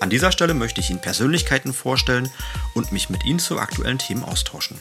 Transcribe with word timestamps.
An 0.00 0.10
dieser 0.10 0.30
Stelle 0.30 0.54
möchte 0.54 0.80
ich 0.80 0.90
Ihnen 0.90 1.00
Persönlichkeiten 1.00 1.72
vorstellen 1.72 2.30
und 2.74 2.92
mich 2.92 3.10
mit 3.10 3.24
Ihnen 3.24 3.40
zu 3.40 3.58
aktuellen 3.58 3.98
Themen 3.98 4.22
austauschen. 4.22 4.78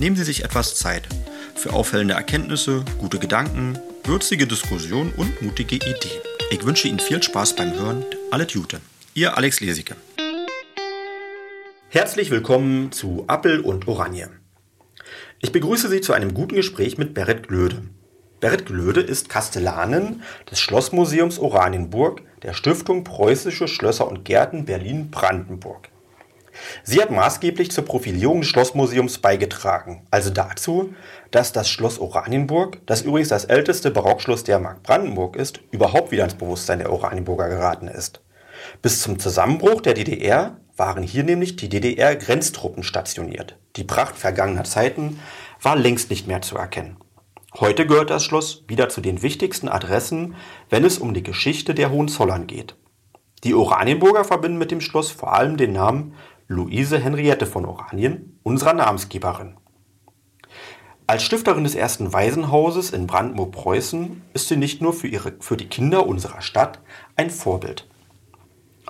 Nehmen 0.00 0.16
Sie 0.16 0.24
sich 0.24 0.42
etwas 0.42 0.74
Zeit 0.74 1.06
für 1.54 1.72
auffällende 1.72 2.14
Erkenntnisse, 2.14 2.84
gute 2.98 3.20
Gedanken, 3.20 3.78
würzige 4.02 4.48
Diskussionen 4.48 5.12
und 5.12 5.42
mutige 5.42 5.76
Ideen. 5.76 6.20
Ich 6.50 6.64
wünsche 6.64 6.88
Ihnen 6.88 6.98
viel 6.98 7.22
Spaß 7.22 7.54
beim 7.54 7.72
Hören. 7.72 8.04
Alle 8.32 8.48
Tute. 8.48 8.80
Ihr 9.14 9.36
Alex 9.36 9.60
Lesicke. 9.60 9.94
Herzlich 11.88 12.32
willkommen 12.32 12.90
zu 12.90 13.24
Appel 13.28 13.60
und 13.60 13.86
Oranje. 13.86 14.28
Ich 15.38 15.52
begrüße 15.52 15.88
Sie 15.88 16.00
zu 16.00 16.14
einem 16.14 16.34
guten 16.34 16.56
Gespräch 16.56 16.98
mit 16.98 17.14
Berit 17.14 17.46
Glöde. 17.46 17.82
Berit 18.40 18.66
Glöde 18.66 19.02
ist 19.02 19.28
Kastellanin 19.28 20.22
des 20.50 20.58
Schlossmuseums 20.58 21.38
Oranienburg 21.38 22.22
der 22.42 22.54
Stiftung 22.54 23.04
Preußische 23.04 23.68
Schlösser 23.68 24.08
und 24.08 24.24
Gärten 24.24 24.64
Berlin-Brandenburg. 24.64 25.88
Sie 26.82 27.00
hat 27.00 27.10
maßgeblich 27.10 27.70
zur 27.70 27.84
Profilierung 27.84 28.40
des 28.40 28.50
Schlossmuseums 28.50 29.18
beigetragen, 29.18 30.06
also 30.10 30.30
dazu, 30.30 30.94
dass 31.30 31.52
das 31.52 31.70
Schloss 31.70 31.98
Oranienburg, 31.98 32.78
das 32.86 33.02
übrigens 33.02 33.28
das 33.28 33.46
älteste 33.46 33.90
Barockschloss 33.90 34.44
der 34.44 34.58
Mark 34.58 34.82
Brandenburg 34.82 35.36
ist, 35.36 35.60
überhaupt 35.70 36.10
wieder 36.10 36.24
ins 36.24 36.34
Bewusstsein 36.34 36.80
der 36.80 36.92
Oranienburger 36.92 37.48
geraten 37.48 37.88
ist. 37.88 38.20
Bis 38.82 39.00
zum 39.00 39.18
Zusammenbruch 39.18 39.80
der 39.80 39.94
DDR 39.94 40.56
waren 40.76 41.02
hier 41.02 41.24
nämlich 41.24 41.56
die 41.56 41.68
DDR-Grenztruppen 41.68 42.82
stationiert. 42.82 43.56
Die 43.76 43.84
Pracht 43.84 44.16
vergangener 44.16 44.64
Zeiten 44.64 45.20
war 45.60 45.76
längst 45.76 46.10
nicht 46.10 46.26
mehr 46.26 46.42
zu 46.42 46.56
erkennen. 46.56 46.96
Heute 47.60 47.86
gehört 47.86 48.08
das 48.08 48.24
Schloss 48.24 48.64
wieder 48.66 48.88
zu 48.88 49.02
den 49.02 49.20
wichtigsten 49.20 49.68
Adressen, 49.68 50.36
wenn 50.70 50.84
es 50.84 50.96
um 50.96 51.12
die 51.12 51.22
Geschichte 51.22 51.74
der 51.74 51.90
Hohenzollern 51.90 52.46
geht. 52.46 52.76
Die 53.44 53.52
Oranienburger 53.52 54.24
verbinden 54.24 54.56
mit 54.56 54.70
dem 54.70 54.80
Schloss 54.80 55.10
vor 55.10 55.34
allem 55.34 55.58
den 55.58 55.74
Namen 55.74 56.14
Luise 56.48 56.98
Henriette 56.98 57.44
von 57.44 57.66
Oranien, 57.66 58.38
unserer 58.42 58.72
Namensgeberin. 58.72 59.56
Als 61.06 61.24
Stifterin 61.24 61.64
des 61.64 61.74
ersten 61.74 62.14
Waisenhauses 62.14 62.90
in 62.90 63.06
Brandenburg-Preußen 63.06 64.22
ist 64.32 64.48
sie 64.48 64.56
nicht 64.56 64.80
nur 64.80 64.94
für, 64.94 65.08
ihre, 65.08 65.34
für 65.40 65.58
die 65.58 65.68
Kinder 65.68 66.06
unserer 66.06 66.40
Stadt 66.40 66.80
ein 67.16 67.28
Vorbild. 67.28 67.86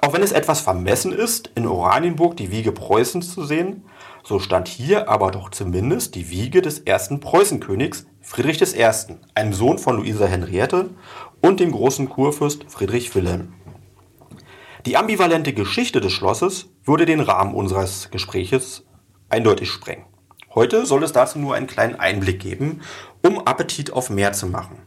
Auch 0.00 0.12
wenn 0.12 0.22
es 0.22 0.32
etwas 0.32 0.60
vermessen 0.60 1.12
ist, 1.12 1.50
in 1.56 1.66
Oranienburg 1.66 2.36
die 2.36 2.52
Wiege 2.52 2.70
Preußens 2.70 3.34
zu 3.34 3.44
sehen, 3.44 3.84
so 4.22 4.38
stand 4.38 4.68
hier 4.68 5.08
aber 5.08 5.32
doch 5.32 5.50
zumindest 5.50 6.14
die 6.14 6.30
Wiege 6.30 6.62
des 6.62 6.78
ersten 6.80 7.18
Preußenkönigs 7.18 8.06
Friedrich 8.22 8.62
I., 8.62 8.88
einem 9.34 9.52
Sohn 9.52 9.78
von 9.78 9.96
Luisa 9.96 10.26
Henriette 10.26 10.90
und 11.40 11.60
dem 11.60 11.72
großen 11.72 12.08
Kurfürst 12.08 12.64
Friedrich 12.68 13.14
Wilhelm. 13.14 13.52
Die 14.86 14.96
ambivalente 14.96 15.52
Geschichte 15.52 16.00
des 16.00 16.12
Schlosses 16.12 16.70
würde 16.84 17.04
den 17.04 17.20
Rahmen 17.20 17.54
unseres 17.54 18.10
Gespräches 18.10 18.84
eindeutig 19.28 19.70
sprengen. 19.70 20.06
Heute 20.54 20.86
soll 20.86 21.02
es 21.02 21.12
dazu 21.12 21.38
nur 21.38 21.54
einen 21.54 21.66
kleinen 21.66 21.98
Einblick 21.98 22.40
geben, 22.40 22.80
um 23.24 23.46
Appetit 23.46 23.92
auf 23.92 24.10
mehr 24.10 24.32
zu 24.32 24.46
machen. 24.46 24.82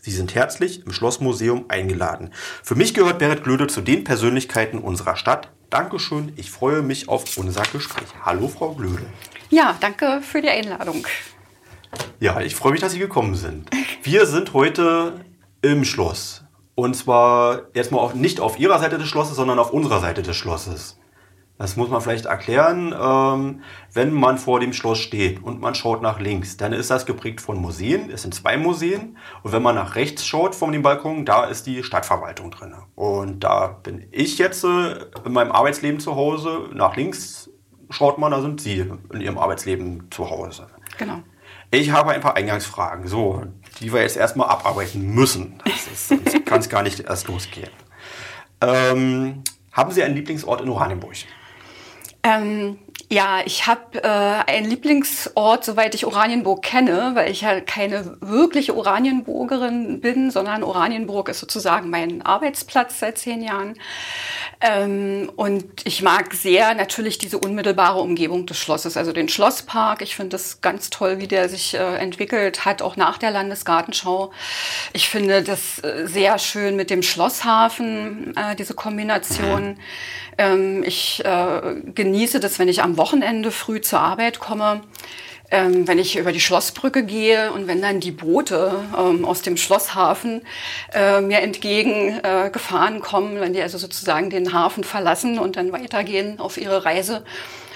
Sie 0.00 0.10
sind 0.10 0.34
herzlich 0.34 0.84
im 0.84 0.92
Schlossmuseum 0.92 1.64
eingeladen. 1.68 2.30
Für 2.62 2.74
mich 2.74 2.92
gehört 2.92 3.18
Berit 3.18 3.42
Glöde 3.42 3.66
zu 3.66 3.80
den 3.80 4.04
Persönlichkeiten 4.04 4.78
unserer 4.78 5.16
Stadt. 5.16 5.50
Dankeschön, 5.70 6.32
ich 6.36 6.50
freue 6.50 6.82
mich 6.82 7.08
auf 7.08 7.36
unser 7.36 7.62
Gespräch. 7.62 8.08
Hallo, 8.22 8.48
Frau 8.48 8.74
Glöde. 8.74 9.06
Ja, 9.50 9.76
danke 9.80 10.20
für 10.22 10.42
die 10.42 10.50
Einladung. 10.50 11.06
Ja, 12.20 12.40
ich 12.40 12.54
freue 12.54 12.72
mich, 12.72 12.80
dass 12.80 12.92
Sie 12.92 12.98
gekommen 12.98 13.34
sind. 13.34 13.68
Wir 14.02 14.26
sind 14.26 14.52
heute 14.54 15.24
im 15.62 15.84
Schloss. 15.84 16.44
Und 16.74 16.94
zwar 16.96 17.62
erstmal 17.74 18.00
auch 18.00 18.14
nicht 18.14 18.40
auf 18.40 18.58
Ihrer 18.58 18.78
Seite 18.78 18.98
des 18.98 19.08
Schlosses, 19.08 19.36
sondern 19.36 19.58
auf 19.58 19.72
unserer 19.72 20.00
Seite 20.00 20.22
des 20.22 20.36
Schlosses. 20.36 20.98
Das 21.56 21.76
muss 21.76 21.88
man 21.88 22.00
vielleicht 22.00 22.26
erklären. 22.26 22.92
Ähm, 23.00 23.62
wenn 23.92 24.12
man 24.12 24.38
vor 24.38 24.58
dem 24.58 24.72
Schloss 24.72 24.98
steht 24.98 25.42
und 25.42 25.60
man 25.60 25.76
schaut 25.76 26.02
nach 26.02 26.18
links, 26.18 26.56
dann 26.56 26.72
ist 26.72 26.90
das 26.90 27.06
geprägt 27.06 27.40
von 27.40 27.60
Museen. 27.60 28.10
Es 28.10 28.22
sind 28.22 28.34
zwei 28.34 28.56
Museen. 28.56 29.16
Und 29.42 29.52
wenn 29.52 29.62
man 29.62 29.76
nach 29.76 29.94
rechts 29.94 30.26
schaut 30.26 30.54
von 30.56 30.72
dem 30.72 30.82
Balkon, 30.82 31.24
da 31.24 31.44
ist 31.44 31.66
die 31.66 31.84
Stadtverwaltung 31.84 32.50
drin. 32.50 32.74
Und 32.96 33.44
da 33.44 33.68
bin 33.68 34.08
ich 34.10 34.38
jetzt 34.38 34.64
äh, 34.64 34.96
in 35.24 35.32
meinem 35.32 35.52
Arbeitsleben 35.52 36.00
zu 36.00 36.16
Hause. 36.16 36.70
Nach 36.74 36.96
links 36.96 37.48
schaut 37.88 38.18
man, 38.18 38.32
da 38.32 38.40
sind 38.40 38.60
Sie 38.60 38.90
in 39.12 39.20
Ihrem 39.20 39.38
Arbeitsleben 39.38 40.08
zu 40.10 40.28
Hause. 40.28 40.66
Genau. 40.98 41.20
Ich 41.74 41.90
habe 41.90 42.12
ein 42.12 42.20
paar 42.20 42.36
Eingangsfragen, 42.36 43.08
so, 43.08 43.42
die 43.80 43.92
wir 43.92 44.02
jetzt 44.02 44.16
erstmal 44.16 44.48
abarbeiten 44.48 45.12
müssen. 45.12 45.60
Sonst 45.96 46.46
kann 46.46 46.60
es 46.60 46.68
gar 46.68 46.84
nicht 46.84 47.00
erst 47.00 47.26
losgehen. 47.26 47.70
Ähm, 48.60 49.42
haben 49.72 49.90
Sie 49.90 50.04
einen 50.04 50.14
Lieblingsort 50.14 50.60
in 50.60 50.68
Oranienburg? 50.68 51.16
Ähm, 52.22 52.78
ja, 53.10 53.40
ich 53.44 53.66
habe 53.66 54.02
äh, 54.02 54.08
einen 54.50 54.70
Lieblingsort, 54.70 55.64
soweit 55.64 55.94
ich 55.94 56.06
Oranienburg 56.06 56.62
kenne, 56.62 57.10
weil 57.14 57.30
ich 57.30 57.40
ja 57.42 57.60
keine 57.60 58.16
wirkliche 58.20 58.76
Oranienburgerin 58.76 60.00
bin, 60.00 60.30
sondern 60.30 60.62
Oranienburg 60.62 61.28
ist 61.28 61.40
sozusagen 61.40 61.90
mein 61.90 62.22
Arbeitsplatz 62.22 63.00
seit 63.00 63.18
zehn 63.18 63.42
Jahren. 63.42 63.74
Ähm, 64.60 65.30
und 65.36 65.64
ich 65.84 66.02
mag 66.02 66.32
sehr 66.34 66.74
natürlich 66.74 67.18
diese 67.18 67.38
unmittelbare 67.38 68.00
Umgebung 68.00 68.46
des 68.46 68.58
Schlosses, 68.58 68.96
also 68.96 69.12
den 69.12 69.28
Schlosspark. 69.28 70.02
Ich 70.02 70.16
finde 70.16 70.30
das 70.30 70.60
ganz 70.60 70.90
toll, 70.90 71.18
wie 71.18 71.26
der 71.26 71.48
sich 71.48 71.74
äh, 71.74 71.96
entwickelt 71.96 72.64
hat, 72.64 72.82
auch 72.82 72.96
nach 72.96 73.18
der 73.18 73.30
Landesgartenschau. 73.30 74.32
Ich 74.92 75.08
finde 75.08 75.42
das 75.42 75.82
äh, 75.82 76.06
sehr 76.06 76.38
schön 76.38 76.76
mit 76.76 76.90
dem 76.90 77.02
Schlosshafen, 77.02 78.36
äh, 78.36 78.56
diese 78.56 78.74
Kombination. 78.74 79.78
Ähm, 80.38 80.82
ich 80.84 81.24
äh, 81.24 81.60
genieße 81.94 82.40
das, 82.40 82.58
wenn 82.58 82.68
ich 82.68 82.82
am 82.82 82.96
Wochenende 82.96 83.50
früh 83.50 83.80
zur 83.80 84.00
Arbeit 84.00 84.38
komme. 84.38 84.82
Ähm, 85.54 85.86
wenn 85.86 86.00
ich 86.00 86.18
über 86.18 86.32
die 86.32 86.40
Schlossbrücke 86.40 87.04
gehe 87.04 87.52
und 87.52 87.68
wenn 87.68 87.80
dann 87.80 88.00
die 88.00 88.10
Boote 88.10 88.72
ähm, 88.98 89.24
aus 89.24 89.42
dem 89.42 89.56
Schlosshafen 89.56 90.42
äh, 90.92 91.20
mir 91.20 91.42
entgegen 91.42 92.18
äh, 92.24 92.50
kommen, 92.98 93.38
wenn 93.38 93.52
die 93.52 93.62
also 93.62 93.78
sozusagen 93.78 94.30
den 94.30 94.52
Hafen 94.52 94.82
verlassen 94.82 95.38
und 95.38 95.54
dann 95.54 95.70
weitergehen 95.70 96.40
auf 96.40 96.56
ihre 96.56 96.84
Reise, 96.84 97.22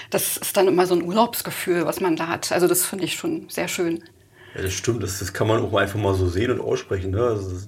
das 0.09 0.35
ist 0.35 0.57
dann 0.57 0.67
immer 0.67 0.87
so 0.87 0.93
ein 0.93 1.03
Urlaubsgefühl, 1.03 1.85
was 1.85 2.01
man 2.01 2.17
da 2.17 2.27
hat. 2.27 2.51
Also 2.51 2.67
das 2.67 2.85
finde 2.85 3.05
ich 3.05 3.13
schon 3.13 3.47
sehr 3.47 3.69
schön. 3.69 4.03
Ja, 4.55 4.63
das 4.63 4.73
stimmt. 4.73 5.01
Das, 5.01 5.19
das 5.19 5.31
kann 5.31 5.47
man 5.47 5.63
auch 5.63 5.73
einfach 5.73 5.99
mal 5.99 6.15
so 6.15 6.27
sehen 6.27 6.51
und 6.51 6.59
aussprechen. 6.59 7.11
Ne? 7.11 7.21
Also 7.21 7.65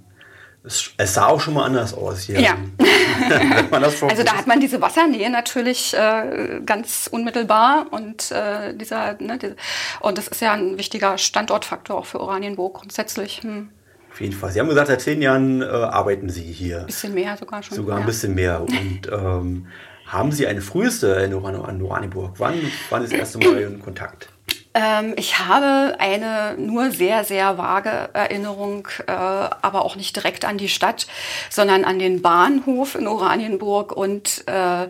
es, 0.63 0.91
es, 0.97 1.13
sah 1.15 1.27
auch 1.27 1.41
schon 1.41 1.55
mal 1.55 1.65
anders 1.65 1.93
aus 1.93 2.21
hier. 2.21 2.39
Ja. 2.39 2.55
also 3.71 4.23
da 4.23 4.33
hat 4.33 4.45
man 4.45 4.59
diese 4.59 4.79
Wassernähe 4.79 5.29
natürlich 5.31 5.93
äh, 5.95 6.61
ganz 6.65 7.09
unmittelbar 7.11 7.87
und 7.89 8.31
äh, 8.31 8.75
dieser 8.75 9.13
ne, 9.19 9.39
diese, 9.39 9.55
und 10.01 10.17
das 10.17 10.27
ist 10.27 10.41
ja 10.41 10.53
ein 10.53 10.77
wichtiger 10.77 11.17
Standortfaktor 11.17 11.97
auch 11.97 12.05
für 12.05 12.19
Oranienburg 12.19 12.75
grundsätzlich. 12.75 13.41
Hm. 13.41 13.69
Auf 14.11 14.21
jeden 14.21 14.33
Fall. 14.33 14.51
Sie 14.51 14.59
haben 14.59 14.67
gesagt, 14.67 14.87
seit 14.87 15.01
zehn 15.01 15.21
Jahren 15.21 15.61
äh, 15.61 15.65
arbeiten 15.65 16.29
Sie 16.29 16.43
hier. 16.43 16.81
Ein 16.81 16.85
bisschen 16.87 17.13
mehr 17.13 17.37
sogar 17.37 17.63
schon. 17.63 17.77
Sogar 17.77 17.95
ein 17.95 18.01
ja. 18.01 18.07
bisschen 18.07 18.35
mehr. 18.35 18.61
Und 18.61 19.09
ähm, 19.11 19.67
haben 20.05 20.31
Sie 20.31 20.45
eine 20.45 20.61
früheste 20.61 21.15
Erinnerung 21.15 21.65
an 21.65 21.81
Oranienburg? 21.81 22.33
Wann 22.37 22.55
waren 22.89 23.07
Sie 23.07 23.17
das 23.17 23.33
erste 23.33 23.39
Mal 23.39 23.61
in 23.61 23.79
Kontakt? 23.79 24.27
Ähm, 24.73 25.13
ich 25.17 25.39
habe 25.39 25.95
eine 25.99 26.55
nur 26.57 26.91
sehr, 26.91 27.23
sehr 27.23 27.57
vage 27.57 28.09
Erinnerung, 28.13 28.87
äh, 29.07 29.11
aber 29.11 29.83
auch 29.83 29.95
nicht 29.95 30.15
direkt 30.15 30.45
an 30.45 30.57
die 30.57 30.69
Stadt, 30.69 31.07
sondern 31.49 31.83
an 31.83 31.99
den 31.99 32.21
Bahnhof 32.21 32.95
in 32.95 33.07
Oranienburg 33.07 33.91
und 33.91 34.47
äh, 34.47 34.87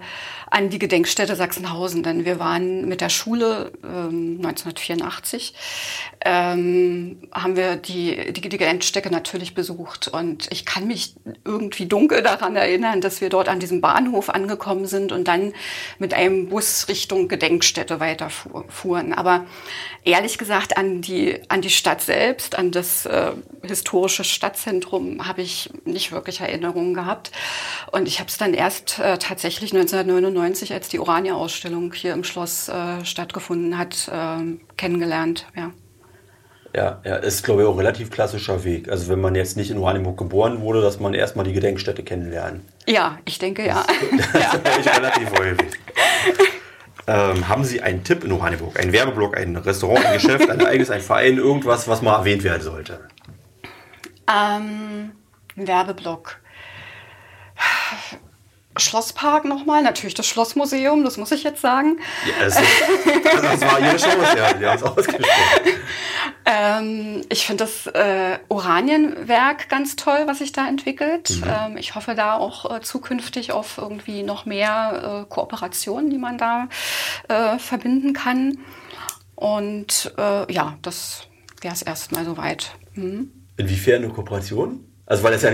an 0.51 0.69
die 0.69 0.79
Gedenkstätte 0.79 1.35
Sachsenhausen, 1.35 2.03
denn 2.03 2.25
wir 2.25 2.37
waren 2.37 2.87
mit 2.87 2.99
der 2.99 3.09
Schule 3.09 3.71
ähm, 3.83 4.35
1984, 4.37 5.53
ähm, 6.25 7.29
haben 7.31 7.55
wir 7.55 7.77
die, 7.77 8.33
die, 8.33 8.41
die 8.41 8.57
Gedenkstätte 8.57 9.09
natürlich 9.09 9.55
besucht 9.55 10.09
und 10.09 10.51
ich 10.51 10.65
kann 10.65 10.87
mich 10.87 11.15
irgendwie 11.45 11.85
dunkel 11.85 12.21
daran 12.21 12.57
erinnern, 12.57 12.99
dass 12.99 13.21
wir 13.21 13.29
dort 13.29 13.47
an 13.47 13.61
diesem 13.61 13.79
Bahnhof 13.79 14.29
angekommen 14.29 14.87
sind 14.87 15.13
und 15.13 15.29
dann 15.29 15.53
mit 15.99 16.13
einem 16.13 16.49
Bus 16.49 16.89
Richtung 16.89 17.29
Gedenkstätte 17.29 18.01
weiterfuhren. 18.01 19.13
Aber 19.13 19.45
ehrlich 20.03 20.37
gesagt 20.37 20.75
an 20.75 21.01
die, 21.01 21.39
an 21.47 21.61
die 21.61 21.69
Stadt 21.69 22.01
selbst, 22.01 22.57
an 22.57 22.71
das 22.71 23.05
äh, 23.05 23.31
historische 23.63 24.25
Stadtzentrum 24.25 25.25
habe 25.27 25.41
ich 25.41 25.69
nicht 25.85 26.11
wirklich 26.11 26.41
Erinnerungen 26.41 26.93
gehabt. 26.93 27.31
Und 27.91 28.07
ich 28.07 28.19
habe 28.19 28.27
es 28.29 28.37
dann 28.37 28.53
erst 28.53 28.99
äh, 28.99 29.17
tatsächlich 29.17 29.73
1999, 29.73 30.40
als 30.41 30.89
die 30.89 30.99
Orania-Ausstellung 30.99 31.93
hier 31.93 32.13
im 32.13 32.23
Schloss 32.23 32.69
äh, 32.69 33.03
stattgefunden 33.05 33.77
hat, 33.77 34.09
äh, 34.11 34.57
kennengelernt. 34.77 35.47
Ja. 35.55 35.71
Ja, 36.73 37.01
ja, 37.03 37.17
ist 37.17 37.43
glaube 37.43 37.63
ich 37.63 37.67
auch 37.67 37.73
ein 37.73 37.79
relativ 37.79 38.11
klassischer 38.11 38.63
Weg. 38.63 38.89
Also 38.89 39.09
wenn 39.09 39.19
man 39.19 39.35
jetzt 39.35 39.57
nicht 39.57 39.71
in 39.71 39.77
Oranienburg 39.77 40.17
geboren 40.17 40.61
wurde, 40.61 40.81
dass 40.81 41.01
man 41.01 41.13
erstmal 41.13 41.43
die 41.43 41.51
Gedenkstätte 41.51 42.01
kennenlernt. 42.01 42.61
Ja, 42.87 43.19
ich 43.25 43.39
denke 43.39 43.65
ja. 43.65 43.85
Das, 44.33 44.53
das 44.63 44.77
ist 44.77 44.87
relativ 44.97 45.31
häufig. 45.37 45.71
Ähm, 47.07 47.47
haben 47.49 47.65
Sie 47.65 47.81
einen 47.81 48.03
Tipp 48.03 48.23
in 48.23 48.31
Oranienburg? 48.31 48.79
Ein 48.79 48.93
Werbeblock, 48.93 49.35
ein 49.35 49.57
Restaurant, 49.57 50.05
ein 50.05 50.13
Geschäft, 50.13 50.49
ein 50.49 50.65
eigenes, 50.65 50.89
ein 50.91 51.01
Verein, 51.01 51.37
irgendwas, 51.37 51.87
was 51.89 52.01
mal 52.01 52.15
erwähnt 52.15 52.43
werden 52.43 52.61
sollte? 52.61 53.01
Ähm, 54.33 55.11
Werbeblock. 55.55 56.39
Schlosspark 58.77 59.45
nochmal, 59.45 59.83
natürlich 59.83 60.13
das 60.13 60.27
Schlossmuseum, 60.27 61.03
das 61.03 61.17
muss 61.17 61.31
ich 61.31 61.43
jetzt 61.43 61.61
sagen. 61.61 61.97
Ja, 62.25 62.45
das, 62.45 62.55
ist, 62.55 62.65
also 63.25 63.41
das 63.41 63.61
war 63.61 63.79
Ihre 63.79 63.97
Chance, 63.97 64.37
ja, 64.37 64.57
Sie 64.57 64.65
haben 64.65 64.77
es 64.77 64.83
ausgesprochen. 64.83 65.25
Ähm, 66.45 67.21
ich 67.29 67.45
finde 67.45 67.65
das 67.65 67.87
äh, 67.87 68.39
Oranienwerk 68.47 69.69
ganz 69.69 69.95
toll, 69.95 70.23
was 70.25 70.39
sich 70.39 70.51
da 70.51 70.67
entwickelt. 70.67 71.29
Mhm. 71.29 71.43
Ähm, 71.47 71.77
ich 71.77 71.95
hoffe 71.95 72.15
da 72.15 72.35
auch 72.35 72.77
äh, 72.77 72.81
zukünftig 72.81 73.51
auf 73.51 73.77
irgendwie 73.77 74.23
noch 74.23 74.45
mehr 74.45 75.23
äh, 75.23 75.29
Kooperationen, 75.29 76.09
die 76.09 76.17
man 76.17 76.37
da 76.37 76.67
äh, 77.27 77.59
verbinden 77.59 78.13
kann. 78.13 78.57
Und 79.35 80.13
äh, 80.17 80.51
ja, 80.51 80.77
das 80.81 81.27
wäre 81.61 81.73
es 81.73 81.81
erstmal 81.81 82.25
soweit. 82.25 82.71
Mhm. 82.93 83.31
Inwiefern 83.57 84.03
eine 84.03 84.13
Kooperation? 84.13 84.85
Also 85.05 85.23
weil 85.23 85.33
das 85.33 85.41
ja 85.41 85.51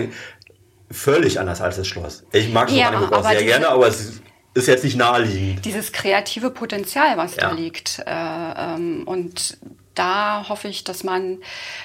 völlig 0.89 1.39
anders 1.39 1.61
als 1.61 1.77
das 1.77 1.87
Schloss. 1.87 2.23
Ich 2.31 2.51
mag 2.51 2.71
ja, 2.71 2.87
Oranienburg 2.87 3.13
auch 3.13 3.29
sehr 3.29 3.43
gerne, 3.43 3.69
aber 3.69 3.87
es 3.87 4.21
ist 4.53 4.67
jetzt 4.67 4.83
nicht 4.83 4.97
naheliegend. 4.97 5.65
Dieses 5.65 5.91
kreative 5.91 6.49
Potenzial, 6.49 7.17
was 7.17 7.35
ja. 7.35 7.49
da 7.49 7.51
liegt. 7.55 7.99
Äh, 8.05 8.11
ähm, 8.11 9.03
und 9.05 9.57
da 9.95 10.47
hoffe 10.49 10.67
ich, 10.67 10.83
dass 10.83 11.03
man, 11.03 11.39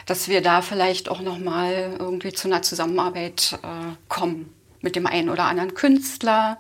dass 0.07 0.29
wir 0.29 0.43
da 0.43 0.63
vielleicht 0.63 1.09
auch 1.09 1.21
noch 1.21 1.39
mal 1.39 1.97
irgendwie 1.99 2.33
zu 2.33 2.49
einer 2.49 2.63
Zusammenarbeit 2.63 3.59
äh, 3.63 3.95
kommen 4.09 4.53
mit 4.81 4.97
dem 4.97 5.07
einen 5.07 5.29
oder 5.29 5.45
anderen 5.45 5.75
Künstler 5.75 6.59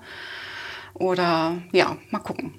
oder 0.95 1.57
ja, 1.73 1.97
mal 2.11 2.21
gucken. 2.21 2.55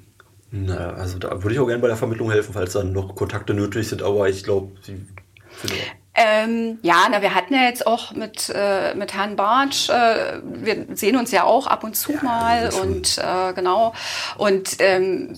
Na, 0.52 0.94
also 0.94 1.18
da 1.18 1.42
würde 1.42 1.56
ich 1.56 1.60
auch 1.60 1.66
gerne 1.66 1.82
bei 1.82 1.88
der 1.88 1.98
Vermittlung 1.98 2.30
helfen, 2.30 2.54
falls 2.54 2.74
dann 2.74 2.92
noch 2.92 3.16
Kontakte 3.16 3.54
nötig 3.54 3.88
sind, 3.88 4.04
aber 4.04 4.30
ich 4.30 4.44
glaube, 4.44 4.74
Sie 4.82 5.04
ähm, 6.16 6.78
ja, 6.84 7.08
na, 7.10 7.22
wir 7.22 7.34
hatten 7.34 7.56
ja 7.56 7.64
jetzt 7.64 7.88
auch 7.88 8.12
mit, 8.12 8.52
äh, 8.54 8.94
mit 8.94 9.14
Herrn 9.14 9.36
Bartsch, 9.36 9.90
äh, 9.90 10.40
wir 10.44 10.86
sehen 10.94 11.18
uns 11.18 11.32
ja 11.32 11.44
auch 11.44 11.66
ab 11.66 11.84
und 11.84 11.96
zu 11.96 12.14
ja, 12.14 12.24
mal 12.24 12.70
und 12.82 13.18
äh, 13.18 13.54
genau. 13.54 13.94
Und 14.38 14.76
ähm, 14.80 15.36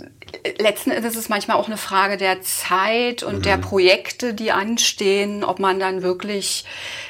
letzten 0.60 0.92
Endes 0.92 1.13
ist 1.13 1.22
es 1.22 1.30
manchmal 1.30 1.57
auch 1.57 1.68
eine 1.68 1.77
Frage 1.77 2.18
der 2.18 2.42
Zeit 2.42 3.24
und 3.24 3.38
mhm. 3.38 3.42
der 3.44 3.57
Projekte, 3.57 4.33
die 4.33 4.51
anstehen, 4.51 5.45
ob 5.45 5.60
man 5.60 5.80
dann 5.80 6.01
wirklich 6.01 6.66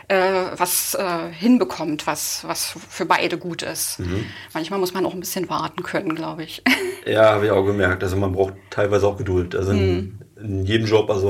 äh, 0.09 0.15
was 0.55 0.93
äh, 0.93 1.31
hinbekommt, 1.31 2.05
was, 2.05 2.43
was 2.45 2.75
für 2.89 3.05
beide 3.05 3.39
gut 3.39 3.63
ist. 3.63 3.99
Mhm. 3.99 4.25
Manchmal 4.53 4.79
muss 4.79 4.93
man 4.93 5.05
auch 5.07 5.13
ein 5.13 5.19
bisschen 5.19 5.49
warten 5.49 5.81
können, 5.81 6.13
glaube 6.13 6.43
ich. 6.43 6.61
Ja, 7.05 7.33
habe 7.33 7.45
ich 7.45 7.51
auch 7.51 7.63
gemerkt. 7.63 8.03
Also 8.03 8.15
man 8.17 8.31
braucht 8.31 8.55
teilweise 8.71 9.07
auch 9.07 9.17
Geduld. 9.17 9.55
Also 9.55 9.73
mhm. 9.73 10.19
In 10.45 10.65
jedem 10.65 10.87
Job, 10.87 11.09
also 11.09 11.29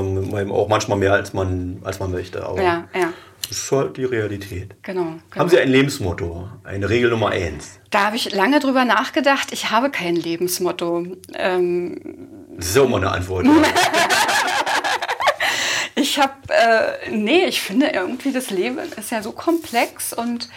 auch 0.50 0.68
manchmal 0.68 0.98
mehr, 0.98 1.12
als 1.12 1.32
man, 1.32 1.80
als 1.84 1.98
man 1.98 2.10
möchte. 2.10 2.44
Aber 2.44 2.62
ja, 2.62 2.88
ja. 2.94 3.12
Das 3.48 3.58
ist 3.58 3.72
halt 3.72 3.96
die 3.96 4.04
Realität. 4.04 4.74
Genau, 4.82 5.02
genau. 5.02 5.20
Haben 5.36 5.48
Sie 5.48 5.58
ein 5.58 5.68
Lebensmotto? 5.68 6.48
Eine 6.64 6.88
Regel 6.88 7.10
Nummer 7.10 7.30
eins? 7.30 7.78
Da 7.90 8.06
habe 8.06 8.16
ich 8.16 8.32
lange 8.32 8.58
drüber 8.58 8.84
nachgedacht. 8.84 9.52
Ich 9.52 9.70
habe 9.70 9.90
kein 9.90 10.16
Lebensmotto. 10.16 11.06
Ähm, 11.34 12.00
das 12.56 12.68
ist 12.68 12.76
ja 12.76 12.84
mal 12.84 12.96
eine 12.96 13.12
Antwort. 13.12 13.46
ich 15.94 16.18
habe, 16.18 16.32
äh, 16.48 17.10
nee, 17.10 17.44
ich 17.44 17.60
finde 17.60 17.88
irgendwie 17.88 18.32
das 18.32 18.50
Leben 18.50 18.78
ist 18.96 19.12
ja 19.12 19.22
so 19.22 19.30
komplex 19.30 20.12
und 20.12 20.48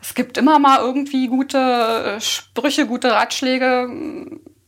es 0.00 0.14
gibt 0.14 0.36
immer 0.36 0.58
mal 0.58 0.80
irgendwie 0.80 1.28
gute 1.28 2.18
Sprüche, 2.20 2.86
gute 2.86 3.12
Ratschläge, 3.12 3.88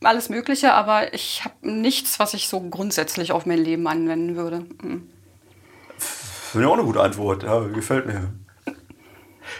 alles 0.05 0.29
Mögliche, 0.29 0.73
aber 0.73 1.13
ich 1.13 1.43
habe 1.43 1.55
nichts, 1.61 2.19
was 2.19 2.33
ich 2.33 2.47
so 2.47 2.59
grundsätzlich 2.61 3.31
auf 3.31 3.45
mein 3.45 3.59
Leben 3.59 3.87
anwenden 3.87 4.35
würde. 4.35 4.65
Hm. 4.81 5.09
Finde 5.97 6.67
ich 6.67 6.71
auch 6.71 6.77
eine 6.77 6.85
gute 6.85 7.01
Antwort. 7.01 7.43
Ja, 7.43 7.59
gefällt 7.67 8.05
mir. 8.05 8.33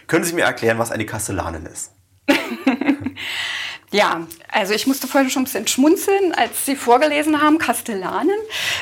Können 0.08 0.24
Sie 0.24 0.34
mir 0.34 0.44
erklären, 0.44 0.78
was 0.80 0.92
eine 0.92 1.06
Kastellanin 1.06 1.66
ist? 1.66 1.92
Ja, 3.96 4.28
also 4.52 4.74
ich 4.74 4.88
musste 4.88 5.08
vorher 5.08 5.30
schon 5.30 5.44
ein 5.44 5.46
bisschen 5.46 5.68
schmunzeln, 5.68 6.34
als 6.34 6.66
Sie 6.66 6.76
vorgelesen 6.76 7.42
haben, 7.42 7.58
Kastellanen, 7.58 8.36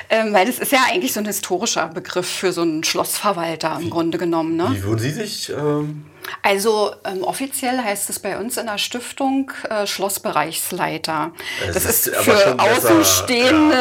ähm, 0.10 0.34
weil 0.34 0.46
das 0.46 0.60
ist 0.60 0.72
ja 0.72 0.80
eigentlich 0.90 1.14
so 1.14 1.20
ein 1.20 1.26
historischer 1.26 1.88
Begriff 1.88 2.28
für 2.28 2.52
so 2.52 2.62
einen 2.62 2.84
Schlossverwalter 2.84 3.78
im 3.82 3.90
Grunde 3.90 4.18
genommen. 4.18 4.56
Ne? 4.56 4.70
Wie 4.72 4.84
würden 4.84 5.00
Sie 5.00 5.12
sich... 5.12 5.50
Ähm 5.50 6.06
also 6.42 6.96
ähm, 7.04 7.24
offiziell 7.24 7.78
heißt 7.80 8.10
es 8.10 8.20
bei 8.20 8.38
uns 8.38 8.58
in 8.58 8.66
der 8.66 8.78
Stiftung 8.78 9.52
äh, 9.70 9.86
Schlossbereichsleiter. 9.86 11.34
Es 11.68 11.74
das 11.74 11.86
ist, 11.86 12.08
ist 12.08 12.16
für 12.16 12.60
Außenstehende 12.60 13.76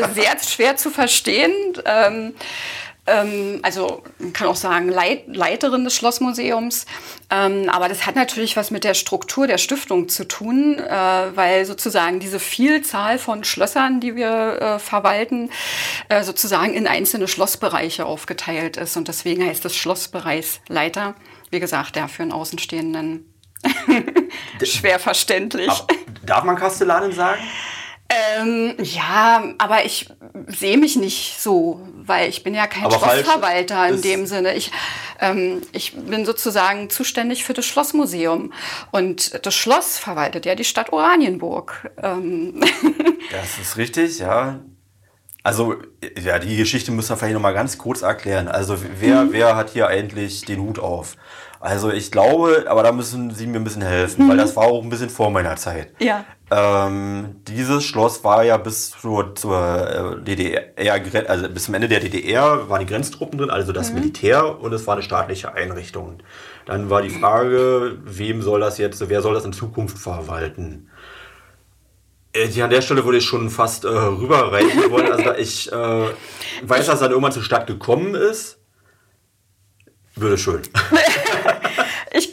ja. 0.00 0.08
sehr 0.08 0.36
schwer 0.40 0.76
zu 0.76 0.90
verstehen. 0.90 1.52
Ähm, 1.84 2.34
ähm, 3.06 3.60
also 3.62 4.02
man 4.18 4.32
kann 4.32 4.48
auch 4.48 4.56
sagen 4.56 4.88
Leit 4.88 5.24
Leiterin 5.26 5.84
des 5.84 5.94
Schlossmuseums. 5.94 6.86
Ähm, 7.30 7.68
aber 7.68 7.88
das 7.88 8.06
hat 8.06 8.16
natürlich 8.16 8.56
was 8.56 8.70
mit 8.70 8.84
der 8.84 8.94
Struktur 8.94 9.46
der 9.46 9.58
Stiftung 9.58 10.08
zu 10.08 10.26
tun, 10.26 10.78
äh, 10.78 10.90
weil 11.34 11.66
sozusagen 11.66 12.20
diese 12.20 12.40
Vielzahl 12.40 13.18
von 13.18 13.44
Schlössern, 13.44 14.00
die 14.00 14.16
wir 14.16 14.60
äh, 14.60 14.78
verwalten, 14.78 15.50
äh, 16.08 16.22
sozusagen 16.22 16.74
in 16.74 16.86
einzelne 16.86 17.28
Schlossbereiche 17.28 18.06
aufgeteilt 18.06 18.76
ist. 18.76 18.96
Und 18.96 19.08
deswegen 19.08 19.46
heißt 19.46 19.64
es 19.64 19.76
Schlossbereichsleiter. 19.76 21.14
Wie 21.50 21.60
gesagt, 21.60 21.96
ja, 21.96 22.08
für 22.08 22.22
einen 22.22 22.32
Außenstehenden 22.32 23.30
schwer 24.62 24.98
verständlich. 24.98 25.70
Aber 25.70 25.86
darf 26.24 26.44
man 26.44 26.56
Kastellanen 26.56 27.12
sagen? 27.12 27.40
Ähm, 28.14 28.74
ja, 28.78 29.42
aber 29.58 29.84
ich 29.84 30.08
sehe 30.48 30.76
mich 30.76 30.96
nicht 30.96 31.40
so, 31.40 31.80
weil 31.94 32.28
ich 32.28 32.42
bin 32.42 32.54
ja 32.54 32.66
kein 32.66 32.84
aber 32.84 32.98
Schlossverwalter 32.98 33.88
in 33.88 34.02
dem 34.02 34.26
Sinne. 34.26 34.54
Ich, 34.54 34.70
ähm, 35.20 35.62
ich 35.72 35.94
bin 35.94 36.24
sozusagen 36.24 36.90
zuständig 36.90 37.44
für 37.44 37.54
das 37.54 37.66
Schlossmuseum. 37.66 38.52
Und 38.90 39.44
das 39.44 39.54
Schloss 39.54 39.98
verwaltet 39.98 40.46
ja 40.46 40.54
die 40.54 40.64
Stadt 40.64 40.92
Oranienburg. 40.92 41.90
Ähm. 42.02 42.60
Das 43.30 43.58
ist 43.58 43.78
richtig, 43.78 44.18
ja. 44.18 44.60
Also, 45.42 45.76
ja, 46.22 46.38
die 46.38 46.56
Geschichte 46.56 46.92
müssen 46.92 47.08
wir 47.08 47.16
vielleicht 47.16 47.34
noch 47.34 47.40
mal 47.40 47.54
ganz 47.54 47.78
kurz 47.78 48.02
erklären. 48.02 48.48
Also, 48.48 48.76
wer, 49.00 49.24
mhm. 49.24 49.32
wer 49.32 49.56
hat 49.56 49.70
hier 49.70 49.88
eigentlich 49.88 50.42
den 50.42 50.60
Hut 50.60 50.78
auf? 50.78 51.16
Also 51.64 51.90
ich 51.90 52.12
glaube, 52.12 52.66
aber 52.68 52.82
da 52.82 52.92
müssen 52.92 53.30
Sie 53.30 53.46
mir 53.46 53.56
ein 53.56 53.64
bisschen 53.64 53.80
helfen, 53.80 54.26
mhm. 54.26 54.28
weil 54.28 54.36
das 54.36 54.54
war 54.54 54.64
auch 54.64 54.82
ein 54.82 54.90
bisschen 54.90 55.08
vor 55.08 55.30
meiner 55.30 55.56
Zeit. 55.56 55.94
Ja. 55.98 56.26
Ähm, 56.50 57.36
dieses 57.48 57.84
Schloss 57.84 58.22
war 58.22 58.44
ja 58.44 58.58
bis 58.58 58.90
zur, 58.90 59.34
zur 59.34 60.18
äh, 60.20 60.22
DDR, 60.22 61.30
also 61.30 61.48
bis 61.48 61.64
zum 61.64 61.74
Ende 61.74 61.88
der 61.88 62.00
DDR 62.00 62.68
waren 62.68 62.80
die 62.80 62.86
Grenztruppen 62.86 63.38
drin, 63.38 63.50
also 63.50 63.72
das 63.72 63.90
mhm. 63.90 64.00
Militär 64.00 64.60
und 64.60 64.72
es 64.72 64.86
war 64.86 64.94
eine 64.94 65.02
staatliche 65.02 65.54
Einrichtung. 65.54 66.18
Dann 66.66 66.90
war 66.90 67.02
die 67.02 67.10
Frage, 67.10 67.96
wem 68.04 68.42
soll 68.42 68.60
das 68.60 68.78
jetzt, 68.78 69.08
wer 69.08 69.22
soll 69.22 69.34
das 69.34 69.44
in 69.44 69.52
Zukunft 69.52 69.98
verwalten? 69.98 70.90
Äh, 72.34 72.60
an 72.60 72.70
der 72.70 72.82
Stelle 72.82 73.04
würde 73.04 73.18
ich 73.18 73.24
schon 73.24 73.48
fast 73.48 73.84
äh, 73.84 73.88
rüberreichen 73.88 74.90
wollen. 74.90 75.12
Also 75.12 75.32
ich 75.32 75.72
äh, 75.72 76.08
weiß, 76.62 76.86
dass 76.86 77.00
dann 77.00 77.10
irgendwann 77.10 77.32
zur 77.32 77.42
Stadt 77.42 77.66
gekommen 77.66 78.14
ist. 78.14 78.58
Würde 80.16 80.36
schön. 80.36 80.62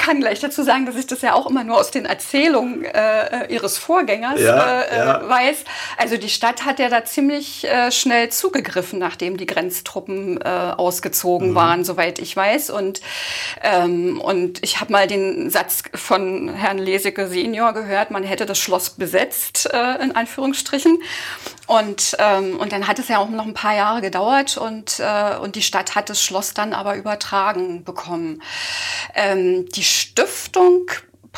ich 0.01 0.07
kann 0.07 0.19
gleich 0.19 0.39
dazu 0.39 0.63
sagen, 0.63 0.87
dass 0.87 0.95
ich 0.95 1.05
das 1.05 1.21
ja 1.21 1.33
auch 1.33 1.47
immer 1.47 1.63
nur 1.63 1.77
aus 1.77 1.91
den 1.91 2.05
Erzählungen 2.05 2.83
äh, 2.85 3.53
ihres 3.53 3.77
Vorgängers 3.77 4.41
ja, 4.41 4.81
äh, 4.81 4.97
ja. 4.97 5.29
weiß. 5.29 5.57
Also 5.95 6.17
die 6.17 6.29
Stadt 6.29 6.65
hat 6.65 6.79
ja 6.79 6.89
da 6.89 7.05
ziemlich 7.05 7.65
äh, 7.65 7.91
schnell 7.91 8.29
zugegriffen, 8.29 8.97
nachdem 8.97 9.37
die 9.37 9.45
Grenztruppen 9.45 10.41
äh, 10.41 10.47
ausgezogen 10.47 11.51
mhm. 11.51 11.55
waren, 11.55 11.83
soweit 11.83 12.17
ich 12.17 12.35
weiß. 12.35 12.71
Und, 12.71 13.01
ähm, 13.61 14.19
und 14.19 14.63
ich 14.63 14.81
habe 14.81 14.91
mal 14.91 15.05
den 15.05 15.51
Satz 15.51 15.83
von 15.93 16.49
Herrn 16.49 16.79
Leseke 16.79 17.27
Senior 17.27 17.73
gehört, 17.73 18.09
man 18.09 18.23
hätte 18.23 18.47
das 18.47 18.57
Schloss 18.57 18.89
besetzt, 18.89 19.69
äh, 19.71 20.03
in 20.03 20.15
Anführungsstrichen. 20.15 20.97
Und, 21.71 22.17
ähm, 22.19 22.57
und 22.57 22.73
dann 22.73 22.85
hat 22.85 22.99
es 22.99 23.07
ja 23.07 23.19
auch 23.19 23.29
noch 23.29 23.45
ein 23.45 23.53
paar 23.53 23.73
Jahre 23.73 24.01
gedauert 24.01 24.57
und, 24.57 24.99
äh, 24.99 25.37
und 25.37 25.55
die 25.55 25.61
Stadt 25.61 25.95
hat 25.95 26.09
das 26.09 26.21
Schloss 26.21 26.53
dann 26.53 26.73
aber 26.73 26.97
übertragen 26.97 27.85
bekommen. 27.85 28.41
Ähm, 29.15 29.69
die 29.69 29.83
Stiftung 29.83 30.91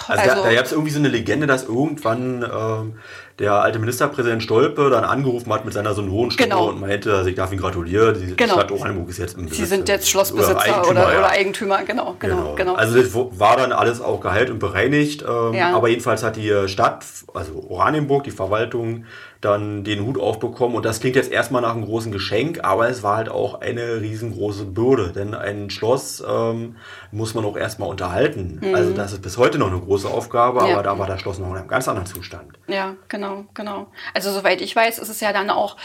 Also, 0.08 0.22
also 0.24 0.42
da, 0.42 0.50
da 0.50 0.56
gab 0.56 0.66
es 0.66 0.72
irgendwie 0.72 0.90
so 0.90 0.98
eine 0.98 1.10
Legende, 1.10 1.46
dass 1.46 1.66
irgendwann 1.66 2.42
ähm, 2.42 2.98
der 3.38 3.54
alte 3.54 3.78
Ministerpräsident 3.78 4.42
Stolpe 4.42 4.90
dann 4.90 5.04
angerufen 5.04 5.54
hat 5.54 5.66
mit 5.66 5.74
seiner 5.76 5.94
so 5.94 6.04
hohen 6.08 6.32
Stimme 6.32 6.50
genau. 6.50 6.70
und 6.70 6.80
meinte, 6.80 7.14
also 7.14 7.30
ich 7.30 7.36
darf 7.36 7.52
ihn 7.52 7.60
gratulieren, 7.60 8.20
die 8.20 8.36
genau. 8.36 8.54
Stadt 8.54 8.72
Oranienburg 8.72 9.10
ist 9.10 9.20
jetzt 9.20 9.38
im 9.38 9.44
Besitz. 9.44 9.58
Sie 9.60 9.66
sind 9.66 9.88
jetzt 9.88 10.10
Schlossbesitzer 10.10 10.56
oder 10.56 10.62
Eigentümer, 10.62 10.90
oder, 10.90 11.18
oder 11.20 11.30
Eigentümer, 11.30 11.84
genau, 11.84 12.16
genau, 12.18 12.38
genau, 12.38 12.56
genau. 12.56 12.74
Also 12.74 13.00
das 13.00 13.14
war 13.14 13.58
dann 13.58 13.72
alles 13.72 14.02
auch 14.02 14.20
geheilt 14.20 14.50
und 14.50 14.58
bereinigt, 14.58 15.24
ähm, 15.28 15.54
ja. 15.54 15.76
aber 15.76 15.90
jedenfalls 15.90 16.24
hat 16.24 16.38
die 16.38 16.68
Stadt, 16.68 17.06
also 17.36 17.68
Oranienburg, 17.70 18.24
die 18.24 18.32
Verwaltung, 18.32 19.06
dann 19.44 19.84
den 19.84 20.06
Hut 20.06 20.20
aufbekommen. 20.20 20.76
Und 20.76 20.86
das 20.86 21.00
klingt 21.00 21.16
jetzt 21.16 21.32
erstmal 21.32 21.62
nach 21.62 21.74
einem 21.74 21.86
großen 21.86 22.12
Geschenk, 22.12 22.64
aber 22.64 22.90
es 22.90 23.04
war 23.04 23.18
halt 23.18 23.30
auch 23.30 23.62
eine 23.62 24.02
riesengroße 24.02 24.66
Bürde. 24.66 25.12
Denn 25.12 25.34
ein 25.34 25.70
Schloss 25.70 26.24
ähm, 26.28 26.78
muss 27.12 27.34
man 27.34 27.46
auch 27.46 27.58
erstmal 27.58 27.90
unterhalten. 27.90 28.60
Mhm. 28.62 28.76
Also 28.76 28.94
das 28.94 29.14
ist 29.14 29.22
bis 29.22 29.38
heute 29.38 29.58
noch 29.58 29.68
eine 29.68 29.80
große 29.80 30.08
Aufgabe, 30.08 30.68
ja. 30.68 30.74
aber 30.74 30.84
da 30.84 30.98
war 30.98 31.08
das 31.08 31.22
Schloss 31.22 31.40
noch 31.40 31.50
in 31.50 31.58
einem 31.58 31.68
ganz 31.68 31.88
anderen 31.88 32.08
Zustand. 32.08 32.54
Ja, 32.68 32.96
genau, 33.08 33.46
genau. 33.54 33.88
Also 34.14 34.32
soweit 34.32 34.62
ich 34.62 34.76
weiß, 34.76 35.00
ist 35.00 35.10
es 35.10 35.20
ja 35.20 35.34
dann 35.34 35.50
auch, 35.50 35.78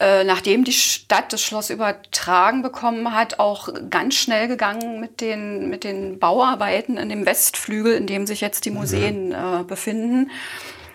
äh, 0.00 0.24
nachdem 0.24 0.64
die 0.64 0.72
Stadt 0.72 1.32
das 1.32 1.42
Schloss 1.42 1.70
übertragen 1.70 2.62
bekommen 2.62 3.14
hat, 3.14 3.38
auch 3.38 3.68
ganz 3.90 4.14
schnell 4.14 4.48
gegangen 4.48 5.00
mit 5.00 5.20
den, 5.20 5.68
mit 5.68 5.84
den 5.84 6.18
Bauarbeiten 6.18 6.96
in 6.96 7.08
dem 7.08 7.26
Westflügel, 7.26 7.94
in 7.94 8.06
dem 8.06 8.26
sich 8.26 8.40
jetzt 8.40 8.64
die 8.64 8.70
mhm. 8.70 8.76
Museen 8.76 9.28
mhm. 9.28 9.32
äh, 9.32 9.62
befinden. 9.64 10.30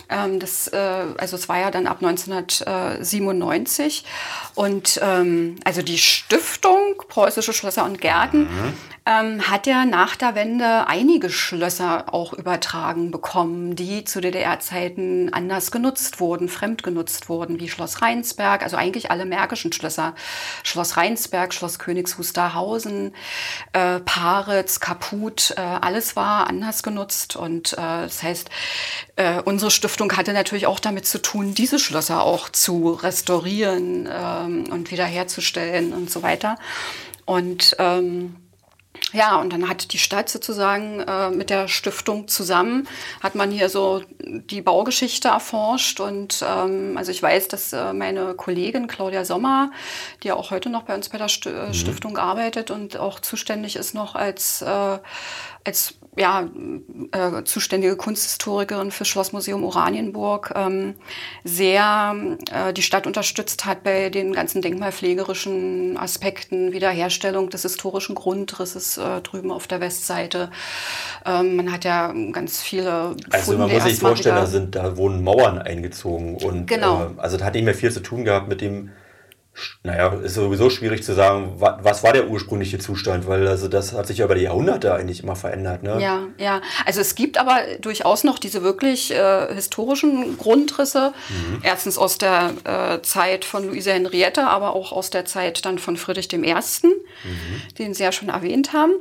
Ähm, 0.09 0.39
das, 0.39 0.67
äh, 0.67 1.05
also 1.17 1.35
es 1.35 1.49
war 1.49 1.59
ja 1.59 1.71
dann 1.71 1.87
ab 1.87 1.97
1997. 2.01 4.05
Und 4.55 4.99
ähm, 5.01 5.55
also 5.63 5.81
die 5.81 5.97
Stiftung 5.97 6.77
Preußische 7.07 7.53
Schlösser 7.53 7.85
und 7.85 8.01
Gärten 8.01 8.41
mhm 8.41 8.73
ähm, 9.09 9.49
hat 9.49 9.65
er 9.65 9.85
nach 9.85 10.15
der 10.15 10.35
Wende 10.35 10.87
einige 10.87 11.31
Schlösser 11.31 12.13
auch 12.13 12.33
übertragen 12.33 13.09
bekommen, 13.09 13.75
die 13.75 14.03
zu 14.03 14.21
DDR-Zeiten 14.21 15.33
anders 15.33 15.71
genutzt 15.71 16.19
wurden, 16.19 16.47
fremd 16.47 16.83
genutzt 16.83 17.27
wurden, 17.27 17.59
wie 17.59 17.69
Schloss 17.69 18.01
Rheinsberg, 18.01 18.61
also 18.61 18.77
eigentlich 18.77 19.09
alle 19.09 19.25
märkischen 19.25 19.73
Schlösser. 19.73 20.13
Schloss 20.63 20.95
Rheinsberg, 20.95 21.53
Schloss 21.53 21.79
Königs 21.79 22.19
Wusterhausen, 22.19 23.15
äh, 23.73 23.99
Paritz, 23.99 24.79
Kaput, 24.79 25.55
äh, 25.57 25.61
alles 25.61 26.15
war 26.15 26.47
anders 26.47 26.83
genutzt. 26.83 27.35
Und 27.35 27.73
äh, 27.73 27.77
das 27.77 28.21
heißt, 28.21 28.49
äh, 29.15 29.41
unsere 29.41 29.71
Stiftung 29.71 29.98
hatte 30.15 30.33
natürlich 30.33 30.67
auch 30.67 30.79
damit 30.79 31.05
zu 31.05 31.21
tun, 31.21 31.53
diese 31.53 31.79
Schlösser 31.79 32.23
auch 32.23 32.49
zu 32.49 32.91
restaurieren 32.91 34.07
ähm, 34.11 34.71
und 34.71 34.91
wiederherzustellen 34.91 35.93
und 35.93 36.09
so 36.09 36.23
weiter. 36.23 36.57
Und 37.25 37.75
ähm, 37.79 38.35
ja, 39.13 39.37
und 39.37 39.51
dann 39.51 39.67
hat 39.67 39.93
die 39.93 39.97
Stadt 39.97 40.29
sozusagen 40.29 40.99
äh, 40.99 41.29
mit 41.29 41.49
der 41.49 41.67
Stiftung 41.67 42.27
zusammen, 42.27 42.87
hat 43.21 43.35
man 43.35 43.51
hier 43.51 43.69
so 43.69 44.03
die 44.21 44.61
Baugeschichte 44.61 45.29
erforscht. 45.29 45.99
Und 45.99 46.43
ähm, 46.47 46.95
also 46.97 47.11
ich 47.11 47.21
weiß, 47.21 47.47
dass 47.47 47.73
äh, 47.73 47.93
meine 47.93 48.35
Kollegin 48.35 48.87
Claudia 48.87 49.25
Sommer, 49.25 49.71
die 50.23 50.27
ja 50.27 50.35
auch 50.35 50.51
heute 50.51 50.69
noch 50.69 50.83
bei 50.83 50.95
uns 50.95 51.09
bei 51.09 51.17
der 51.17 51.29
St 51.29 51.47
äh, 51.47 51.67
mhm. 51.67 51.73
Stiftung 51.73 52.17
arbeitet 52.17 52.71
und 52.71 52.97
auch 52.97 53.19
zuständig 53.19 53.75
ist 53.75 53.93
noch 53.93 54.15
als, 54.15 54.61
äh, 54.61 54.99
als 55.63 55.95
ja, 56.17 56.49
äh, 57.11 57.43
zuständige 57.43 57.95
Kunsthistorikerin 57.95 58.91
für 58.91 59.05
Schlossmuseum 59.05 59.63
Oranienburg 59.63 60.51
ähm, 60.55 60.95
sehr 61.43 62.15
äh, 62.51 62.73
die 62.73 62.81
Stadt 62.81 63.07
unterstützt 63.07 63.65
hat 63.65 63.83
bei 63.83 64.09
den 64.09 64.33
ganzen 64.33 64.61
denkmalpflegerischen 64.61 65.97
Aspekten, 65.97 66.73
Wiederherstellung 66.73 67.49
des 67.49 67.61
historischen 67.61 68.15
Grundrisses 68.15 68.98
äh, 68.99 69.21
drüben 69.21 69.51
auf 69.51 69.67
der 69.67 69.81
Westseite. 69.81 70.49
Ähm, 71.25 71.55
man 71.55 71.71
hat 71.71 71.85
ja 71.85 72.13
ganz 72.31 72.61
viele 72.61 73.09
Funde 73.09 73.27
Also 73.31 73.57
man 73.57 73.71
muss 73.71 73.83
sich 73.83 73.99
vorstellen, 73.99 74.35
da, 74.35 74.45
sind, 74.45 74.75
da 74.75 74.97
wurden 74.97 75.23
Mauern 75.23 75.57
eingezogen 75.57 76.35
und 76.35 76.67
genau. 76.67 77.03
Äh, 77.03 77.21
also 77.21 77.37
das 77.37 77.45
hat 77.45 77.55
nicht 77.55 77.65
mehr 77.65 77.75
viel 77.75 77.91
zu 77.91 78.01
tun 78.01 78.25
gehabt 78.25 78.47
mit 78.47 78.61
dem 78.61 78.91
naja, 79.83 80.13
ist 80.23 80.35
sowieso 80.35 80.69
schwierig 80.69 81.03
zu 81.03 81.13
sagen, 81.13 81.55
was 81.57 82.03
war 82.03 82.13
der 82.13 82.29
ursprüngliche 82.29 82.79
Zustand, 82.79 83.27
weil 83.27 83.47
also 83.47 83.67
das 83.67 83.93
hat 83.93 84.07
sich 84.07 84.19
ja 84.19 84.25
über 84.25 84.35
die 84.35 84.43
Jahrhunderte 84.43 84.93
eigentlich 84.93 85.23
immer 85.23 85.35
verändert. 85.35 85.83
Ne? 85.83 86.01
Ja, 86.01 86.27
ja. 86.37 86.61
Also 86.85 87.01
es 87.01 87.15
gibt 87.15 87.37
aber 87.37 87.59
durchaus 87.81 88.23
noch 88.23 88.39
diese 88.39 88.63
wirklich 88.63 89.11
äh, 89.11 89.53
historischen 89.53 90.37
Grundrisse. 90.37 91.13
Mhm. 91.29 91.61
Erstens 91.63 91.97
aus 91.97 92.17
der 92.17 92.53
äh, 92.63 93.01
Zeit 93.01 93.45
von 93.45 93.67
Luise 93.67 93.91
Henriette, 93.91 94.47
aber 94.47 94.75
auch 94.75 94.91
aus 94.91 95.09
der 95.09 95.25
Zeit 95.25 95.65
dann 95.65 95.79
von 95.79 95.97
Friedrich 95.97 96.31
I., 96.31 96.37
mhm. 96.37 96.55
den 97.77 97.93
Sie 97.93 98.03
ja 98.03 98.11
schon 98.11 98.29
erwähnt 98.29 98.73
haben. 98.73 98.93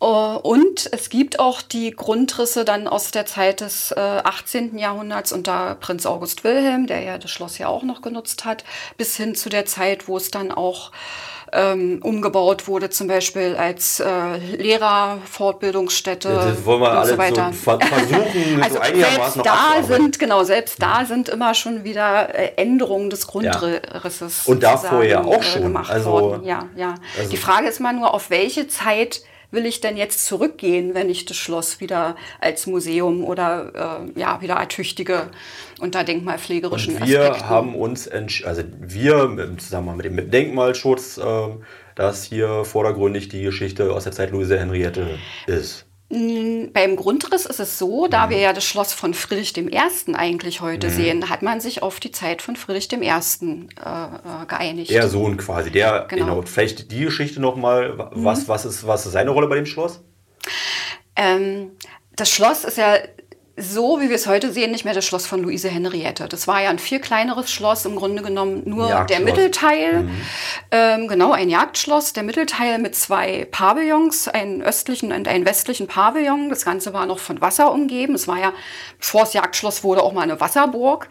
Äh, 0.00 0.06
und 0.06 0.88
es 0.92 1.08
gibt 1.10 1.38
auch 1.38 1.62
die 1.62 1.90
Grundrisse 1.90 2.64
dann 2.64 2.88
aus 2.88 3.10
der 3.10 3.26
Zeit 3.26 3.60
des 3.60 3.92
äh, 3.92 4.00
18. 4.00 4.78
Jahrhunderts 4.78 5.32
unter 5.32 5.76
Prinz 5.76 6.06
August 6.06 6.44
Wilhelm, 6.44 6.86
der 6.86 7.00
ja 7.00 7.18
das 7.18 7.30
Schloss 7.30 7.58
ja 7.58 7.68
auch 7.68 7.82
noch 7.82 8.02
genutzt 8.02 8.44
hat, 8.44 8.64
bis 8.96 9.16
hin 9.16 9.34
zu 9.34 9.48
der 9.48 9.66
Zeit, 9.66 10.08
wo 10.08 10.16
es 10.16 10.30
dann 10.30 10.50
auch 10.50 10.90
ähm, 11.54 12.00
umgebaut 12.02 12.66
wurde, 12.66 12.90
zum 12.90 13.06
Beispiel 13.06 13.54
als 13.56 14.00
äh, 14.00 14.36
Lehrerfortbildungsstätte 14.56 16.28
ja, 16.28 16.46
das 16.46 16.64
wollen 16.64 16.80
wir 16.80 17.00
und 17.00 17.06
so 17.06 17.18
weiter. 17.18 17.52
So 17.64 17.78
versuchen, 17.78 18.62
also 18.62 18.76
so 18.76 19.00
selbst 19.00 19.40
da 19.44 19.82
sind 19.82 20.18
genau 20.18 20.44
selbst 20.44 20.82
da 20.82 21.04
sind 21.04 21.28
immer 21.28 21.54
schon 21.54 21.84
wieder 21.84 22.34
äh, 22.34 22.52
Änderungen 22.56 23.10
des 23.10 23.26
Grundrisses 23.26 24.46
ja. 24.46 24.52
und 24.52 24.62
da 24.62 24.76
vorher 24.76 25.24
auch 25.24 25.38
äh, 25.38 25.42
schon. 25.42 25.76
also 25.76 26.10
worden. 26.10 26.44
ja, 26.44 26.66
ja. 26.76 26.94
Also 27.16 27.30
Die 27.30 27.36
Frage 27.36 27.68
ist 27.68 27.80
mal 27.80 27.92
nur, 27.92 28.12
auf 28.12 28.30
welche 28.30 28.66
Zeit 28.68 29.22
will 29.50 29.66
ich 29.66 29.80
denn 29.80 29.96
jetzt 29.96 30.26
zurückgehen, 30.26 30.94
wenn 30.94 31.10
ich 31.10 31.24
das 31.24 31.36
Schloss 31.36 31.80
wieder 31.80 32.16
als 32.40 32.66
Museum 32.66 33.24
oder 33.24 34.06
äh, 34.16 34.20
ja, 34.20 34.40
wieder 34.40 34.54
ertüchtige 34.54 35.30
unter 35.80 36.04
denkmalpflegerischen 36.04 36.96
Und 36.96 37.08
wir 37.08 37.22
Aspekten. 37.22 37.48
haben 37.48 37.74
uns, 37.74 38.08
also 38.08 38.62
wir 38.78 39.24
im 39.24 39.58
Zusammenhang 39.58 39.96
mit 39.96 40.06
dem 40.06 40.30
Denkmalschutz, 40.30 41.18
äh, 41.18 41.48
dass 41.94 42.24
hier 42.24 42.64
vordergründig 42.64 43.28
die 43.28 43.42
Geschichte 43.42 43.92
aus 43.92 44.04
der 44.04 44.12
Zeit 44.12 44.30
Luise 44.30 44.58
Henriette 44.58 45.18
ist. 45.46 45.86
Beim 46.72 46.96
Grundriss 46.96 47.44
ist 47.44 47.60
es 47.60 47.78
so, 47.78 48.06
da 48.06 48.26
mhm. 48.26 48.30
wir 48.30 48.38
ja 48.38 48.52
das 48.52 48.64
Schloss 48.64 48.92
von 48.92 49.14
Friedrich 49.14 49.56
I. 49.56 49.80
eigentlich 50.14 50.60
heute 50.60 50.88
mhm. 50.88 50.92
sehen, 50.92 51.28
hat 51.28 51.42
man 51.42 51.60
sich 51.60 51.82
auf 51.82 52.00
die 52.00 52.12
Zeit 52.12 52.42
von 52.42 52.56
Friedrich 52.56 52.92
I. 52.92 52.96
Äh, 52.96 53.08
äh, 53.08 54.46
geeinigt. 54.46 54.90
Der 54.90 55.08
Sohn 55.08 55.36
quasi, 55.36 55.70
der, 55.70 56.06
genau. 56.08 56.24
genau 56.26 56.42
vielleicht 56.42 56.90
die 56.92 57.04
Geschichte 57.04 57.40
nochmal, 57.40 58.10
was, 58.12 58.42
mhm. 58.42 58.48
was, 58.48 58.64
ist, 58.64 58.86
was 58.86 59.06
ist 59.06 59.12
seine 59.12 59.30
Rolle 59.30 59.48
bei 59.48 59.56
dem 59.56 59.66
Schloss? 59.66 60.02
Ähm, 61.16 61.72
das 62.16 62.30
Schloss 62.30 62.64
ist 62.64 62.78
ja 62.78 62.96
so, 63.56 64.00
wie 64.00 64.08
wir 64.08 64.16
es 64.16 64.26
heute 64.26 64.52
sehen, 64.52 64.72
nicht 64.72 64.84
mehr 64.84 64.94
das 64.94 65.04
Schloss 65.04 65.26
von 65.26 65.40
Luise 65.40 65.68
Henriette. 65.68 66.26
Das 66.26 66.48
war 66.48 66.60
ja 66.60 66.70
ein 66.70 66.80
viel 66.80 66.98
kleineres 66.98 67.52
Schloss, 67.52 67.84
im 67.84 67.94
Grunde 67.94 68.20
genommen 68.20 68.62
nur 68.64 69.04
der 69.04 69.20
Mittelteil. 69.20 70.02
Mhm. 70.02 70.20
Ähm, 70.72 71.08
genau, 71.08 71.30
ein 71.30 71.48
Jagdschloss. 71.48 72.14
Der 72.14 72.24
Mittelteil 72.24 72.78
mit 72.78 72.96
zwei 72.96 73.46
Pavillons, 73.48 74.26
einen 74.26 74.60
östlichen 74.60 75.12
und 75.12 75.28
einen 75.28 75.46
westlichen 75.46 75.86
Pavillon. 75.86 76.48
Das 76.48 76.64
Ganze 76.64 76.92
war 76.92 77.06
noch 77.06 77.20
von 77.20 77.40
Wasser 77.40 77.70
umgeben. 77.70 78.14
Es 78.14 78.26
war 78.26 78.38
ja, 78.38 78.52
bevor 78.98 79.20
das 79.20 79.34
Jagdschloss 79.34 79.84
wurde, 79.84 80.02
auch 80.02 80.12
mal 80.12 80.22
eine 80.22 80.40
Wasserburg. 80.40 81.08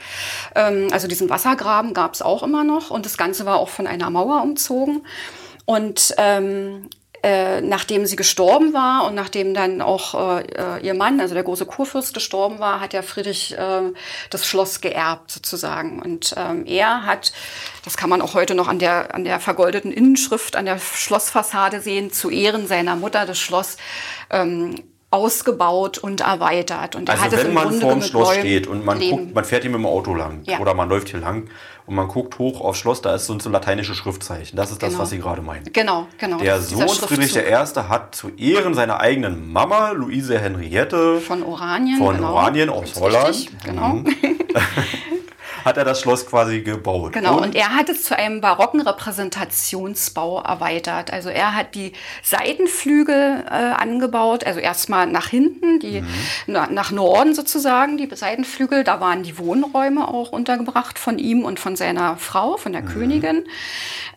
Ähm, 0.55 0.89
also 0.91 1.07
diesen 1.07 1.29
Wassergraben 1.29 1.93
gab 1.93 2.13
es 2.13 2.21
auch 2.21 2.43
immer 2.43 2.65
noch. 2.65 2.89
Und 2.89 3.05
das 3.05 3.15
Ganze 3.15 3.45
war 3.45 3.55
auch 3.55 3.69
von 3.69 3.87
einer 3.87 4.09
Mauer 4.09 4.41
umzogen. 4.43 5.05
Und 5.65 6.13
ähm, 6.17 6.89
äh, 7.23 7.61
nachdem 7.61 8.05
sie 8.05 8.17
gestorben 8.17 8.73
war 8.73 9.05
und 9.07 9.15
nachdem 9.15 9.53
dann 9.53 9.81
auch 9.81 10.41
äh, 10.41 10.85
ihr 10.85 10.93
Mann, 10.93 11.21
also 11.21 11.33
der 11.33 11.43
große 11.43 11.65
Kurfürst, 11.65 12.13
gestorben 12.13 12.59
war, 12.59 12.81
hat 12.81 12.91
ja 12.91 13.01
Friedrich 13.01 13.57
äh, 13.57 13.93
das 14.29 14.45
Schloss 14.45 14.81
geerbt 14.81 15.31
sozusagen. 15.31 16.01
Und 16.01 16.35
ähm, 16.37 16.65
er 16.65 17.05
hat, 17.05 17.31
das 17.85 17.95
kann 17.95 18.09
man 18.09 18.21
auch 18.21 18.33
heute 18.33 18.55
noch 18.55 18.67
an 18.67 18.77
der, 18.77 19.15
an 19.15 19.23
der 19.23 19.39
vergoldeten 19.39 19.93
Innenschrift, 19.93 20.57
an 20.57 20.65
der 20.65 20.79
Schlossfassade 20.79 21.79
sehen, 21.79 22.11
zu 22.11 22.29
Ehren 22.29 22.67
seiner 22.67 22.97
Mutter 22.97 23.25
das 23.25 23.39
Schloss 23.39 23.77
ähm, 24.29 24.75
ausgebaut 25.13 25.99
und 25.99 26.21
erweitert. 26.21 26.95
Und 26.95 27.09
also 27.09 27.37
wenn 27.37 27.53
man 27.53 27.71
vor 27.79 27.91
dem 27.91 28.01
Schloss 28.01 28.35
steht 28.35 28.67
und 28.67 28.83
man 28.83 28.99
guckt, 28.99 29.33
man 29.35 29.45
fährt 29.45 29.61
hier 29.61 29.71
mit 29.71 29.79
dem 29.79 29.85
Auto 29.85 30.15
lang 30.15 30.41
ja. 30.43 30.59
oder 30.59 30.73
man 30.73 30.89
läuft 30.89 31.09
hier 31.09 31.19
lang 31.19 31.49
und 31.85 31.95
man 31.95 32.07
guckt 32.07 32.39
hoch 32.39 32.61
aufs 32.61 32.79
Schloss, 32.79 33.01
da 33.01 33.15
ist 33.15 33.25
so 33.25 33.33
ein 33.33 33.39
so 33.39 33.49
lateinische 33.49 33.95
Schriftzeichen. 33.95 34.55
Das 34.55 34.71
ist 34.71 34.81
das, 34.81 34.89
genau. 34.89 35.01
was 35.01 35.09
Sie 35.09 35.19
gerade 35.19 35.41
meinen. 35.41 35.65
Genau, 35.73 36.07
genau. 36.17 36.37
Der 36.37 36.61
Sohn 36.61 36.87
Friedrich 36.87 37.35
I. 37.35 37.53
hat 37.53 38.15
zu 38.15 38.29
Ehren 38.29 38.73
seiner 38.73 38.99
eigenen 38.99 39.51
Mama, 39.51 39.91
Luise 39.91 40.39
Henriette 40.39 41.19
von 41.19 41.43
Oranien, 41.43 41.97
von 41.97 42.15
genau. 42.15 42.33
Oranien 42.33 42.69
aus 42.69 42.95
Holland, 42.99 43.29
richtig, 43.29 43.63
genau. 43.63 44.01
Hat 45.63 45.77
er 45.77 45.85
das 45.85 46.01
Schloss 46.01 46.25
quasi 46.25 46.61
gebaut. 46.61 47.13
Genau, 47.13 47.37
und, 47.37 47.43
und 47.43 47.55
er 47.55 47.73
hat 47.73 47.89
es 47.89 48.03
zu 48.03 48.17
einem 48.17 48.41
barocken 48.41 48.81
Repräsentationsbau 48.81 50.41
erweitert. 50.41 51.11
Also 51.11 51.29
er 51.29 51.55
hat 51.55 51.75
die 51.75 51.93
Seitenflügel 52.21 53.45
äh, 53.45 53.53
angebaut, 53.53 54.45
also 54.45 54.59
erstmal 54.59 55.07
nach 55.07 55.27
hinten, 55.27 55.79
die 55.79 56.01
mhm. 56.01 56.07
na, 56.47 56.67
nach 56.67 56.91
Norden 56.91 57.33
sozusagen, 57.33 57.97
die 57.97 58.09
Seitenflügel, 58.13 58.83
da 58.83 58.99
waren 58.99 59.23
die 59.23 59.37
Wohnräume 59.37 60.07
auch 60.07 60.31
untergebracht 60.31 60.99
von 60.99 61.17
ihm 61.17 61.43
und 61.43 61.59
von 61.59 61.75
seiner 61.75 62.17
Frau, 62.17 62.57
von 62.57 62.73
der 62.73 62.81
mhm. 62.81 62.87
Königin. 62.87 63.45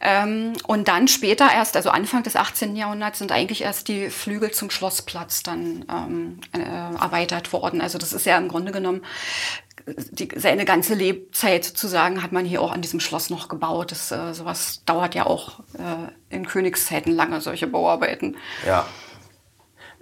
Ähm, 0.01 0.53
und 0.67 0.89
dann 0.89 1.09
später 1.09 1.49
erst, 1.53 1.77
also 1.77 1.91
Anfang 1.91 2.23
des 2.23 2.37
18. 2.37 2.77
Jahrhunderts, 2.77 3.19
sind 3.19 3.33
eigentlich 3.33 3.63
erst 3.63 3.89
die 3.89 4.11
Flügel 4.11 4.51
zum 4.51 4.71
Schlossplatz 4.71 5.43
dann 5.43 5.85
ähm, 5.91 6.41
äh, 6.53 7.03
erweitert 7.03 7.53
worden. 7.53 7.81
Also 7.81 7.99
das 7.99 8.13
ist 8.13 8.27
ja 8.27 8.37
im 8.37 8.49
Grunde 8.49 8.73
genommen 8.73 9.03
die, 9.87 10.29
seine 10.37 10.65
ganze 10.65 10.95
Lebzeit 10.95 11.65
sozusagen 11.65 12.23
hat 12.23 12.33
man 12.33 12.45
hier 12.45 12.61
auch 12.61 12.73
an 12.73 12.83
diesem 12.83 13.01
Schloss 13.01 13.31
noch 13.31 13.49
gebaut. 13.49 13.93
Das, 13.93 14.11
äh, 14.11 14.33
sowas 14.35 14.83
dauert 14.85 15.15
ja 15.15 15.27
auch 15.27 15.61
äh, 15.75 16.35
in 16.35 16.47
Königszeiten 16.47 17.13
lange, 17.13 17.41
solche 17.41 17.67
Bauarbeiten. 17.67 18.37
Ja. 18.67 18.87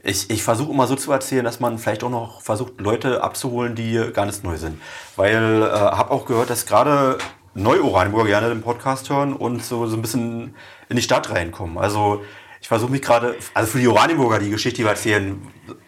Ich, 0.02 0.28
ich 0.30 0.42
versuche 0.42 0.72
immer 0.72 0.86
so 0.86 0.96
zu 0.96 1.12
erzählen, 1.12 1.44
dass 1.44 1.60
man 1.60 1.78
vielleicht 1.78 2.04
auch 2.04 2.10
noch 2.10 2.42
versucht, 2.42 2.80
Leute 2.80 3.22
abzuholen, 3.22 3.74
die 3.74 4.10
gar 4.12 4.26
nicht 4.26 4.44
neu 4.44 4.56
sind. 4.56 4.80
Weil 5.16 5.62
äh, 5.62 5.66
habe 5.66 6.10
auch 6.10 6.26
gehört, 6.26 6.50
dass 6.50 6.66
gerade 6.66 7.18
Neu-Oranienburger 7.54 8.28
gerne 8.28 8.48
den 8.48 8.62
Podcast 8.62 9.08
hören 9.10 9.32
und 9.32 9.62
so, 9.64 9.86
so 9.86 9.96
ein 9.96 10.02
bisschen 10.02 10.54
in 10.88 10.96
die 10.96 11.02
Stadt 11.02 11.30
reinkommen. 11.30 11.78
Also 11.78 12.22
ich 12.64 12.68
versuche 12.68 12.90
mich 12.90 13.02
gerade, 13.02 13.36
also 13.52 13.72
für 13.72 13.78
die 13.78 13.88
Oranienburger, 13.88 14.38
die 14.38 14.48
Geschichte, 14.48 14.78
die 14.78 14.84
wir 14.84 14.92
erzählen, 14.92 15.38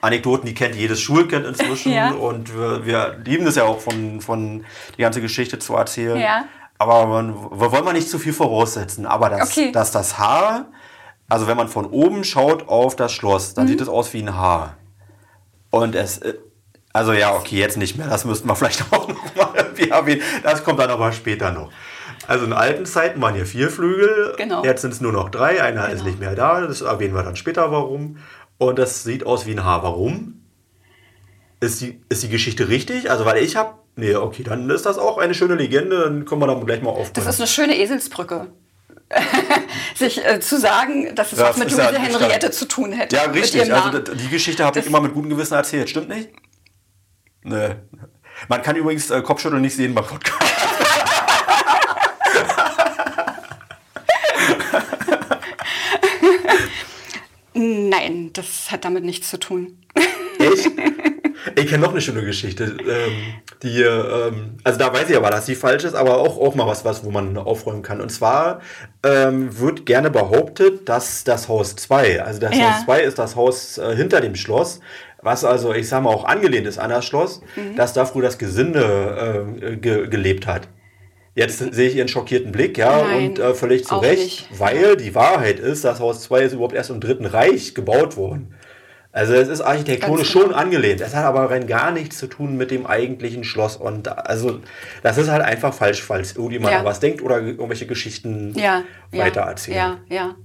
Anekdoten, 0.03 0.47
die 0.47 0.53
kennt 0.53 0.75
jedes 0.75 1.01
Schulkind 1.01 1.47
inzwischen 1.47 1.91
ja. 1.95 2.11
und 2.11 2.55
wir, 2.55 2.85
wir, 2.85 3.17
lieben 3.25 3.47
es 3.47 3.55
ja 3.55 3.65
auch 3.65 3.81
von, 3.81 4.21
von 4.21 4.63
die 4.99 5.01
ganze 5.01 5.23
Geschichte 5.23 5.59
zu 5.59 5.75
erzählen. 5.75 6.21
Ja. 6.21 6.45
Aber 6.77 7.07
man, 7.07 7.35
wir 7.35 7.73
wollen 7.73 7.83
mal 7.83 7.95
nicht 7.95 8.11
zu 8.11 8.19
viel 8.19 8.35
voraussetzen. 8.35 9.07
Aber 9.07 9.31
das, 9.31 9.53
okay. 9.53 9.73
dass 9.73 9.91
das 9.91 10.19
Haar, 10.19 10.67
also 11.31 11.47
wenn 11.47 11.57
man 11.57 11.69
von 11.69 11.87
oben 11.87 12.25
schaut 12.25 12.69
auf 12.69 12.95
das 12.95 13.11
Schloss, 13.11 13.55
dann 13.55 13.65
mhm. 13.65 13.69
sieht 13.71 13.81
es 13.81 13.89
aus 13.89 14.13
wie 14.13 14.21
ein 14.21 14.37
Haar. 14.37 14.77
Und 15.71 15.95
es, 15.95 16.19
äh, 16.19 16.35
also 16.93 17.15
ja, 17.15 17.35
okay, 17.35 17.57
jetzt 17.57 17.79
nicht 17.79 17.97
mehr. 17.97 18.07
Das 18.07 18.27
müssten 18.27 18.47
wir 18.49 18.55
vielleicht 18.55 18.85
auch 18.93 19.09
noch 19.09 19.35
mal 19.35 19.49
irgendwie 19.57 19.89
erwähnen. 19.89 20.21
Das 20.43 20.63
kommt 20.63 20.79
dann 20.79 20.91
aber 20.91 21.11
später 21.13 21.53
noch. 21.53 21.71
Also 22.27 22.45
in 22.45 22.53
alten 22.53 22.87
Zeiten 22.87 23.21
waren 23.21 23.35
hier 23.35 23.47
vier 23.47 23.71
Flügel. 23.71 24.35
Genau. 24.37 24.65
Jetzt 24.65 24.83
sind 24.83 24.93
es 24.93 25.01
nur 25.01 25.13
noch 25.13 25.29
drei. 25.29 25.63
Einer 25.63 25.83
genau. 25.83 25.95
ist 25.95 26.05
nicht 26.05 26.21
mehr 26.21 26.35
da. 26.35 26.61
Das 26.63 26.81
erwähnen 26.81 27.15
wir 27.15 27.23
dann 27.23 27.37
später, 27.37 27.71
warum. 27.71 28.19
Und 28.59 28.79
das 28.79 29.05
sieht 29.05 29.25
aus 29.25 29.47
wie 29.47 29.53
ein 29.53 29.65
Haar. 29.65 29.83
Warum? 29.83 30.43
Ist 31.61 31.81
die, 31.81 32.01
ist 32.09 32.23
die 32.23 32.29
Geschichte 32.29 32.69
richtig? 32.69 33.11
Also, 33.11 33.25
weil 33.25 33.43
ich 33.43 33.57
habe. 33.57 33.75
Nee, 33.99 34.15
okay, 34.15 34.43
dann 34.43 34.69
ist 34.69 34.85
das 34.85 34.99
auch 34.99 35.17
eine 35.17 35.35
schöne 35.35 35.55
Legende. 35.55 36.01
Dann 36.01 36.25
kommen 36.27 36.43
wir 36.43 36.47
da 36.47 36.55
gleich 36.55 36.83
mal 36.83 36.91
auf. 36.91 37.13
Das 37.13 37.27
ist 37.27 37.41
eine 37.41 37.47
schöne 37.47 37.79
Eselsbrücke. 37.79 38.49
sich 39.95 40.25
äh, 40.25 40.41
zu 40.41 40.59
sagen, 40.59 41.15
dass 41.15 41.33
es 41.33 41.39
ja, 41.39 41.49
was 41.49 41.57
mit 41.57 41.71
Luise 41.71 41.83
ja 41.83 41.93
Henriette 41.93 42.51
zu 42.51 42.67
tun 42.67 42.93
hätte. 42.93 43.17
Ja, 43.17 43.23
richtig. 43.23 43.73
Also 43.73 43.99
die 44.01 44.29
Geschichte 44.29 44.65
habe 44.65 44.79
ich 44.79 44.87
immer 44.87 45.01
mit 45.01 45.15
gutem 45.15 45.31
Gewissen 45.31 45.55
erzählt. 45.55 45.89
Stimmt 45.89 46.09
nicht? 46.09 46.31
Nee. 47.43 47.77
Man 48.49 48.63
kann 48.63 48.77
übrigens 48.77 49.11
äh, 49.11 49.23
Kopfschütteln 49.23 49.63
nicht 49.63 49.77
sehen 49.77 49.95
beim 49.95 50.05
Podcast. 50.05 50.43
Nein, 57.57 58.31
das 58.35 58.71
hat 58.71 58.85
damit 58.85 59.05
nichts 59.05 59.31
zu 59.31 59.39
tun. 59.39 59.79
Echt? 60.39 60.71
Ich 61.55 61.69
kenne 61.69 61.85
noch 61.85 61.93
eine 61.93 62.01
schöne 62.01 62.25
Geschichte. 62.25 62.65
Ähm, 62.65 63.35
die, 63.63 63.81
ähm, 63.81 64.57
also 64.65 64.79
da 64.79 64.93
weiß 64.93 65.09
ich 65.09 65.17
aber, 65.17 65.31
dass 65.31 65.47
die 65.47 65.55
falsch 65.55 65.85
ist, 65.85 65.95
aber 65.95 66.19
auch, 66.19 66.39
auch 66.39 66.55
mal 66.55 66.67
was, 66.67 66.85
was, 66.85 67.05
wo 67.05 67.11
man 67.11 67.37
aufräumen 67.37 67.83
kann. 67.83 68.01
Und 68.01 68.11
zwar 68.11 68.61
ähm, 69.05 69.57
wird 69.59 69.87
gerne 69.87 70.11
behauptet, 70.11 70.89
dass 70.89 71.25
das 71.25 71.49
Haus 71.49 71.77
2, 71.77 72.23
also 72.23 72.41
das 72.41 72.57
ja. 72.57 72.75
Haus 72.75 72.85
2 72.87 73.01
ist 73.03 73.19
das 73.19 73.37
Haus 73.37 73.79
äh, 73.79 73.95
hinter 73.95 74.21
dem 74.21 74.35
Schloss, 74.35 74.81
was 75.23 75.45
also, 75.45 75.73
ich 75.73 75.89
sag 75.89 76.03
mal, 76.03 76.11
auch 76.11 76.25
angelehnt 76.25 76.67
ist 76.67 76.79
an 76.79 76.91
das 76.91 77.05
Schloss, 77.05 77.41
mhm. 77.55 77.77
dass 77.77 77.93
da 77.93 78.07
früher 78.07 78.23
das 78.23 78.39
Gesinde 78.39 79.47
äh, 79.61 79.77
ge 79.77 80.09
gelebt 80.09 80.47
hat. 80.47 80.69
Jetzt 81.37 81.59
sehe 81.59 81.91
ich 81.91 81.95
Ihren 81.95 82.09
schockierten 82.09 82.51
Blick, 82.51 82.79
ja, 82.79 83.03
Nein, 83.03 83.29
und 83.29 83.39
äh, 83.39 83.53
völlig 83.53 83.85
zu 83.85 83.97
Recht, 83.97 84.49
weil 84.57 84.97
die 84.97 85.15
Wahrheit 85.15 85.61
ist, 85.61 85.85
das 85.85 86.01
Haus 86.01 86.23
2 86.23 86.41
ist 86.41 86.55
überhaupt 86.55 86.75
erst 86.75 86.89
im 86.89 86.99
Dritten 86.99 87.27
Reich 87.27 87.75
gebaut 87.75 88.17
worden. 88.17 88.55
Also 89.13 89.35
es 89.35 89.49
ist 89.49 89.61
architektonisch 89.61 90.33
genau. 90.33 90.47
schon 90.47 90.55
angelehnt. 90.55 91.03
Es 91.03 91.15
hat 91.15 91.27
aber 91.27 91.51
rein 91.51 91.67
gar 91.67 91.91
nichts 91.91 92.17
zu 92.17 92.27
tun 92.27 92.57
mit 92.57 92.71
dem 92.71 92.87
eigentlichen 92.87 93.45
Schloss. 93.45 93.77
Und 93.77 94.09
also 94.09 94.61
das 95.03 95.19
ist 95.19 95.29
halt 95.29 95.43
einfach 95.43 95.75
falsch, 95.75 96.03
falls 96.03 96.37
irgendjemand 96.37 96.73
ja. 96.73 96.85
was 96.85 97.01
denkt 97.01 97.21
oder 97.21 97.41
irgendwelche 97.41 97.87
Geschichten 97.87 98.55
ja, 98.59 98.85
weitererzählt. 99.13 99.77
Ja, 99.77 99.99
ja. 100.09 100.37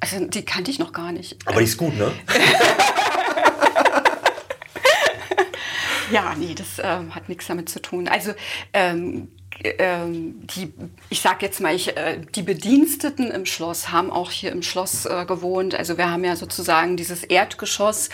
Also 0.00 0.26
die 0.26 0.44
kannte 0.44 0.72
ich 0.72 0.80
noch 0.80 0.92
gar 0.92 1.12
nicht. 1.12 1.36
Aber 1.46 1.60
die 1.60 1.64
ist 1.64 1.76
gut, 1.76 1.96
ne? 1.96 2.10
ja, 6.12 6.34
nee, 6.36 6.56
das 6.56 6.80
ähm, 6.82 7.14
hat 7.14 7.28
nichts 7.28 7.46
damit 7.46 7.68
zu 7.68 7.80
tun. 7.80 8.08
Also 8.08 8.32
ähm, 8.72 9.28
die, 9.64 10.72
ich 11.08 11.20
sag 11.20 11.40
jetzt 11.42 11.60
mal, 11.60 11.74
ich, 11.74 11.96
äh, 11.96 12.20
die 12.34 12.42
Bediensteten 12.42 13.30
im 13.30 13.46
Schloss 13.46 13.90
haben 13.90 14.10
auch 14.10 14.30
hier 14.30 14.52
im 14.52 14.62
Schloss 14.62 15.06
äh, 15.06 15.24
gewohnt. 15.24 15.74
Also 15.74 15.96
wir 15.96 16.10
haben 16.10 16.22
ja 16.22 16.36
sozusagen 16.36 16.96
dieses 16.96 17.24
Erdgeschoss 17.24 18.10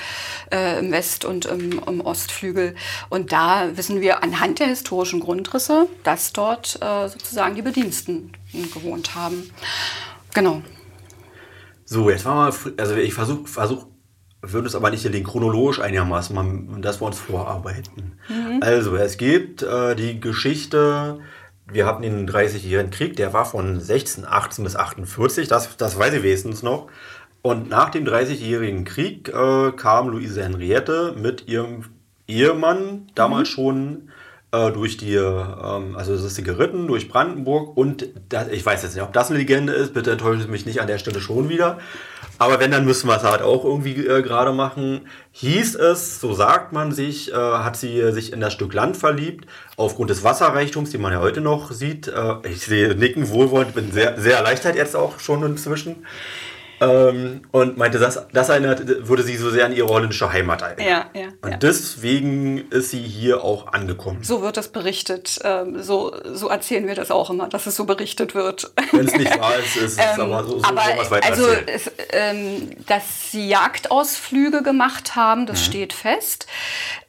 äh, 0.53 0.79
im 0.79 0.93
West- 0.93 1.25
und 1.25 1.47
im, 1.47 1.81
im, 1.87 2.01
Ostflügel. 2.01 2.77
Und 3.09 3.33
da 3.33 3.77
wissen 3.77 4.01
wir 4.01 4.23
anhand 4.23 4.61
der 4.61 4.69
historischen 4.69 5.19
Grundrisse, 5.21 5.89
dass 6.05 6.33
dort 6.33 6.79
äh, 6.81 7.09
sozusagen 7.09 7.57
die 7.57 7.63
Bediensteten 7.63 8.33
gewohnt 8.73 9.17
haben. 9.17 9.51
Genau. 10.33 10.63
So, 11.85 12.11
jetzt 12.11 12.25
machen 12.25 12.55
wir, 12.55 12.81
also 12.81 12.95
ich 12.95 13.13
versuche 13.13 13.49
versuch, 13.49 13.87
würde 14.43 14.69
es 14.69 14.75
aber 14.75 14.91
nicht 14.91 15.05
den 15.05 15.25
chronologisch 15.25 15.81
einigermaßen 15.81 16.35
machen, 16.35 16.83
dass 16.83 17.01
wir 17.01 17.07
uns 17.07 17.19
vorarbeiten. 17.19 18.19
Mhm. 18.29 18.61
Also, 18.63 18.97
es 18.97 19.17
gibt 19.17 19.63
äh, 19.63 19.95
die 19.95 20.21
Geschichte, 20.21 21.21
wir 21.73 21.87
hatten 21.87 22.03
den 22.03 22.29
30-jährigen 22.29 22.91
Krieg, 22.91 23.17
der 23.17 23.33
war 23.33 23.45
von 23.45 23.75
1618 23.75 24.65
bis 24.65 24.77
48, 24.77 25.49
das, 25.49 25.77
das 25.77 25.99
weiß 25.99 26.15
ich 26.15 26.23
wenigstens 26.23 26.63
noch. 26.63 26.89
Und 27.43 27.71
nach 27.71 27.91
dem 27.91 28.05
30-jährigen 28.05 28.85
Krieg 28.85 29.29
äh, 29.29 29.73
kam 29.73 30.09
Luise 30.09 30.43
Henriette 30.43 31.15
mit 31.17 31.49
ihrem 31.49 31.85
Ehemann, 32.27 33.11
damals 33.15 33.51
mhm. 33.51 33.53
schon 33.53 34.11
äh, 34.53 34.71
durch 34.73 34.97
die, 34.97 35.15
ähm, 35.15 35.97
also 35.97 36.13
es 36.13 36.23
ist 36.23 36.35
sie 36.35 36.43
geritten 36.43 36.87
durch 36.87 37.09
Brandenburg 37.09 37.77
und 37.77 38.09
das, 38.29 38.49
ich 38.49 38.65
weiß 38.65 38.83
jetzt 38.83 38.95
nicht, 38.95 39.03
ob 39.03 39.13
das 39.13 39.31
eine 39.31 39.39
Legende 39.39 39.73
ist, 39.73 39.95
bitte 39.95 40.13
enttäuscht 40.13 40.49
mich 40.49 40.67
nicht 40.67 40.81
an 40.81 40.87
der 40.87 40.99
Stelle 40.99 41.21
schon 41.21 41.49
wieder. 41.49 41.79
Aber 42.41 42.59
wenn, 42.59 42.71
dann 42.71 42.87
müssen 42.87 43.07
wir 43.07 43.19
es 43.19 43.23
halt 43.23 43.43
auch 43.43 43.67
irgendwie 43.67 44.07
äh, 44.07 44.23
gerade 44.23 44.53
machen. 44.53 45.03
Hieß 45.33 45.75
es, 45.75 46.21
so 46.21 46.33
sagt 46.33 46.73
man 46.73 46.91
sich, 46.91 47.31
äh, 47.31 47.35
hat 47.35 47.77
sie 47.77 48.13
sich 48.13 48.33
in 48.33 48.41
das 48.41 48.55
Stück 48.55 48.73
Land 48.73 48.97
verliebt, 48.97 49.45
aufgrund 49.77 50.09
des 50.09 50.25
Wasserreichtums, 50.25 50.89
den 50.89 51.03
man 51.03 51.13
ja 51.13 51.21
heute 51.21 51.43
noch 51.43 51.71
sieht. 51.71 52.09
Äh, 52.09 52.37
ich 52.45 52.63
sehe 52.63 52.95
Nicken 52.95 53.29
wohlwollend, 53.29 53.75
bin 53.75 53.93
sehr, 53.93 54.19
sehr 54.19 54.39
erleichtert 54.39 54.75
jetzt 54.75 54.97
auch 54.97 55.21
schon 55.21 55.45
inzwischen. 55.45 56.07
Ähm, 56.81 57.43
und 57.51 57.77
meinte, 57.77 57.99
das, 57.99 58.27
das 58.33 58.49
erinnert, 58.49 59.07
würde 59.07 59.23
sie 59.23 59.37
so 59.37 59.51
sehr 59.51 59.67
an 59.67 59.73
ihre 59.73 59.89
holländische 59.89 60.33
Heimat 60.33 60.63
erinnern. 60.63 60.87
Ja, 61.15 61.21
ja. 61.21 61.29
Und 61.43 61.51
ja. 61.51 61.57
deswegen 61.59 62.71
ist 62.71 62.91
sie 62.91 63.03
hier 63.03 63.45
auch 63.45 63.73
angekommen. 63.73 64.23
So 64.23 64.41
wird 64.41 64.57
das 64.57 64.69
berichtet. 64.69 65.39
Ähm, 65.45 65.83
so, 65.83 66.15
so 66.25 66.49
erzählen 66.49 66.87
wir 66.87 66.95
das 66.95 67.11
auch 67.11 67.29
immer, 67.29 67.49
dass 67.49 67.67
es 67.67 67.77
so 67.77 67.85
berichtet 67.85 68.35
wird. 68.35 68.73
Wenn 68.93 69.07
es 69.07 69.15
nicht 69.15 69.31
wahr 69.41 69.59
ist, 69.59 69.77
ist 69.77 70.01
es 70.01 70.19
ähm, 70.19 70.21
aber 70.21 70.45
so, 70.45 70.59
so 70.59 70.65
aber 70.65 70.83
was 70.97 71.11
weiter 71.11 71.29
Also, 71.29 71.49
es, 71.67 71.91
ähm, 72.13 72.71
dass 72.87 73.31
sie 73.31 73.47
Jagdausflüge 73.49 74.63
gemacht 74.63 75.17
haben, 75.17 75.45
das 75.45 75.61
mhm. 75.61 75.65
steht 75.65 75.93
fest. 75.93 76.47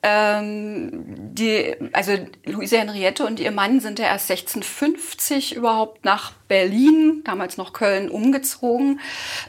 Ähm, 0.04 1.06
die, 1.34 1.76
also 1.94 2.14
Luise 2.46 2.78
Henriette 2.78 3.26
und 3.26 3.40
ihr 3.40 3.52
Mann 3.52 3.80
sind 3.80 4.00
ja 4.00 4.06
erst 4.06 4.30
1650 4.32 5.56
überhaupt 5.56 6.04
nach 6.04 6.34
Berlin, 6.52 7.22
damals 7.24 7.56
noch 7.56 7.72
Köln, 7.72 8.10
umgezogen, 8.10 9.00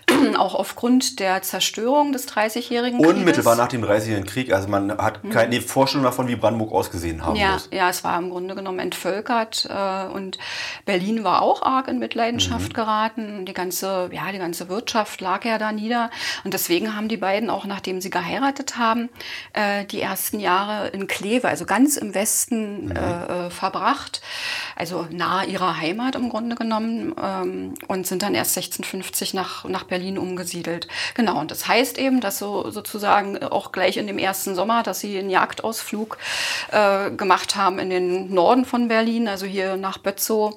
auch 0.39 0.55
aufgrund 0.55 1.19
der 1.19 1.43
Zerstörung 1.43 2.13
des 2.13 2.27
Dreißigjährigen 2.27 3.01
Krieges. 3.01 3.17
Unmittelbar 3.17 3.57
nach 3.57 3.67
dem 3.67 3.83
Dreißigjährigen 3.83 4.29
Krieg, 4.29 4.53
also 4.53 4.69
man 4.69 4.97
hat 4.99 5.19
keine 5.33 5.57
mhm. 5.57 5.63
Vorstellung 5.63 6.05
davon, 6.05 6.29
wie 6.29 6.37
Brandenburg 6.37 6.71
ausgesehen 6.71 7.27
haben 7.27 7.35
ja, 7.35 7.55
muss. 7.55 7.69
Ja, 7.73 7.91
es 7.91 8.05
war 8.05 8.17
im 8.21 8.31
Grunde 8.31 8.55
genommen 8.55 8.79
entvölkert 8.79 9.69
äh, 9.69 10.07
und 10.15 10.39
Berlin 10.85 11.25
war 11.25 11.43
auch 11.43 11.63
arg 11.63 11.89
in 11.89 11.99
Mitleidenschaft 11.99 12.69
mhm. 12.69 12.73
geraten. 12.73 13.47
Die 13.47 13.53
ganze, 13.53 14.09
ja, 14.13 14.31
die 14.31 14.39
ganze 14.39 14.69
Wirtschaft 14.69 15.21
lag 15.21 15.45
ja 15.45 15.59
da 15.59 15.73
nieder 15.73 16.09
und 16.45 16.55
deswegen 16.55 16.95
haben 16.95 17.09
die 17.09 17.17
beiden 17.17 17.51
auch, 17.51 17.65
nachdem 17.65 18.01
sie 18.01 18.11
geheiratet 18.11 18.79
haben, 18.79 19.09
äh, 19.55 19.87
die 19.87 20.01
ersten 20.01 20.39
Jahre 20.39 20.87
in 20.91 21.09
Kleve, 21.09 21.49
also 21.49 21.65
ganz 21.65 21.97
im 21.97 22.15
Westen, 22.15 22.85
mhm. 22.85 22.93
äh, 22.93 23.47
äh 23.47 23.51
verbracht. 23.51 24.23
also 24.77 25.09
nahe 25.11 25.47
ihrer 25.47 25.77
Heimat 25.77 26.15
im 26.15 26.29
Grunde 26.29 26.55
genommen 26.55 26.92
ähm, 27.23 27.75
und 27.89 28.07
sind 28.07 28.23
dann 28.23 28.35
erst 28.35 28.57
1650 28.57 29.35
nach, 29.35 29.65
nach 29.65 29.85
Berlin 29.85 30.19
umgesiedelt. 30.19 30.89
Genau, 31.15 31.41
und 31.41 31.51
das 31.51 31.67
heißt 31.67 31.99
eben, 31.99 32.21
dass 32.21 32.39
so 32.39 32.71
sozusagen 32.71 33.43
auch 33.43 33.73
gleich 33.73 33.97
in 33.97 34.07
dem 34.07 34.19
ersten 34.19 34.55
Sommer, 34.55 34.83
dass 34.83 35.01
sie 35.01 35.19
einen 35.19 35.31
Jagdausflug 35.31 36.19
äh, 36.71 37.11
gemacht 37.11 37.57
haben 37.57 37.79
in 37.79 37.91
den 37.91 38.33
Norden 38.33 38.65
von 38.65 38.89
Berlin, 38.89 39.29
also 39.29 39.47
hier 39.47 39.77
nach 39.77 39.99
Bötzow 39.99 40.57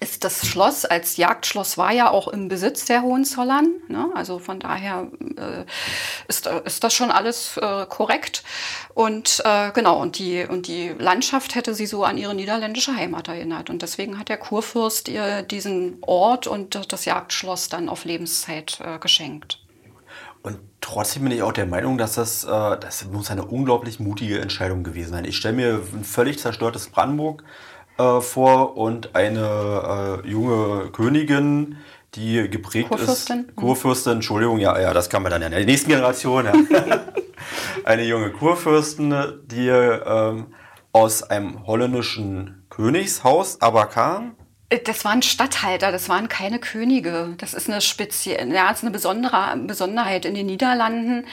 ist 0.00 0.24
das 0.24 0.46
Schloss 0.46 0.86
als 0.86 1.18
Jagdschloss 1.18 1.76
war 1.76 1.92
ja 1.92 2.10
auch 2.10 2.28
im 2.28 2.48
Besitz 2.48 2.86
der 2.86 3.02
Hohenzollern. 3.02 3.68
Ne? 3.88 4.10
Also 4.14 4.38
von 4.38 4.58
daher 4.58 5.08
äh, 5.36 5.64
ist, 6.26 6.46
ist 6.64 6.82
das 6.82 6.94
schon 6.94 7.10
alles 7.10 7.58
äh, 7.58 7.84
korrekt. 7.86 8.42
Und 8.94 9.42
äh, 9.44 9.70
genau, 9.72 10.00
und 10.00 10.18
die, 10.18 10.46
und 10.48 10.68
die 10.68 10.88
Landschaft 10.98 11.54
hätte 11.54 11.74
sie 11.74 11.84
so 11.84 12.02
an 12.04 12.16
ihre 12.16 12.34
niederländische 12.34 12.96
Heimat 12.96 13.28
erinnert. 13.28 13.68
Und 13.68 13.82
deswegen 13.82 14.18
hat 14.18 14.30
der 14.30 14.38
Kurfürst 14.38 15.08
ihr 15.08 15.42
diesen 15.42 15.98
Ort 16.00 16.46
und 16.46 16.90
das 16.92 17.04
Jagdschloss 17.04 17.68
dann 17.68 17.90
auf 17.90 18.06
Lebenszeit 18.06 18.80
äh, 18.82 18.98
geschenkt. 18.98 19.58
Und 20.42 20.58
trotzdem 20.80 21.24
bin 21.24 21.32
ich 21.32 21.42
auch 21.42 21.52
der 21.52 21.66
Meinung, 21.66 21.98
dass 21.98 22.14
das, 22.14 22.44
äh, 22.44 22.48
das 22.48 23.04
muss 23.04 23.30
eine 23.30 23.44
unglaublich 23.44 24.00
mutige 24.00 24.40
Entscheidung 24.40 24.82
gewesen 24.82 25.10
sein. 25.10 25.26
Ich 25.26 25.36
stelle 25.36 25.56
mir 25.56 25.82
ein 25.92 26.04
völlig 26.04 26.38
zerstörtes 26.38 26.88
Brandenburg 26.88 27.44
äh, 28.00 28.20
vor 28.20 28.76
und 28.76 29.14
eine 29.14 30.22
äh, 30.24 30.28
junge 30.28 30.90
Königin, 30.90 31.76
die 32.14 32.48
geprägt 32.48 32.88
Kurfürstin. 32.88 33.44
ist. 33.46 33.56
Kurfürstin, 33.56 34.12
Entschuldigung, 34.14 34.58
ja, 34.58 34.78
ja, 34.80 34.92
das 34.94 35.10
kann 35.10 35.22
man 35.22 35.30
dann 35.30 35.42
ja 35.42 35.48
in 35.48 35.52
der 35.52 35.64
nächsten 35.64 35.90
Generation. 35.90 36.46
Ja. 36.46 36.52
eine 37.84 38.04
junge 38.04 38.30
Kurfürstin, 38.30 39.14
die 39.44 39.68
ähm, 39.68 40.46
aus 40.92 41.22
einem 41.22 41.66
holländischen 41.66 42.64
Königshaus 42.70 43.60
aber 43.60 43.86
kam 43.86 44.36
das 44.84 45.04
waren 45.04 45.20
Statthalter, 45.22 45.90
das 45.90 46.08
waren 46.08 46.28
keine 46.28 46.60
Könige. 46.60 47.34
Das 47.38 47.54
ist 47.54 47.68
eine 47.68 47.80
spezielle, 47.80 48.54
ja, 48.54 48.70
ist 48.70 48.82
eine 48.82 48.92
besondere 48.92 49.56
Besonderheit 49.56 50.24
in 50.24 50.34
den 50.34 50.46
Niederlanden. 50.46 51.26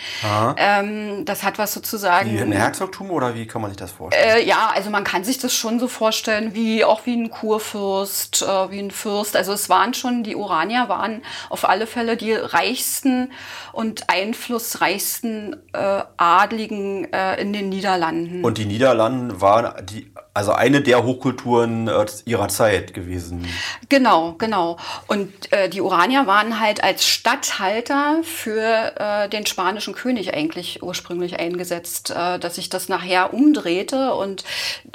Ähm, 0.58 1.23
das 1.26 1.43
hat 1.43 1.60
was 1.60 1.73
sozusagen. 1.73 2.32
Wie 2.32 2.41
ein 2.41 2.52
Herzogtum 2.52 3.12
oder 3.12 3.36
wie 3.36 3.45
kann 3.45 3.62
man 3.62 3.69
sich 3.69 3.78
das 3.78 3.91
vorstellen? 3.91 4.38
Äh, 4.38 4.43
ja, 4.43 4.71
also 4.73 4.89
man 4.89 5.04
kann 5.04 5.23
sich 5.23 5.38
das 5.38 5.54
schon 5.54 5.80
so 5.80 5.88
vorstellen, 5.88 6.56
wie 6.56 6.84
auch 6.84 7.06
wie 7.06 7.15
ein 7.15 7.30
Kurfürst, 7.30 8.41
äh, 8.41 8.71
wie 8.71 8.80
ein 8.80 8.91
Fürst. 8.91 9.36
Also 9.36 9.54
es 9.54 9.69
waren 9.69 9.93
schon, 9.93 10.23
die 10.23 10.36
Oranier 10.36 10.89
waren 10.89 11.21
auf 11.50 11.69
alle 11.69 11.86
Fälle 11.86 12.17
die 12.17 12.34
reichsten 12.34 13.32
und 13.71 14.10
einflussreichsten 14.10 15.56
äh, 15.73 16.02
Adligen 16.17 17.12
äh, 17.13 17.39
in 17.39 17.54
den 17.54 17.69
Niederlanden. 17.69 18.43
Und 18.43 18.58
die 18.58 18.65
Niederlanden 18.65 19.39
waren 19.39 19.86
die 19.86 20.12
also 20.38 20.52
eine 20.52 20.82
der 20.82 21.04
Hochkulturen 21.04 21.88
äh, 21.88 22.06
ihrer 22.26 22.47
Zeit 22.47 22.93
gewesen. 22.93 23.47
Genau, 23.89 24.36
genau. 24.38 24.78
Und 25.08 25.52
äh, 25.52 25.67
die 25.67 25.82
Oranier 25.82 26.28
waren 26.28 26.60
halt 26.60 26.84
als 26.84 27.06
Statthalter 27.08 28.17
für 28.21 28.93
äh, 29.00 29.30
den 29.30 29.47
spanischen 29.47 29.95
König 29.95 30.36
eigentlich 30.36 30.84
ursprünglich 30.84 31.39
eingesetzt, 31.39 32.12
äh, 32.12 32.38
dass 32.38 32.56
sich 32.56 32.69
das 32.69 32.88
nachher 32.88 33.34
umdrehte 33.34 34.13
und 34.13 34.43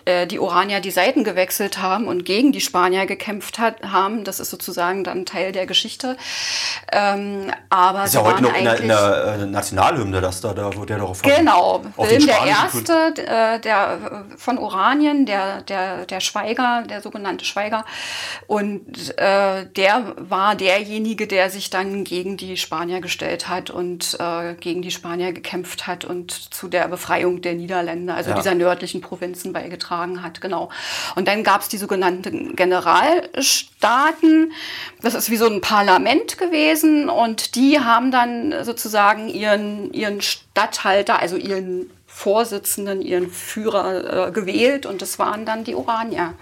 äh, 0.05 0.29
die 0.29 0.39
Oranier 0.39 0.79
die 0.79 0.93
Seiten 0.93 1.25
gewechselt 1.25 1.83
haben 1.83 2.07
und 2.07 2.25
gegen 2.25 2.53
die 2.53 2.61
Spanier 2.61 3.07
gekämpft 3.07 3.59
hat, 3.59 3.83
haben. 3.83 4.23
Das 4.23 4.39
ist 4.39 4.51
sozusagen 4.51 5.03
dann 5.03 5.27
Teil 5.27 5.51
der 5.51 5.67
Geschichte. 5.67 6.17
Ähm, 6.93 7.51
aber 7.69 8.05
ist 8.05 8.15
ja 8.15 8.23
heute 8.23 8.45
noch 8.45 8.57
in 8.57 8.65
der, 8.65 8.79
in 8.79 8.89
der 8.89 9.47
Nationalhymne, 9.47 10.21
dass 10.21 10.41
da, 10.41 10.55
da 10.55 10.73
wird 10.77 10.91
ja 10.91 10.99
darauf 10.99 11.21
Genau, 11.23 11.83
Wilhelm 11.97 12.27
der 12.27 12.47
Erste, 12.47 13.13
der 13.65 14.25
von 14.37 14.59
Oranien, 14.59 15.27
der, 15.33 15.63
der, 15.63 16.07
der 16.07 16.21
Schweiger, 16.21 16.85
der 16.89 17.01
sogenannte 17.01 17.45
Schweiger. 17.45 17.85
Und 18.47 19.19
äh, 19.19 19.67
der 19.67 20.15
war 20.19 20.55
derjenige, 20.55 21.27
der 21.27 21.51
sich 21.51 21.71
dann 21.71 22.05
gegen 22.05 22.37
die 22.37 22.57
Spanier 22.57 23.01
gestellt 23.01 23.49
hat 23.49 23.71
und 23.71 24.17
äh, 24.21 24.55
gegen 24.55 24.83
die 24.83 24.91
Spanier 24.91 25.33
gekämpft 25.33 25.87
hat 25.87 26.05
und 26.05 26.33
zu 26.33 26.69
der 26.69 26.89
Befreiung 26.89 27.41
der 27.41 27.55
Niederländer, 27.55 28.15
also 28.15 28.31
ja. 28.31 28.37
dieser 28.37 28.55
nördlichen 28.55 29.01
Provinzen 29.01 29.53
beigetragen 29.53 30.23
hat. 30.23 30.41
Genau. 30.41 30.69
Und 31.17 31.29
dann 31.29 31.45
gab 31.45 31.63
es 31.63 31.69
die 31.69 31.79
sogenannten 31.79 32.55
Generalstaaten. 32.55 34.53
Das 35.01 35.15
ist 35.15 35.31
wie 35.31 35.37
so 35.37 35.47
ein 35.47 35.61
Parlament 35.63 36.37
gewesen 36.37 37.09
und 37.09 37.55
die 37.55 37.81
haben 37.81 38.11
dann 38.11 38.65
sozusagen 38.65 39.29
ihren, 39.29 39.93
ihren 39.95 40.21
Statthalter, 40.21 41.21
also 41.21 41.37
ihren 41.37 41.91
Vorsitzenden, 42.15 43.01
ihren 43.01 43.31
Führer 43.31 44.29
äh, 44.29 44.33
gewählt 44.33 44.85
und 44.85 45.01
das 45.01 45.19
waren 45.19 45.47
dann 45.47 45.65
die 45.65 45.75
Oranier 45.75 46.35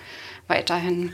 weiterhin. 0.49 1.13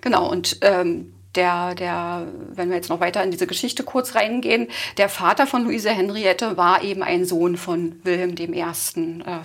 Genau, 0.00 0.30
und 0.30 0.58
ähm, 0.62 1.12
der, 1.34 1.74
der, 1.74 2.26
wenn 2.54 2.68
wir 2.68 2.76
jetzt 2.76 2.90
noch 2.90 3.00
weiter 3.00 3.22
in 3.24 3.32
diese 3.32 3.46
Geschichte 3.46 3.82
kurz 3.82 4.14
reingehen, 4.14 4.68
der 4.98 5.08
Vater 5.08 5.46
von 5.46 5.64
Luise 5.64 5.90
Henriette 5.90 6.56
war 6.56 6.82
eben 6.82 7.02
ein 7.02 7.24
Sohn 7.24 7.56
von 7.56 7.96
Wilhelm 8.04 8.34
I. 8.38 8.60
Äh, 8.60 8.60
äh, 8.60 9.42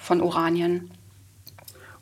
von 0.00 0.20
Oranien. 0.20 0.92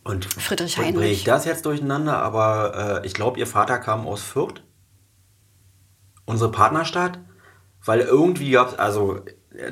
Und 0.04 0.26
Friedrich 0.26 0.76
Heinrich. 0.76 0.94
Bringe 0.94 1.10
ich 1.10 1.24
das 1.24 1.46
jetzt 1.46 1.64
durcheinander, 1.64 2.18
aber 2.18 3.00
äh, 3.02 3.06
ich 3.06 3.14
glaube, 3.14 3.38
ihr 3.38 3.46
Vater 3.46 3.78
kam 3.78 4.06
aus 4.06 4.22
Fürth, 4.22 4.62
unsere 6.26 6.52
Partnerstadt, 6.52 7.18
weil 7.84 8.00
irgendwie 8.00 8.50
gab 8.50 8.68
es, 8.68 8.78
also 8.78 9.20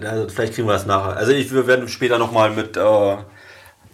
ja, 0.03 0.29
vielleicht 0.29 0.55
kriegen 0.55 0.69
wir 0.69 0.75
das 0.75 0.87
nachher. 0.87 1.17
Also 1.17 1.33
ich, 1.33 1.53
wir 1.53 1.67
werden 1.67 1.89
später 1.89 2.19
nochmal 2.19 2.51
mit, 2.51 2.77
äh, 2.77 3.17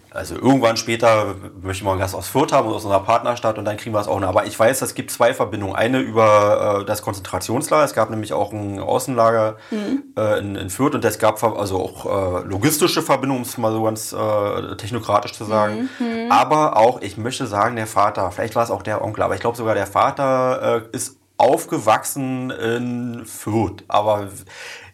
also 0.09 0.35
irgendwann 0.35 0.77
später 0.77 1.35
möchte 1.61 1.81
ich 1.81 1.83
mal 1.83 1.91
einen 1.91 1.99
Gast 1.99 2.15
aus 2.15 2.27
Fürth 2.27 2.53
haben, 2.53 2.67
aus 2.69 2.85
unserer 2.85 3.03
Partnerstadt 3.03 3.57
und 3.57 3.65
dann 3.65 3.75
kriegen 3.75 3.93
wir 3.93 3.99
es 3.99 4.07
auch 4.07 4.19
noch. 4.19 4.29
Aber 4.29 4.45
ich 4.45 4.57
weiß, 4.57 4.81
es 4.81 4.95
gibt 4.95 5.11
zwei 5.11 5.33
Verbindungen. 5.33 5.75
Eine 5.75 5.99
über 5.99 6.81
äh, 6.81 6.85
das 6.85 7.01
Konzentrationslager. 7.01 7.83
Es 7.83 7.93
gab 7.93 8.09
nämlich 8.09 8.31
auch 8.33 8.53
ein 8.53 8.79
Außenlager 8.79 9.57
mhm. 9.71 10.03
äh, 10.17 10.39
in, 10.39 10.55
in, 10.55 10.69
Fürth 10.69 10.95
und 10.95 11.03
es 11.03 11.19
gab 11.19 11.43
also 11.43 11.81
auch 11.81 12.05
äh, 12.05 12.47
logistische 12.47 13.01
Verbindungen, 13.01 13.43
um 13.43 13.47
es 13.47 13.57
mal 13.57 13.71
so 13.71 13.83
ganz 13.83 14.13
äh, 14.13 14.75
technokratisch 14.77 15.33
zu 15.33 15.43
sagen. 15.43 15.89
Mhm. 15.99 16.31
Aber 16.31 16.77
auch, 16.77 17.01
ich 17.01 17.17
möchte 17.17 17.45
sagen, 17.45 17.75
der 17.75 17.87
Vater, 17.87 18.31
vielleicht 18.31 18.55
war 18.55 18.63
es 18.63 18.71
auch 18.71 18.83
der 18.83 19.03
Onkel, 19.03 19.23
aber 19.23 19.35
ich 19.35 19.41
glaube 19.41 19.57
sogar 19.57 19.75
der 19.75 19.87
Vater 19.87 20.81
äh, 20.91 20.95
ist 20.95 21.17
aufgewachsen 21.37 22.51
in 22.51 23.25
Fürth. 23.25 23.83
Aber 23.87 24.29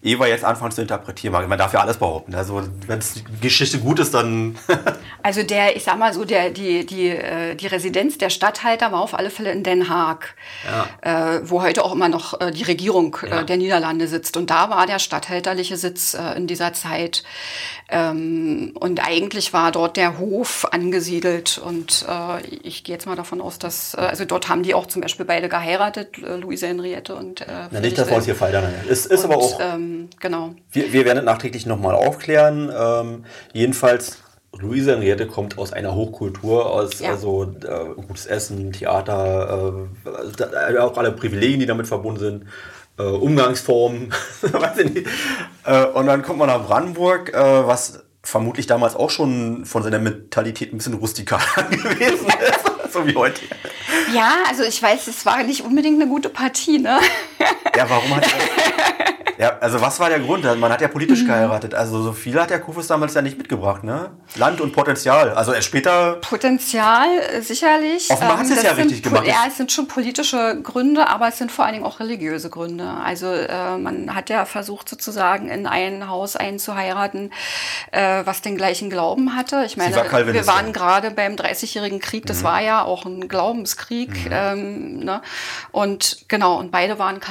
Eva 0.04 0.26
jetzt 0.26 0.44
anfangen 0.44 0.72
zu 0.72 0.82
interpretieren. 0.82 1.48
Man 1.48 1.60
darf 1.60 1.74
ja 1.74 1.82
alles 1.82 1.98
behaupten. 1.98 2.34
Also 2.34 2.64
wenn 2.88 3.00
die 3.00 3.42
Geschichte 3.42 3.78
gut 3.78 4.00
ist, 4.00 4.14
dann. 4.14 4.58
also 5.24 5.44
der, 5.44 5.76
ich 5.76 5.84
sag 5.84 6.00
mal 6.00 6.12
so, 6.12 6.26
der, 6.26 6.50
die, 6.50 6.88
die, 6.88 7.10
äh, 7.10 7.54
die 7.54 7.68
Residenz 7.68 8.18
der 8.18 8.32
Stadthalter 8.32 8.92
war 8.92 9.02
auf 9.02 9.14
alle 9.14 9.30
Fälle 9.30 9.52
in 9.52 9.64
Den 9.64 9.90
Haag, 9.90 10.34
ja. 10.66 11.36
äh, 11.36 11.42
wo 11.44 11.62
heute 11.62 11.86
auch 11.86 11.94
immer 11.94 12.10
noch 12.10 12.42
äh, 12.42 12.50
die 12.50 12.64
Regierung 12.64 13.16
äh, 13.22 13.30
ja. 13.30 13.44
der 13.44 13.58
Niederlande 13.58 14.08
sitzt. 14.08 14.38
Und 14.38 14.50
da 14.50 14.72
war 14.72 14.88
der 14.88 14.98
stadthalterliche 14.98 15.78
Sitz 15.78 16.16
äh, 16.16 16.36
in 16.36 16.48
dieser 16.48 16.74
Zeit. 16.74 17.24
Ähm, 17.90 18.74
und 18.80 19.06
eigentlich 19.06 19.54
war 19.54 19.72
dort 19.72 19.98
der 19.98 20.18
Hof 20.18 20.68
angesiedelt. 20.72 21.62
Und 21.64 22.08
äh, 22.10 22.42
ich 22.64 22.84
gehe 22.84 22.96
jetzt 22.96 23.06
mal 23.06 23.16
davon 23.16 23.40
aus, 23.40 23.60
dass, 23.60 23.94
also 23.94 24.26
dort 24.26 24.50
haben 24.50 24.64
die 24.64 24.74
auch 24.74 24.88
zum 24.88 25.04
Beispiel 25.04 25.28
beide 25.28 25.48
geheiratet, 25.48 26.18
Luise 26.18 26.68
Henriette 26.68 27.14
und. 27.14 27.46
Na, 27.72 27.80
nicht, 27.80 27.98
dass 27.98 28.10
wir 28.10 28.16
uns 28.16 28.26
hier 28.26 28.36
falsch 28.36 28.56
Ist, 28.90 29.06
ist 29.06 29.26
und, 29.26 29.32
aber 29.32 29.44
auch. 29.44 29.60
Ähm, 29.62 29.91
ähm, 29.92 30.10
genau. 30.20 30.56
Wir, 30.72 30.94
wir 30.94 31.06
werden 31.06 31.20
es 31.20 31.26
nachträglich 31.26 31.66
nochmal 31.66 31.96
aufklären. 31.96 32.72
Ähm, 32.76 33.26
jedenfalls, 33.54 34.18
Luise 34.58 34.94
Henriette 34.94 35.28
kommt 35.28 35.58
aus 35.58 35.74
einer 35.74 35.96
Hochkultur, 35.96 36.70
aus 36.70 37.00
ja. 37.00 37.12
also 37.12 37.44
äh, 37.44 38.02
gutes 38.02 38.26
Essen, 38.26 38.72
Theater, 38.74 39.88
äh, 40.06 40.78
auch 40.78 40.98
alle 40.98 41.12
Privilegien, 41.12 41.60
die 41.60 41.66
damit 41.66 41.88
verbunden 41.88 42.20
sind. 42.20 42.46
Äh, 42.98 43.04
Umgangsformen, 43.04 44.14
weiß 44.42 44.78
ich 44.80 44.94
nicht. 44.94 45.08
Äh, 45.66 45.86
und 45.86 46.08
dann 46.08 46.22
kommt 46.22 46.40
man 46.40 46.48
nach 46.48 46.66
Brandenburg, 46.66 47.34
äh, 47.34 47.68
was 47.68 48.04
vermutlich 48.24 48.68
damals 48.68 48.96
auch 48.96 49.10
schon 49.10 49.66
von 49.66 49.84
seiner 49.84 50.00
Mentalität 50.00 50.74
ein 50.74 50.78
bisschen 50.78 50.94
rustikal 50.94 51.42
gewesen 51.70 52.28
ist, 52.28 52.94
so 52.94 53.08
wie 53.08 53.16
heute. 53.16 53.42
Ja, 54.14 54.44
also 54.48 54.64
ich 54.64 54.82
weiß, 54.82 55.08
es 55.08 55.26
war 55.26 55.42
nicht 55.44 55.64
unbedingt 55.64 56.00
eine 56.00 56.10
gute 56.10 56.30
Partie, 56.30 56.80
ne? 56.80 57.00
Ja, 57.76 57.90
warum 57.90 58.16
hat 58.16 58.26
er 58.26 58.82
Ja, 59.42 59.58
also 59.60 59.82
was 59.82 60.00
war 60.00 60.08
der 60.10 60.20
Grund? 60.20 60.44
Man 60.44 60.72
hat 60.72 60.82
ja 60.82 60.88
politisch 60.88 61.24
mhm. 61.24 61.28
geheiratet. 61.30 61.74
Also 61.74 62.00
so 62.04 62.14
viel 62.14 62.40
hat 62.40 62.52
der 62.52 62.60
Kufus 62.60 62.86
damals 62.86 63.16
ja 63.16 63.24
nicht 63.24 63.40
mitgebracht, 63.40 63.84
ne? 63.84 64.12
Land 64.36 64.62
und 64.62 64.72
Potenzial. 64.72 65.32
Also 65.32 65.52
erst 65.52 65.66
später. 65.66 66.18
Potenzial 66.22 67.08
äh, 67.18 67.42
sicherlich. 67.42 68.12
Offenbar 68.12 68.38
hat 68.38 68.46
ähm, 68.46 68.54
es 68.54 68.62
ja 68.62 68.74
richtig 68.74 69.02
gemacht. 69.02 69.26
Ja, 69.26 69.46
es 69.48 69.58
sind 69.58 69.72
schon 69.72 69.88
politische 69.88 70.62
Gründe, 70.62 71.08
aber 71.08 71.28
es 71.28 71.40
sind 71.40 71.52
vor 71.52 71.66
allen 71.66 71.74
Dingen 71.74 71.86
auch 71.88 72.00
religiöse 72.00 72.52
Gründe. 72.52 72.88
Also 73.04 73.34
äh, 73.34 73.78
man 73.80 74.14
hat 74.14 74.30
ja 74.30 74.46
versucht 74.46 74.88
sozusagen 74.88 75.50
in 75.50 75.66
ein 75.66 76.08
Haus 76.08 76.36
einzuheiraten, 76.36 77.34
äh, 77.92 78.22
was 78.24 78.44
den 78.44 78.56
gleichen 78.58 78.92
Glauben 78.92 79.36
hatte. 79.36 79.64
Ich 79.66 79.76
meine, 79.76 79.96
war 79.96 80.34
wir 80.34 80.46
waren 80.46 80.72
gerade 80.72 81.10
beim 81.10 81.34
30-jährigen 81.34 82.00
Krieg. 82.00 82.28
Das 82.28 82.42
mhm. 82.42 82.44
war 82.44 82.62
ja 82.62 82.84
auch 82.84 83.06
ein 83.06 83.28
Glaubenskrieg. 83.28 84.26
Mhm. 84.26 84.32
Ähm, 84.32 85.00
ne? 85.00 85.24
Und 85.72 86.26
genau, 86.28 86.60
und 86.60 86.70
beide 86.70 87.00
waren 87.00 87.20
Calvinisten, 87.20 87.31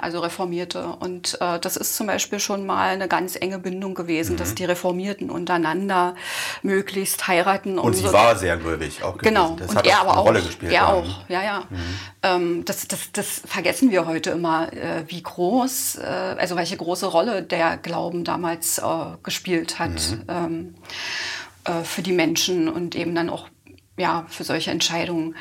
also 0.00 0.20
Reformierte. 0.20 0.96
Und 0.98 1.10
Und 1.10 1.40
äh, 1.40 1.58
das 1.58 1.76
ist 1.76 1.96
zum 1.96 2.06
Beispiel 2.06 2.38
schon 2.38 2.64
mal 2.64 2.90
eine 2.90 3.08
ganz 3.08 3.36
enge 3.36 3.58
Bindung 3.58 3.94
gewesen, 3.94 4.34
mhm. 4.34 4.36
dass 4.38 4.54
die 4.54 4.64
Reformierten 4.64 5.28
untereinander 5.28 6.14
möglichst 6.62 7.26
heiraten. 7.26 7.78
Und, 7.78 7.86
und 7.86 7.94
sie 7.94 8.06
so. 8.06 8.12
war 8.12 8.36
sehr 8.36 8.56
gläubig 8.56 9.02
auch 9.02 9.18
gewesen. 9.18 9.34
Genau. 9.34 9.56
Das 9.58 9.70
und 9.70 9.76
hat 9.76 9.86
er 9.86 10.00
aber 10.00 10.12
eine 10.12 10.20
auch. 10.20 10.26
Rolle 10.26 10.42
gespielt. 10.42 10.72
Er 10.72 10.88
auch, 10.88 11.28
ja, 11.28 11.42
ja. 11.42 11.64
Mhm. 11.68 11.76
Ähm, 12.22 12.64
das, 12.64 12.88
das, 12.88 13.12
das 13.12 13.42
vergessen 13.44 13.90
wir 13.90 14.06
heute 14.06 14.30
immer, 14.30 14.72
äh, 14.72 15.04
wie 15.08 15.22
groß, 15.22 15.96
äh, 15.96 16.06
also 16.38 16.56
welche 16.56 16.76
große 16.76 17.06
Rolle 17.06 17.42
der 17.42 17.76
Glauben 17.76 18.24
damals 18.24 18.78
äh, 18.78 18.82
gespielt 19.22 19.78
hat 19.78 19.90
mhm. 19.90 20.24
ähm, 20.28 20.74
äh, 21.64 21.82
für 21.82 22.02
die 22.02 22.12
Menschen 22.12 22.68
und 22.68 22.94
eben 22.94 23.14
dann 23.14 23.28
auch 23.28 23.48
ja, 23.98 24.24
für 24.28 24.44
solche 24.44 24.70
Entscheidungen. 24.70 25.34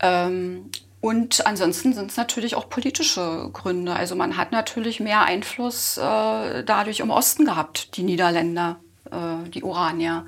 Ähm, 0.00 0.70
und 1.04 1.46
ansonsten 1.46 1.92
sind 1.92 2.10
es 2.10 2.16
natürlich 2.16 2.54
auch 2.54 2.70
politische 2.70 3.50
Gründe. 3.52 3.94
Also 3.94 4.16
man 4.16 4.38
hat 4.38 4.52
natürlich 4.52 5.00
mehr 5.00 5.22
Einfluss 5.26 5.98
äh, 5.98 6.64
dadurch 6.64 7.00
im 7.00 7.10
Osten 7.10 7.44
gehabt, 7.44 7.98
die 7.98 8.04
Niederländer, 8.04 8.80
äh, 9.10 9.46
die 9.50 9.62
Oranier. 9.62 10.24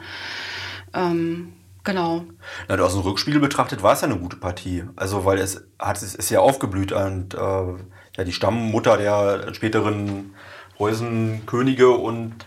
Ähm, 0.93 1.55
genau. 1.83 2.25
Na, 2.69 2.75
aus 2.75 2.93
dem 2.93 3.01
Rückspiegel 3.01 3.41
betrachtet 3.41 3.83
war 3.83 3.95
es 3.95 4.03
ja 4.03 4.09
eine 4.09 4.19
gute 4.19 4.37
Partie. 4.37 4.85
Also 4.97 5.25
weil 5.25 5.39
es 5.39 5.67
hat 5.79 5.97
es 5.97 6.15
ist 6.15 6.29
ja 6.29 6.41
aufgeblüht 6.41 6.93
und 6.93 7.33
äh, 7.33 7.39
ja 7.39 8.25
die 8.27 8.33
Stammmutter 8.33 8.99
der 8.99 9.55
späteren 9.55 10.35
Preußenkönige 10.77 11.89
und 11.89 12.46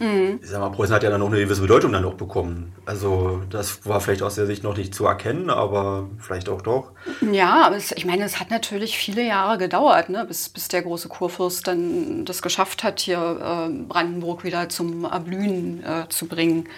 Mhm. 0.00 0.40
Ich 0.42 0.48
sag 0.48 0.60
mal, 0.60 0.70
Preußen 0.70 0.94
hat 0.94 1.02
ja 1.02 1.10
dann 1.10 1.22
auch 1.22 1.28
eine 1.28 1.38
gewisse 1.38 1.60
Bedeutung 1.60 1.92
dann 1.92 2.02
noch 2.02 2.14
bekommen. 2.14 2.72
Also 2.86 3.42
das 3.50 3.86
war 3.86 4.00
vielleicht 4.00 4.22
aus 4.22 4.34
der 4.34 4.46
Sicht 4.46 4.64
noch 4.64 4.76
nicht 4.76 4.94
zu 4.94 5.04
erkennen, 5.04 5.50
aber 5.50 6.08
vielleicht 6.18 6.48
auch 6.48 6.62
doch. 6.62 6.92
Ja, 7.30 7.66
aber 7.66 7.76
es, 7.76 7.92
ich 7.92 8.06
meine, 8.06 8.24
es 8.24 8.40
hat 8.40 8.50
natürlich 8.50 8.96
viele 8.96 9.22
Jahre 9.22 9.58
gedauert, 9.58 10.08
ne, 10.08 10.24
bis, 10.26 10.48
bis 10.48 10.68
der 10.68 10.82
große 10.82 11.08
Kurfürst 11.08 11.66
dann 11.66 12.24
das 12.24 12.40
geschafft 12.40 12.82
hat, 12.82 13.00
hier 13.00 13.18
äh, 13.18 13.82
Brandenburg 13.88 14.42
wieder 14.42 14.70
zum 14.70 15.04
Erblühen 15.04 15.84
äh, 15.84 16.08
zu 16.08 16.26
bringen. 16.26 16.68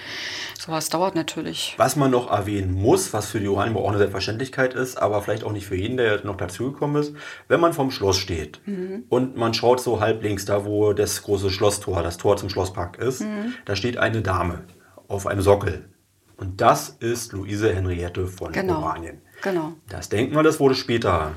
Sowas 0.59 0.89
dauert 0.89 1.15
natürlich. 1.15 1.75
Was 1.77 1.97
man 1.97 2.11
noch 2.11 2.31
erwähnen 2.31 2.73
muss, 2.73 3.13
was 3.13 3.27
für 3.27 3.41
die 3.41 3.49
Oranienburg 3.49 3.85
auch 3.85 3.89
eine 3.89 3.99
Selbstverständlichkeit 3.99 4.75
ist, 4.75 4.97
aber 4.97 5.23
vielleicht 5.23 5.45
auch 5.45 5.53
nicht 5.53 5.67
für 5.67 5.77
jeden, 5.77 5.97
der 5.97 6.25
noch 6.25 6.37
dazugekommen 6.37 7.01
ist, 7.01 7.15
wenn 7.49 7.61
man 7.61 7.73
vom 7.73 7.91
Schloss 7.91 8.17
steht 8.17 8.61
mhm. 8.67 9.05
und 9.09 9.37
man 9.37 9.55
schaut 9.55 9.81
so 9.81 10.01
halb 10.01 10.23
links, 10.23 10.45
da 10.45 10.65
wo 10.65 10.93
das 10.93 11.23
große 11.23 11.51
Schlosstor, 11.51 12.03
das 12.03 12.17
Tor 12.17 12.37
zum 12.37 12.49
Schlosspark 12.49 12.99
ist, 12.99 13.12
ist, 13.15 13.23
mhm. 13.23 13.55
da 13.65 13.77
steht 13.77 13.97
eine 13.97 14.23
Dame 14.23 14.65
auf 15.09 15.27
einem 15.27 15.43
Sockel. 15.43 15.89
Und 16.37 16.61
das 16.61 16.89
ist 16.89 17.33
Luise 17.33 17.73
Henriette 17.73 18.27
von 18.27 18.53
genau. 18.53 18.79
Oranien. 18.79 19.21
Genau. 19.43 19.75
Das 19.89 20.09
Denkmal, 20.09 20.43
das 20.45 20.59
wurde 20.59 20.75
später, 20.75 21.33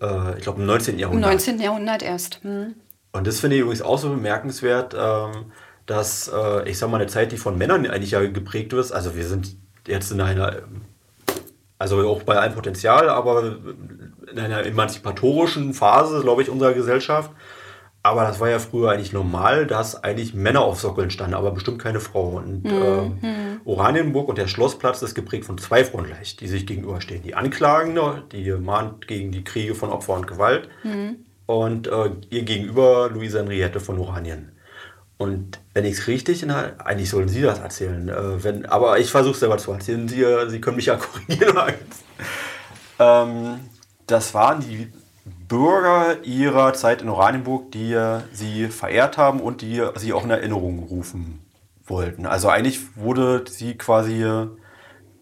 äh, 0.00 0.36
ich 0.36 0.42
glaube 0.42 0.60
im 0.60 0.66
19. 0.66 0.98
Jahrhundert. 0.98 1.30
Im 1.30 1.36
19. 1.36 1.60
Jahrhundert 1.60 2.02
erst. 2.02 2.44
Mhm. 2.44 2.74
Und 3.12 3.26
das 3.26 3.40
finde 3.40 3.56
ich 3.56 3.62
übrigens 3.62 3.82
auch 3.82 3.98
so 3.98 4.10
bemerkenswert, 4.10 4.94
ähm, 4.98 5.52
dass, 5.86 6.28
äh, 6.28 6.68
ich 6.68 6.78
sage 6.78 6.92
mal, 6.92 7.00
eine 7.00 7.06
Zeit, 7.06 7.32
die 7.32 7.38
von 7.38 7.56
Männern 7.56 7.86
eigentlich 7.86 8.10
ja 8.10 8.20
geprägt 8.20 8.72
wird. 8.72 8.92
Also 8.92 9.16
wir 9.16 9.26
sind 9.26 9.56
jetzt 9.86 10.10
in 10.12 10.20
einer, 10.20 10.62
also 11.78 12.06
auch 12.08 12.24
bei 12.24 12.36
allem 12.36 12.54
Potenzial, 12.54 13.08
aber 13.08 13.56
in 14.30 14.38
einer 14.38 14.66
emanzipatorischen 14.66 15.72
Phase, 15.72 16.20
glaube 16.20 16.42
ich, 16.42 16.50
unserer 16.50 16.74
Gesellschaft. 16.74 17.30
Aber 18.06 18.22
das 18.22 18.38
war 18.38 18.48
ja 18.48 18.60
früher 18.60 18.92
eigentlich 18.92 19.12
normal, 19.12 19.66
dass 19.66 20.04
eigentlich 20.04 20.32
Männer 20.32 20.60
auf 20.60 20.78
Sockeln 20.78 21.10
standen, 21.10 21.34
aber 21.34 21.50
bestimmt 21.50 21.80
keine 21.80 21.98
Frau. 21.98 22.36
Und 22.36 22.62
mhm. 22.62 23.18
äh, 23.20 23.58
Oranienburg 23.64 24.28
und 24.28 24.38
der 24.38 24.46
Schlossplatz 24.46 25.02
ist 25.02 25.16
geprägt 25.16 25.44
von 25.44 25.58
zwei 25.58 25.84
Frauen 25.84 26.04
gleich, 26.04 26.36
die 26.36 26.46
sich 26.46 26.68
gegenüberstehen. 26.68 27.24
Die 27.24 27.34
Anklagende, 27.34 28.22
die 28.30 28.48
mahnt 28.52 29.08
gegen 29.08 29.32
die 29.32 29.42
Kriege 29.42 29.74
von 29.74 29.90
Opfer 29.90 30.14
und 30.14 30.28
Gewalt. 30.28 30.68
Mhm. 30.84 31.16
Und 31.46 31.88
äh, 31.88 32.10
ihr 32.30 32.44
gegenüber 32.44 33.10
Luisa 33.12 33.40
Henriette 33.40 33.80
von 33.80 33.98
Oranien. 33.98 34.52
Und 35.18 35.58
wenn 35.74 35.84
ich 35.84 35.94
es 35.94 36.06
richtig, 36.06 36.44
in, 36.44 36.52
eigentlich 36.52 37.10
sollen 37.10 37.28
Sie 37.28 37.42
das 37.42 37.58
erzählen. 37.58 38.08
Äh, 38.08 38.44
wenn, 38.44 38.66
aber 38.66 39.00
ich 39.00 39.10
versuche 39.10 39.34
es 39.34 39.40
selber 39.40 39.58
zu 39.58 39.72
erzählen. 39.72 40.06
Sie, 40.06 40.24
Sie 40.46 40.60
können 40.60 40.76
mich 40.76 40.86
ja 40.86 40.96
korrigieren. 41.28 41.74
ähm, 43.00 43.60
das 44.06 44.32
waren 44.32 44.60
die 44.60 44.92
Bürger 45.48 46.24
ihrer 46.24 46.72
Zeit 46.74 47.02
in 47.02 47.08
Oranienburg, 47.08 47.72
die 47.72 47.96
sie 48.32 48.68
verehrt 48.68 49.18
haben 49.18 49.40
und 49.40 49.62
die 49.62 49.82
sie 49.96 50.12
auch 50.12 50.24
in 50.24 50.30
Erinnerung 50.30 50.80
rufen 50.80 51.40
wollten. 51.84 52.26
Also 52.26 52.48
eigentlich 52.48 52.96
wurde 52.96 53.44
sie 53.48 53.76
quasi 53.76 54.24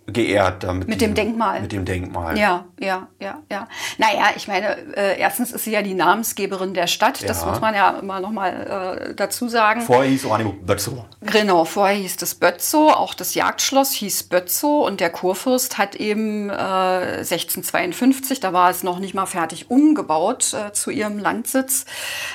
geehrt 0.07 0.63
damit. 0.63 0.87
Mit 0.89 1.01
dem 1.01 1.15
Denkmal. 1.15 1.63
Mit 1.63 1.73
dem 1.73 1.85
Denkmal. 1.85 2.37
Ja, 2.39 2.67
ja, 2.79 3.09
ja, 3.21 3.39
ja. 3.51 3.69
Naja, 3.97 4.31
ich 4.37 4.47
meine, 4.49 4.77
äh, 4.97 5.19
erstens 5.19 5.53
ist 5.53 5.65
sie 5.65 5.73
ja 5.73 5.83
die 5.83 5.95
Namensgeberin 5.95 6.75
der 6.75 6.87
Stadt. 6.89 7.21
Ja. 7.21 7.29
Das 7.29 7.47
muss 7.47 7.61
man 7.61 7.75
ja 7.75 7.99
immer 8.01 8.21
nochmal 8.21 9.09
äh, 9.11 9.15
dazu 9.15 9.49
sagen. 9.49 9.81
Vorher 9.81 10.11
hieß 10.11 10.27
Oranienburg 10.27 10.67
Bötzow. 10.67 11.05
Genau, 11.23 11.65
vorher 11.65 11.97
hieß 11.97 12.17
das 12.19 12.35
Bötzow. 12.35 12.93
Auch 12.93 13.15
das 13.15 13.35
Jagdschloss 13.35 13.93
hieß 13.93 14.25
Bötzow. 14.25 14.87
Und 14.87 15.01
der 15.01 15.11
Kurfürst 15.11 15.79
hat 15.79 15.95
eben 15.95 16.51
äh, 16.51 16.53
1652, 16.53 18.41
da 18.41 18.53
war 18.53 18.69
es 18.71 18.83
noch 18.83 18.99
nicht 18.99 19.15
mal 19.15 19.27
fertig, 19.27 19.71
umgebaut 19.71 20.53
äh, 20.53 20.73
zu 20.73 20.91
ihrem 20.91 21.19
Landsitz 21.19 21.87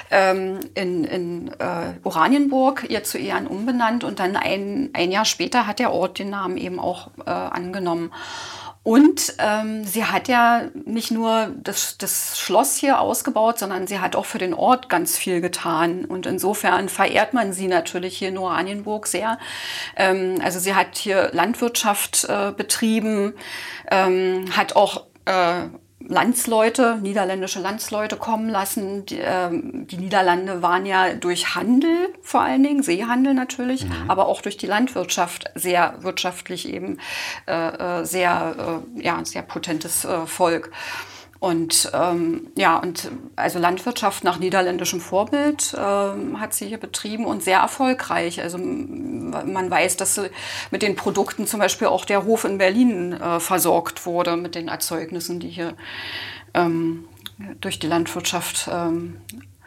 ähm, 0.09 0.59
in, 0.73 1.03
in 1.03 1.47
äh, 1.59 1.93
Oranienburg, 2.03 2.87
ihr 2.89 3.03
zu 3.03 3.19
Ehren 3.19 3.45
umbenannt. 3.45 4.03
Und 4.03 4.19
dann 4.19 4.35
ein, 4.35 4.89
ein 4.93 5.11
Jahr 5.11 5.25
später 5.25 5.67
hat 5.67 5.77
der 5.77 5.93
Ort 5.93 6.17
den 6.17 6.31
Namen 6.31 6.57
eben 6.57 6.79
auch 6.79 7.11
äh, 7.27 7.58
angenommen. 7.59 8.11
Und 8.81 9.35
ähm, 9.39 9.83
sie 9.83 10.05
hat 10.05 10.29
ja 10.29 10.69
nicht 10.73 11.11
nur 11.11 11.53
das, 11.61 11.97
das 11.97 12.39
Schloss 12.39 12.77
hier 12.77 13.01
ausgebaut, 13.01 13.59
sondern 13.59 13.87
sie 13.87 13.99
hat 13.99 14.15
auch 14.15 14.25
für 14.25 14.37
den 14.37 14.53
Ort 14.53 14.89
ganz 14.89 15.17
viel 15.17 15.41
getan. 15.41 16.05
Und 16.05 16.25
insofern 16.25 16.87
verehrt 16.87 17.33
man 17.33 17.51
sie 17.51 17.67
natürlich 17.67 18.17
hier 18.17 18.29
in 18.29 18.37
Oranienburg 18.37 19.05
sehr. 19.05 19.37
Ähm, 19.97 20.39
also 20.41 20.59
sie 20.59 20.75
hat 20.75 20.97
hier 20.97 21.29
Landwirtschaft 21.33 22.25
äh, 22.29 22.53
betrieben, 22.55 23.33
ähm, 23.91 24.45
hat 24.55 24.75
auch 24.75 25.07
äh, 25.25 25.67
Landsleute, 26.09 26.97
niederländische 27.01 27.59
Landsleute 27.59 28.17
kommen 28.17 28.49
lassen. 28.49 29.05
Die, 29.05 29.19
ähm, 29.19 29.85
die, 29.85 29.97
Niederlande 29.97 30.63
waren 30.63 30.87
ja 30.87 31.13
durch 31.13 31.53
Handel 31.53 32.09
vor 32.23 32.41
allen 32.41 32.63
Dingen, 32.63 32.81
Seehandel 32.81 33.35
natürlich, 33.35 33.85
mhm. 33.85 34.09
aber 34.09 34.27
auch 34.27 34.41
durch 34.41 34.57
die 34.57 34.65
Landwirtschaft 34.65 35.51
sehr 35.53 35.93
wirtschaftlich 36.01 36.67
eben 36.67 36.97
äh, 37.47 37.99
äh 38.01 38.05
sehr, 38.05 38.81
äh, 38.97 39.03
ja, 39.03 39.23
sehr 39.23 39.43
potentes 39.43 40.03
äh, 40.03 40.25
Volk. 40.25 40.71
Und 41.39 41.89
ähm, 41.93 42.47
ja, 42.55 42.77
und 42.77 43.09
also 43.37 43.59
Landwirtschaft 43.59 44.25
nach 44.25 44.39
niederländischem 44.39 44.99
Vorbild 44.99 45.73
ähm, 45.77 46.37
hat 46.41 46.53
sie 46.53 46.67
hier 46.67 46.77
betrieben 46.77 47.25
und 47.25 47.41
sehr 47.41 47.59
erfolgreich. 47.59 48.41
Also 48.41 48.57
man 48.57 49.71
weiß, 49.71 49.95
dass 49.95 50.19
mit 50.69 50.81
den 50.81 50.97
Produkten 50.97 51.47
zum 51.47 51.61
Beispiel 51.61 51.87
auch 51.87 52.03
der 52.03 52.25
Hof 52.25 52.43
in 52.43 52.57
Berlin 52.57 53.13
äh, 53.13 53.39
versorgt 53.39 54.05
wurde 54.05 54.35
mit 54.35 54.53
den 54.53 54.67
Erzeugnissen, 54.67 55.39
die 55.39 55.47
hier 55.47 55.75
ähm, 56.53 57.05
durch 57.61 57.79
die 57.79 57.87
Landwirtschaft. 57.87 58.69
Ähm, 58.69 59.21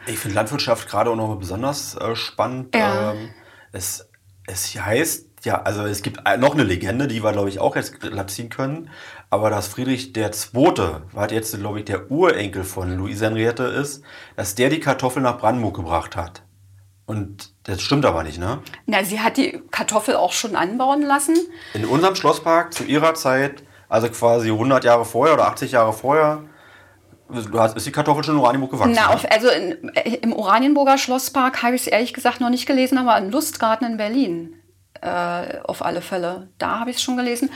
ich 0.05 0.19
finde 0.19 0.35
Landwirtschaft 0.35 0.87
gerade 0.87 1.09
auch 1.09 1.15
noch 1.15 1.35
besonders 1.37 1.95
äh, 1.95 2.15
spannend. 2.15 2.75
Ja. 2.75 3.13
Ähm, 3.13 3.29
es, 3.71 4.07
es 4.45 4.75
heißt 4.75 5.25
ja, 5.45 5.61
also 5.61 5.83
es 5.85 6.01
gibt 6.01 6.21
noch 6.39 6.53
eine 6.53 6.63
Legende, 6.63 7.07
die 7.07 7.23
wir, 7.23 7.31
glaube 7.33 7.49
ich, 7.49 7.59
auch 7.59 7.75
jetzt 7.75 7.95
ziehen 8.27 8.49
können. 8.49 8.89
Aber 9.33 9.49
dass 9.49 9.67
Friedrich 9.67 10.13
der 10.13 10.31
Zweite, 10.31 11.01
was 11.11 11.31
jetzt, 11.31 11.57
glaube 11.57 11.79
ich, 11.79 11.85
der 11.85 12.11
Urenkel 12.11 12.63
von 12.63 12.95
Luise 12.95 13.25
Henriette 13.25 13.63
ist, 13.63 14.03
dass 14.35 14.53
der 14.53 14.69
die 14.69 14.79
Kartoffel 14.79 15.23
nach 15.23 15.39
Brandenburg 15.39 15.75
gebracht 15.75 16.15
hat. 16.15 16.43
Und 17.07 17.51
das 17.63 17.81
stimmt 17.81 18.05
aber 18.05 18.21
nicht, 18.21 18.37
ne? 18.37 18.59
Na, 18.85 19.03
sie 19.03 19.21
hat 19.21 19.37
die 19.37 19.59
Kartoffel 19.71 20.17
auch 20.17 20.33
schon 20.33 20.55
anbauen 20.55 21.01
lassen. 21.01 21.35
In 21.73 21.85
unserem 21.85 22.13
Schlosspark 22.13 22.75
zu 22.75 22.83
ihrer 22.83 23.15
Zeit, 23.15 23.63
also 23.89 24.07
quasi 24.09 24.51
100 24.51 24.83
Jahre 24.83 25.03
vorher 25.03 25.33
oder 25.33 25.47
80 25.47 25.71
Jahre 25.71 25.93
vorher, 25.93 26.43
ist 27.31 27.87
die 27.87 27.91
Kartoffel 27.91 28.23
schon 28.23 28.35
in 28.35 28.39
Oranienburg 28.39 28.73
gewachsen? 28.73 28.93
Na, 28.95 29.15
auf, 29.15 29.25
also 29.31 29.49
in, 29.49 29.89
im 30.21 30.33
Oranienburger 30.33 30.99
Schlosspark 30.99 31.63
habe 31.63 31.73
ich 31.73 31.81
es 31.81 31.87
ehrlich 31.87 32.13
gesagt 32.13 32.39
noch 32.39 32.51
nicht 32.51 32.67
gelesen, 32.67 32.99
aber 32.99 33.17
im 33.17 33.31
Lustgarten 33.31 33.87
in 33.87 33.97
Berlin 33.97 34.53
äh, 35.01 35.57
auf 35.63 35.83
alle 35.83 36.01
Fälle. 36.01 36.49
Da 36.59 36.81
habe 36.81 36.91
ich 36.91 36.97
es 36.97 37.01
schon 37.01 37.17
gelesen. 37.17 37.49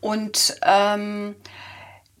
Und 0.00 0.56
ähm, 0.62 1.34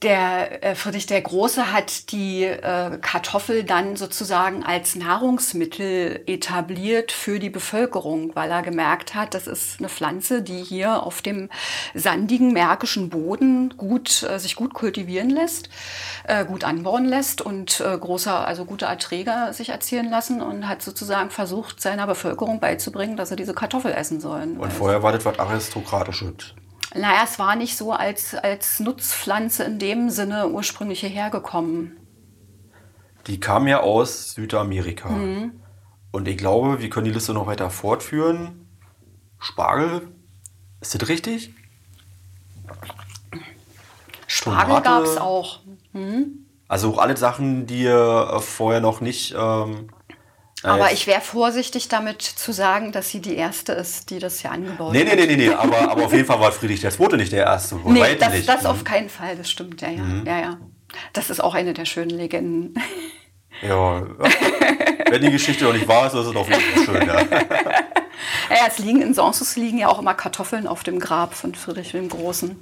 der 0.02 0.64
äh, 0.64 0.74
Friedrich 0.74 1.04
der 1.04 1.20
Große 1.20 1.72
hat 1.72 2.10
die 2.10 2.44
äh, 2.44 2.98
Kartoffel 3.02 3.64
dann 3.64 3.96
sozusagen 3.96 4.64
als 4.64 4.96
Nahrungsmittel 4.96 6.22
etabliert 6.26 7.12
für 7.12 7.38
die 7.38 7.50
Bevölkerung, 7.50 8.34
weil 8.34 8.50
er 8.50 8.62
gemerkt 8.62 9.14
hat, 9.14 9.34
das 9.34 9.46
ist 9.46 9.78
eine 9.78 9.90
Pflanze, 9.90 10.40
die 10.40 10.62
hier 10.62 11.02
auf 11.02 11.20
dem 11.20 11.50
sandigen 11.92 12.54
märkischen 12.54 13.10
Boden 13.10 13.76
gut 13.76 14.22
äh, 14.22 14.38
sich 14.38 14.56
gut 14.56 14.72
kultivieren 14.72 15.28
lässt, 15.28 15.68
äh, 16.24 16.46
gut 16.46 16.64
anbauen 16.64 17.04
lässt 17.04 17.42
und 17.42 17.80
äh, 17.80 17.98
große, 17.98 18.32
also 18.32 18.64
gute 18.64 18.86
Erträge 18.86 19.52
sich 19.52 19.68
erzielen 19.68 20.08
lassen 20.10 20.40
und 20.40 20.66
hat 20.66 20.80
sozusagen 20.80 21.28
versucht, 21.28 21.82
seiner 21.82 22.06
Bevölkerung 22.06 22.58
beizubringen, 22.58 23.18
dass 23.18 23.28
sie 23.28 23.36
diese 23.36 23.52
Kartoffel 23.52 23.92
essen 23.92 24.18
sollen. 24.18 24.56
Und 24.56 24.72
vorher 24.72 25.02
war 25.02 25.12
das 25.12 25.26
was 25.26 25.38
aristokratisches. 25.38 26.54
Naja, 26.94 27.22
es 27.24 27.38
war 27.38 27.54
nicht 27.56 27.76
so 27.76 27.92
als, 27.92 28.34
als 28.34 28.80
Nutzpflanze 28.80 29.64
in 29.64 29.78
dem 29.78 30.10
Sinne 30.10 30.48
ursprünglich 30.48 31.00
hierher 31.00 31.30
gekommen. 31.30 31.96
Die 33.26 33.38
kam 33.38 33.68
ja 33.68 33.80
aus 33.80 34.32
Südamerika. 34.32 35.08
Und 36.10 36.26
ich 36.26 36.36
glaube, 36.36 36.80
wir 36.80 36.90
können 36.90 37.04
die 37.04 37.12
Liste 37.12 37.32
noch 37.32 37.46
weiter 37.46 37.70
fortführen. 37.70 38.66
Spargel, 39.38 40.08
ist 40.80 41.00
das 41.00 41.08
richtig? 41.08 41.54
Spargel 44.26 44.80
gab 44.82 45.04
es 45.04 45.16
auch. 45.16 45.60
Also 46.66 46.94
auch 46.94 46.98
alle 46.98 47.16
Sachen, 47.16 47.66
die 47.66 47.82
ihr 47.82 48.38
vorher 48.40 48.80
noch 48.80 49.00
nicht. 49.00 49.34
Ähm, 49.36 49.88
Aber 50.62 50.90
äh, 50.90 50.94
ich 50.94 51.06
wäre 51.06 51.20
vorsichtig 51.20 51.88
damit 51.88 52.22
zu 52.22 52.52
sagen, 52.52 52.92
dass 52.92 53.08
sie 53.10 53.20
die 53.20 53.34
erste 53.36 53.72
ist, 53.72 54.10
die 54.10 54.18
das 54.18 54.40
hier 54.40 54.52
angebaut 54.52 54.92
Nee, 54.92 55.00
hat. 55.06 55.16
nee, 55.16 55.26
nee, 55.26 55.36
nee, 55.36 55.36
nee. 55.48 55.54
Aber, 55.54 55.90
aber 55.90 56.04
auf 56.04 56.12
jeden 56.12 56.26
Fall 56.26 56.40
war 56.40 56.52
Friedrich 56.52 56.80
der 56.80 56.90
Zweite 56.90 57.16
nicht 57.16 57.32
der 57.32 57.44
Erste. 57.44 57.76
Nee, 57.84 58.16
das, 58.16 58.32
nicht. 58.32 58.48
das 58.48 58.66
auf 58.66 58.84
keinen 58.84 59.08
Fall, 59.08 59.36
das 59.36 59.50
stimmt, 59.50 59.80
ja, 59.80 59.88
ja. 59.88 60.04
ja, 60.24 60.40
ja. 60.40 60.56
Das 61.12 61.30
ist 61.30 61.42
auch 61.42 61.54
eine 61.54 61.72
der 61.72 61.84
schönen 61.84 62.10
Legenden. 62.10 62.74
Ja, 63.62 64.02
wenn 65.10 65.22
die 65.22 65.30
Geschichte 65.30 65.64
noch 65.64 65.72
nicht 65.72 65.86
wahr 65.86 66.06
ist, 66.06 66.14
ist 66.14 66.26
es 66.26 66.36
auf 66.36 66.48
jeden 66.48 66.60
Fall 66.60 66.84
schön. 66.84 67.06
Ja. 67.06 67.20
Ja, 68.50 68.66
es 68.66 68.78
liegen 68.78 69.00
in 69.02 69.14
Sansus 69.14 69.56
liegen 69.56 69.78
ja 69.78 69.88
auch 69.88 69.98
immer 70.00 70.14
Kartoffeln 70.14 70.66
auf 70.66 70.82
dem 70.82 70.98
Grab 70.98 71.34
von 71.34 71.54
Friedrich 71.54 71.92
dem 71.92 72.08
Großen. 72.08 72.56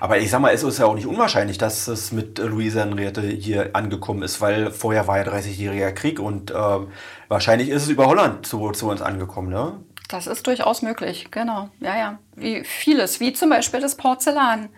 Aber 0.00 0.18
ich 0.18 0.30
sag 0.30 0.40
mal, 0.40 0.52
es 0.52 0.62
ist 0.62 0.78
ja 0.78 0.86
auch 0.86 0.94
nicht 0.94 1.06
unwahrscheinlich, 1.06 1.58
dass 1.58 1.88
es 1.88 2.12
mit 2.12 2.38
Luisa 2.38 2.80
Henriette 2.80 3.22
hier 3.22 3.70
angekommen 3.74 4.22
ist, 4.22 4.40
weil 4.40 4.70
vorher 4.70 5.06
war 5.06 5.18
ja 5.18 5.24
30-jähriger 5.24 5.92
Krieg 5.92 6.20
und 6.20 6.52
ähm, 6.54 6.88
wahrscheinlich 7.28 7.68
ist 7.68 7.84
es 7.84 7.88
über 7.88 8.06
Holland 8.06 8.46
zu, 8.46 8.70
zu 8.72 8.88
uns 8.90 9.02
angekommen, 9.02 9.50
ne? 9.50 9.80
Das 10.08 10.26
ist 10.26 10.46
durchaus 10.46 10.82
möglich, 10.82 11.28
genau. 11.30 11.68
Ja, 11.80 11.96
ja. 11.96 12.18
Wie 12.34 12.64
vieles, 12.64 13.20
wie 13.20 13.32
zum 13.34 13.50
Beispiel 13.50 13.80
das 13.80 13.96
Porzellan 13.96 14.70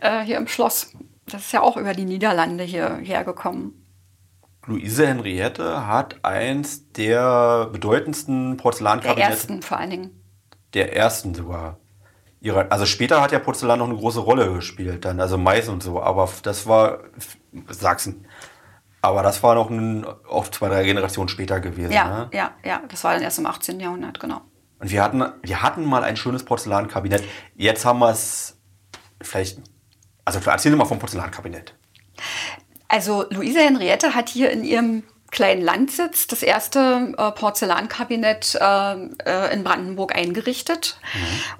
äh, 0.00 0.22
hier 0.22 0.38
im 0.38 0.48
Schloss. 0.48 0.92
Das 1.26 1.42
ist 1.42 1.52
ja 1.52 1.60
auch 1.62 1.76
über 1.76 1.94
die 1.94 2.04
Niederlande 2.06 2.64
hier 2.64 2.96
hergekommen. 2.96 3.74
Luise 4.66 5.06
Henriette 5.06 5.86
hat 5.86 6.24
eins 6.24 6.90
der 6.92 7.66
bedeutendsten 7.70 8.56
Der 8.56 8.62
Porzellankabinette 8.62 9.30
ersten 9.32 9.62
vor 9.62 9.78
allen 9.78 9.90
Dingen. 9.90 10.10
der 10.72 10.96
ersten 10.96 11.34
sogar. 11.34 11.78
Ihre, 12.40 12.70
also 12.70 12.84
später 12.86 13.20
hat 13.22 13.32
ja 13.32 13.38
Porzellan 13.38 13.78
noch 13.78 13.88
eine 13.88 13.96
große 13.96 14.20
Rolle 14.20 14.52
gespielt, 14.52 15.04
dann, 15.04 15.20
also 15.20 15.38
Mais 15.38 15.68
und 15.68 15.82
so, 15.82 16.02
aber 16.02 16.28
das 16.42 16.66
war 16.66 17.00
Sachsen. 17.68 18.23
Aber 19.04 19.22
das 19.22 19.42
war 19.42 19.54
noch 19.54 19.68
ein, 19.70 20.04
auch 20.28 20.48
zwei, 20.48 20.68
drei 20.68 20.84
Generationen 20.84 21.28
später 21.28 21.60
gewesen. 21.60 21.92
Ja, 21.92 22.04
Ne? 22.08 22.30
ja, 22.32 22.52
ja. 22.64 22.82
Das 22.88 23.04
war 23.04 23.12
dann 23.14 23.22
erst 23.22 23.38
im 23.38 23.46
18. 23.46 23.78
Jahrhundert, 23.78 24.18
genau. 24.18 24.40
Und 24.78 24.90
wir 24.90 25.02
hatten, 25.02 25.22
wir 25.42 25.62
hatten 25.62 25.84
mal 25.84 26.02
ein 26.04 26.16
schönes 26.16 26.44
Porzellankabinett. 26.44 27.22
Jetzt 27.54 27.84
haben 27.84 27.98
wir 28.00 28.10
es 28.10 28.58
vielleicht. 29.20 29.60
Also 30.24 30.40
erzähl 30.48 30.74
mal 30.74 30.86
vom 30.86 30.98
Porzellankabinett. 30.98 31.74
Also 32.88 33.26
Luise 33.30 33.60
Henriette 33.60 34.14
hat 34.14 34.28
hier 34.30 34.50
in 34.50 34.64
ihrem 34.64 35.02
kleinen 35.34 35.60
Landsitz 35.62 36.26
das 36.28 36.42
erste 36.42 37.12
äh, 37.18 37.30
Porzellankabinett 37.32 38.54
äh, 38.54 38.94
äh, 39.26 39.52
in 39.52 39.64
Brandenburg 39.64 40.14
eingerichtet 40.14 40.96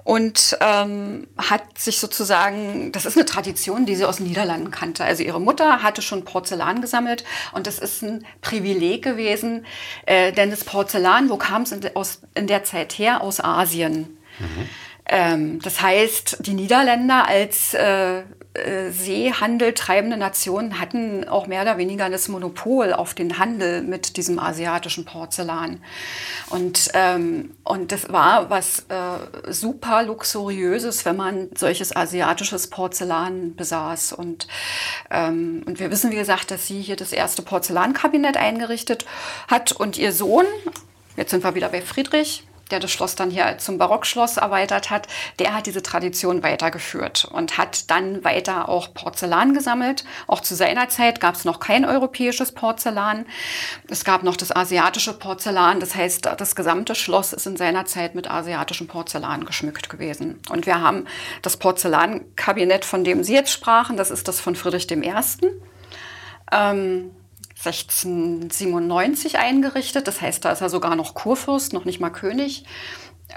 und 0.03 0.57
ähm, 0.61 1.27
hat 1.37 1.77
sich 1.77 1.99
sozusagen, 1.99 2.91
das 2.93 3.05
ist 3.05 3.17
eine 3.17 3.25
Tradition, 3.25 3.85
die 3.85 3.95
sie 3.95 4.05
aus 4.05 4.17
den 4.17 4.27
Niederlanden 4.27 4.71
kannte. 4.71 5.03
Also 5.03 5.21
ihre 5.23 5.41
Mutter 5.41 5.83
hatte 5.83 6.01
schon 6.01 6.23
Porzellan 6.25 6.81
gesammelt 6.81 7.23
und 7.53 7.67
das 7.67 7.77
ist 7.77 8.01
ein 8.01 8.25
Privileg 8.41 9.03
gewesen, 9.03 9.65
äh, 10.05 10.31
denn 10.31 10.49
das 10.49 10.63
Porzellan, 10.63 11.29
wo 11.29 11.37
kam 11.37 11.63
es 11.63 11.71
in, 11.71 11.81
aus- 11.95 12.21
in 12.33 12.47
der 12.47 12.63
Zeit 12.63 12.97
her? 12.97 13.21
Aus 13.21 13.39
Asien. 13.43 14.17
Ähm, 15.07 15.59
das 15.61 15.81
heißt, 15.81 16.37
die 16.45 16.53
Niederländer 16.53 17.27
als 17.27 17.73
äh, 17.73 18.23
äh, 18.55 18.91
Seehandel 18.91 19.73
treibende 19.73 20.17
Nation 20.17 20.79
hatten 20.79 21.27
auch 21.27 21.45
mehr 21.45 21.61
oder 21.61 21.77
weniger 21.77 22.09
das 22.09 22.27
Monopol 22.27 22.93
auf 22.93 23.13
den 23.13 23.37
Handel 23.37 23.81
mit 23.81 24.17
diesem 24.17 24.39
asiatischen 24.39 25.05
Porzellan. 25.05 25.81
Und, 26.49 26.89
ähm, 26.93 27.55
und 27.63 27.91
das 27.91 28.11
war 28.11 28.49
was 28.49 28.85
äh, 28.89 29.51
super 29.51 30.03
luxuriöses, 30.03 31.05
wenn 31.05 31.17
man 31.17 31.49
solches 31.55 31.95
asiatisches 31.95 32.69
Porzellan 32.69 33.55
besaß. 33.55 34.13
Und, 34.13 34.47
ähm, 35.11 35.63
und 35.65 35.79
wir 35.79 35.91
wissen, 35.91 36.11
wie 36.11 36.15
gesagt, 36.15 36.49
dass 36.49 36.65
sie 36.65 36.81
hier 36.81 36.95
das 36.95 37.11
erste 37.11 37.41
Porzellankabinett 37.41 38.37
eingerichtet 38.37 39.05
hat 39.47 39.71
und 39.71 39.97
ihr 39.97 40.13
Sohn, 40.13 40.45
jetzt 41.17 41.31
sind 41.31 41.43
wir 41.43 41.55
wieder 41.55 41.69
bei 41.69 41.81
Friedrich, 41.81 42.45
der 42.71 42.79
das 42.79 42.91
Schloss 42.91 43.15
dann 43.15 43.29
hier 43.29 43.57
zum 43.57 43.77
Barockschloss 43.77 44.37
erweitert 44.37 44.89
hat, 44.89 45.07
der 45.39 45.53
hat 45.53 45.65
diese 45.65 45.83
Tradition 45.83 46.43
weitergeführt 46.43 47.25
und 47.25 47.57
hat 47.57 47.89
dann 47.91 48.23
weiter 48.23 48.69
auch 48.69 48.93
Porzellan 48.93 49.53
gesammelt. 49.53 50.03
Auch 50.27 50.41
zu 50.41 50.55
seiner 50.55 50.89
Zeit 50.89 51.19
gab 51.19 51.35
es 51.35 51.45
noch 51.45 51.59
kein 51.59 51.85
europäisches 51.85 52.51
Porzellan. 52.51 53.25
Es 53.89 54.03
gab 54.03 54.23
noch 54.23 54.35
das 54.35 54.55
asiatische 54.55 55.13
Porzellan. 55.13 55.79
Das 55.79 55.95
heißt, 55.95 56.25
das 56.37 56.55
gesamte 56.55 56.95
Schloss 56.95 57.33
ist 57.33 57.45
in 57.45 57.57
seiner 57.57 57.85
Zeit 57.85 58.15
mit 58.15 58.29
asiatischem 58.29 58.87
Porzellan 58.87 59.45
geschmückt 59.45 59.89
gewesen. 59.89 60.39
Und 60.49 60.65
wir 60.65 60.81
haben 60.81 61.05
das 61.41 61.57
Porzellankabinett, 61.57 62.85
von 62.85 63.03
dem 63.03 63.23
Sie 63.23 63.33
jetzt 63.33 63.51
sprachen, 63.51 63.97
das 63.97 64.11
ist 64.11 64.27
das 64.27 64.39
von 64.39 64.55
Friedrich 64.55 64.89
I. 64.91 65.13
Ähm, 66.51 67.11
1697 67.57 69.37
eingerichtet. 69.37 70.07
Das 70.07 70.21
heißt, 70.21 70.45
da 70.45 70.51
ist 70.51 70.61
er 70.61 70.69
sogar 70.69 70.95
noch 70.95 71.13
Kurfürst, 71.13 71.73
noch 71.73 71.85
nicht 71.85 71.99
mal 71.99 72.09
König. 72.09 72.65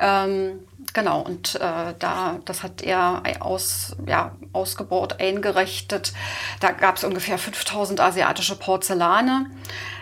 Ähm, 0.01 0.61
genau, 0.93 1.23
und 1.23 1.55
äh, 1.57 1.95
da, 1.99 2.41
das 2.45 2.63
hat 2.63 2.83
er 2.83 3.23
aus, 3.41 3.97
ja, 4.07 4.37
ausgebaut, 4.53 5.19
eingerichtet. 5.19 6.13
Da 6.61 6.73
gab 6.73 6.97
es 6.97 7.05
ungefähr 7.05 7.39
5000 7.39 8.01
asiatische 8.01 8.57
Porzellane. 8.57 9.51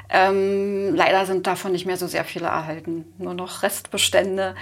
Ähm, 0.08 0.94
leider 0.94 1.26
sind 1.26 1.46
davon 1.46 1.72
nicht 1.72 1.86
mehr 1.86 1.96
so 1.96 2.06
sehr 2.06 2.24
viele 2.24 2.46
erhalten, 2.46 3.04
nur 3.18 3.34
noch 3.34 3.62
Restbestände. 3.62 4.54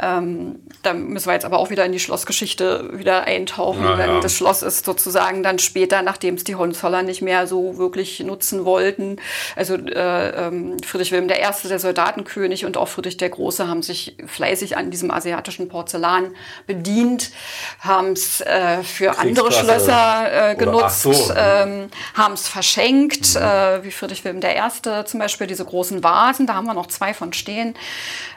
Ähm, 0.00 0.60
da 0.82 0.92
müssen 0.92 1.26
wir 1.26 1.34
jetzt 1.34 1.44
aber 1.44 1.58
auch 1.58 1.70
wieder 1.70 1.84
in 1.84 1.92
die 1.92 2.00
Schlossgeschichte 2.00 2.90
wieder 2.98 3.24
eintauchen, 3.24 3.82
Ja, 3.82 3.96
denn 3.96 4.10
ja. 4.10 4.20
das 4.20 4.34
Schloss 4.34 4.62
ist 4.62 4.84
sozusagen 4.84 5.42
dann 5.42 5.58
später, 5.58 6.02
nachdem 6.02 6.34
es 6.34 6.44
die 6.44 6.56
Hohenzollern 6.56 7.06
nicht 7.06 7.22
mehr 7.22 7.46
so 7.46 7.78
wirklich 7.78 8.20
nutzen 8.20 8.64
wollten. 8.64 9.16
Also 9.56 9.74
äh, 9.76 10.46
ähm, 10.46 10.76
Friedrich 10.84 11.12
Wilhelm 11.12 11.30
I., 11.30 11.68
der 11.68 11.78
Soldatenkönig 11.78 12.66
und 12.66 12.76
auch 12.76 12.88
Friedrich 12.88 13.16
der 13.16 13.30
Große 13.30 13.68
haben 13.68 13.82
sich 13.82 14.16
fleißig 14.26 14.76
an 14.76 14.90
diesem 14.90 15.10
asiatischen 15.10 15.68
Porzellan 15.68 16.34
bedient, 16.66 17.30
haben 17.80 18.12
es 18.12 18.40
äh, 18.42 18.82
für 18.82 19.18
andere 19.18 19.50
Schlösser 19.52 20.50
äh, 20.50 20.54
genutzt, 20.56 21.02
so. 21.02 21.12
ähm, 21.36 21.88
haben 22.14 22.34
es 22.34 22.48
verschenkt, 22.48 23.36
äh, 23.36 23.82
wie 23.82 23.90
Friedrich 23.90 24.24
Wilhelm 24.24 24.40
I. 24.42 24.89
zum 25.04 25.20
Beispiel 25.20 25.46
diese 25.46 25.64
großen 25.64 26.02
Vasen, 26.02 26.46
da 26.46 26.54
haben 26.54 26.66
wir 26.66 26.74
noch 26.74 26.86
zwei 26.86 27.14
von 27.14 27.32
stehen, 27.32 27.74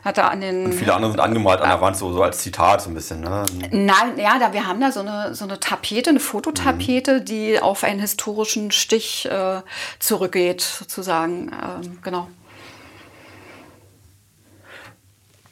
hat 0.04 0.18
er 0.18 0.32
an 0.32 0.42
den 0.42 0.74
Viele 0.74 0.94
andere 0.94 1.12
sind 1.12 1.20
angemalt 1.20 1.62
an 1.62 1.70
der 1.70 1.82
Wand, 1.82 1.98
so, 1.98 2.12
so 2.14 2.24
als 2.24 2.40
Zitat 2.40 2.82
so 2.82 2.90
ein 2.90 2.94
bisschen. 2.94 3.22
Ne? 3.22 3.46
Na, 3.72 3.94
ja, 4.18 4.40
da, 4.40 4.54
wir 4.54 4.66
haben 4.68 4.80
da 4.82 4.92
so 4.92 5.02
eine, 5.02 5.36
so 5.36 5.46
eine 5.46 5.60
Tapete, 5.60 6.10
eine 6.10 6.20
Fototapete, 6.20 7.22
die 7.22 7.60
auf 7.60 7.84
einen 7.84 8.00
historischen 8.00 8.72
Stich 8.72 9.26
äh, 9.26 9.62
zurückgeht, 10.00 10.62
sozusagen. 10.62 11.52
Ähm, 11.52 12.00
genau. 12.02 12.28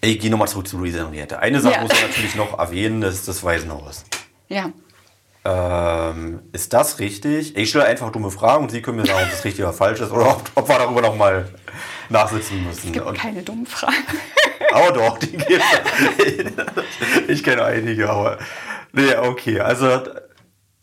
Ich 0.04 0.20
gehe 0.20 0.32
nochmal 0.32 0.48
zurück 0.48 0.68
zu 0.68 0.78
Luise 0.78 1.00
Henriette. 1.00 1.38
Eine 1.40 1.60
Sache 1.62 1.76
Ja. 1.76 1.82
muss 1.82 1.92
man 1.92 2.02
natürlich 2.10 2.36
noch 2.36 2.58
erwähnen, 2.58 3.02
das 3.02 3.14
ist 3.16 3.28
das 3.28 3.44
Waisenhaus. 3.44 4.04
Ja. 4.48 4.72
Ähm, 5.44 6.42
ist 6.52 6.72
das 6.74 7.00
richtig? 7.00 7.58
Ich 7.58 7.70
stelle 7.70 7.86
einfach 7.86 8.12
dumme 8.12 8.30
Fragen 8.30 8.64
und 8.64 8.70
Sie 8.70 8.82
können 8.82 8.98
mir 8.98 9.08
sagen, 9.08 9.24
ob 9.24 9.32
das 9.32 9.44
richtig 9.44 9.64
oder 9.64 9.74
falsch 9.74 10.00
ist 10.00 10.12
oder 10.12 10.30
ob, 10.30 10.52
ob 10.54 10.70
wir 10.70 10.78
darüber 10.78 11.02
nochmal 11.02 11.50
nachsitzen 12.10 12.64
müssen. 12.64 12.88
Es 12.88 12.94
gibt 12.94 13.06
Und, 13.06 13.18
keine 13.18 13.42
dummen 13.42 13.66
Fragen. 13.66 13.96
aber 14.74 14.92
doch, 14.92 15.18
die 15.18 15.32
gibt 15.32 15.50
es. 15.50 16.52
Ich 17.28 17.44
kenne 17.44 17.64
einige, 17.64 18.10
aber. 18.10 18.38
Nee, 18.94 19.16
okay. 19.16 19.62
Also, 19.62 20.02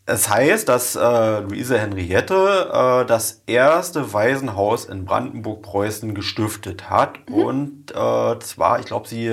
es 0.05 0.27
heißt, 0.27 0.67
dass 0.67 0.95
äh, 0.95 1.39
Luise 1.41 1.77
Henriette 1.77 2.69
äh, 2.73 3.05
das 3.05 3.43
erste 3.45 4.11
Waisenhaus 4.11 4.85
in 4.85 5.05
Brandenburg-Preußen 5.05 6.15
gestiftet 6.15 6.89
hat. 6.89 7.19
Und 7.29 7.91
äh, 7.91 8.39
zwar, 8.39 8.79
ich 8.79 8.87
glaube, 8.87 9.07
sie, 9.07 9.27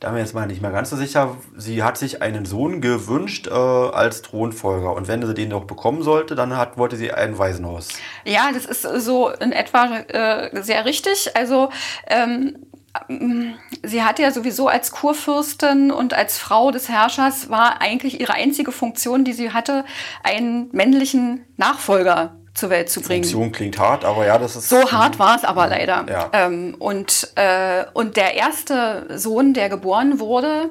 da 0.00 0.14
ich 0.14 0.18
jetzt 0.18 0.34
mal 0.34 0.46
nicht 0.46 0.62
mehr 0.62 0.70
ganz 0.70 0.88
so 0.88 0.96
sicher, 0.96 1.36
sie 1.56 1.82
hat 1.82 1.98
sich 1.98 2.22
einen 2.22 2.46
Sohn 2.46 2.80
gewünscht 2.80 3.48
äh, 3.48 3.50
als 3.52 4.22
Thronfolger. 4.22 4.94
Und 4.94 5.08
wenn 5.08 5.24
sie 5.24 5.34
den 5.34 5.50
noch 5.50 5.64
bekommen 5.64 6.02
sollte, 6.02 6.34
dann 6.34 6.56
hat, 6.56 6.78
wollte 6.78 6.96
sie 6.96 7.12
ein 7.12 7.38
Waisenhaus. 7.38 7.88
Ja, 8.24 8.50
das 8.52 8.64
ist 8.64 8.82
so 9.04 9.28
in 9.28 9.52
etwa 9.52 9.98
äh, 9.98 10.62
sehr 10.62 10.86
richtig. 10.86 11.36
Also 11.36 11.68
ähm, 12.06 12.56
sie 13.82 14.02
hatte 14.02 14.22
ja 14.22 14.32
sowieso 14.32 14.68
als 14.68 14.90
Kurfürstin 14.90 15.90
und 15.90 16.14
als 16.14 16.38
Frau 16.38 16.70
des 16.70 16.88
Herrschers 16.88 17.50
war 17.50 17.82
eigentlich 17.82 18.20
ihre 18.20 18.32
einzige 18.32 18.72
Funktion, 18.72 19.24
die 19.24 19.34
sie 19.34 19.52
hatte, 19.52 19.84
einen 20.22 20.70
männlichen 20.72 21.44
Nachfolger 21.58 22.39
zur 22.54 22.70
Welt 22.70 22.90
zu 22.90 23.00
bringen. 23.00 23.22
Funktion 23.22 23.52
klingt 23.52 23.78
hart, 23.78 24.04
aber 24.04 24.26
ja, 24.26 24.38
das 24.38 24.56
ist. 24.56 24.68
So 24.68 24.90
hart 24.90 25.18
war 25.18 25.36
es 25.36 25.44
aber 25.44 25.68
leider. 25.68 26.04
Ja. 26.08 26.30
Ähm, 26.32 26.74
und, 26.78 27.30
äh, 27.36 27.84
und 27.92 28.16
der 28.16 28.34
erste 28.34 29.06
Sohn, 29.16 29.54
der 29.54 29.68
geboren 29.68 30.18
wurde, 30.18 30.70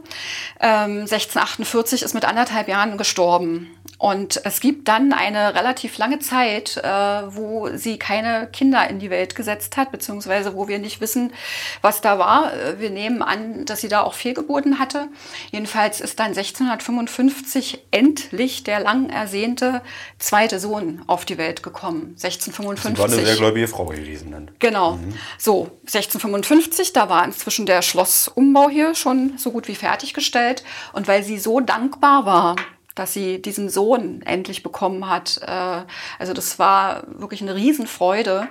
ähm, 0.59 1.01
1648, 1.07 2.01
ist 2.01 2.13
mit 2.13 2.25
anderthalb 2.25 2.67
Jahren 2.67 2.97
gestorben. 2.97 3.69
Und 3.99 4.45
es 4.45 4.61
gibt 4.61 4.87
dann 4.87 5.11
eine 5.11 5.55
relativ 5.55 5.97
lange 5.97 6.19
Zeit, 6.19 6.77
äh, 6.77 6.87
wo 6.87 7.67
sie 7.75 7.99
keine 7.99 8.47
Kinder 8.47 8.89
in 8.89 8.99
die 8.99 9.09
Welt 9.09 9.35
gesetzt 9.35 9.75
hat, 9.75 9.91
beziehungsweise 9.91 10.55
wo 10.55 10.69
wir 10.69 10.79
nicht 10.79 11.01
wissen, 11.01 11.33
was 11.81 11.99
da 11.99 12.17
war. 12.17 12.53
Äh, 12.53 12.79
wir 12.79 12.91
nehmen 12.91 13.21
an, 13.21 13.65
dass 13.65 13.81
sie 13.81 13.89
da 13.89 14.03
auch 14.03 14.13
Fehlgeburten 14.13 14.79
hatte. 14.79 15.09
Jedenfalls 15.51 15.99
ist 15.99 16.17
dann 16.17 16.27
1655 16.27 17.87
endlich 17.91 18.63
der 18.63 18.79
lang 18.79 19.09
ersehnte 19.09 19.81
zweite 20.17 20.61
Sohn 20.61 21.01
auf 21.07 21.25
die 21.25 21.37
Welt 21.37 21.61
gekommen. 21.61 22.15
1655. 22.15 22.95
Sie 22.95 22.97
war 22.97 23.05
eine 23.05 23.27
sehr 23.27 23.35
gläubige 23.35 23.67
Frau 23.67 23.87
gewesen 23.87 24.31
dann. 24.31 24.51
Genau. 24.59 24.93
Mhm. 24.93 25.13
So, 25.37 25.71
1655, 25.81 26.93
da 26.93 27.09
war 27.09 27.25
inzwischen 27.25 27.65
der 27.65 27.81
Schlossumbau 27.81 28.69
hier 28.69 28.95
schon 28.95 29.37
so 29.37 29.51
gut 29.51 29.67
wie 29.67 29.75
fertiggestellt. 29.75 30.63
Und 30.93 31.09
weil 31.09 31.21
sie 31.21 31.37
so 31.37 31.59
dankbar 31.59 32.25
war, 32.25 32.55
dass 32.99 33.13
sie 33.13 33.41
diesen 33.41 33.69
Sohn 33.69 34.21
endlich 34.23 34.61
bekommen 34.61 35.09
hat. 35.09 35.39
Äh, 35.41 35.85
also 36.19 36.33
das 36.33 36.59
war 36.59 37.03
wirklich 37.07 37.41
eine 37.41 37.55
Riesenfreude. 37.55 38.49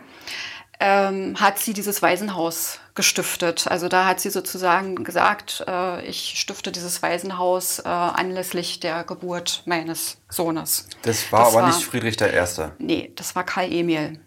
Ähm, 0.81 1.41
hat 1.41 1.59
sie 1.59 1.73
dieses 1.73 2.03
Waisenhaus 2.03 2.79
gestiftet. 2.95 3.67
Also 3.69 3.89
da 3.89 4.07
hat 4.07 4.21
sie 4.21 4.31
sozusagen 4.31 5.03
gesagt, 5.03 5.65
äh, 5.67 6.07
ich 6.07 6.35
stifte 6.37 6.71
dieses 6.71 7.03
Waisenhaus 7.03 7.81
äh, 7.81 7.89
anlässlich 7.89 8.79
der 8.79 9.03
Geburt 9.03 9.63
meines 9.67 10.19
Sohnes. 10.29 10.89
Das 11.03 11.31
war 11.33 11.41
das 11.41 11.49
aber 11.49 11.63
war, 11.63 11.67
nicht 11.67 11.85
Friedrich 11.85 12.21
I. 12.21 12.71
Nee, 12.79 13.13
das 13.17 13.35
war 13.35 13.45
Karl 13.45 13.73
Emil. 13.73 14.21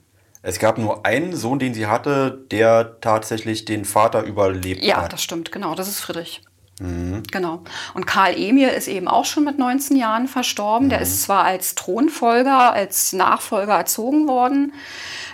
Es 0.44 0.60
gab 0.60 0.78
nur 0.78 1.06
einen 1.06 1.36
Sohn, 1.36 1.58
den 1.58 1.74
sie 1.74 1.88
hatte, 1.88 2.46
der 2.52 3.00
tatsächlich 3.00 3.66
den 3.66 3.86
Vater 3.86 4.24
überlebt 4.24 4.84
ja, 4.84 4.98
hat. 4.98 5.04
Ja, 5.04 5.10
das 5.10 5.24
stimmt, 5.24 5.52
genau, 5.52 5.74
das 5.76 5.88
ist 5.88 6.02
Friedrich. 6.02 6.42
Mhm. 6.82 7.24
Genau. 7.32 7.62
Und 7.94 8.08
Karl 8.08 8.36
Emil 8.36 8.70
ist 8.70 8.88
eben 8.88 9.08
auch 9.08 9.26
schon 9.26 9.44
mit 9.44 9.60
19 9.60 9.96
Jahren 9.96 10.28
verstorben. 10.28 10.88
Mhm. 10.88 10.90
Der 10.90 11.02
ist 11.02 11.22
zwar 11.22 11.44
als 11.44 11.76
Thronfolger, 11.76 12.74
als 12.74 13.14
Nachfolger 13.14 13.74
erzogen 13.74 14.28
worden, 14.28 14.74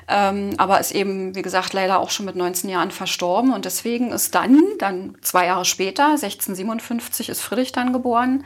ähm, 0.09 0.51
aber 0.57 0.79
ist 0.79 0.91
eben, 0.91 1.35
wie 1.35 1.41
gesagt, 1.41 1.73
leider 1.73 1.99
auch 1.99 2.09
schon 2.09 2.25
mit 2.25 2.35
19 2.35 2.69
Jahren 2.69 2.91
verstorben. 2.91 3.53
Und 3.53 3.65
deswegen 3.65 4.11
ist 4.11 4.35
dann, 4.35 4.61
dann 4.79 5.15
zwei 5.21 5.45
Jahre 5.45 5.65
später, 5.65 6.09
1657 6.09 7.29
ist 7.29 7.41
Friedrich 7.41 7.71
dann 7.71 7.93
geboren, 7.93 8.43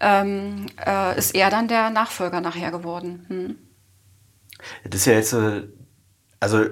ähm, 0.00 0.66
äh, 0.84 1.18
ist 1.18 1.34
er 1.34 1.50
dann 1.50 1.68
der 1.68 1.90
Nachfolger 1.90 2.40
nachher 2.40 2.70
geworden. 2.70 3.26
Hm. 3.28 3.58
Das 4.84 5.00
ist 5.00 5.06
ja 5.06 5.12
jetzt, 5.12 5.34
äh, 5.34 5.68
also, 6.38 6.64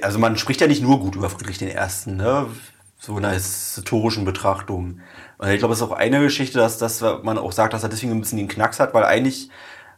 also 0.00 0.18
man 0.18 0.38
spricht 0.38 0.62
ja 0.62 0.66
nicht 0.66 0.82
nur 0.82 0.98
gut 1.00 1.16
über 1.16 1.28
Friedrich 1.28 1.60
I., 1.60 1.74
ne? 2.10 2.46
So 3.04 3.18
in 3.18 3.24
einer 3.24 3.34
historischen 3.34 4.24
Betrachtung. 4.24 5.00
Und 5.38 5.48
ich 5.48 5.58
glaube, 5.58 5.74
es 5.74 5.80
ist 5.80 5.86
auch 5.86 5.90
eine 5.90 6.20
Geschichte, 6.20 6.58
dass, 6.58 6.78
dass 6.78 7.00
man 7.00 7.36
auch 7.36 7.50
sagt, 7.50 7.72
dass 7.72 7.82
er 7.82 7.88
deswegen 7.88 8.12
ein 8.12 8.20
bisschen 8.20 8.38
den 8.38 8.46
Knacks 8.46 8.78
hat, 8.78 8.94
weil 8.94 9.02
eigentlich 9.02 9.50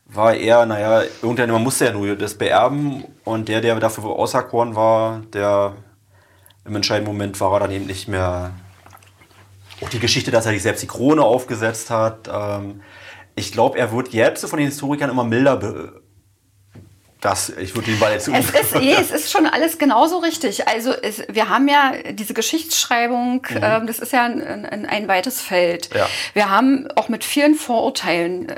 war 0.07 0.35
er, 0.35 0.65
naja, 0.65 1.03
irgendwann, 1.21 1.51
man 1.51 1.63
musste 1.63 1.85
ja 1.85 1.93
nur 1.93 2.17
das 2.17 2.39
beerben 2.39 3.05
und 3.25 3.49
der, 3.49 3.61
der 3.61 3.79
dafür 3.79 4.05
auserkoren 4.05 4.75
war, 4.75 5.21
der 5.35 5.75
im 6.65 6.77
entscheidenden 6.77 7.13
Moment 7.13 7.39
war 7.41 7.53
er 7.53 7.61
dann 7.61 7.73
eben 7.73 7.87
nicht 7.87 8.09
mehr. 8.09 8.53
Auch 9.83 9.91
die 9.91 9.99
Geschichte, 9.99 10.31
dass 10.31 10.47
er 10.47 10.53
sich 10.53 10.63
selbst 10.63 10.83
die 10.83 10.87
Krone 10.87 11.23
aufgesetzt 11.23 11.91
hat. 11.91 12.31
Ähm, 12.33 12.81
ich 13.35 13.53
glaube, 13.53 13.79
er 13.79 13.93
wird 13.93 14.15
jetzt 14.15 14.49
von 14.49 14.59
den 14.59 14.69
Historikern 14.69 15.11
immer 15.11 15.25
milder 15.25 15.93
das, 17.25 17.49
ich 17.49 17.75
würde 17.75 17.91
den 17.91 17.99
Ball 17.99 18.13
jetzt 18.13 18.29
es 18.29 18.51
ist, 18.51 18.75
nee, 18.75 18.93
es 18.93 19.11
ist 19.11 19.33
schon 19.33 19.47
alles 19.47 19.79
genauso 19.79 20.19
richtig. 20.19 20.69
Also 20.69 20.93
es, 20.93 21.23
wir 21.29 21.49
haben 21.49 21.69
ja 21.69 21.93
diese 22.11 22.35
Geschichtsschreibung, 22.35 23.47
mhm. 23.49 23.61
ähm, 23.63 23.87
das 23.87 23.99
ist 23.99 24.13
ja 24.13 24.25
ein, 24.25 24.67
ein, 24.67 24.85
ein 24.85 25.09
weites 25.09 25.41
Feld. 25.41 25.89
Ja. 25.95 26.07
Wir 26.35 26.51
haben 26.51 26.87
auch 26.97 27.09
mit 27.09 27.25
vielen 27.25 27.55
Vorurteilen 27.55 28.51
äh, 28.51 28.55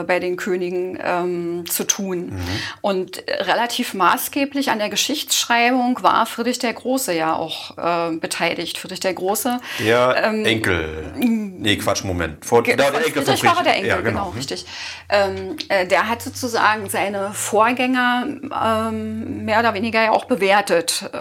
äh, 0.00 0.04
bei 0.04 0.20
den 0.20 0.36
Königen 0.36 1.00
ähm, 1.02 1.64
zu 1.68 1.82
tun. 1.82 2.26
Mhm. 2.26 2.42
Und 2.80 3.24
relativ 3.26 3.92
maßgeblich 3.92 4.70
an 4.70 4.78
der 4.78 4.88
Geschichtsschreibung 4.88 6.00
war 6.02 6.26
Friedrich 6.26 6.60
der 6.60 6.74
Große 6.74 7.12
ja 7.12 7.34
auch 7.34 7.76
äh, 7.76 8.16
beteiligt. 8.18 8.78
Friedrich 8.78 9.00
der 9.00 9.14
Große. 9.14 9.58
Der 9.80 10.22
ähm, 10.22 10.44
Enkel. 10.44 11.12
Nee, 11.16 11.76
Quatsch, 11.76 12.04
Moment. 12.04 12.44
Vor, 12.44 12.62
der, 12.62 12.76
der 12.76 12.94
Enkel 12.94 13.24
Friedrich 13.24 13.42
war 13.42 13.64
der 13.64 13.74
Enkel, 13.74 13.88
ja, 13.88 13.96
genau, 13.96 14.26
genau, 14.26 14.28
richtig. 14.36 14.64
Ähm, 15.08 15.56
äh, 15.68 15.88
der 15.88 16.08
hat 16.08 16.22
sozusagen 16.22 16.88
seine 16.88 17.32
Vorgänger 17.32 17.95
Anhänger 17.96 18.88
ähm, 18.88 19.44
mehr 19.44 19.60
oder 19.60 19.74
weniger 19.74 20.02
ja 20.02 20.10
auch 20.12 20.26
bewertet, 20.26 21.08
äh, 21.12 21.18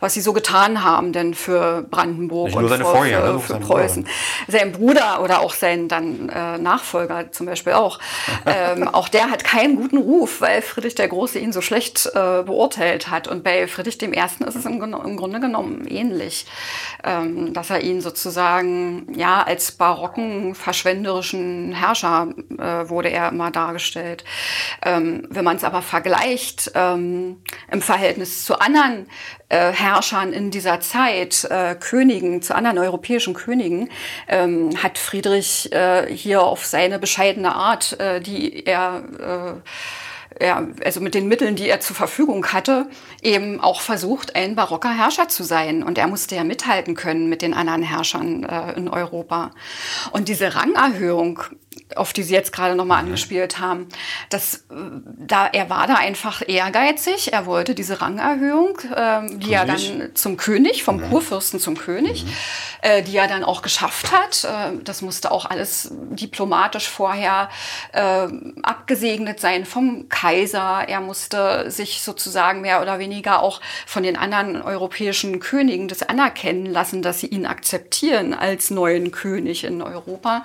was 0.00 0.14
sie 0.14 0.20
so 0.20 0.32
getan 0.32 0.82
haben 0.82 1.12
denn 1.12 1.34
für 1.34 1.82
Brandenburg 1.82 2.48
Nicht 2.48 2.56
und 2.56 2.68
für, 2.68 2.78
Vorgänger, 2.78 3.40
für, 3.40 3.54
für 3.54 3.60
Preußen. 3.60 4.02
Bruder. 4.04 4.14
Sein 4.48 4.72
Bruder 4.72 5.22
oder 5.22 5.40
auch 5.40 5.52
sein 5.52 5.88
dann 5.88 6.28
äh, 6.28 6.58
Nachfolger 6.58 7.32
zum 7.32 7.46
Beispiel 7.46 7.72
auch. 7.74 7.98
ähm, 8.46 8.88
auch 8.92 9.08
der 9.08 9.30
hat 9.30 9.44
keinen 9.44 9.76
guten 9.76 9.98
Ruf, 9.98 10.40
weil 10.40 10.62
Friedrich 10.62 10.94
der 10.94 11.08
Große 11.08 11.38
ihn 11.38 11.52
so 11.52 11.60
schlecht 11.60 12.06
äh, 12.06 12.42
beurteilt 12.42 13.10
hat. 13.10 13.28
Und 13.28 13.44
bei 13.44 13.66
Friedrich 13.66 13.98
dem 13.98 14.12
Ersten 14.12 14.44
ist 14.44 14.56
es 14.56 14.64
im, 14.64 14.82
im 14.82 15.16
Grunde 15.16 15.40
genommen 15.40 15.86
ähnlich, 15.86 16.46
ähm, 17.04 17.52
dass 17.52 17.70
er 17.70 17.80
ihn 17.80 18.00
sozusagen 18.00 19.06
ja 19.14 19.42
als 19.42 19.72
barocken, 19.72 20.54
verschwenderischen 20.54 21.72
Herrscher 21.72 22.28
äh, 22.58 22.88
wurde 22.88 23.10
er 23.10 23.28
immer 23.28 23.50
dargestellt. 23.50 24.24
Ähm, 24.84 25.26
wenn 25.30 25.44
man 25.44 25.56
es 25.56 25.64
aber 25.64 25.71
vergleicht 25.80 26.72
ähm, 26.74 27.42
im 27.70 27.80
Verhältnis 27.80 28.44
zu 28.44 28.60
anderen 28.60 29.06
äh, 29.48 29.72
Herrschern 29.72 30.32
in 30.32 30.50
dieser 30.50 30.80
Zeit, 30.80 31.44
äh, 31.44 31.74
Königen, 31.76 32.42
zu 32.42 32.54
anderen 32.54 32.78
europäischen 32.78 33.32
Königen, 33.32 33.88
ähm, 34.28 34.70
hat 34.82 34.98
Friedrich 34.98 35.72
äh, 35.72 36.14
hier 36.14 36.42
auf 36.42 36.66
seine 36.66 36.98
bescheidene 36.98 37.54
Art, 37.54 37.98
äh, 38.00 38.20
die 38.20 38.66
er 38.66 39.62
äh, 40.40 40.44
ja, 40.44 40.66
also 40.84 41.00
mit 41.00 41.14
den 41.14 41.28
Mitteln, 41.28 41.56
die 41.56 41.68
er 41.68 41.80
zur 41.80 41.96
Verfügung 41.96 42.46
hatte, 42.46 42.88
eben 43.22 43.60
auch 43.60 43.80
versucht, 43.80 44.34
ein 44.36 44.54
barocker 44.54 44.92
Herrscher 44.92 45.28
zu 45.28 45.42
sein. 45.42 45.82
Und 45.82 45.98
er 45.98 46.08
musste 46.08 46.34
ja 46.34 46.44
mithalten 46.44 46.94
können 46.94 47.28
mit 47.28 47.42
den 47.42 47.54
anderen 47.54 47.82
Herrschern 47.82 48.44
äh, 48.44 48.72
in 48.72 48.88
Europa. 48.88 49.50
Und 50.10 50.28
diese 50.28 50.54
Rangerhöhung, 50.54 51.42
auf 51.96 52.12
die 52.12 52.22
Sie 52.22 52.34
jetzt 52.34 52.52
gerade 52.52 52.74
nochmal 52.74 53.00
angespielt 53.00 53.58
haben, 53.58 53.88
das, 54.30 54.54
äh, 54.54 54.74
da, 55.18 55.46
er 55.46 55.70
war 55.70 55.86
da 55.86 55.94
einfach 55.94 56.42
ehrgeizig. 56.46 57.32
Er 57.32 57.46
wollte 57.46 57.74
diese 57.74 58.00
Rangerhöhung, 58.00 58.78
äh, 58.94 59.36
die 59.38 59.52
er 59.52 59.64
dann 59.64 60.10
zum 60.14 60.36
König, 60.36 60.82
vom 60.84 60.96
mhm. 60.96 61.10
Kurfürsten 61.10 61.60
zum 61.60 61.76
König, 61.76 62.24
mhm. 62.24 62.30
äh, 62.82 63.02
die 63.02 63.16
er 63.16 63.28
dann 63.28 63.44
auch 63.44 63.62
geschafft 63.62 64.12
hat. 64.12 64.44
Äh, 64.44 64.82
das 64.84 65.02
musste 65.02 65.30
auch 65.30 65.46
alles 65.46 65.90
diplomatisch 65.92 66.88
vorher 66.88 67.48
äh, 67.92 68.28
abgesegnet 68.62 69.40
sein 69.40 69.64
vom 69.64 70.08
Kaiser. 70.08 70.84
Er 70.88 71.00
musste 71.00 71.70
sich 71.70 72.02
sozusagen 72.02 72.60
mehr 72.60 72.82
oder 72.82 72.98
weniger 72.98 73.42
auch 73.42 73.60
von 73.86 74.02
den 74.02 74.16
anderen 74.16 74.62
europäischen 74.62 75.40
Königen 75.40 75.88
das 75.88 76.02
anerkennen 76.02 76.66
lassen, 76.66 77.02
dass 77.02 77.20
sie 77.20 77.26
ihn 77.26 77.46
akzeptieren 77.46 78.34
als 78.34 78.70
neuen 78.70 79.10
König 79.10 79.64
in 79.64 79.82
Europa. 79.82 80.44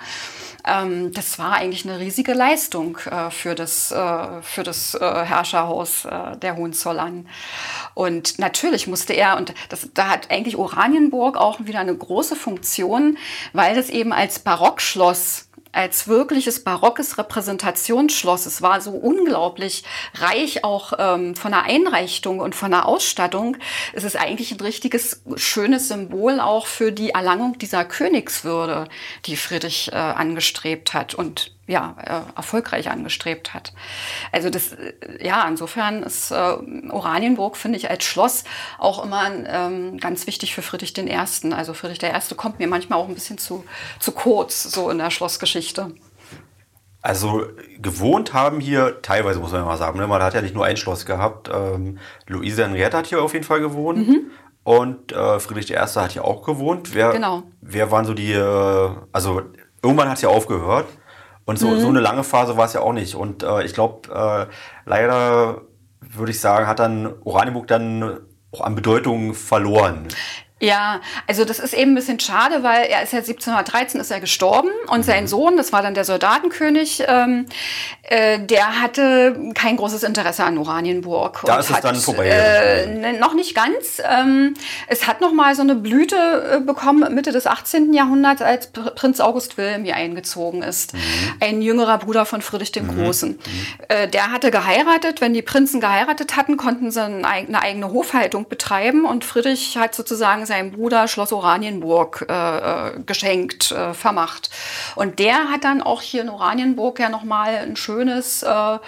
Ähm, 0.66 1.12
das 1.18 1.36
war 1.36 1.54
eigentlich 1.54 1.84
eine 1.84 1.98
riesige 1.98 2.32
Leistung 2.32 2.96
äh, 3.10 3.30
für 3.30 3.56
das, 3.56 3.90
äh, 3.90 4.40
für 4.40 4.62
das 4.62 4.94
äh, 4.94 5.00
Herrscherhaus 5.00 6.04
äh, 6.04 6.36
der 6.36 6.54
Hohenzollern. 6.54 7.28
Und 7.94 8.38
natürlich 8.38 8.86
musste 8.86 9.14
er, 9.14 9.36
und 9.36 9.52
das, 9.68 9.88
da 9.94 10.10
hat 10.10 10.30
eigentlich 10.30 10.56
Oranienburg 10.56 11.36
auch 11.36 11.58
wieder 11.58 11.80
eine 11.80 11.96
große 11.96 12.36
Funktion, 12.36 13.18
weil 13.52 13.76
es 13.76 13.90
eben 13.90 14.12
als 14.12 14.38
Barockschloss 14.38 15.47
als 15.78 16.08
wirkliches 16.08 16.64
barockes 16.64 17.18
Repräsentationsschloss. 17.18 18.46
Es 18.46 18.62
war 18.62 18.80
so 18.80 18.90
unglaublich 18.90 19.84
reich 20.14 20.64
auch 20.64 20.92
ähm, 20.98 21.36
von 21.36 21.52
der 21.52 21.62
Einrichtung 21.62 22.40
und 22.40 22.56
von 22.56 22.72
der 22.72 22.86
Ausstattung. 22.86 23.56
Es 23.92 24.02
ist 24.02 24.16
eigentlich 24.16 24.50
ein 24.50 24.60
richtiges 24.60 25.22
schönes 25.36 25.86
Symbol 25.86 26.40
auch 26.40 26.66
für 26.66 26.90
die 26.90 27.10
Erlangung 27.10 27.58
dieser 27.58 27.84
Königswürde, 27.84 28.88
die 29.26 29.36
Friedrich 29.36 29.92
äh, 29.92 29.94
angestrebt 29.94 30.94
hat 30.94 31.14
und 31.14 31.52
ja, 31.68 31.94
äh, 32.02 32.36
erfolgreich 32.36 32.90
angestrebt 32.90 33.54
hat. 33.54 33.72
Also 34.32 34.50
das, 34.50 34.72
äh, 34.72 34.94
ja, 35.20 35.46
insofern 35.46 36.02
ist 36.02 36.32
äh, 36.32 36.34
Oranienburg, 36.90 37.56
finde 37.56 37.78
ich, 37.78 37.90
als 37.90 38.04
Schloss 38.04 38.44
auch 38.78 39.04
immer 39.04 39.30
ähm, 39.46 39.98
ganz 39.98 40.26
wichtig 40.26 40.54
für 40.54 40.62
Friedrich 40.62 40.96
I. 40.98 41.52
Also 41.52 41.74
Friedrich 41.74 42.02
I. 42.02 42.34
kommt 42.34 42.58
mir 42.58 42.66
manchmal 42.66 42.98
auch 42.98 43.06
ein 43.06 43.14
bisschen 43.14 43.38
zu, 43.38 43.64
zu 44.00 44.12
kurz, 44.12 44.64
so 44.64 44.90
in 44.90 44.98
der 44.98 45.10
Schlossgeschichte. 45.10 45.94
Also 47.02 47.44
gewohnt 47.80 48.32
haben 48.32 48.60
hier, 48.60 49.02
teilweise 49.02 49.38
muss 49.38 49.52
man 49.52 49.64
mal 49.64 49.76
sagen, 49.76 49.98
ne? 49.98 50.06
man 50.06 50.22
hat 50.22 50.34
ja 50.34 50.42
nicht 50.42 50.54
nur 50.54 50.64
ein 50.64 50.76
Schloss 50.76 51.06
gehabt. 51.06 51.48
Ähm, 51.52 51.98
Luise 52.26 52.64
Henriette 52.64 52.96
hat 52.96 53.06
hier 53.06 53.22
auf 53.22 53.34
jeden 53.34 53.44
Fall 53.44 53.60
gewohnt. 53.60 54.08
Mhm. 54.08 54.30
Und 54.64 55.12
äh, 55.12 55.38
Friedrich 55.38 55.70
I. 55.70 55.76
hat 55.76 56.12
hier 56.12 56.24
auch 56.24 56.42
gewohnt. 56.42 56.94
Wer, 56.94 57.12
genau. 57.12 57.42
wer 57.60 57.90
waren 57.90 58.06
so 58.06 58.14
die, 58.14 58.32
äh, 58.32 58.90
also 59.12 59.42
irgendwann 59.82 60.08
hat 60.08 60.16
es 60.16 60.22
ja 60.22 60.30
aufgehört. 60.30 60.86
Und 61.48 61.58
so, 61.58 61.68
mhm. 61.68 61.80
so 61.80 61.88
eine 61.88 62.00
lange 62.00 62.24
Phase 62.24 62.58
war 62.58 62.66
es 62.66 62.74
ja 62.74 62.82
auch 62.82 62.92
nicht. 62.92 63.14
Und 63.14 63.42
äh, 63.42 63.62
ich 63.62 63.72
glaube, 63.72 64.12
äh, 64.12 64.52
leider 64.84 65.62
würde 66.02 66.30
ich 66.30 66.40
sagen, 66.40 66.66
hat 66.66 66.78
dann 66.78 67.10
Oranienburg 67.24 67.66
dann 67.68 68.20
auch 68.52 68.60
an 68.60 68.74
Bedeutung 68.74 69.32
verloren. 69.32 70.08
Ja, 70.60 71.00
also 71.28 71.44
das 71.44 71.60
ist 71.60 71.72
eben 71.72 71.92
ein 71.92 71.94
bisschen 71.94 72.18
schade, 72.18 72.62
weil 72.64 72.86
er 72.86 73.02
ist 73.02 73.12
ja 73.12 73.20
1713 73.20 74.00
ist 74.00 74.10
er 74.10 74.18
gestorben 74.20 74.70
und 74.88 75.04
sein 75.04 75.24
Mhm. 75.24 75.28
Sohn, 75.28 75.56
das 75.56 75.72
war 75.72 75.82
dann 75.82 75.94
der 75.94 76.04
Soldatenkönig, 76.04 77.04
ähm, 77.06 77.46
äh, 78.02 78.40
der 78.40 78.80
hatte 78.80 79.52
kein 79.54 79.76
großes 79.76 80.02
Interesse 80.02 80.42
an 80.44 80.58
Oranienburg. 80.58 81.42
Da 81.46 81.58
ist 81.60 81.70
es 81.70 81.76
hat, 81.76 81.84
dann 81.84 81.94
vorbei. 81.96 82.26
Äh, 82.28 82.86
ne, 82.86 83.12
noch 83.20 83.34
nicht 83.34 83.54
ganz. 83.54 84.02
Ähm, 84.04 84.54
es 84.88 85.06
hat 85.06 85.20
noch 85.20 85.32
mal 85.32 85.54
so 85.54 85.62
eine 85.62 85.76
Blüte 85.76 86.16
äh, 86.56 86.60
bekommen 86.60 87.14
Mitte 87.14 87.30
des 87.30 87.46
18. 87.46 87.92
Jahrhunderts, 87.94 88.42
als 88.42 88.74
Pr- 88.74 88.90
Prinz 88.90 89.20
August 89.20 89.58
Wilhelm 89.58 89.84
hier 89.84 89.94
eingezogen 89.94 90.62
ist. 90.62 90.94
Mhm. 90.94 90.98
Ein 91.40 91.62
jüngerer 91.62 91.98
Bruder 91.98 92.26
von 92.26 92.42
Friedrich 92.42 92.72
dem 92.72 92.88
Großen. 92.96 93.38
Äh, 93.88 94.08
der 94.08 94.32
hatte 94.32 94.50
geheiratet. 94.50 95.20
Wenn 95.20 95.34
die 95.34 95.42
Prinzen 95.42 95.80
geheiratet 95.80 96.36
hatten, 96.36 96.56
konnten 96.56 96.90
sie 96.90 97.02
eine 97.02 97.60
eigene 97.62 97.90
Hofhaltung 97.92 98.48
betreiben 98.48 99.04
und 99.04 99.24
Friedrich 99.24 99.76
hat 99.76 99.94
sozusagen 99.94 100.46
seinem 100.48 100.72
Bruder 100.72 101.06
Schloss 101.06 101.32
Oranienburg 101.32 102.26
äh, 102.28 102.32
äh, 102.32 103.00
geschenkt, 103.06 103.70
äh, 103.70 103.94
vermacht. 103.94 104.50
Und 104.96 105.20
der 105.20 105.50
hat 105.50 105.62
dann 105.64 105.80
auch 105.80 106.02
hier 106.02 106.22
in 106.22 106.28
Oranienburg 106.28 106.98
ja 106.98 107.08
noch 107.08 107.22
mal 107.22 107.56
ein 107.56 107.76
schönes 107.76 108.42
äh, 108.42 108.78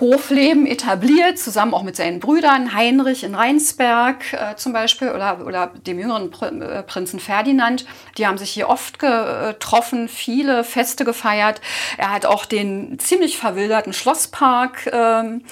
Hofleben 0.00 0.66
etabliert, 0.66 1.38
zusammen 1.38 1.74
auch 1.74 1.82
mit 1.82 1.96
seinen 1.96 2.20
Brüdern, 2.20 2.74
Heinrich 2.74 3.24
in 3.24 3.34
Rheinsberg 3.34 4.32
äh, 4.32 4.56
zum 4.56 4.72
Beispiel 4.72 5.10
oder, 5.10 5.44
oder 5.46 5.66
dem 5.86 5.98
jüngeren 5.98 6.30
Pr 6.30 6.52
äh, 6.52 6.82
Prinzen 6.82 7.20
Ferdinand. 7.20 7.84
Die 8.16 8.26
haben 8.26 8.38
sich 8.38 8.50
hier 8.50 8.68
oft 8.68 8.98
getroffen, 8.98 10.08
viele 10.08 10.64
Feste 10.64 11.04
gefeiert. 11.04 11.60
Er 11.98 12.12
hat 12.12 12.26
auch 12.26 12.44
den 12.44 12.98
ziemlich 12.98 13.36
verwilderten 13.36 13.92
Schlosspark 13.92 14.88
ähm, 14.92 15.44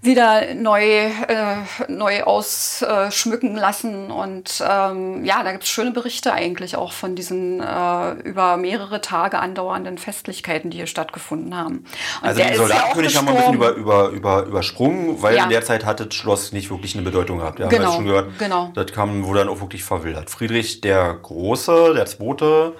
wieder 0.00 0.54
neu, 0.54 0.82
äh, 0.82 1.56
neu 1.88 2.22
ausschmücken 2.22 3.56
lassen. 3.56 4.10
Und 4.10 4.62
ähm, 4.66 5.24
ja, 5.24 5.42
da 5.42 5.52
gibt 5.52 5.64
es 5.64 5.70
schöne 5.70 5.90
Berichte 5.90 6.32
eigentlich 6.32 6.76
auch 6.76 6.92
von 6.92 7.14
diesen 7.16 7.60
äh, 7.60 8.10
über 8.24 8.56
mehrere 8.56 9.00
Tage 9.00 9.38
andauernden 9.38 9.98
Festlichkeiten, 9.98 10.70
die 10.70 10.76
hier 10.78 10.86
stattgefunden 10.86 11.56
haben. 11.56 11.84
Und 12.22 12.28
Also 12.28 12.40
den 12.40 12.48
ist 12.50 12.52
ja 12.58 12.62
Soldatenkönig 12.66 13.16
haben 13.16 13.26
wir 13.26 13.32
ein 13.32 13.36
bisschen 13.38 13.54
über, 13.54 13.70
über, 13.72 14.08
über, 14.10 14.42
übersprungen, 14.44 15.20
weil 15.22 15.36
Ja. 15.36 15.44
in 15.44 15.50
der 15.50 15.62
Zeit 15.64 15.84
hatte 15.84 16.06
das 16.06 16.14
Schloss 16.14 16.52
nicht 16.52 16.70
wirklich 16.70 16.94
eine 16.94 17.02
Bedeutung 17.04 17.38
gehabt. 17.38 17.58
Ja, 17.58 17.66
haben 17.66 17.72
wir 17.72 17.78
Genau, 17.78 17.92
schon 17.92 18.04
gehört. 18.06 18.38
genau. 18.38 18.70
Das 18.74 18.92
kam, 18.92 19.24
wurde 19.24 19.40
dann 19.40 19.48
auch 19.48 19.60
wirklich 19.60 19.84
verwildert. 19.84 20.30
Friedrich 20.30 20.80
der 20.80 21.14
Große, 21.14 21.94
der 21.94 22.06
Zweite, 22.06 22.74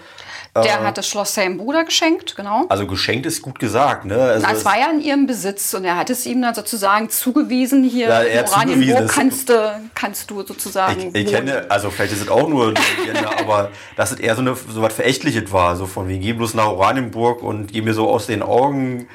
Der 0.62 0.82
hat 0.82 0.98
das 0.98 1.08
Schloss 1.08 1.34
seinem 1.34 1.58
Bruder 1.58 1.84
geschenkt, 1.84 2.36
genau. 2.36 2.66
also 2.68 2.86
geschenkt 2.86 3.26
ist 3.26 3.42
gut 3.42 3.58
gesagt. 3.58 4.04
Ne? 4.04 4.16
Also 4.16 4.46
Na, 4.46 4.52
es 4.52 4.64
war 4.64 4.78
ja 4.78 4.90
in 4.90 5.00
ihrem 5.00 5.26
Besitz 5.26 5.74
und 5.74 5.84
er 5.84 5.96
hat 5.96 6.10
es 6.10 6.26
ihm 6.26 6.42
dann 6.42 6.54
sozusagen 6.54 7.10
zugewiesen. 7.10 7.84
Hier 7.84 8.08
Ja, 8.08 8.20
in 8.22 8.44
Oranienburg 8.44 9.08
kannst 9.08 9.48
du, 9.48 9.80
kannst 9.94 10.30
du 10.30 10.42
sozusagen. 10.42 11.10
ich, 11.14 11.24
ich 11.24 11.30
kenne, 11.30 11.66
also 11.68 11.90
vielleicht 11.90 12.12
ist 12.12 12.22
es 12.22 12.28
auch 12.28 12.48
nur 12.48 12.68
Legende, 12.68 13.28
aber 13.38 13.70
dass 13.96 14.12
es 14.12 14.20
eher 14.20 14.34
so, 14.34 14.42
eine, 14.42 14.54
so 14.54 14.82
was 14.82 14.92
Verächtliches 14.92 15.52
war. 15.52 15.76
So 15.76 15.86
von 15.86 16.08
wegen, 16.08 16.20
geh 16.20 16.32
bloß 16.32 16.54
nach 16.54 16.66
Oranienburg 16.66 17.42
und 17.42 17.72
geh 17.72 17.82
mir 17.82 17.94
so 17.94 18.08
aus 18.08 18.26
den 18.26 18.42
Augen. 18.42 19.08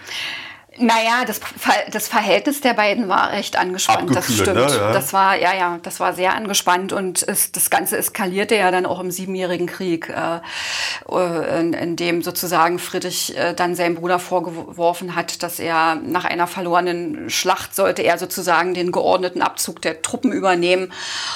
Naja, 0.78 1.24
das, 1.28 1.40
das 1.92 2.08
Verhältnis 2.08 2.62
der 2.62 2.74
beiden 2.74 3.08
war 3.08 3.32
recht 3.32 3.58
angespannt, 3.58 4.16
das 4.16 4.26
stimmt. 4.26 4.56
ne? 4.56 4.68
Ja. 4.70 4.92
Das 4.92 5.14
war, 5.14 5.36
ja, 5.36 5.54
ja, 5.54 5.80
das 5.84 6.00
war 6.00 6.14
sehr 6.14 6.34
angespannt 6.34 6.92
und 6.92 7.22
es, 7.28 7.52
das 7.52 7.70
Ganze 7.70 7.98
eskalierte 7.98 8.56
ja 8.56 8.72
dann 8.72 8.88
auch 8.88 9.00
im 9.00 9.12
Siebenjährigen 9.12 9.68
Krieg, 9.68 10.10
äh, 10.10 10.40
äh, 11.12 11.60
in, 11.60 11.74
in 11.74 11.96
dem 11.96 12.24
sozusagen 12.24 12.80
Friedrich 12.80 13.38
äh, 13.38 13.54
dann 13.54 13.76
seinem 13.76 13.96
Bruder 13.96 14.18
vorgeworfen 14.18 15.16
hat, 15.16 15.44
dass 15.44 15.60
er 15.60 15.96
nach 15.96 16.26
einer 16.26 16.48
verlorenen 16.48 17.30
Schlacht 17.30 17.76
sollte 17.76 18.02
er 18.02 18.18
sozusagen 18.18 18.74
den 18.74 18.92
geordneten 18.92 19.44
Abzug 19.44 19.80
der 19.82 20.02
Truppen 20.02 20.32
übernehmen 20.32 20.92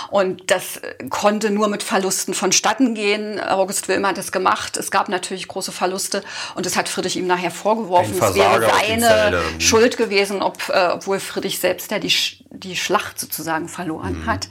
und 0.09 0.49
das 0.49 0.81
konnte 1.11 1.51
nur 1.51 1.67
mit 1.67 1.83
Verlusten 1.83 2.33
vonstatten 2.33 2.95
gehen. 2.95 3.39
August 3.39 3.87
Wilhelm 3.87 4.07
hat 4.07 4.17
es 4.17 4.31
gemacht. 4.31 4.77
Es 4.77 4.89
gab 4.89 5.09
natürlich 5.09 5.47
große 5.47 5.71
Verluste 5.71 6.23
und 6.55 6.65
das 6.65 6.75
hat 6.75 6.89
Friedrich 6.89 7.17
ihm 7.17 7.27
nachher 7.27 7.51
vorgeworfen. 7.51 8.15
Es 8.19 8.33
wäre 8.33 8.67
seine 8.67 9.26
Felde. 9.31 9.61
Schuld 9.61 9.97
gewesen, 9.97 10.41
ob, 10.41 10.69
äh, 10.69 10.89
obwohl 10.93 11.19
Friedrich 11.19 11.59
selbst 11.59 11.91
ja 11.91 11.99
die, 11.99 12.09
Sch 12.09 12.43
die 12.49 12.75
Schlacht 12.75 13.19
sozusagen 13.19 13.67
verloren 13.67 14.25
hat. 14.25 14.47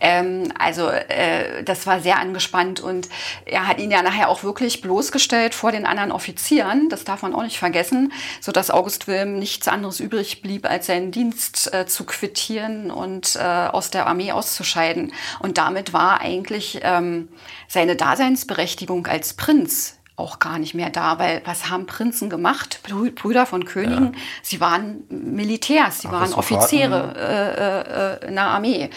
Ähm, 0.00 0.52
also 0.58 0.88
äh, 0.88 1.62
das 1.64 1.86
war 1.86 2.00
sehr 2.00 2.18
angespannt 2.18 2.80
und 2.80 3.08
er 3.44 3.66
hat 3.68 3.78
ihn 3.78 3.90
ja 3.90 4.02
nachher 4.02 4.28
auch 4.28 4.42
wirklich 4.42 4.80
bloßgestellt 4.80 5.54
vor 5.54 5.72
den 5.72 5.86
anderen 5.86 6.12
Offizieren. 6.12 6.88
Das 6.88 7.04
darf 7.04 7.22
man 7.22 7.34
auch 7.34 7.42
nicht 7.42 7.58
vergessen, 7.58 8.12
so 8.40 8.52
dass 8.52 8.70
August 8.70 9.06
Wilhelm 9.06 9.38
nichts 9.38 9.68
anderes 9.68 10.00
übrig 10.00 10.42
blieb, 10.42 10.68
als 10.68 10.86
seinen 10.86 11.10
Dienst 11.10 11.72
äh, 11.72 11.86
zu 11.86 12.04
quittieren 12.04 12.90
und 12.90 13.36
äh, 13.36 13.40
aus 13.40 13.90
der 13.90 14.06
Armee 14.06 14.32
auszuscheiden. 14.32 15.12
Und 15.40 15.58
damit 15.58 15.92
war 15.92 16.20
eigentlich 16.20 16.80
ähm, 16.82 17.28
seine 17.68 17.96
Daseinsberechtigung 17.96 19.06
als 19.06 19.34
Prinz 19.34 19.98
auch 20.16 20.38
gar 20.38 20.60
nicht 20.60 20.74
mehr 20.74 20.90
da, 20.90 21.18
weil 21.18 21.42
was 21.44 21.70
haben 21.70 21.86
Prinzen 21.86 22.30
gemacht? 22.30 22.78
Brü- 22.88 23.12
Brüder 23.12 23.46
von 23.46 23.64
Königen, 23.64 24.14
sie 24.42 24.60
waren 24.60 25.02
Militärs, 25.08 26.02
sie 26.02 26.08
waren 26.08 26.32
Aristokraten. 26.32 26.56
Offiziere 26.56 28.18
äh, 28.22 28.24
äh, 28.24 28.28
in 28.28 28.34
der 28.36 28.44
Armee. 28.44 28.90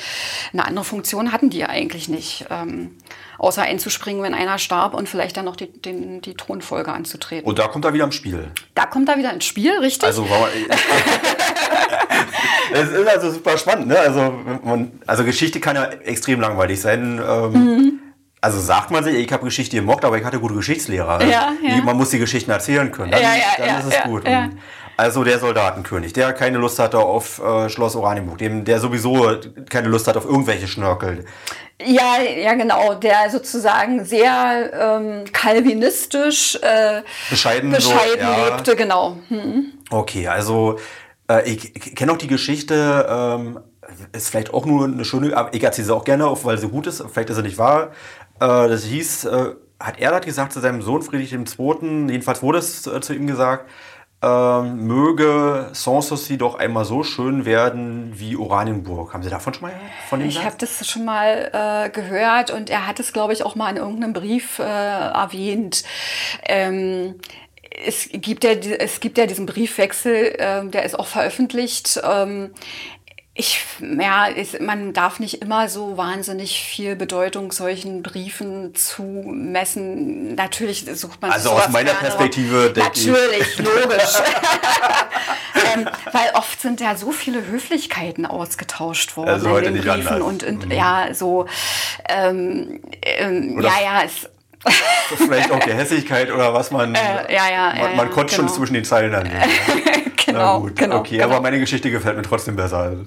Eine 0.53 0.65
andere 0.65 0.85
Funktion 0.85 1.31
hatten 1.31 1.49
die 1.49 1.57
ja 1.57 1.69
eigentlich 1.69 2.07
nicht, 2.07 2.45
ähm, 2.51 2.97
außer 3.39 3.63
einzuspringen, 3.63 4.21
wenn 4.21 4.35
einer 4.35 4.59
starb 4.59 4.93
und 4.93 5.09
vielleicht 5.09 5.37
dann 5.37 5.45
noch 5.45 5.55
die, 5.55 5.71
den, 5.71 6.21
die 6.21 6.35
Thronfolge 6.35 6.91
anzutreten. 6.93 7.47
Und 7.47 7.57
da 7.57 7.67
kommt 7.67 7.85
er 7.85 7.93
wieder 7.93 8.03
im 8.05 8.11
Spiel. 8.11 8.51
da 8.75 8.85
kommt 8.85 9.09
er 9.09 9.17
wieder 9.17 9.33
ins 9.33 9.45
Spiel, 9.45 9.75
richtig? 9.79 10.03
Also, 10.05 10.29
war- 10.29 10.49
es 12.73 12.89
ist 12.89 13.07
also 13.07 13.31
super 13.31 13.57
spannend, 13.57 13.87
ne? 13.87 13.97
Also, 13.99 14.33
man, 14.63 14.91
also 15.07 15.23
Geschichte 15.23 15.59
kann 15.59 15.75
ja 15.75 15.85
extrem 15.85 16.39
langweilig 16.41 16.79
sein. 16.79 17.19
Ähm, 17.27 17.51
Mhm. 17.53 17.99
Also 18.39 18.59
sagt 18.59 18.91
man 18.91 19.03
sich, 19.03 19.15
ich 19.15 19.31
habe 19.31 19.43
Geschichte 19.45 19.77
gemockt, 19.77 20.05
aber 20.05 20.17
ich 20.17 20.23
hatte 20.23 20.39
gute 20.39 20.53
Geschichtslehrer. 20.53 21.23
Ja, 21.23 21.53
ja. 21.61 21.81
Man 21.83 21.97
muss 21.97 22.11
die 22.11 22.19
Geschichten 22.19 22.51
erzählen 22.51 22.91
können. 22.91 23.11
Dann, 23.11 23.21
Ja, 23.21 23.35
ja, 23.35 23.43
dann 23.57 23.67
ja, 23.67 23.79
ist 23.79 23.87
es 23.87 24.03
gut. 24.03 24.23
Also 24.99 25.23
der 25.23 25.37
Soldatenkönig, 25.37 26.11
der 26.13 26.33
keine 26.33 26.57
Lust 26.57 26.79
hatte 26.79 26.97
auf 26.97 27.39
äh, 27.39 27.69
Schloss 27.69 27.95
Oranienburg, 27.95 28.39
dem, 28.39 28.65
der 28.65 28.79
sowieso 28.79 29.37
keine 29.69 29.89
Lust 29.89 30.07
hat 30.07 30.17
auf 30.17 30.25
irgendwelche 30.25 30.67
Schnörkel. 30.67 31.23
Ja, 31.79 32.17
ja, 32.19 32.55
genau, 32.55 32.95
der 32.95 33.29
sozusagen 33.29 34.03
sehr 34.03 34.71
ähm, 34.73 35.25
kalvinistisch 35.31 36.55
äh, 36.63 37.03
Bescheiden, 37.29 37.69
bescheiden 37.69 38.27
so, 38.27 38.45
lebte, 38.45 38.75
genau. 38.75 39.17
Hm. 39.27 39.73
Okay, 39.91 40.27
also 40.27 40.79
äh, 41.29 41.47
ich, 41.47 41.75
ich 41.75 41.95
kenne 41.95 42.11
auch 42.11 42.17
die 42.17 42.27
Geschichte, 42.27 43.05
ähm, 43.07 43.59
ist 44.13 44.29
vielleicht 44.29 44.51
auch 44.51 44.65
nur 44.65 44.85
eine 44.85 45.05
schöne, 45.05 45.37
aber 45.37 45.53
ich 45.53 45.63
erzähle 45.63 45.85
sie 45.85 45.95
auch 45.95 46.05
gerne 46.05 46.25
auf, 46.25 46.43
weil 46.43 46.57
sie 46.57 46.69
gut 46.69 46.87
ist, 46.87 47.03
vielleicht 47.11 47.29
ist 47.29 47.35
sie 47.35 47.43
nicht 47.43 47.59
wahr. 47.59 47.91
Äh, 48.39 48.69
das 48.69 48.83
hieß, 48.85 49.25
äh, 49.25 49.55
hat 49.79 49.99
er 49.99 50.11
das 50.11 50.25
gesagt 50.25 50.53
zu 50.53 50.59
seinem 50.59 50.81
Sohn 50.81 51.01
Friedrich 51.01 51.33
II., 51.33 52.09
jedenfalls 52.09 52.41
wurde 52.41 52.59
es 52.59 52.87
äh, 52.87 52.99
zu 53.01 53.13
ihm 53.13 53.27
gesagt, 53.27 53.69
ähm, 54.19 54.87
möge 54.87 55.69
Sanssouci 55.73 56.39
doch 56.39 56.55
einmal 56.55 56.85
so 56.85 57.03
schön 57.03 57.45
werden 57.45 58.13
wie 58.15 58.35
Oranienburg. 58.35 59.13
Haben 59.13 59.21
Sie 59.21 59.29
davon 59.29 59.53
schon 59.53 59.61
mal 59.63 59.73
gehört? 59.73 59.91
Von 60.09 60.19
dem 60.19 60.29
Ich 60.29 60.43
habe 60.43 60.55
das 60.57 60.87
schon 60.87 61.05
mal 61.05 61.51
äh, 61.53 61.89
gehört 61.91 62.49
und 62.49 62.71
er 62.71 62.87
hat 62.87 62.99
es, 62.99 63.13
glaube 63.13 63.33
ich, 63.33 63.43
auch 63.43 63.53
mal 63.53 63.69
in 63.69 63.77
irgendeinem 63.77 64.13
Brief 64.13 64.57
äh, 64.57 64.63
erwähnt. 64.63 65.83
Ähm, 66.47 67.19
es 67.85 68.09
gibt, 68.11 68.43
ja, 68.43 68.53
es 68.53 69.01
gibt 69.01 69.19
ja 69.19 69.27
diesen 69.27 69.45
Briefwechsel, 69.45 70.35
ähm, 70.39 70.71
der 70.71 70.83
ist 70.83 70.97
auch 70.97 71.05
veröffentlicht. 71.05 72.01
Ähm, 72.03 72.51
ich, 73.39 73.63
ja, 73.99 74.27
es, 74.29 74.59
man 74.59 74.93
darf 74.93 75.19
nicht 75.19 75.41
immer 75.41 75.69
so 75.69 75.95
wahnsinnig 75.95 76.59
viel 76.63 76.95
Bedeutung 76.95 77.51
solchen 77.51 78.01
Briefen 78.01 78.73
zumessen. 78.73 80.33
Natürlich 80.35 80.85
sucht 80.93 81.21
man 81.21 81.31
Also 81.31 81.51
aus 81.51 81.69
meiner 81.69 81.93
Perspektive 81.93 82.71
denke 82.71 82.91
ich- 82.95 83.05
Natürlich, 83.07 83.57
logisch. 83.59 84.13
ähm, 85.75 85.87
weil 86.11 86.31
oft 86.33 86.59
sind 86.61 86.81
ja 86.81 86.95
so 86.95 87.11
viele 87.11 87.45
Höflichkeiten 87.45 88.25
ausgetauscht 88.25 89.15
worden 89.17 89.29
Also 89.29 89.55
in 89.57 89.63
den 89.65 89.73
nicht 89.73 89.85
Briefen 89.87 90.07
anders. 90.07 90.21
und, 90.27 90.43
und 90.43 90.73
ja, 90.73 91.13
so, 91.13 91.45
ähm, 92.09 92.81
ähm, 93.03 93.61
ja, 93.61 93.71
ja, 93.83 94.01
es, 94.03 94.29
Vielleicht 95.15 95.51
auch 95.51 95.59
Gehässigkeit 95.59 96.31
oder 96.31 96.53
was 96.53 96.71
man. 96.71 96.95
Äh, 96.95 97.33
ja, 97.33 97.49
ja, 97.49 97.67
man, 97.67 97.77
ja, 97.77 97.95
man 97.95 98.07
ja, 98.07 98.13
konnte 98.13 98.33
schon 98.33 98.45
genau. 98.45 98.57
zwischen 98.57 98.73
den 98.73 98.83
Zeilen 98.83 99.11
dann 99.11 99.29
genau, 100.25 100.61
gut, 100.61 100.75
genau. 100.75 100.99
okay, 100.99 101.17
genau. 101.17 101.29
aber 101.29 101.41
meine 101.41 101.59
Geschichte 101.59 101.91
gefällt 101.91 102.17
mir 102.17 102.23
trotzdem 102.23 102.55
besser. 102.55 102.97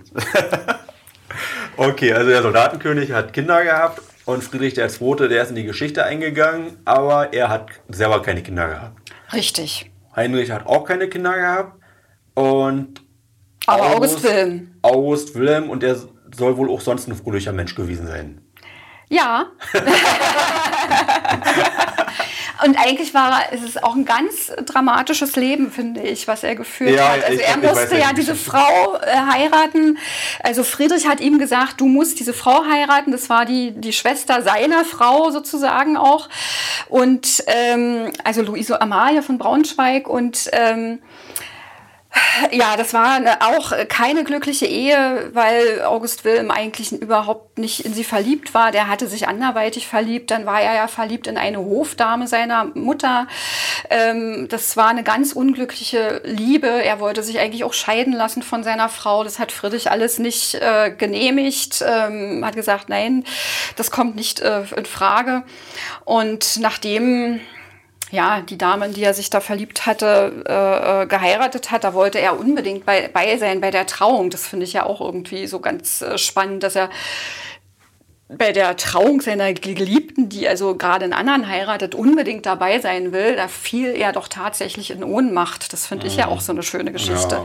okay, 1.77 2.13
also 2.13 2.31
der 2.31 2.43
Soldatenkönig 2.43 3.13
hat 3.13 3.33
Kinder 3.33 3.63
gehabt 3.63 4.01
und 4.25 4.43
Friedrich 4.43 4.79
II., 4.79 5.29
der 5.29 5.43
ist 5.43 5.51
in 5.51 5.57
die 5.57 5.65
Geschichte 5.65 6.05
eingegangen, 6.05 6.79
aber 6.85 7.33
er 7.33 7.49
hat 7.49 7.69
selber 7.89 8.23
keine 8.23 8.43
Kinder 8.43 8.69
gehabt. 8.69 9.13
Richtig. 9.33 9.91
Heinrich 10.15 10.51
hat 10.51 10.67
auch 10.67 10.85
keine 10.85 11.09
Kinder 11.09 11.37
gehabt 11.37 11.81
und 12.35 13.03
Aber 13.67 13.97
August 13.97 14.23
Wilhelm. 14.23 14.75
August 14.83 15.35
Wilhelm 15.35 15.71
und 15.71 15.83
der 15.83 15.97
soll 16.35 16.57
wohl 16.57 16.71
auch 16.71 16.81
sonst 16.81 17.09
ein 17.09 17.15
fröhlicher 17.15 17.53
Mensch 17.53 17.75
gewesen 17.75 18.07
sein. 18.07 18.41
Ja. 19.09 19.47
Und 22.65 22.79
eigentlich 22.79 23.15
war 23.15 23.41
es 23.53 23.63
ist 23.63 23.83
auch 23.83 23.95
ein 23.95 24.05
ganz 24.05 24.53
dramatisches 24.67 25.37
Leben, 25.37 25.71
finde 25.71 26.03
ich, 26.03 26.29
was 26.29 26.43
er 26.43 26.55
geführt 26.55 26.95
Ja, 26.95 27.13
hat. 27.13 27.25
Also 27.25 27.41
er 27.41 27.63
weiß 27.63 27.81
musste 27.81 27.99
ja 27.99 28.13
diese 28.13 28.35
Frau 28.35 28.97
äh, 28.97 29.17
heiraten. 29.33 29.99
Also 30.43 30.63
Friedrich 30.63 31.07
hat 31.09 31.21
ihm 31.21 31.39
gesagt, 31.39 31.81
du 31.81 31.87
musst 31.87 32.21
diese 32.21 32.35
Frau 32.35 32.65
heiraten. 32.71 33.13
Das 33.13 33.31
war 33.31 33.47
die, 33.47 33.73
die 33.73 33.93
Schwester 33.93 34.43
seiner 34.43 34.85
Frau 34.85 35.31
sozusagen 35.31 35.97
auch. 35.97 36.29
Und 36.89 37.45
ähm, 37.47 38.13
also 38.25 38.43
Luise 38.43 38.81
Amalie 38.81 39.23
von 39.23 39.39
Braunschweig 39.39 40.07
und 40.07 40.51
ähm, 40.53 41.01
ja, 42.51 42.77
das 42.77 42.93
war 42.93 43.15
eine, 43.15 43.41
auch 43.41 43.73
keine 43.89 44.25
glückliche 44.25 44.67
Ehe, 44.67 45.31
weil 45.33 45.83
August 45.83 46.25
Wilhelm 46.25 46.51
eigentlich 46.51 46.93
überhaupt 46.93 47.59
nicht 47.59 47.85
in 47.85 47.95
sie 47.95 48.05
verliebt 48.05 48.53
war. 48.53 48.73
Der 48.73 48.89
hatte 48.89 49.07
sich 49.07 49.29
anderweitig 49.29 49.87
verliebt. 49.87 50.31
Dann 50.31 50.47
war 50.47 50.61
er 50.61 50.75
ja 50.75 50.89
verliebt 50.89 51.27
in 51.27 51.37
eine 51.37 51.59
Hofdame 51.59 52.27
seiner 52.27 52.65
Mutter. 52.75 53.29
Ähm, 53.91 54.49
das 54.49 54.77
war 54.77 54.89
eine 54.89 55.05
ganz 55.05 55.33
unglückliche 55.33 56.23
Liebe. 56.25 56.69
Er 56.69 56.99
wollte 56.99 57.23
sich 57.23 57.39
eigentlich 57.39 57.65
auch 57.65 57.75
scheiden 57.75 58.13
lassen 58.13 58.43
von 58.43 58.65
seiner 58.65 58.89
Frau. 58.89 59.23
Das 59.23 59.39
hat 59.39 59.53
Friedrich 59.53 59.91
alles 59.91 60.19
nicht 60.19 60.55
äh, 60.55 60.91
genehmigt. 60.91 61.85
Ähm, 61.87 62.45
hat 62.45 62.57
gesagt, 62.57 62.89
nein, 62.89 63.25
das 63.77 63.91
kommt 63.91 64.17
nicht 64.17 64.41
äh, 64.41 64.63
in 64.77 64.87
Frage. 64.87 65.45
Und 66.05 66.59
nachdem 66.61 67.41
ja, 68.11 68.41
die 68.41 68.59
Dame, 68.59 68.87
in 68.87 68.93
die 68.93 69.05
er 69.05 69.15
sich 69.15 69.31
da 69.31 69.41
verliebt 69.41 69.87
hatte, 69.87 70.45
äh, 70.49 71.03
äh, 71.03 71.07
geheiratet 71.07 71.71
hat, 71.71 71.85
da 71.85 71.95
wollte 71.95 72.19
er 72.19 72.39
unbedingt 72.39 72.85
bei, 72.85 73.09
bei 73.13 73.37
sein 73.39 73.61
bei 73.61 73.71
der 73.71 73.87
Trauung. 73.87 74.31
Das 74.31 74.47
finde 74.47 74.65
ich 74.65 74.73
ja 74.73 74.85
auch 74.85 75.01
irgendwie 75.01 75.47
so 75.47 75.61
ganz 75.61 76.03
äh, 76.03 76.19
spannend, 76.19 76.63
dass 76.63 76.77
er 76.77 76.91
bei 78.37 78.53
der 78.53 78.77
Trauung 78.77 79.21
seiner 79.21 79.53
Geliebten, 79.53 80.29
die 80.29 80.47
also 80.47 80.77
gerade 80.77 81.05
einen 81.05 81.13
anderen 81.13 81.49
heiratet, 81.49 81.97
unbedingt 81.97 82.47
dabei 82.47 82.79
sein 82.79 83.13
will, 83.13 83.35
da 83.35 83.49
fiel 83.49 83.89
er 83.89 84.13
doch 84.13 84.29
tatsächlich 84.29 84.93
in 84.93 85.03
Ohnmacht. 85.03 85.73
Das 85.73 85.87
finde 85.87 86.07
ich 86.07 86.17
ja 86.17 86.29
auch 86.29 86.41
so 86.41 86.53
eine 86.53 86.63
schöne 86.63 86.93
Geschichte. 86.93 87.45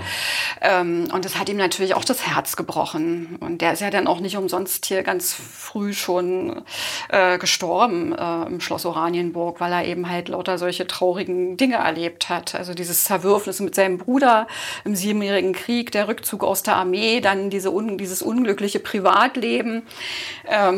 Ähm, 0.61 1.07
und 1.11 1.25
das 1.25 1.39
hat 1.39 1.49
ihm 1.49 1.57
natürlich 1.57 1.95
auch 1.95 2.05
das 2.05 2.27
Herz 2.27 2.55
gebrochen. 2.55 3.37
Und 3.39 3.61
der 3.61 3.73
ist 3.73 3.81
ja 3.81 3.89
dann 3.89 4.05
auch 4.05 4.19
nicht 4.19 4.37
umsonst 4.37 4.85
hier 4.85 5.01
ganz 5.01 5.33
früh 5.33 5.93
schon 5.93 6.61
äh, 7.09 7.39
gestorben 7.39 8.13
äh, 8.13 8.45
im 8.45 8.61
Schloss 8.61 8.85
Oranienburg, 8.85 9.59
weil 9.59 9.71
er 9.71 9.85
eben 9.85 10.07
halt 10.07 10.29
lauter 10.29 10.59
solche 10.59 10.85
traurigen 10.85 11.57
Dinge 11.57 11.77
erlebt 11.77 12.29
hat. 12.29 12.53
Also 12.53 12.75
dieses 12.75 13.05
Zerwürfnis 13.05 13.59
mit 13.59 13.73
seinem 13.73 13.97
Bruder 13.97 14.45
im 14.83 14.95
Siebenjährigen 14.95 15.53
Krieg, 15.53 15.91
der 15.91 16.07
Rückzug 16.07 16.43
aus 16.43 16.61
der 16.61 16.75
Armee, 16.75 17.21
dann 17.21 17.49
diese 17.49 17.71
un 17.71 17.97
dieses 17.97 18.21
unglückliche 18.21 18.79
Privatleben. 18.79 19.83
Ähm, 20.47 20.74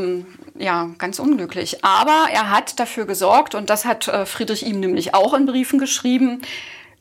ja, 0.58 0.90
ganz 0.98 1.20
unglücklich. 1.20 1.84
Aber 1.84 2.28
er 2.32 2.50
hat 2.50 2.80
dafür 2.80 3.06
gesorgt, 3.06 3.56
und 3.56 3.70
das 3.70 3.86
hat 3.86 4.08
äh, 4.08 4.26
Friedrich 4.26 4.66
ihm 4.66 4.80
nämlich 4.80 5.14
auch 5.14 5.34
in 5.34 5.46
Briefen 5.46 5.80
geschrieben, 5.80 6.42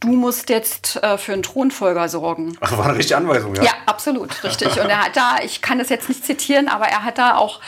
du 0.00 0.08
musst 0.08 0.50
jetzt 0.50 1.02
äh, 1.02 1.16
für 1.18 1.32
einen 1.32 1.42
Thronfolger 1.42 2.08
sorgen. 2.08 2.56
Ach, 2.60 2.76
war 2.76 2.86
eine 2.86 2.98
richtige 2.98 3.16
Anweisung, 3.16 3.54
ja? 3.54 3.62
Ja, 3.64 3.70
absolut, 3.86 4.44
richtig. 4.44 4.78
Und 4.80 4.88
er 4.88 5.04
hat 5.04 5.16
da, 5.16 5.38
ich 5.42 5.62
kann 5.62 5.78
das 5.78 5.88
jetzt 5.88 6.08
nicht 6.08 6.24
zitieren, 6.24 6.68
aber 6.68 6.86
er 6.86 7.04
hat 7.04 7.18
da 7.18 7.36
auch 7.36 7.60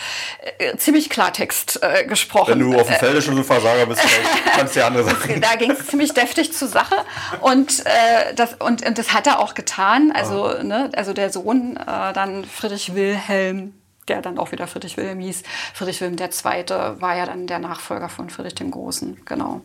äh, 0.58 0.76
ziemlich 0.76 1.08
Klartext 1.08 1.80
äh, 1.82 2.04
gesprochen. 2.04 2.52
Wenn 2.52 2.72
du 2.72 2.78
auf 2.78 2.86
dem 2.86 2.96
Felde 2.96 3.22
schon 3.22 3.34
so 3.34 3.40
ein 3.40 3.44
Versager 3.44 3.86
bist, 3.86 4.00
vielleicht 4.00 4.56
kannst 4.56 4.76
du 4.76 4.80
ja 4.80 4.86
andere 4.86 5.04
Sachen. 5.04 5.40
da 5.40 5.54
ging 5.56 5.70
es 5.70 5.86
ziemlich 5.86 6.12
deftig 6.12 6.52
zur 6.52 6.68
Sache 6.68 6.96
und, 7.40 7.86
äh, 7.86 8.34
das, 8.34 8.54
und, 8.58 8.86
und 8.86 8.98
das 8.98 9.14
hat 9.14 9.26
er 9.26 9.40
auch 9.40 9.54
getan. 9.54 10.12
Also, 10.12 10.62
ne, 10.62 10.90
also 10.94 11.12
der 11.12 11.30
Sohn, 11.30 11.76
äh, 11.76 12.12
dann 12.12 12.44
Friedrich 12.44 12.94
Wilhelm, 12.94 13.74
der 14.08 14.22
dann 14.22 14.38
auch 14.38 14.52
wieder 14.52 14.66
Friedrich 14.66 14.96
Wilhelm 14.96 15.20
hieß, 15.20 15.42
Friedrich 15.74 16.00
Wilhelm 16.00 16.18
II. 16.18 17.00
war 17.00 17.16
ja 17.16 17.26
dann 17.26 17.46
der 17.46 17.58
Nachfolger 17.58 18.08
von 18.08 18.30
Friedrich 18.30 18.54
dem 18.54 18.70
Großen, 18.70 19.20
genau. 19.24 19.62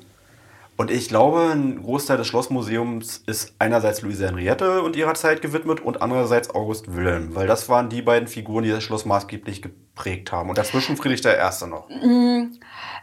Und 0.75 0.89
ich 0.89 1.07
glaube, 1.07 1.51
ein 1.53 1.83
Großteil 1.83 2.17
des 2.17 2.25
Schlossmuseums 2.27 3.23
ist 3.27 3.53
einerseits 3.59 4.01
Luise 4.01 4.25
Henriette 4.25 4.81
und 4.81 4.95
ihrer 4.95 5.13
Zeit 5.13 5.43
gewidmet 5.43 5.81
und 5.81 6.01
andererseits 6.01 6.49
August 6.49 6.95
Wilhelm, 6.95 7.35
weil 7.35 7.45
das 7.45 7.69
waren 7.69 7.89
die 7.89 8.01
beiden 8.01 8.27
Figuren, 8.27 8.63
die 8.63 8.71
das 8.71 8.83
Schloss 8.83 9.05
maßgeblich 9.05 9.61
geprägt 9.61 9.83
haben. 10.31 10.49
Und 10.49 10.57
dazwischen 10.57 10.97
Friedrich 10.97 11.23
I. 11.25 11.65
noch. 11.67 11.87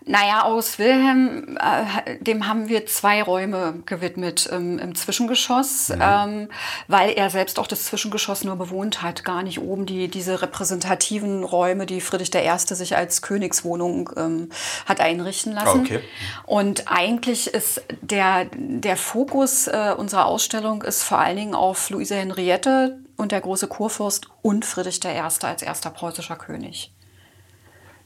Naja, 0.06 0.44
August 0.44 0.78
Wilhelm, 0.78 1.58
äh, 1.58 2.16
dem 2.20 2.46
haben 2.46 2.68
wir 2.68 2.86
zwei 2.86 3.22
Räume 3.22 3.82
gewidmet 3.84 4.46
im, 4.46 4.78
im 4.78 4.94
Zwischengeschoss, 4.94 5.90
ähm, 5.90 6.48
weil 6.88 7.10
er 7.10 7.28
selbst 7.28 7.58
auch 7.58 7.66
das 7.66 7.84
Zwischengeschoss 7.84 8.42
nur 8.44 8.56
bewohnt 8.56 9.02
hat, 9.02 9.24
gar 9.24 9.42
nicht 9.42 9.60
oben 9.60 9.84
die, 9.84 10.08
diese 10.08 10.40
repräsentativen 10.40 11.44
Räume, 11.44 11.84
die 11.84 12.00
Friedrich 12.00 12.34
I. 12.34 12.74
sich 12.74 12.96
als 12.96 13.20
Königswohnung 13.20 14.10
ähm, 14.16 14.48
hat 14.86 15.00
einrichten 15.00 15.52
lassen. 15.52 15.80
Okay. 15.80 16.00
Und 16.46 16.84
eigentlich 16.90 17.48
ist 17.48 17.82
der, 18.00 18.46
der 18.54 18.96
Fokus 18.96 19.66
äh, 19.66 19.94
unserer 19.96 20.26
Ausstellung 20.26 20.82
ist 20.82 21.02
vor 21.02 21.18
allen 21.18 21.36
Dingen 21.36 21.54
auf 21.54 21.90
Luise 21.90 22.16
Henriette 22.16 22.98
und 23.20 23.32
der 23.32 23.40
große 23.40 23.68
Kurfürst 23.68 24.28
und 24.42 24.64
Friedrich 24.64 25.00
I. 25.04 25.18
als 25.18 25.62
erster 25.62 25.90
preußischer 25.90 26.36
König. 26.36 26.92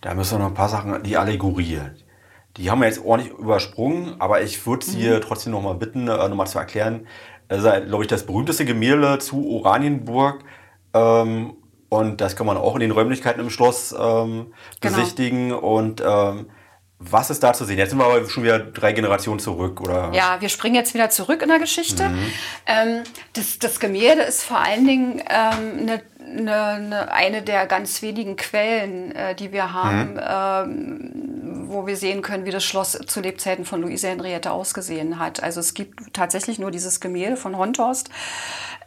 Da 0.00 0.14
müssen 0.14 0.34
wir 0.34 0.38
noch 0.40 0.48
ein 0.48 0.54
paar 0.54 0.68
Sachen, 0.68 1.02
die 1.02 1.16
Allegorie. 1.16 1.80
Die 2.56 2.70
haben 2.70 2.80
wir 2.80 2.88
jetzt 2.88 3.04
ordentlich 3.04 3.32
übersprungen, 3.32 4.20
aber 4.20 4.42
ich 4.42 4.64
würde 4.66 4.84
Sie 4.84 4.98
hier 4.98 5.20
trotzdem 5.20 5.52
noch 5.52 5.62
mal 5.62 5.74
bitten, 5.74 6.08
äh, 6.08 6.28
noch 6.28 6.36
mal 6.36 6.46
zu 6.46 6.58
erklären. 6.58 7.06
Das 7.48 7.64
ist, 7.64 7.86
glaube 7.88 8.04
ich, 8.04 8.08
das 8.08 8.26
berühmteste 8.26 8.64
Gemälde 8.64 9.18
zu 9.18 9.48
Oranienburg. 9.48 10.44
Ähm, 10.92 11.54
und 11.88 12.20
das 12.20 12.36
kann 12.36 12.46
man 12.46 12.56
auch 12.56 12.74
in 12.74 12.80
den 12.80 12.90
Räumlichkeiten 12.90 13.40
im 13.40 13.50
Schloss 13.50 13.92
ähm, 13.92 14.52
Genau. 14.80 14.96
besichtigen. 14.96 15.52
Und 15.52 16.02
ähm, 16.06 16.46
was 17.11 17.30
ist 17.30 17.42
da 17.42 17.52
zu 17.52 17.64
sehen? 17.64 17.78
Jetzt 17.78 17.90
sind 17.90 17.98
wir 17.98 18.07
aber 18.07 18.28
schon 18.28 18.42
wieder 18.42 18.59
drei 18.59 18.92
Generationen 18.92 19.40
zurück, 19.40 19.80
oder? 19.80 20.12
Ja, 20.12 20.40
wir 20.40 20.48
springen 20.48 20.74
jetzt 20.74 20.94
wieder 20.94 21.11
zurück 21.11 21.42
in 21.42 21.48
der 21.48 21.59
Geschichte. 21.59 22.11
Ähm, 22.66 23.02
das, 23.32 23.59
das 23.59 23.80
Gemälde 23.80 24.22
ist 24.22 24.44
vor 24.44 24.59
allen 24.59 24.86
Dingen 24.86 25.22
ähm, 25.28 25.78
eine, 25.80 26.02
eine, 26.24 27.12
eine, 27.12 27.42
der 27.42 27.66
ganz 27.66 28.02
wenigen 28.02 28.36
Quellen, 28.36 29.12
äh, 29.12 29.34
die 29.34 29.52
wir 29.52 29.72
haben, 29.72 30.18
ähm, 30.20 31.64
wo 31.68 31.86
wir 31.86 31.96
sehen 31.96 32.22
können, 32.22 32.44
wie 32.44 32.50
das 32.50 32.64
Schloss 32.64 32.92
zu 32.92 33.20
Lebzeiten 33.20 33.64
von 33.64 33.82
Luise 33.82 34.08
Henriette 34.08 34.50
ausgesehen 34.50 35.18
hat. 35.18 35.42
Also 35.42 35.60
es 35.60 35.74
gibt 35.74 36.12
tatsächlich 36.12 36.58
nur 36.58 36.70
dieses 36.70 37.00
Gemälde 37.00 37.36
von 37.36 37.56
Honthorst, 37.56 38.10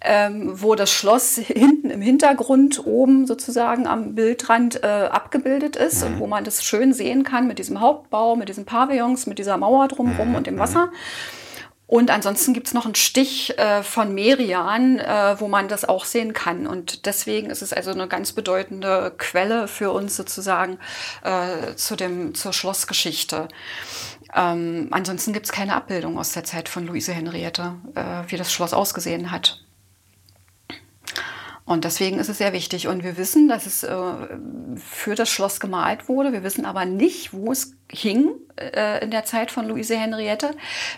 ähm, 0.01 0.61
wo 0.61 0.75
das 0.75 0.91
Schloss 0.91 1.35
hinten 1.47 1.89
im 1.89 2.01
Hintergrund 2.01 2.85
oben 2.85 3.27
sozusagen 3.27 3.87
am 3.87 4.15
Bildrand 4.15 4.83
äh, 4.83 4.87
abgebildet 4.87 5.75
ist 5.75 6.03
und 6.03 6.19
wo 6.19 6.27
man 6.27 6.43
das 6.43 6.63
schön 6.63 6.93
sehen 6.93 7.23
kann 7.23 7.47
mit 7.47 7.59
diesem 7.59 7.79
Hauptbau, 7.79 8.35
mit 8.35 8.49
diesen 8.49 8.65
Pavillons, 8.65 9.27
mit 9.27 9.39
dieser 9.39 9.57
Mauer 9.57 9.87
drumherum 9.87 10.35
und 10.35 10.47
dem 10.47 10.59
Wasser. 10.59 10.89
Und 11.87 12.11
ansonsten 12.11 12.53
gibt 12.53 12.67
es 12.67 12.73
noch 12.73 12.83
einen 12.83 12.95
Stich 12.95 13.57
äh, 13.57 13.81
von 13.81 14.13
Merian, 14.13 14.99
äh, 14.99 15.39
wo 15.39 15.47
man 15.47 15.69
das 15.69 15.85
auch 15.85 16.03
sehen 16.03 16.33
kann. 16.33 16.67
Und 16.67 17.05
deswegen 17.05 17.49
ist 17.49 17.61
es 17.61 17.71
also 17.71 17.91
eine 17.91 18.09
ganz 18.09 18.33
bedeutende 18.33 19.13
Quelle 19.17 19.69
für 19.69 19.91
uns 19.91 20.17
sozusagen 20.17 20.79
äh, 21.23 21.75
zu 21.75 21.95
dem, 21.95 22.35
zur 22.35 22.51
Schlossgeschichte. 22.51 23.47
Ähm, 24.35 24.89
ansonsten 24.91 25.31
gibt 25.31 25.45
es 25.45 25.53
keine 25.53 25.75
Abbildung 25.75 26.19
aus 26.19 26.33
der 26.33 26.43
Zeit 26.43 26.67
von 26.67 26.85
Luise 26.85 27.13
Henriette, 27.13 27.75
äh, 27.95 28.23
wie 28.27 28.35
das 28.35 28.51
Schloss 28.51 28.73
ausgesehen 28.73 29.31
hat. 29.31 29.66
Und 31.67 31.83
deswegen 31.83 32.17
ist 32.17 32.29
es 32.29 32.37
sehr 32.37 32.53
wichtig. 32.53 32.87
Und 32.87 33.03
wir 33.03 33.17
wissen, 33.17 33.49
dass 33.49 33.65
es 33.65 33.83
äh, 33.83 33.93
für 34.77 35.15
das 35.15 35.29
Schloss 35.29 35.59
gemalt 35.59 36.07
wurde. 36.07 36.31
Wir 36.31 36.41
wissen 36.41 36.65
aber 36.65 36.85
nicht, 36.85 37.33
wo 37.33 37.51
es 37.51 37.75
hing 37.91 38.31
äh, 38.55 39.03
in 39.03 39.11
der 39.11 39.25
Zeit 39.25 39.51
von 39.51 39.67
Luise 39.67 39.97
Henriette. 39.97 40.51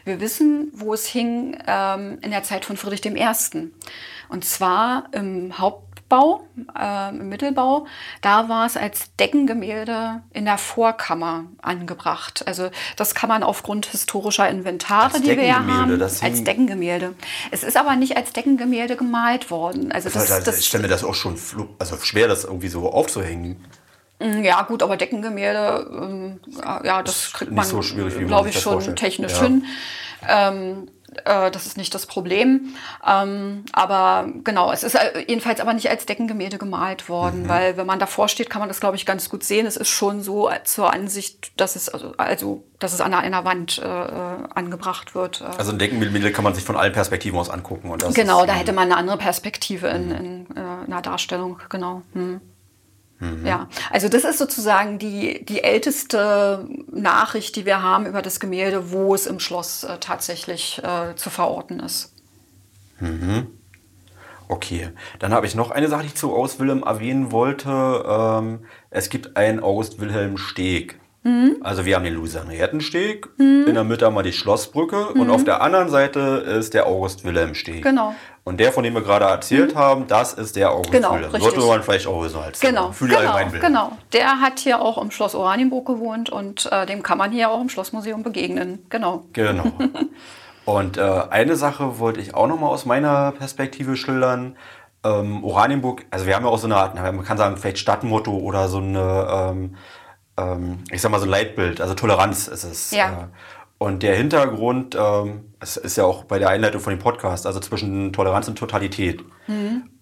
Wir 0.05 0.21
wissen, 0.21 0.71
wo 0.73 0.93
es 0.93 1.07
hing 1.07 1.57
ähm, 1.65 2.19
in 2.21 2.29
der 2.29 2.43
Zeit 2.43 2.65
von 2.65 2.77
Friedrich 2.77 3.03
I. 3.03 3.71
Und 4.29 4.45
zwar 4.45 5.09
im 5.11 5.57
Hauptbau, 6.11 6.41
äh, 6.77 7.09
im 7.09 7.29
Mittelbau. 7.29 7.85
Da 8.21 8.49
war 8.49 8.65
es 8.65 8.77
als 8.77 9.15
Deckengemälde 9.17 10.21
in 10.33 10.45
der 10.45 10.57
Vorkammer 10.57 11.45
angebracht. 11.61 12.43
Also 12.47 12.69
das 12.95 13.13
kann 13.15 13.29
man 13.29 13.43
aufgrund 13.43 13.85
historischer 13.85 14.49
Inventare, 14.49 15.13
Als 15.13 15.21
die 15.21 15.37
wir 15.37 15.45
ja 15.45 15.65
haben, 15.65 16.01
als 16.01 16.43
Deckengemälde. 16.43 17.13
Es 17.51 17.63
ist 17.63 17.77
aber 17.77 17.95
nicht 17.95 18.17
als 18.17 18.33
Deckengemälde 18.33 18.95
gemalt 18.95 19.51
worden. 19.51 19.91
Also 19.91 20.09
das, 20.09 20.27
Das, 20.27 20.43
das, 20.43 20.59
ich 20.59 20.65
stelle 20.67 20.83
mir 20.83 20.89
das 20.89 21.03
auch 21.03 21.15
schon 21.15 21.35
also 21.77 21.97
schwer, 21.97 22.27
das 22.27 22.43
irgendwie 22.43 22.69
so 22.69 22.91
aufzuhängen. 22.91 23.63
ja, 24.19 24.63
gut, 24.63 24.83
aber 24.83 24.97
Deckengemälde, 24.97 25.89
ähm, 25.91 26.39
ja, 26.83 27.03
das 27.03 27.31
kriegt 27.33 27.51
man, 27.51 27.65
so 27.65 27.79
glaube 27.79 28.49
ich, 28.49 28.59
schon 28.59 28.95
technisch 28.95 29.33
Ja. 29.33 29.43
hin. 29.43 29.65
Ähm, 30.27 30.91
äh, 31.25 31.51
das 31.51 31.65
ist 31.65 31.77
nicht 31.77 31.93
das 31.93 32.05
Problem. 32.05 32.73
Ähm, 33.05 33.65
aber 33.73 34.27
genau, 34.43 34.71
es 34.71 34.83
ist 34.83 34.95
äh, 34.95 35.25
jedenfalls 35.27 35.59
aber 35.59 35.73
nicht 35.73 35.89
als 35.89 36.05
Deckengemälde 36.05 36.57
gemalt 36.57 37.09
worden, 37.09 37.43
Mhm. 37.43 37.49
weil 37.49 37.77
wenn 37.77 37.85
man 37.85 37.99
davor 37.99 38.27
steht, 38.29 38.49
kann 38.49 38.59
man 38.59 38.69
das, 38.69 38.79
glaube 38.79 38.95
ich, 38.95 39.05
ganz 39.05 39.29
gut 39.29 39.43
sehen. 39.43 39.65
Es 39.65 39.77
ist 39.77 39.89
schon 39.89 40.21
so 40.21 40.49
zur 40.63 40.93
Ansicht, 40.93 41.51
dass 41.59 41.75
es 41.75 41.89
also, 41.89 42.13
also 42.17 42.63
dass 42.79 42.93
es 42.93 43.01
an 43.01 43.13
einer 43.13 43.43
Wand 43.45 43.77
äh, 43.79 43.85
äh, 43.85 44.37
angebracht 44.55 45.15
wird. 45.15 45.41
Äh, 45.41 45.45
Also 45.57 45.71
ein 45.71 45.79
Deckengemälde 45.79 46.31
kann 46.31 46.43
man 46.43 46.53
sich 46.53 46.63
von 46.63 46.75
allen 46.77 46.93
Perspektiven 46.93 47.37
aus 47.37 47.49
angucken. 47.49 47.89
Und 47.89 48.01
das 48.01 48.13
genau, 48.13 48.41
ist, 48.41 48.49
da 48.49 48.53
hätte 48.53 48.71
man 48.73 48.85
eine 48.85 48.97
andere 48.97 49.17
Perspektive 49.17 49.87
in, 49.87 50.11
in, 50.11 50.55
äh, 50.55 50.85
in 50.85 50.91
der 50.91 51.01
Darstellung, 51.01 51.59
genau. 51.69 52.01
Hm. 52.13 52.39
Ja, 53.45 53.67
also 53.91 54.07
das 54.07 54.23
ist 54.23 54.37
sozusagen 54.37 54.97
die, 54.97 55.43
die 55.43 55.61
älteste 55.61 56.67
Nachricht, 56.91 57.55
die 57.57 57.65
wir 57.65 57.81
haben 57.81 58.05
über 58.05 58.21
das 58.21 58.39
Gemälde, 58.39 58.91
wo 58.91 59.13
es 59.13 59.27
im 59.27 59.39
Schloss 59.39 59.83
äh, 59.83 59.97
tatsächlich 59.99 60.81
äh, 60.83 61.15
zu 61.15 61.29
verorten 61.29 61.81
ist. 61.81 62.13
Okay, 64.47 64.89
dann 65.19 65.33
habe 65.33 65.45
ich 65.45 65.53
noch 65.53 65.71
eine 65.71 65.89
Sache, 65.89 66.03
die 66.03 66.07
ich 66.07 66.15
zu 66.15 66.33
August 66.33 66.59
Wilhelm 66.59 66.83
erwähnen 66.83 67.31
wollte. 67.31 67.69
Ähm, 67.69 68.59
es 68.89 69.09
gibt 69.09 69.37
einen 69.37 69.59
August 69.59 69.99
Wilhelm 69.99 70.37
Steg. 70.37 70.99
Mhm. 71.23 71.57
Also 71.61 71.85
wir 71.85 71.97
haben 71.97 72.05
den 72.05 72.15
Louisianettensteg, 72.15 73.27
in 73.37 73.73
der 73.73 73.83
Mitte 73.83 74.05
haben 74.05 74.15
wir 74.15 74.23
die 74.23 74.31
Schlossbrücke 74.31 75.09
und 75.09 75.29
auf 75.29 75.43
der 75.43 75.61
anderen 75.61 75.89
Seite 75.89 76.19
ist 76.19 76.73
der 76.73 76.87
August 76.87 77.25
Wilhelm 77.25 77.55
Steg. 77.55 77.79
Mhm. 77.79 77.81
Genau. 77.81 78.15
Und 78.49 78.59
der, 78.59 78.73
von 78.73 78.83
dem 78.83 78.95
wir 78.95 79.03
gerade 79.03 79.25
erzählt 79.25 79.75
haben, 79.75 80.07
das 80.07 80.33
ist 80.33 80.55
der 80.55 80.71
August 80.71 80.91
Genau, 80.91 81.13
richtig. 81.13 81.43
Sollte 81.43 81.59
man 81.59 81.83
vielleicht 81.83 82.07
auch 82.07 82.25
so 82.25 82.39
als 82.39 82.59
Genau, 82.59 82.91
die 82.99 83.05
genau, 83.05 83.19
Allgemeinbildung. 83.19 83.67
genau. 83.67 83.91
Der 84.11 84.41
hat 84.41 84.57
hier 84.57 84.81
auch 84.81 84.99
im 84.99 85.11
Schloss 85.11 85.35
Oranienburg 85.35 85.85
gewohnt 85.85 86.31
und 86.31 86.67
äh, 86.71 86.87
dem 86.87 87.03
kann 87.03 87.19
man 87.19 87.31
hier 87.31 87.51
auch 87.51 87.61
im 87.61 87.69
Schlossmuseum 87.69 88.23
begegnen. 88.23 88.83
Genau. 88.89 89.25
Genau. 89.33 89.65
Und 90.65 90.97
äh, 90.97 91.01
eine 91.29 91.55
Sache 91.55 91.99
wollte 91.99 92.21
ich 92.21 92.33
auch 92.35 92.47
noch 92.47 92.59
mal 92.59 92.67
aus 92.67 92.85
meiner 92.85 93.31
Perspektive 93.31 93.95
schildern. 93.95 94.55
Ähm, 95.03 95.43
Oranienburg, 95.43 96.05
also 96.11 96.25
wir 96.25 96.35
haben 96.35 96.43
ja 96.43 96.49
auch 96.49 96.57
so 96.57 96.67
eine 96.67 96.75
Art, 96.75 96.95
man 96.95 97.23
kann 97.23 97.37
sagen, 97.37 97.55
vielleicht 97.57 97.79
Stadtmotto 97.79 98.31
oder 98.31 98.67
so 98.67 98.77
eine, 98.77 99.27
ähm, 99.31 99.75
ähm, 100.37 100.83
ich 100.91 101.01
sag 101.01 101.11
mal 101.11 101.19
so 101.19 101.25
ein 101.25 101.31
Leitbild, 101.31 101.81
also 101.81 101.93
Toleranz 101.93 102.47
ist 102.47 102.63
es. 102.63 102.91
Ja. 102.91 103.09
Äh, 103.09 103.27
und 103.79 104.03
der 104.03 104.15
Hintergrund, 104.15 104.95
ähm, 104.99 105.53
es 105.59 105.77
ist 105.77 105.97
ja 105.97 106.03
auch 106.03 106.25
bei 106.25 106.37
der 106.37 106.49
Einleitung 106.49 106.81
von 106.81 106.93
dem 106.93 106.99
Podcast, 106.99 107.47
also 107.47 107.59
zwischen 107.59 108.13
Toleranz 108.13 108.47
und 108.47 108.57
Totalität. 108.57 109.23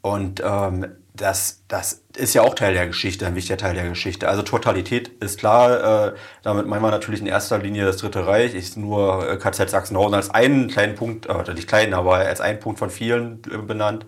Und 0.02 0.42
ähm, 0.44 0.88
das, 1.14 1.64
das 1.68 2.04
ist 2.16 2.34
ja 2.34 2.42
auch 2.42 2.56
Teil 2.56 2.74
der 2.74 2.88
Geschichte, 2.88 3.26
ein 3.28 3.36
wichtiger 3.36 3.58
Teil 3.58 3.76
der 3.76 3.88
Geschichte. 3.88 4.28
Also 4.28 4.42
Totalität 4.42 5.10
ist 5.20 5.40
klar, 5.40 6.08
äh, 6.08 6.16
damit 6.42 6.66
meinen 6.66 6.82
wir 6.82 6.92
natürlich 6.92 7.22
in 7.22 7.28
erster 7.28 7.60
Linie 7.60 7.86
das 7.86 7.98
Dritte 7.98 8.26
Reich, 8.26 8.56
ist 8.56 8.78
nur 8.78 9.30
äh, 9.30 9.38
KZ 9.38 9.70
Sachsenhausen 9.70 10.16
als 10.16 10.30
einen 10.32 10.70
kleinen 10.70 10.96
Punkt, 10.96 11.28
äh, 11.28 11.54
nicht 11.54 11.68
kleinen, 11.68 11.94
aber 11.94 12.16
als 12.16 12.42
einen 12.42 12.60
Punkt 12.60 12.80
von 12.80 12.90
vielen 12.90 13.42
äh, 13.52 13.58
benannt. 13.58 14.08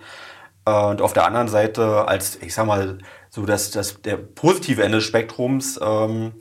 Äh, 0.66 0.72
und 0.72 1.02
auf 1.02 1.14
der 1.14 1.26
anderen 1.26 1.48
Seite 1.48 2.08
als, 2.08 2.38
ich 2.42 2.54
sag 2.56 2.66
mal, 2.66 2.98
so 3.30 3.46
das, 3.46 3.70
das, 3.70 4.02
der 4.02 4.18
positive 4.18 4.84
Ende 4.84 4.98
des 4.98 5.06
Spektrums, 5.06 5.80
ähm, 5.82 6.34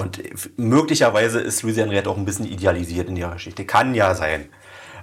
und 0.00 0.22
möglicherweise 0.56 1.40
ist 1.40 1.62
Louisiane 1.62 1.92
Red 1.92 2.08
auch 2.08 2.16
ein 2.16 2.24
bisschen 2.24 2.46
idealisiert 2.46 3.10
in 3.10 3.16
ihrer 3.16 3.34
Geschichte. 3.34 3.66
Kann 3.66 3.94
ja 3.94 4.14
sein. 4.14 4.48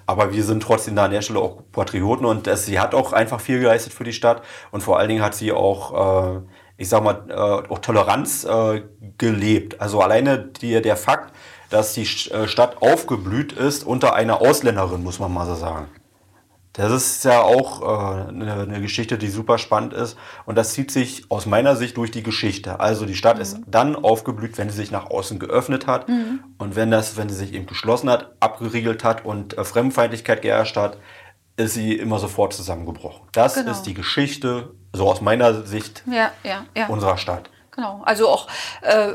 Aber 0.08 0.34
wir 0.34 0.44
sind 0.44 0.64
trotzdem 0.64 0.96
da 0.96 1.06
an 1.06 1.12
der 1.12 1.22
Stelle 1.22 1.40
auch 1.40 1.62
Patrioten 1.72 2.26
und 2.26 2.48
das, 2.48 2.66
sie 2.66 2.80
hat 2.80 2.96
auch 2.96 3.14
einfach 3.14 3.40
viel 3.40 3.60
geleistet 3.60 3.94
für 3.94 4.04
die 4.04 4.14
Stadt. 4.14 4.42
Und 4.72 4.82
vor 4.82 4.98
allen 4.98 5.10
Dingen 5.10 5.22
hat 5.22 5.36
sie 5.36 5.52
auch, 5.52 6.38
äh, 6.38 6.42
ich 6.78 6.90
sag 6.90 7.04
mal, 7.04 7.26
äh, 7.30 7.72
auch 7.72 7.78
Toleranz 7.78 8.44
äh, 8.46 8.82
gelebt. 9.20 9.80
Also 9.80 10.02
alleine 10.02 10.40
die, 10.40 10.82
der 10.82 10.98
Fakt, 10.98 11.32
dass 11.70 11.94
die 11.94 12.08
äh, 12.32 12.48
Stadt 12.48 12.82
aufgeblüht 12.82 13.54
ist 13.54 13.86
unter 13.86 14.16
einer 14.16 14.42
Ausländerin, 14.42 15.04
muss 15.04 15.20
man 15.20 15.32
mal 15.32 15.46
so 15.46 15.54
sagen. 15.54 15.90
Das 16.78 16.92
ist 16.92 17.26
ja 17.26 17.42
auch 17.42 17.82
äh, 17.82 18.30
eine, 18.30 18.80
Geschichte, 18.82 19.18
die 19.18 19.28
super 19.30 19.58
spannend 19.58 19.94
ist. 19.94 20.16
Und 20.46 20.56
das 20.58 20.74
zieht 20.74 20.92
sich 20.92 21.26
aus 21.30 21.46
meiner 21.48 21.76
Sicht 21.76 21.98
durch 21.98 22.12
die 22.12 22.24
Geschichte. 22.24 22.80
Also 22.80 23.06
die 23.06 23.16
Stadt 23.16 23.40
ist 23.40 23.60
dann 23.66 23.96
aufgeblüht, 23.96 24.58
wenn 24.58 24.70
sie 24.70 24.78
sich 24.78 24.92
nach 24.92 25.10
außen 25.10 25.40
geöffnet 25.40 25.88
hat. 25.88 26.08
Und 26.58 26.76
wenn 26.76 26.92
das, 26.92 27.18
wenn 27.18 27.30
sie 27.30 27.36
sich 27.36 27.54
eben 27.54 27.66
geschlossen 27.66 28.10
hat, 28.10 28.32
abgeriegelt 28.40 29.04
hat 29.04 29.26
und 29.26 29.58
äh, 29.58 29.64
Fremdenfeindlichkeit 29.64 30.42
geherrscht 30.44 30.78
hat, 30.78 30.98
ist 31.56 31.74
sie 31.74 31.94
immer 31.94 32.20
sofort 32.20 32.54
zusammengebrochen. 32.54 33.28
Das 33.32 33.56
Genau. 33.56 33.72
ist 33.72 33.82
die 33.84 33.96
Geschichte, 33.96 34.72
so 34.94 35.10
aus 35.10 35.22
meiner 35.22 35.66
Sicht, 35.66 36.04
Ja, 36.06 36.32
ja, 36.44 36.66
ja. 36.76 36.88
unserer 36.88 37.18
Stadt. 37.18 37.50
Genau. 37.78 38.02
Also 38.06 38.28
auch, 38.28 38.48
äh, 38.82 39.10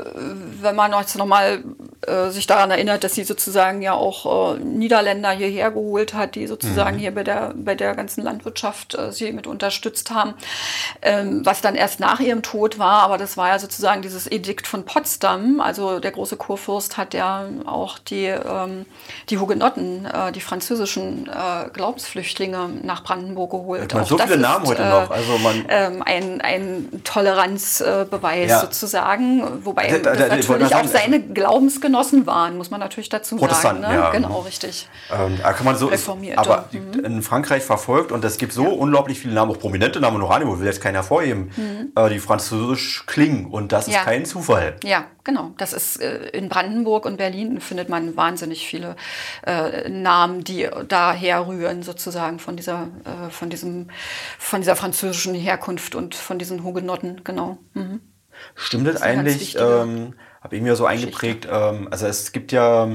wenn 0.61 0.73
man 0.73 0.93
jetzt 0.93 1.17
nochmal 1.17 1.65
äh, 2.07 2.29
sich 2.29 2.47
daran 2.47 2.71
erinnert, 2.71 3.03
dass 3.03 3.13
sie 3.13 3.25
sozusagen 3.25 3.81
ja 3.81 3.91
auch 3.91 4.55
äh, 4.55 4.59
Niederländer 4.59 5.31
hierher 5.31 5.69
geholt 5.69 6.13
hat, 6.13 6.35
die 6.35 6.47
sozusagen 6.47 6.97
hier 6.97 7.13
bei 7.13 7.25
der, 7.25 7.53
bei 7.57 7.75
der 7.75 7.93
ganzen 7.93 8.23
Landwirtschaft 8.23 8.95
äh, 8.95 9.11
sie 9.11 9.33
mit 9.33 9.47
unterstützt 9.47 10.11
haben, 10.11 10.35
ähm, 11.01 11.45
was 11.45 11.59
dann 11.59 11.75
erst 11.75 11.99
nach 11.99 12.21
ihrem 12.21 12.41
Tod 12.41 12.79
war, 12.79 13.03
aber 13.03 13.17
das 13.17 13.35
war 13.35 13.49
ja 13.49 13.59
sozusagen 13.59 14.01
dieses 14.01 14.31
Edikt 14.31 14.65
von 14.65 14.85
Potsdam, 14.85 15.59
also 15.59 15.99
der 15.99 16.11
große 16.11 16.37
Kurfürst 16.37 16.95
hat 16.95 17.13
ja 17.13 17.45
auch 17.65 17.99
die, 17.99 18.27
ähm, 18.27 18.85
die 19.29 19.39
Hugenotten, 19.39 20.05
äh, 20.05 20.31
die 20.31 20.39
französischen 20.39 21.27
äh, 21.27 21.69
Glaubensflüchtlinge 21.73 22.69
nach 22.81 23.03
Brandenburg 23.03 23.51
geholt. 23.51 23.93
Man 23.93 24.03
Auch 24.03 24.07
so 24.07 24.17
viele 24.17 24.37
Namen 24.37 24.63
ist, 24.63 24.71
heute 24.71 24.83
äh, 24.83 24.89
noch. 24.89 25.09
Also 25.09 25.37
man, 25.39 25.65
ähm, 25.67 26.01
ein, 26.05 26.39
ein 26.39 27.01
Toleranzbeweis 27.03 28.49
Ja. 28.49 28.52
Sozusagen, 28.61 29.65
wobei 29.65 29.87
Da- 29.87 29.97
da- 29.99 30.15
da- 30.15 30.35
das 30.35 30.47
natürlich 30.47 30.65
auch 30.67 30.69
sagen, 30.69 30.87
seine 30.87 31.19
Glaubensgenossen 31.21 32.25
waren, 32.25 32.57
muss 32.57 32.71
man 32.71 32.79
natürlich 32.79 33.09
dazu 33.09 33.35
sagen. 33.35 33.39
Protestanten, 33.47 33.81
Ne? 33.87 33.93
ja. 33.93 34.11
Genau, 34.11 34.39
richtig. 34.41 34.87
Ähm, 35.11 35.37
da 35.41 35.53
kann 35.53 35.65
man 35.65 35.75
so, 35.77 35.87
Reformierte. 35.87 36.39
aber 36.39 36.69
in 36.71 37.21
Frankreich 37.21 37.63
verfolgt 37.63 38.11
und 38.11 38.23
es 38.25 38.37
gibt 38.37 38.53
so 38.53 38.65
unglaublich 38.65 39.19
viele 39.19 39.33
Namen, 39.33 39.51
auch 39.51 39.59
prominente 39.59 39.99
Namen 39.99 40.21
Oranienburg, 40.21 40.59
will 40.59 40.67
jetzt 40.67 40.81
keiner 40.81 40.99
hervorheben, 40.99 41.51
äh, 41.95 42.09
die 42.09 42.19
französisch 42.19 43.05
klingen 43.07 43.45
und 43.47 43.71
das 43.71 43.83
ist 43.83 43.89
Mhm. 43.89 43.93
Ja. 43.93 44.03
kein 44.03 44.25
Zufall. 44.25 44.75
Ja, 44.83 45.05
genau. 45.23 45.51
Das 45.57 45.73
ist 45.73 46.01
äh, 46.01 46.27
in 46.29 46.49
Brandenburg 46.49 47.05
und 47.05 47.17
Berlin 47.17 47.59
findet 47.61 47.89
man 47.89 48.15
wahnsinnig 48.15 48.65
viele 48.67 48.95
äh, 49.45 49.89
Namen, 49.89 50.43
die 50.43 50.67
daher 50.87 51.47
rühren, 51.47 51.83
sozusagen 51.83 52.39
von 52.39 52.55
dieser, 52.55 52.87
äh, 53.05 53.29
von 53.29 53.49
diesem, 53.49 53.87
von 54.39 54.61
dieser 54.61 54.75
französischen 54.75 55.33
Herkunft 55.35 55.95
und 55.95 56.15
von 56.15 56.39
diesen 56.39 56.63
Hugenotten, 56.63 57.21
genau. 57.23 57.57
Mhm. 57.73 58.01
Stimmt 58.55 58.87
das 58.87 58.95
ganz 58.95 59.05
eigentlich? 59.05 59.57
Ähm, 59.59 60.15
Habe 60.41 60.55
ich 60.55 60.61
mir 60.61 60.75
so 60.75 60.85
eingeprägt. 60.85 61.47
Ähm, 61.49 61.87
also 61.91 62.07
es 62.07 62.31
gibt 62.31 62.51
ja, 62.51 62.87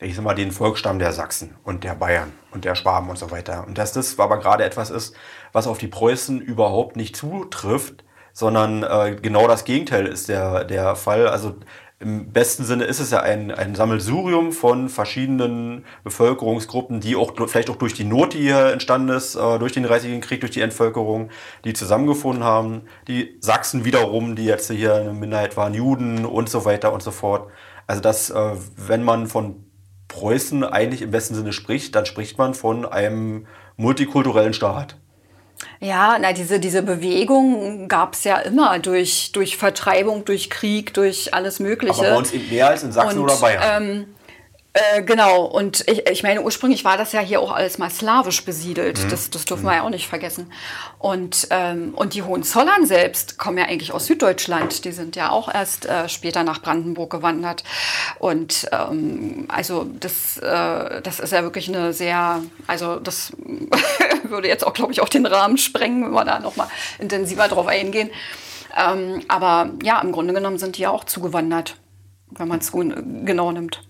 ich 0.00 0.14
sag 0.14 0.24
mal, 0.24 0.34
den 0.34 0.52
Volksstamm 0.52 0.98
der 0.98 1.12
Sachsen 1.12 1.56
und 1.64 1.84
der 1.84 1.94
Bayern 1.94 2.32
und 2.52 2.64
der 2.64 2.74
Schwaben 2.74 3.10
und 3.10 3.18
so 3.18 3.30
weiter. 3.30 3.66
Und 3.66 3.78
dass 3.78 3.92
das 3.92 4.18
aber 4.18 4.38
gerade 4.38 4.64
etwas 4.64 4.90
ist, 4.90 5.14
was 5.52 5.66
auf 5.66 5.78
die 5.78 5.88
Preußen 5.88 6.40
überhaupt 6.40 6.96
nicht 6.96 7.16
zutrifft, 7.16 8.04
sondern 8.32 8.82
äh, 8.82 9.16
genau 9.20 9.48
das 9.48 9.64
Gegenteil 9.64 10.06
ist 10.06 10.28
der, 10.28 10.64
der 10.64 10.94
Fall. 10.96 11.28
Also 11.28 11.56
im 11.98 12.30
besten 12.30 12.64
Sinne 12.64 12.84
ist 12.84 13.00
es 13.00 13.10
ja 13.10 13.20
ein, 13.20 13.50
ein 13.50 13.74
Sammelsurium 13.74 14.52
von 14.52 14.90
verschiedenen 14.90 15.86
Bevölkerungsgruppen, 16.04 17.00
die 17.00 17.16
auch 17.16 17.32
vielleicht 17.48 17.70
auch 17.70 17.76
durch 17.76 17.94
die 17.94 18.04
Not, 18.04 18.34
die 18.34 18.40
hier 18.40 18.66
entstanden 18.66 19.08
ist, 19.08 19.34
äh, 19.34 19.58
durch 19.58 19.72
den 19.72 19.84
Dreißigjährigen 19.84 20.26
Krieg, 20.26 20.40
durch 20.40 20.52
die 20.52 20.60
Entvölkerung, 20.60 21.30
die 21.64 21.72
zusammengefunden 21.72 22.44
haben. 22.44 22.82
Die 23.08 23.38
Sachsen 23.40 23.86
wiederum, 23.86 24.36
die 24.36 24.44
jetzt 24.44 24.70
hier 24.70 24.94
eine 24.94 25.14
Minderheit 25.14 25.56
waren, 25.56 25.72
Juden 25.72 26.26
und 26.26 26.50
so 26.50 26.66
weiter 26.66 26.92
und 26.92 27.02
so 27.02 27.10
fort. 27.10 27.50
Also 27.86 28.02
dass, 28.02 28.28
äh, 28.28 28.52
wenn 28.76 29.02
man 29.02 29.26
von 29.26 29.64
Preußen 30.08 30.64
eigentlich 30.64 31.00
im 31.00 31.10
besten 31.10 31.34
Sinne 31.34 31.54
spricht, 31.54 31.94
dann 31.94 32.04
spricht 32.04 32.36
man 32.36 32.52
von 32.52 32.84
einem 32.84 33.46
multikulturellen 33.76 34.52
Staat. 34.52 34.98
Ja, 35.80 36.18
na, 36.20 36.32
diese, 36.32 36.60
diese 36.60 36.82
Bewegung 36.82 37.88
gab 37.88 38.14
es 38.14 38.24
ja 38.24 38.38
immer 38.38 38.78
durch, 38.78 39.32
durch 39.32 39.56
Vertreibung, 39.56 40.24
durch 40.24 40.50
Krieg, 40.50 40.94
durch 40.94 41.32
alles 41.34 41.60
Mögliche. 41.60 42.00
Aber 42.00 42.10
bei 42.10 42.16
uns 42.16 42.32
eben 42.32 42.48
mehr 42.50 42.68
als 42.68 42.82
in 42.82 42.92
Sachsen 42.92 43.18
Und, 43.18 43.24
oder 43.24 43.36
Bayern. 43.36 43.82
Ähm, 43.82 44.06
äh, 44.76 45.02
genau, 45.02 45.44
und 45.44 45.84
ich, 45.88 46.06
ich 46.06 46.22
meine, 46.22 46.42
ursprünglich 46.42 46.84
war 46.84 46.98
das 46.98 47.12
ja 47.12 47.20
hier 47.20 47.40
auch 47.40 47.50
alles 47.50 47.78
mal 47.78 47.88
slawisch 47.88 48.44
besiedelt. 48.44 49.02
Mhm. 49.02 49.08
Das, 49.08 49.30
das 49.30 49.46
dürfen 49.46 49.64
wir 49.64 49.76
ja 49.76 49.82
auch 49.82 49.90
nicht 49.90 50.06
vergessen. 50.06 50.52
Und, 50.98 51.48
ähm, 51.48 51.94
und 51.94 52.12
die 52.12 52.22
Hohenzollern 52.22 52.84
selbst 52.84 53.38
kommen 53.38 53.56
ja 53.56 53.64
eigentlich 53.64 53.92
aus 53.92 54.04
Süddeutschland. 54.04 54.84
Die 54.84 54.92
sind 54.92 55.16
ja 55.16 55.30
auch 55.30 55.52
erst 55.52 55.86
äh, 55.86 56.10
später 56.10 56.42
nach 56.42 56.60
Brandenburg 56.60 57.10
gewandert. 57.10 57.64
Und 58.18 58.68
ähm, 58.70 59.46
also 59.48 59.86
das, 59.98 60.36
äh, 60.38 61.00
das 61.00 61.20
ist 61.20 61.32
ja 61.32 61.42
wirklich 61.42 61.68
eine 61.68 61.94
sehr, 61.94 62.42
also 62.66 62.96
das 62.96 63.32
würde 64.30 64.48
jetzt 64.48 64.66
auch, 64.66 64.72
glaube 64.72 64.92
ich, 64.92 65.00
auch 65.00 65.08
den 65.08 65.26
Rahmen 65.26 65.58
sprengen, 65.58 66.04
wenn 66.04 66.12
wir 66.12 66.24
da 66.24 66.38
nochmal 66.38 66.68
intensiver 66.98 67.48
drauf 67.48 67.66
eingehen. 67.66 68.10
Ähm, 68.76 69.22
aber 69.28 69.70
ja, 69.82 70.00
im 70.00 70.12
Grunde 70.12 70.34
genommen 70.34 70.58
sind 70.58 70.76
die 70.76 70.82
ja 70.82 70.90
auch 70.90 71.04
zugewandert, 71.04 71.76
wenn 72.30 72.48
man 72.48 72.58
es 72.58 72.72
genau 72.72 73.52
nimmt. 73.52 73.82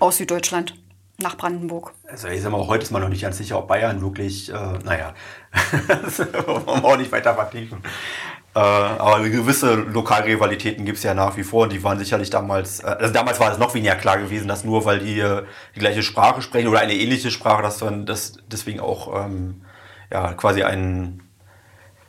Aus 0.00 0.16
Süddeutschland 0.16 0.74
nach 1.18 1.36
Brandenburg. 1.36 1.92
Also 2.08 2.28
ich 2.28 2.42
sag 2.42 2.50
mal, 2.50 2.66
heute 2.66 2.82
ist 2.82 2.90
man 2.90 3.02
noch 3.02 3.08
nicht 3.08 3.22
ganz 3.22 3.38
sicher, 3.38 3.58
ob 3.58 3.68
Bayern 3.68 4.00
wirklich, 4.00 4.50
äh, 4.50 4.78
naja, 4.84 5.14
wollen 6.46 6.66
wir 6.66 6.84
auch 6.84 6.96
nicht 6.96 7.12
weiter 7.12 7.34
vertiefen. 7.34 7.82
Äh, 8.54 8.58
aber 8.60 9.28
gewisse 9.28 9.74
Lokalrivalitäten 9.74 10.84
gibt 10.84 10.98
es 10.98 11.04
ja 11.04 11.12
nach 11.12 11.36
wie 11.36 11.42
vor 11.42 11.64
und 11.64 11.72
die 11.72 11.82
waren 11.82 11.98
sicherlich 11.98 12.30
damals, 12.30 12.80
äh, 12.80 12.86
also 12.86 13.12
damals 13.12 13.40
war 13.40 13.50
es 13.50 13.58
noch 13.58 13.74
weniger 13.74 13.96
klar 13.96 14.18
gewesen, 14.18 14.46
dass 14.46 14.62
nur 14.64 14.84
weil 14.84 15.00
die 15.00 15.18
äh, 15.18 15.42
die 15.74 15.80
gleiche 15.80 16.04
Sprache 16.04 16.40
sprechen 16.40 16.68
oder 16.68 16.78
eine 16.78 16.94
ähnliche 16.94 17.32
Sprache, 17.32 17.62
dass 17.62 17.78
dann 17.78 18.06
das 18.06 18.36
deswegen 18.46 18.78
auch 18.78 19.26
ähm, 19.26 19.62
ja, 20.12 20.34
quasi 20.34 20.62
ein, 20.62 21.22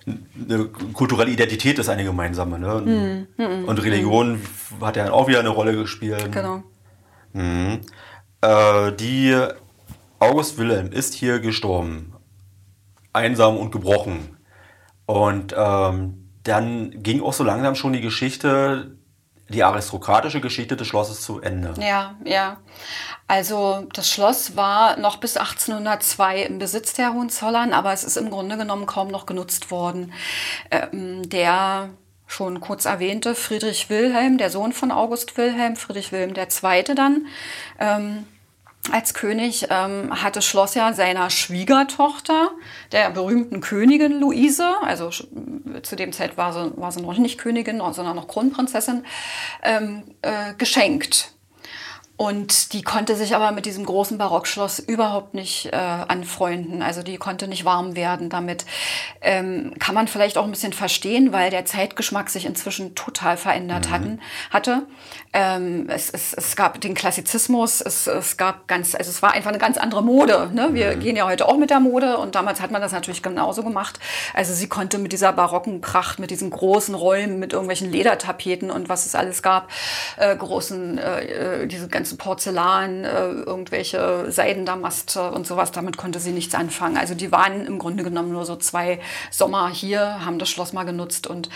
eine 0.06 0.66
kulturelle 0.66 1.32
Identität 1.32 1.80
ist, 1.80 1.90
eine 1.90 2.04
gemeinsame. 2.04 2.60
Ne? 2.60 3.28
und 3.66 3.84
Religion 3.84 4.40
hat 4.82 4.98
ja 4.98 5.12
auch 5.12 5.28
wieder 5.28 5.40
eine 5.40 5.50
Rolle 5.50 5.76
gespielt. 5.76 6.32
Genau. 6.32 6.62
Mhm. 7.34 7.82
Äh, 8.42 8.92
die 8.92 9.36
August 10.20 10.60
Wilhelm 10.60 10.92
ist 10.92 11.16
hier 11.16 11.40
gestorben. 11.40 12.14
Einsam 13.14 13.58
und 13.58 13.72
gebrochen. 13.72 14.38
Und 15.08 15.56
ähm, 15.58 16.25
dann 16.46 17.04
ging 17.04 17.22
auch 17.22 17.34
so 17.34 17.44
langsam 17.44 17.76
schon 17.76 17.94
die 17.94 18.02
Geschichte, 18.02 18.98
die 19.50 19.64
aristokratische 19.64 20.42
Geschichte 20.42 20.76
des 20.76 20.88
Schlosses 20.88 21.22
zu 21.22 21.42
Ende. 21.42 21.74
Ja, 21.80 22.16
ja. 22.24 22.58
Also 23.28 23.88
das 23.94 24.10
Schloss 24.10 24.56
war 24.56 24.98
noch 24.98 25.18
bis 25.18 25.38
1802 25.38 26.44
im 26.44 26.60
Besitz 26.60 26.94
der 26.94 27.14
Hohenzollern, 27.14 27.74
aber 27.74 27.92
es 27.94 28.04
ist 28.04 28.18
im 28.18 28.30
Grunde 28.30 28.58
genommen 28.58 28.86
kaum 28.86 29.08
noch 29.10 29.26
genutzt 29.26 29.72
worden. 29.72 30.14
Ähm, 30.72 31.28
der 31.30 31.90
schon 32.28 32.60
kurz 32.60 32.86
erwähnte 32.86 33.36
Friedrich 33.36 33.90
Wilhelm, 33.90 34.38
der 34.38 34.50
Sohn 34.50 34.74
von 34.74 34.92
August 34.92 35.38
Wilhelm, 35.38 35.76
Friedrich 35.76 36.12
Wilhelm 36.12 36.34
II. 36.36 36.96
dann, 36.96 37.28
ähm, 37.80 38.26
als 38.92 39.14
König 39.14 39.68
ähm, 39.70 40.22
hatte 40.22 40.42
Schloss 40.42 40.76
ja 40.76 40.94
seiner 40.94 41.30
Schwiegertochter, 41.30 42.52
der 42.92 43.10
berühmten 43.10 43.62
Königin 43.62 44.20
Luise, 44.20 44.76
also 44.84 45.10
zu 45.10 45.96
dem 45.96 46.12
Zeit 46.14 46.38
war 46.38 46.54
sie, 46.54 46.72
war 46.78 46.92
sie 46.92 47.02
noch 47.02 47.18
nicht 47.18 47.38
Königin, 47.38 47.82
sondern 47.92 48.16
noch 48.16 48.28
Kronprinzessin, 48.28 49.06
ähm, 49.64 50.04
äh, 50.22 50.54
geschenkt. 50.58 51.35
Und 52.18 52.72
die 52.72 52.82
konnte 52.82 53.18
sich 53.18 53.36
aber 53.36 53.52
mit 53.52 53.66
diesem 53.66 53.86
großen 53.86 54.18
Barockschloss 54.18 54.80
überhaupt 54.80 55.34
nicht 55.34 55.66
äh, 55.74 55.76
anfreunden. 55.76 56.82
Also 56.82 57.04
die 57.04 57.18
konnte 57.18 57.50
nicht 57.50 57.66
warm 57.66 57.98
werden 57.98 58.30
damit. 58.30 58.66
Ähm, 59.20 59.74
kann 59.80 59.96
man 59.96 60.08
vielleicht 60.08 60.38
auch 60.38 60.46
ein 60.46 60.52
bisschen 60.52 60.72
verstehen, 60.72 61.34
weil 61.34 61.50
der 61.52 61.66
Zeitgeschmack 61.66 62.30
sich 62.30 62.46
inzwischen 62.46 62.96
total 62.96 63.36
verändert 63.36 63.88
mhm. 63.88 63.92
hatten, 63.92 64.22
hatte. 64.50 64.88
Ähm, 65.34 65.90
es, 65.90 66.10
es, 66.10 66.34
es 66.34 66.56
gab 66.56 66.80
den 66.80 66.94
Klassizismus, 66.94 67.82
es, 67.82 68.08
es 68.08 68.38
gab 68.38 68.70
ganz, 68.70 68.96
also 68.96 69.10
es 69.10 69.22
war 69.22 69.34
einfach 69.34 69.50
eine 69.50 69.60
ganz 69.60 69.78
andere 69.78 70.02
Mode. 70.02 70.52
Ne? 70.54 70.70
Wir 70.72 70.96
mhm. 70.96 71.00
gehen 71.02 71.16
ja 71.18 71.28
heute 71.28 71.46
auch 71.50 71.58
mit 71.58 71.70
der 71.70 71.82
Mode 71.82 72.18
und 72.18 72.36
damals 72.36 72.62
hat 72.62 72.72
man 72.72 72.82
das 72.82 72.94
natürlich 72.94 73.24
genauso 73.24 73.62
gemacht. 73.62 74.00
Also 74.34 74.54
sie 74.54 74.70
konnte 74.70 75.00
mit 75.00 75.12
dieser 75.12 75.34
barocken 75.34 75.82
Pracht, 75.82 76.20
mit 76.20 76.32
diesen 76.32 76.50
großen 76.50 76.96
Räumen, 76.96 77.40
mit 77.40 77.52
irgendwelchen 77.52 77.92
Ledertapeten 77.92 78.72
und 78.72 78.88
was 78.88 79.06
es 79.06 79.16
alles 79.16 79.44
gab, 79.44 79.70
äh, 80.16 80.34
großen, 80.34 80.98
äh, 80.98 81.64
äh 81.64 81.68
diese 81.68 81.90
ganzen 81.90 82.05
ganzen 82.06 82.18
Porzellan, 82.20 83.04
äh, 83.04 83.30
irgendwelche 83.30 84.32
Seidendamaste 84.32 85.32
und 85.32 85.48
sowas, 85.48 85.72
damit 85.72 85.98
konnte 85.98 86.20
sie 86.20 86.34
nichts 86.34 86.54
anfangen. 86.54 86.98
Also 86.98 87.16
die 87.16 87.32
waren 87.32 87.66
im 87.66 87.80
Grunde 87.80 88.04
genommen 88.04 88.32
nur 88.32 88.46
so 88.46 88.56
zwei 88.58 89.00
Sommer 89.32 89.70
hier, 89.70 90.24
haben 90.24 90.38
das 90.38 90.52
Schloss 90.52 90.72
mal 90.72 90.84
genutzt 90.84 91.26
und 91.26 91.50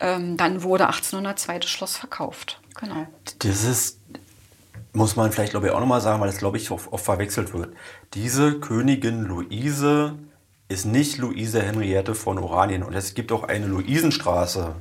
ähm, 0.00 0.36
dann 0.36 0.62
wurde 0.62 0.88
1802 0.88 1.58
das 1.60 1.70
Schloss 1.70 1.96
verkauft. 1.96 2.60
Genau. 2.78 3.06
Das 3.38 3.64
ist, 3.64 3.98
muss 4.92 5.16
man 5.16 5.32
vielleicht 5.32 5.52
glaube 5.52 5.68
ich 5.68 5.72
auch 5.72 5.80
nochmal 5.80 6.02
sagen, 6.02 6.20
weil 6.20 6.28
das 6.28 6.36
glaube 6.36 6.58
ich 6.58 6.70
oft, 6.70 6.92
oft 6.92 7.04
verwechselt 7.06 7.54
wird. 7.54 7.72
Diese 8.12 8.60
Königin 8.60 9.22
Luise 9.22 10.16
ist 10.68 10.84
nicht 10.84 11.16
Luise 11.16 11.62
Henriette 11.62 12.14
von 12.14 12.38
Oranien 12.38 12.82
und 12.82 12.92
es 12.92 13.14
gibt 13.14 13.32
auch 13.32 13.44
eine 13.44 13.64
Luisenstraße 13.64 14.74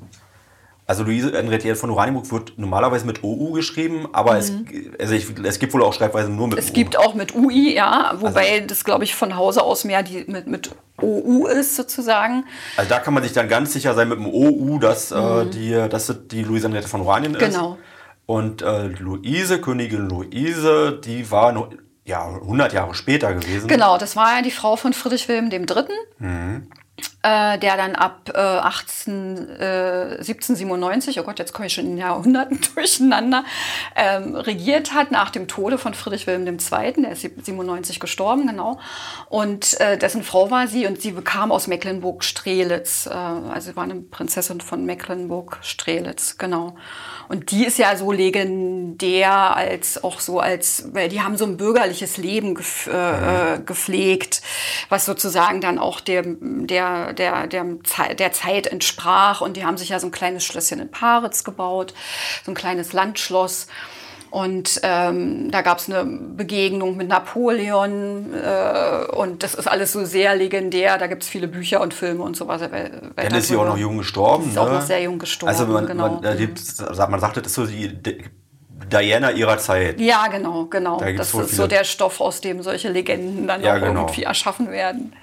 also 0.85 1.03
Luise 1.03 1.31
Henriette 1.31 1.75
von 1.75 1.89
Oranienburg 1.89 2.29
wird 2.31 2.53
normalerweise 2.57 3.05
mit 3.05 3.23
OU 3.23 3.53
geschrieben, 3.53 4.07
aber 4.11 4.33
mhm. 4.33 4.37
es, 4.37 4.51
also 4.99 5.13
ich, 5.13 5.27
es 5.43 5.59
gibt 5.59 5.73
wohl 5.73 5.81
auch 5.81 5.93
Schreibweisen 5.93 6.35
nur 6.35 6.49
mit 6.49 6.59
Es 6.59 6.71
OU. 6.71 6.73
gibt 6.73 6.97
auch 6.97 7.13
mit 7.13 7.33
UI, 7.33 7.73
ja, 7.73 8.13
wobei 8.17 8.51
also, 8.51 8.67
das, 8.67 8.83
glaube 8.83 9.05
ich, 9.05 9.15
von 9.15 9.35
Hause 9.35 9.63
aus 9.63 9.85
mehr 9.85 10.03
die 10.03 10.25
mit, 10.27 10.47
mit 10.47 10.71
OU 11.01 11.47
ist 11.47 11.75
sozusagen. 11.75 12.45
Also 12.75 12.89
da 12.89 12.99
kann 12.99 13.13
man 13.13 13.23
sich 13.23 13.31
dann 13.31 13.47
ganz 13.47 13.71
sicher 13.71 13.93
sein 13.93 14.09
mit 14.09 14.17
dem 14.17 14.27
OU, 14.27 14.79
dass, 14.79 15.11
äh, 15.11 15.15
mhm. 15.15 15.41
äh, 15.41 15.45
die, 15.51 15.89
dass 15.89 16.13
die 16.31 16.43
Luise 16.43 16.67
Henriette 16.67 16.89
von 16.89 17.01
Oranien 17.01 17.35
ist. 17.35 17.39
Genau. 17.39 17.77
Und 18.25 18.61
äh, 18.61 18.87
Luise, 18.87 19.59
Königin 19.61 20.09
Luise, 20.09 20.99
die 21.03 21.29
war 21.31 21.53
noch, 21.53 21.69
ja, 22.05 22.25
100 22.25 22.73
Jahre 22.73 22.93
später 22.93 23.33
gewesen. 23.33 23.67
Genau, 23.69 23.97
das 23.97 24.17
war 24.17 24.35
ja 24.35 24.41
die 24.41 24.51
Frau 24.51 24.75
von 24.75 24.91
Friedrich 24.91 25.29
Wilhelm 25.29 25.49
III. 25.49 25.85
Mhm 26.19 26.67
äh, 27.23 27.57
der 27.57 27.77
dann 27.77 27.95
ab 27.95 28.29
äh, 28.33 28.37
18, 28.37 29.49
äh, 29.59 30.17
1797, 30.19 31.19
oh 31.19 31.23
Gott, 31.23 31.39
jetzt 31.39 31.53
komme 31.53 31.67
ich 31.67 31.73
schon 31.73 31.85
in 31.85 31.97
Jahrhunderten 31.97 32.59
durcheinander, 32.75 33.45
ähm, 33.95 34.35
regiert 34.35 34.93
hat 34.93 35.11
nach 35.11 35.29
dem 35.29 35.47
Tode 35.47 35.77
von 35.77 35.93
Friedrich 35.93 36.27
Wilhelm 36.27 36.57
II., 36.57 37.01
der 37.01 37.11
ist 37.11 37.21
97 37.21 37.99
gestorben, 37.99 38.47
genau. 38.47 38.79
Und 39.29 39.79
äh, 39.79 39.97
dessen 39.97 40.23
Frau 40.23 40.51
war 40.51 40.67
sie 40.67 40.85
und 40.85 41.01
sie 41.01 41.11
bekam 41.11 41.51
aus 41.51 41.67
Mecklenburg-Strelitz, 41.67 43.07
äh, 43.07 43.13
also 43.13 43.71
sie 43.71 43.75
war 43.75 43.85
eine 43.85 43.95
Prinzessin 43.95 44.59
von 44.59 44.85
Mecklenburg-Strelitz, 44.85 46.37
genau. 46.37 46.75
Und 47.29 47.51
die 47.51 47.65
ist 47.65 47.77
ja 47.77 47.95
so 47.95 48.11
legendär 48.11 49.55
als 49.55 50.03
auch 50.03 50.19
so 50.19 50.39
als, 50.39 50.89
weil 50.93 51.09
die 51.09 51.21
haben 51.21 51.37
so 51.37 51.45
ein 51.45 51.57
bürgerliches 51.57 52.17
Leben 52.17 52.53
gef 52.53 52.87
äh, 52.87 53.57
mhm. 53.57 53.65
gepflegt, 53.65 54.41
was 54.89 55.05
sozusagen 55.05 55.61
dann 55.61 55.79
auch 55.79 55.99
der, 55.99 56.23
der, 56.25 57.12
der, 57.13 57.47
der, 57.47 57.65
der 58.17 58.31
Zeit 58.31 58.67
entsprach. 58.67 59.41
Und 59.41 59.57
die 59.57 59.65
haben 59.65 59.77
sich 59.77 59.89
ja 59.89 59.99
so 59.99 60.07
ein 60.07 60.11
kleines 60.11 60.43
Schlösschen 60.45 60.79
in 60.79 60.91
Paritz 60.91 61.43
gebaut, 61.43 61.93
so 62.45 62.51
ein 62.51 62.55
kleines 62.55 62.93
Landschloss. 62.93 63.67
Und 64.33 64.79
ähm, 64.81 65.51
da 65.51 65.61
gab 65.61 65.77
es 65.77 65.87
eine 65.87 66.05
Begegnung 66.05 66.97
mit 66.97 67.07
Napoleon 67.07 68.33
äh, 68.33 69.05
und 69.11 69.43
das 69.43 69.53
ist 69.53 69.67
alles 69.67 69.91
so 69.91 70.05
sehr 70.05 70.35
legendär. 70.35 70.97
Da 70.97 71.05
gibt 71.05 71.21
es 71.21 71.29
viele 71.29 71.47
Bücher 71.47 71.81
und 71.81 71.93
Filme 71.93 72.23
und 72.23 72.35
so 72.35 72.47
weiter. 72.47 72.67
Dann 72.67 73.35
ist 73.35 73.49
sie 73.49 73.55
auch 73.55 73.65
noch 73.67 73.77
jung 73.77 73.99
gestorben. 73.99 74.47
Ist 74.47 74.55
ne? 74.55 74.61
auch 74.61 74.71
noch 74.71 74.81
sehr 74.81 75.03
jung 75.03 75.19
gestorben. 75.19 75.55
Also 75.55 75.67
man, 75.71 75.85
genau. 75.85 76.19
man, 76.19 76.23
äh, 76.23 76.47
man 77.09 77.19
sagt, 77.19 77.37
das 77.37 77.45
ist 77.45 77.53
so 77.53 77.67
die 77.67 77.95
Diana 78.91 79.31
ihrer 79.31 79.57
Zeit. 79.57 79.99
Ja, 79.99 80.27
genau, 80.27 80.65
genau. 80.65 80.97
Da 80.97 81.11
das 81.11 81.33
ist 81.33 81.55
so 81.55 81.67
der 81.67 81.83
Stoff, 81.83 82.21
aus 82.21 82.41
dem 82.41 82.61
solche 82.61 82.89
Legenden 82.89 83.47
dann 83.47 83.61
ja, 83.61 83.75
auch 83.75 83.79
genau. 83.79 84.01
irgendwie 84.01 84.23
erschaffen 84.23 84.71
werden. 84.71 85.13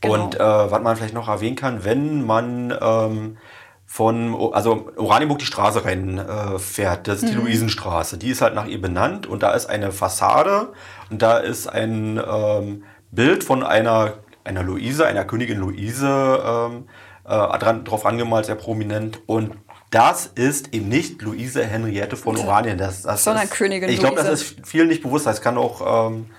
Genau. 0.00 0.14
Und 0.14 0.34
äh, 0.36 0.40
was 0.40 0.82
man 0.82 0.96
vielleicht 0.96 1.14
noch 1.14 1.28
erwähnen 1.28 1.56
kann, 1.56 1.84
wenn 1.84 2.24
man 2.24 2.76
ähm, 2.80 3.36
von, 3.94 4.52
also 4.52 4.90
Oranienburg 4.96 5.38
die 5.38 5.44
Straße 5.44 5.84
rein 5.84 6.18
äh, 6.18 6.58
fährt. 6.58 7.06
Das 7.06 7.22
ist 7.22 7.32
die 7.32 7.36
mhm. 7.36 7.44
Luisenstraße. 7.44 8.18
Die 8.18 8.30
ist 8.30 8.42
halt 8.42 8.54
nach 8.54 8.66
ihr 8.66 8.80
benannt 8.80 9.26
und 9.26 9.42
da 9.42 9.52
ist 9.52 9.66
eine 9.66 9.92
Fassade 9.92 10.72
und 11.10 11.22
da 11.22 11.38
ist 11.38 11.68
ein 11.68 12.20
ähm, 12.26 12.82
Bild 13.12 13.44
von 13.44 13.62
einer, 13.62 14.14
einer 14.42 14.62
Luise, 14.62 15.06
einer 15.06 15.24
Königin 15.24 15.58
Luise 15.58 16.42
ähm, 16.44 16.88
äh, 17.24 17.58
dran, 17.58 17.84
drauf 17.84 18.04
angemalt, 18.04 18.46
sehr 18.46 18.56
prominent. 18.56 19.20
Und 19.26 19.52
das 19.94 20.26
ist 20.34 20.74
eben 20.74 20.88
nicht 20.88 21.22
Luise 21.22 21.64
Henriette 21.64 22.16
von 22.16 22.36
Oranien. 22.36 22.76
Das, 22.76 23.02
das 23.02 23.22
Sondern 23.22 23.44
ist, 23.44 23.52
Königin 23.52 23.88
Ich 23.88 24.00
glaube, 24.00 24.16
das 24.16 24.28
ist 24.28 24.56
vielen 24.64 24.88
nicht 24.88 25.02
bewusst. 25.02 25.26
Das 25.26 25.40
kann 25.40 25.56
auch 25.56 26.08
ähm, 26.08 26.26
äh, 26.26 26.34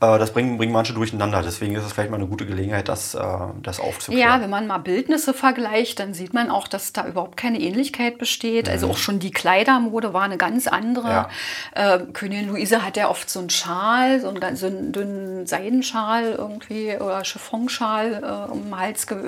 das 0.00 0.32
bringen, 0.32 0.58
bringen 0.58 0.72
manche 0.72 0.92
durcheinander. 0.92 1.42
Deswegen 1.42 1.74
ist 1.74 1.84
es 1.84 1.92
vielleicht 1.92 2.10
mal 2.10 2.18
eine 2.18 2.26
gute 2.26 2.46
Gelegenheit, 2.46 2.88
das, 2.88 3.14
äh, 3.14 3.20
das 3.62 3.80
aufzuklären. 3.80 4.28
Ja, 4.28 4.40
wenn 4.40 4.50
man 4.50 4.66
mal 4.66 4.78
Bildnisse 4.78 5.34
vergleicht, 5.34 5.98
dann 5.98 6.14
sieht 6.14 6.34
man 6.34 6.50
auch, 6.50 6.68
dass 6.68 6.92
da 6.92 7.06
überhaupt 7.06 7.36
keine 7.36 7.60
Ähnlichkeit 7.60 8.18
besteht. 8.18 8.68
Also 8.68 8.86
mhm. 8.86 8.90
Also 8.90 8.96
auch 8.96 9.02
schon 9.02 9.18
die 9.18 9.32
Kleidermode 9.32 10.14
war 10.14 10.22
eine 10.22 10.36
ganz 10.36 10.68
andere. 10.68 11.08
Ja. 11.08 11.28
Äh, 11.74 11.98
Königin 12.12 12.48
Luise 12.48 12.84
hat 12.84 12.96
ja 12.96 13.08
oft 13.08 13.28
so 13.28 13.40
einen 13.40 13.50
Schal, 13.50 14.20
so 14.20 14.28
einen 14.28 14.38
ganz 14.38 14.60
so 14.60 14.66
einen 14.66 14.92
dünnen 14.92 15.46
Seidenschal 15.46 16.36
irgendwie 16.38 16.94
oder 16.94 17.22
Chiffonschal 17.22 18.22
äh, 18.22 18.52
um 18.52 18.64
den 18.64 18.78
Hals 18.78 19.08
ge 19.08 19.18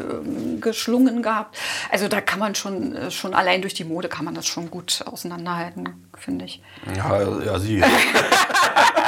geschlungen 0.61 1.23
gehabt. 1.23 1.59
Also 1.91 2.07
da 2.07 2.21
kann 2.21 2.39
man 2.39 2.55
schon, 2.55 2.95
äh, 2.95 3.11
schon 3.11 3.35
allein 3.35 3.61
durch 3.61 3.75
die 3.75 3.85
Mode 3.85 4.09
kann 4.09 4.25
man 4.25 4.35
das 4.35 4.47
schon 4.47 4.71
gut 4.71 5.03
auseinanderhalten, 5.05 6.09
finde 6.17 6.45
ich. 6.45 6.63
Ja, 6.95 7.23
ja, 7.45 7.59
sie. 7.59 7.83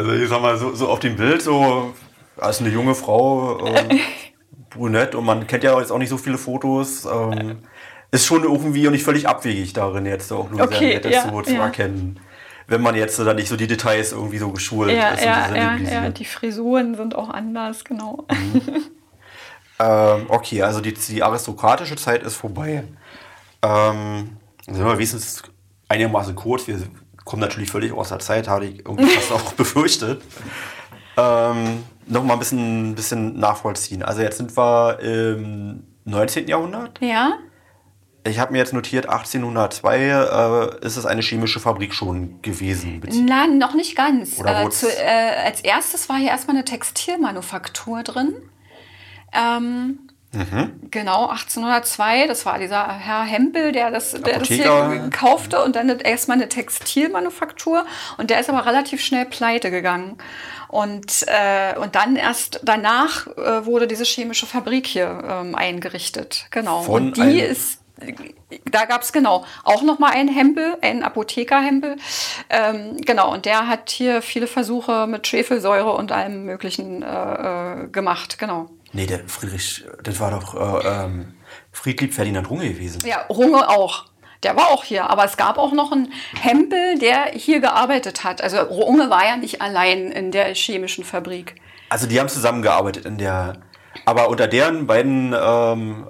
Also 0.00 0.12
ich 0.12 0.30
sag 0.30 0.40
mal, 0.40 0.56
so, 0.56 0.74
so 0.74 0.88
auf 0.88 0.98
dem 1.00 1.16
Bild, 1.16 1.42
so 1.42 1.92
als 2.38 2.60
eine 2.60 2.70
junge 2.70 2.94
Frau, 2.94 3.66
äh, 3.66 3.98
brünett 4.70 5.14
und 5.14 5.26
man 5.26 5.46
kennt 5.46 5.62
ja 5.62 5.78
jetzt 5.78 5.92
auch 5.92 5.98
nicht 5.98 6.08
so 6.08 6.16
viele 6.16 6.38
Fotos. 6.38 7.04
Ähm, 7.04 7.58
ist 8.10 8.24
schon 8.24 8.44
irgendwie 8.44 8.86
und 8.86 8.94
nicht 8.94 9.04
völlig 9.04 9.28
abwegig 9.28 9.74
darin, 9.74 10.06
jetzt 10.06 10.32
auch 10.32 10.48
nur 10.48 10.62
okay, 10.62 10.78
sehr 10.78 10.94
nett 10.94 11.04
ja, 11.04 11.30
so 11.30 11.42
zu 11.42 11.52
ja. 11.52 11.66
erkennen. 11.66 12.18
Wenn 12.66 12.80
man 12.80 12.94
jetzt 12.94 13.18
dann 13.18 13.36
nicht 13.36 13.48
so 13.48 13.56
die 13.56 13.66
Details 13.66 14.12
irgendwie 14.12 14.38
so 14.38 14.50
geschult 14.52 14.90
ja, 14.90 15.10
ist. 15.10 15.22
Ja, 15.22 15.54
ja, 15.54 15.76
ja, 15.76 16.08
die 16.08 16.24
Frisuren 16.24 16.94
sind 16.94 17.14
auch 17.14 17.28
anders, 17.28 17.84
genau. 17.84 18.24
Mhm. 18.30 18.62
ähm, 19.80 20.26
okay, 20.28 20.62
also 20.62 20.80
die, 20.80 20.94
die, 20.94 21.22
aristokratische 21.22 21.96
Zeit 21.96 22.22
ist 22.22 22.36
vorbei. 22.36 22.84
Ähm, 23.60 24.30
sind 24.64 24.78
wir 24.78 24.94
wenigstens 24.94 25.42
einigermaßen 25.88 26.34
kurz. 26.34 26.66
Wir 26.66 26.78
kommt 27.30 27.42
natürlich 27.42 27.70
völlig 27.70 27.92
aus 27.92 28.08
der 28.08 28.18
Zeit, 28.18 28.48
hatte 28.48 28.64
ich 28.64 28.80
irgendwie 28.80 29.06
fast 29.06 29.30
auch 29.40 29.52
befürchtet. 29.52 30.20
Ähm, 31.16 31.84
noch 32.06 32.24
mal 32.24 32.32
ein 32.32 32.38
bisschen, 32.40 32.94
bisschen 32.96 33.38
nachvollziehen. 33.38 34.02
Also 34.02 34.20
jetzt 34.20 34.38
sind 34.38 34.56
wir 34.56 34.98
im 34.98 35.84
19. 36.06 36.48
Jahrhundert. 36.48 37.00
Ja. 37.00 37.34
Ich 38.26 38.40
habe 38.40 38.52
mir 38.52 38.58
jetzt 38.58 38.72
notiert, 38.72 39.08
1802 39.08 39.98
äh, 39.98 40.84
ist 40.84 40.96
es 40.96 41.06
eine 41.06 41.22
chemische 41.22 41.60
Fabrik 41.60 41.94
schon 41.94 42.42
gewesen. 42.42 43.00
Nein, 43.26 43.58
noch 43.58 43.74
nicht 43.74 43.96
ganz. 43.96 44.40
Äh, 44.40 44.68
zu, 44.70 44.88
äh, 44.88 45.46
als 45.46 45.60
erstes 45.60 46.08
war 46.08 46.16
hier 46.16 46.30
erstmal 46.30 46.56
eine 46.56 46.64
Textilmanufaktur 46.64 48.02
drin. 48.02 48.34
Ähm, 49.32 50.09
Mhm. 50.32 50.80
Genau, 50.90 51.26
1802. 51.26 52.28
Das 52.28 52.46
war 52.46 52.58
dieser 52.58 52.86
Herr 52.86 53.22
Hempel, 53.24 53.72
der 53.72 53.90
das, 53.90 54.12
der 54.12 54.38
das 54.38 54.48
hier 54.48 55.10
kaufte 55.12 55.62
und 55.64 55.74
dann 55.74 55.88
erstmal 55.88 56.36
eine 56.36 56.48
Textilmanufaktur. 56.48 57.84
Und 58.16 58.30
der 58.30 58.40
ist 58.40 58.48
aber 58.48 58.64
relativ 58.64 59.02
schnell 59.02 59.26
pleite 59.26 59.70
gegangen. 59.70 60.18
Und, 60.68 61.26
äh, 61.26 61.76
und 61.78 61.96
dann 61.96 62.14
erst 62.14 62.60
danach 62.62 63.26
äh, 63.26 63.66
wurde 63.66 63.88
diese 63.88 64.04
chemische 64.04 64.46
Fabrik 64.46 64.86
hier 64.86 65.22
ähm, 65.28 65.56
eingerichtet. 65.56 66.46
Genau. 66.50 66.82
Von 66.82 67.08
und 67.08 67.16
die 67.16 67.40
ist 67.40 67.80
da 68.70 68.86
gab 68.86 69.02
es 69.02 69.12
genau 69.12 69.44
auch 69.62 69.82
noch 69.82 69.98
mal 69.98 70.10
einen 70.10 70.28
Hempel, 70.28 70.76
einen 70.80 71.02
Apothekerhempel. 71.02 71.96
Ähm, 72.48 72.96
genau, 72.98 73.32
und 73.32 73.44
der 73.44 73.66
hat 73.66 73.90
hier 73.90 74.22
viele 74.22 74.46
Versuche 74.46 75.06
mit 75.06 75.26
Schwefelsäure 75.26 75.92
und 75.92 76.12
allem 76.12 76.44
Möglichen 76.44 77.02
äh, 77.02 77.84
äh 77.84 77.88
gemacht. 77.88 78.38
Genau. 78.38 78.70
Nee, 78.92 79.06
der 79.06 79.20
Friedrich, 79.28 79.84
das 80.02 80.18
war 80.20 80.30
doch 80.32 80.54
äh, 80.54 80.88
ähm, 81.04 81.34
Friedlieb 81.72 82.14
Ferdinand 82.14 82.50
Runge 82.50 82.68
gewesen. 82.68 83.00
Ja, 83.06 83.22
Runge 83.28 83.68
auch. 83.68 84.06
Der 84.42 84.56
war 84.56 84.68
auch 84.68 84.84
hier. 84.84 85.08
Aber 85.10 85.24
es 85.24 85.36
gab 85.36 85.58
auch 85.58 85.72
noch 85.72 85.92
einen 85.92 86.12
Hempel, 86.40 86.98
der 86.98 87.26
hier 87.34 87.60
gearbeitet 87.60 88.24
hat. 88.24 88.42
Also 88.42 88.58
Runge 88.58 89.10
war 89.10 89.24
ja 89.24 89.36
nicht 89.36 89.60
allein 89.60 90.10
in 90.10 90.32
der 90.32 90.54
chemischen 90.54 91.04
Fabrik. 91.04 91.56
Also 91.88 92.06
die 92.06 92.18
haben 92.18 92.28
zusammengearbeitet 92.28 93.04
in 93.04 93.18
der. 93.18 93.58
Aber 94.06 94.28
unter 94.28 94.46
deren 94.46 94.86
beiden 94.86 95.34
ähm, 95.38 96.08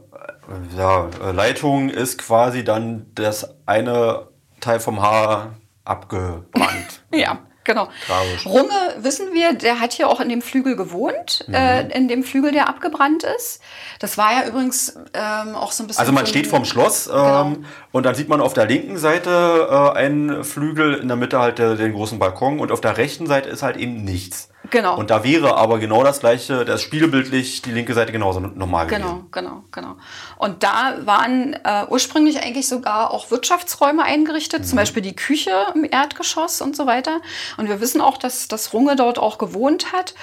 ja, 0.76 1.08
Leitungen 1.32 1.90
ist 1.90 2.18
quasi 2.18 2.62
dann 2.62 3.06
das 3.14 3.56
eine 3.66 4.28
Teil 4.60 4.80
vom 4.80 5.02
Haar 5.02 5.56
abgebrannt. 5.84 7.04
ja. 7.14 7.38
Genau. 7.64 7.88
Tragisch. 8.06 8.46
Runge, 8.46 8.94
wissen 8.98 9.32
wir, 9.32 9.52
der 9.52 9.80
hat 9.80 9.92
hier 9.92 10.08
auch 10.08 10.20
in 10.20 10.28
dem 10.28 10.42
Flügel 10.42 10.76
gewohnt, 10.76 11.44
mhm. 11.46 11.54
äh, 11.54 11.88
in 11.88 12.08
dem 12.08 12.22
Flügel, 12.22 12.52
der 12.52 12.68
abgebrannt 12.68 13.24
ist. 13.24 13.60
Das 13.98 14.16
war 14.16 14.32
ja 14.32 14.48
übrigens 14.48 14.96
ähm, 15.12 15.54
auch 15.54 15.72
so 15.72 15.84
ein 15.84 15.86
bisschen. 15.86 16.00
Also 16.00 16.12
man 16.12 16.26
steht 16.26 16.46
vorm 16.46 16.64
Schloss 16.64 17.06
ähm, 17.06 17.12
genau. 17.12 17.56
und 17.92 18.04
dann 18.04 18.14
sieht 18.14 18.28
man 18.28 18.40
auf 18.40 18.54
der 18.54 18.66
linken 18.66 18.98
Seite 18.98 19.68
äh, 19.70 19.98
einen 19.98 20.44
Flügel, 20.44 20.94
in 20.94 21.08
der 21.08 21.16
Mitte 21.16 21.38
halt 21.38 21.58
der, 21.58 21.74
den 21.74 21.92
großen 21.92 22.18
Balkon 22.18 22.60
und 22.60 22.72
auf 22.72 22.80
der 22.80 22.96
rechten 22.96 23.26
Seite 23.26 23.48
ist 23.48 23.62
halt 23.62 23.76
eben 23.76 24.04
nichts. 24.04 24.49
Genau. 24.68 24.96
Und 24.98 25.10
da 25.10 25.24
wäre 25.24 25.56
aber 25.56 25.78
genau 25.78 26.04
das 26.04 26.20
gleiche, 26.20 26.66
das 26.66 26.82
spiegelbildlich 26.82 27.62
die 27.62 27.72
linke 27.72 27.94
Seite 27.94 28.12
genauso 28.12 28.40
normal 28.40 28.86
gewesen. 28.86 29.02
Genau, 29.02 29.24
genau, 29.32 29.64
genau. 29.72 29.96
Und 30.36 30.62
da 30.62 30.98
waren 31.04 31.54
äh, 31.64 31.86
ursprünglich 31.88 32.42
eigentlich 32.42 32.68
sogar 32.68 33.10
auch 33.10 33.30
Wirtschaftsräume 33.30 34.02
eingerichtet, 34.02 34.60
mhm. 34.60 34.64
zum 34.64 34.76
Beispiel 34.76 35.02
die 35.02 35.16
Küche 35.16 35.50
im 35.74 35.84
Erdgeschoss 35.90 36.60
und 36.60 36.76
so 36.76 36.86
weiter. 36.86 37.20
Und 37.56 37.68
wir 37.68 37.80
wissen 37.80 38.02
auch, 38.02 38.18
dass 38.18 38.48
das 38.48 38.74
Runge 38.74 38.96
dort 38.96 39.18
auch 39.18 39.38
gewohnt 39.38 39.92
hat. 39.92 40.14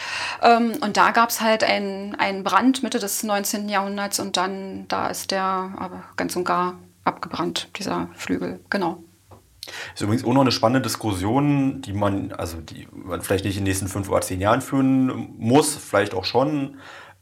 Ähm, 0.43 0.73
und 0.81 0.97
da 0.97 1.11
gab 1.11 1.29
es 1.29 1.41
halt 1.41 1.63
einen, 1.63 2.13
einen 2.15 2.43
Brand 2.43 2.83
Mitte 2.83 2.99
des 2.99 3.23
19. 3.23 3.69
Jahrhunderts 3.69 4.19
und 4.19 4.38
dann, 4.38 4.88
da 4.88 5.07
ist 5.07 5.31
der 5.31 5.41
aber 5.77 6.03
ganz 6.15 6.35
und 6.35 6.43
gar 6.43 6.75
abgebrannt, 7.05 7.69
dieser 7.77 8.07
Flügel. 8.13 8.59
Genau. 8.69 9.03
Ist 9.93 10.01
übrigens 10.01 10.24
auch 10.24 10.34
noch 10.34 10.41
eine 10.41 10.51
spannende 10.51 10.82
Diskussion, 10.82 11.82
die 11.82 11.93
man, 11.93 12.32
also 12.32 12.59
die 12.61 12.88
man 12.91 13.22
vielleicht 13.22 13.45
nicht 13.45 13.57
in 13.57 13.63
den 13.63 13.70
nächsten 13.70 13.88
fünf 13.88 14.09
oder 14.09 14.22
zehn 14.22 14.41
Jahren 14.41 14.61
führen 14.61 15.34
muss, 15.38 15.76
vielleicht 15.76 16.13
auch 16.13 16.26
schon. 16.26 16.78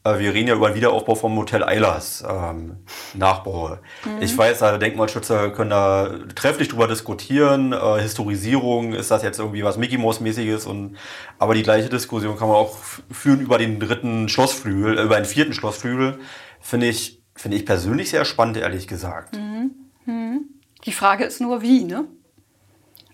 Äh, 0.06 0.20
wir 0.20 0.34
reden 0.34 0.48
ja 0.48 0.56
über 0.56 0.70
den 0.70 0.76
Wiederaufbau 0.76 1.16
vom 1.16 1.36
Hotel 1.38 1.64
Eilers, 1.64 2.24
ähm, 2.28 2.78
Nachbau. 3.14 3.80
Mhm. 4.06 4.22
Ich 4.22 4.38
weiß, 4.38 4.62
also 4.64 4.78
Denkmalschützer 4.78 5.50
können 5.50 5.72
da 5.72 6.12
trefflich 6.36 6.70
drüber 6.70 6.88
diskutieren. 6.88 7.74
Äh, 7.74 8.02
Historisierung, 8.02 8.94
ist 8.94 9.12
das 9.12 9.24
jetzt 9.24 9.40
irgendwie 9.40 9.64
was 9.64 9.78
Mickey 9.78 9.98
Mouse-mäßiges? 9.98 10.68
Und, 10.68 10.96
aber 11.40 11.56
die 11.56 11.64
gleiche 11.64 11.90
Diskussion 11.90 12.38
kann 12.38 12.48
man 12.48 12.58
auch 12.58 12.78
führen 13.12 13.42
über 13.42 13.58
den 13.58 13.80
dritten 13.80 14.30
Schlossflügel, 14.30 15.00
äh, 15.00 15.04
über 15.04 15.16
den 15.16 15.26
vierten 15.26 15.54
Schlossflügel. 15.54 16.20
Finde 16.62 16.88
ich, 16.88 17.24
finde 17.36 17.58
ich 17.58 17.66
persönlich 17.66 18.12
sehr 18.12 18.26
spannend, 18.26 18.58
ehrlich 18.58 18.88
gesagt. 18.88 19.36
Mhm. 19.36 19.72
Mhm. 20.06 20.42
Die 20.86 20.92
Frage 20.92 21.26
ist 21.26 21.42
nur, 21.42 21.64
wie, 21.64 21.84
ne? 21.84 22.06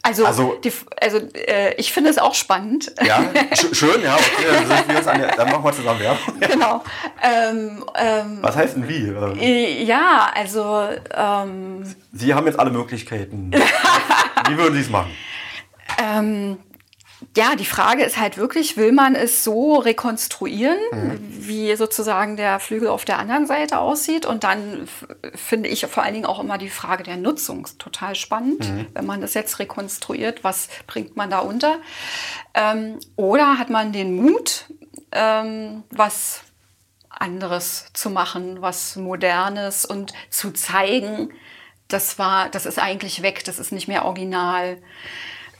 Also, 0.03 0.25
also, 0.25 0.55
die, 0.63 0.71
also 0.99 1.17
äh, 1.33 1.75
ich 1.75 1.91
finde 1.91 2.09
es 2.09 2.17
auch 2.17 2.33
spannend. 2.33 2.91
Ja, 3.05 3.23
schön, 3.71 4.01
ja, 4.01 4.15
okay, 4.15 4.45
dann, 4.51 4.67
sind 4.67 4.87
wir 4.87 4.95
jetzt 4.95 5.07
an 5.07 5.19
der, 5.19 5.35
dann 5.35 5.51
machen 5.51 5.63
wir 5.63 5.73
zusammen 5.73 5.99
Werbung. 5.99 6.39
Genau. 6.39 6.83
Ähm, 7.21 7.85
ähm, 7.95 8.39
Was 8.41 8.55
heißt 8.55 8.77
denn 8.77 8.87
wie? 8.89 9.09
Äh, 9.39 9.83
ja, 9.83 10.31
also. 10.33 10.87
Ähm, 11.13 11.95
Sie 12.13 12.33
haben 12.33 12.47
jetzt 12.47 12.59
alle 12.59 12.71
Möglichkeiten. 12.71 13.51
wie 14.49 14.57
würden 14.57 14.73
Sie 14.73 14.81
es 14.81 14.89
machen? 14.89 15.11
Ja, 17.36 17.55
die 17.55 17.65
Frage 17.65 18.03
ist 18.03 18.17
halt 18.17 18.38
wirklich, 18.38 18.78
will 18.78 18.91
man 18.91 19.15
es 19.15 19.43
so 19.43 19.76
rekonstruieren, 19.76 20.78
mhm. 20.91 21.19
wie 21.22 21.76
sozusagen 21.76 22.36
der 22.36 22.59
Flügel 22.59 22.89
auf 22.89 23.05
der 23.05 23.19
anderen 23.19 23.45
Seite 23.45 23.80
aussieht? 23.80 24.26
Und 24.26 24.43
dann 24.43 24.88
finde 25.36 25.69
ich 25.69 25.86
vor 25.86 26.03
allen 26.03 26.13
Dingen 26.13 26.26
auch 26.26 26.39
immer 26.39 26.57
die 26.57 26.69
Frage 26.69 27.03
der 27.03 27.17
Nutzung 27.17 27.67
total 27.78 28.15
spannend. 28.15 28.69
Mhm. 28.69 28.88
Wenn 28.93 29.05
man 29.05 29.22
das 29.22 29.34
jetzt 29.34 29.59
rekonstruiert, 29.59 30.43
was 30.43 30.67
bringt 30.88 31.15
man 31.15 31.30
da 31.30 31.39
unter? 31.39 31.78
Ähm, 32.53 32.99
oder 33.15 33.57
hat 33.57 33.69
man 33.69 33.93
den 33.93 34.15
Mut, 34.15 34.65
ähm, 35.11 35.84
was 35.89 36.41
anderes 37.09 37.86
zu 37.93 38.09
machen, 38.09 38.61
was 38.61 38.95
Modernes 38.95 39.86
und 39.86 40.13
zu 40.30 40.51
zeigen, 40.51 41.32
das 41.88 42.17
war, 42.19 42.49
das 42.49 42.65
ist 42.65 42.80
eigentlich 42.80 43.22
weg, 43.22 43.43
das 43.43 43.59
ist 43.59 43.72
nicht 43.72 43.88
mehr 43.88 44.05
original. 44.05 44.78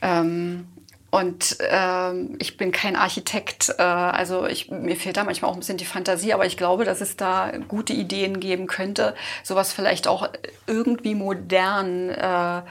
Ähm, 0.02 0.68
und 1.12 1.58
ähm, 1.60 2.38
ich 2.40 2.56
bin 2.56 2.72
kein 2.72 2.96
Architekt, 2.96 3.76
äh, 3.78 3.82
also 3.82 4.48
ich, 4.48 4.72
mir 4.72 4.96
fehlt 4.96 5.18
da 5.18 5.26
manchmal 5.26 5.52
auch 5.52 5.56
ein 5.56 5.60
bisschen 5.60 5.76
die 5.76 5.84
Fantasie, 5.84 6.32
aber 6.32 6.46
ich 6.46 6.56
glaube, 6.56 6.86
dass 6.86 7.02
es 7.02 7.18
da 7.18 7.52
gute 7.68 7.92
Ideen 7.92 8.40
geben 8.40 8.66
könnte, 8.66 9.14
sowas 9.44 9.74
vielleicht 9.74 10.08
auch 10.08 10.30
irgendwie 10.68 11.14
modern 11.14 12.12
äh, 12.12 12.62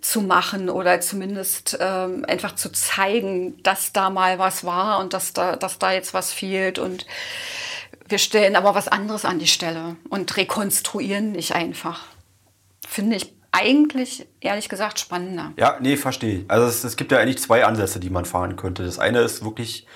zu 0.00 0.22
machen 0.22 0.70
oder 0.70 1.00
zumindest 1.00 1.78
ähm, 1.80 2.24
einfach 2.28 2.54
zu 2.54 2.70
zeigen, 2.70 3.60
dass 3.64 3.92
da 3.92 4.08
mal 4.08 4.38
was 4.38 4.62
war 4.62 5.00
und 5.00 5.12
dass 5.12 5.32
da, 5.32 5.56
dass 5.56 5.80
da 5.80 5.90
jetzt 5.90 6.14
was 6.14 6.32
fehlt 6.32 6.78
und 6.78 7.06
wir 8.08 8.18
stellen 8.18 8.54
aber 8.54 8.76
was 8.76 8.86
anderes 8.86 9.24
an 9.24 9.40
die 9.40 9.48
Stelle 9.48 9.96
und 10.10 10.36
rekonstruieren 10.36 11.32
nicht 11.32 11.56
einfach. 11.56 12.04
Finde 12.86 13.16
ich 13.16 13.39
eigentlich, 13.52 14.26
ehrlich 14.40 14.68
gesagt, 14.68 14.98
spannender. 14.98 15.52
Ja, 15.56 15.76
nee, 15.80 15.96
verstehe. 15.96 16.44
Also 16.48 16.66
es, 16.66 16.84
es, 16.84 16.96
gibt 16.96 17.12
ja 17.12 17.18
eigentlich 17.18 17.38
zwei 17.38 17.64
Ansätze, 17.64 18.00
die 18.00 18.10
man 18.10 18.24
fahren 18.24 18.56
könnte. 18.56 18.84
Das 18.84 18.98
eine 18.98 19.20
ist 19.20 19.44
wirklich 19.44 19.86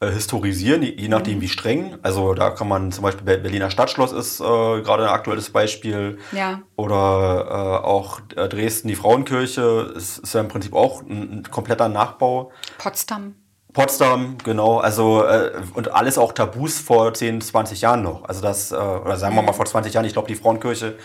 äh, 0.00 0.10
historisieren, 0.10 0.82
je, 0.82 0.94
je 0.96 1.08
nachdem 1.08 1.36
mhm. 1.38 1.42
wie 1.42 1.48
streng. 1.48 1.98
Also 2.02 2.34
da 2.34 2.50
kann 2.50 2.68
man 2.68 2.90
zum 2.90 3.02
Beispiel 3.02 3.24
Berliner 3.24 3.70
Stadtschloss 3.70 4.12
ist 4.12 4.40
äh, 4.40 4.44
gerade 4.44 5.04
ein 5.04 5.10
aktuelles 5.10 5.50
Beispiel. 5.50 6.18
Ja. 6.32 6.62
Oder 6.76 7.46
äh, 7.48 7.86
auch 7.86 8.20
äh, 8.34 8.48
Dresden, 8.48 8.88
die 8.88 8.96
Frauenkirche, 8.96 9.92
ist, 9.94 10.18
ist 10.18 10.34
ja 10.34 10.40
im 10.40 10.48
Prinzip 10.48 10.74
auch 10.74 11.02
ein, 11.02 11.38
ein 11.38 11.42
kompletter 11.50 11.88
Nachbau. 11.88 12.50
Potsdam. 12.78 13.36
Potsdam, 13.72 14.36
genau, 14.44 14.78
also 14.78 15.24
äh, 15.24 15.52
und 15.72 15.92
alles 15.92 16.18
auch 16.18 16.32
Tabus 16.32 16.78
vor 16.78 17.14
10, 17.14 17.40
20 17.40 17.80
Jahren 17.80 18.02
noch. 18.02 18.24
Also 18.24 18.42
das, 18.42 18.70
äh, 18.70 18.74
oder 18.74 19.16
sagen 19.16 19.34
wir 19.34 19.42
mal 19.42 19.54
vor 19.54 19.64
20 19.64 19.94
Jahren, 19.94 20.04
ich 20.04 20.12
glaube, 20.12 20.28
die 20.28 20.34
Frauenkirche 20.34 20.98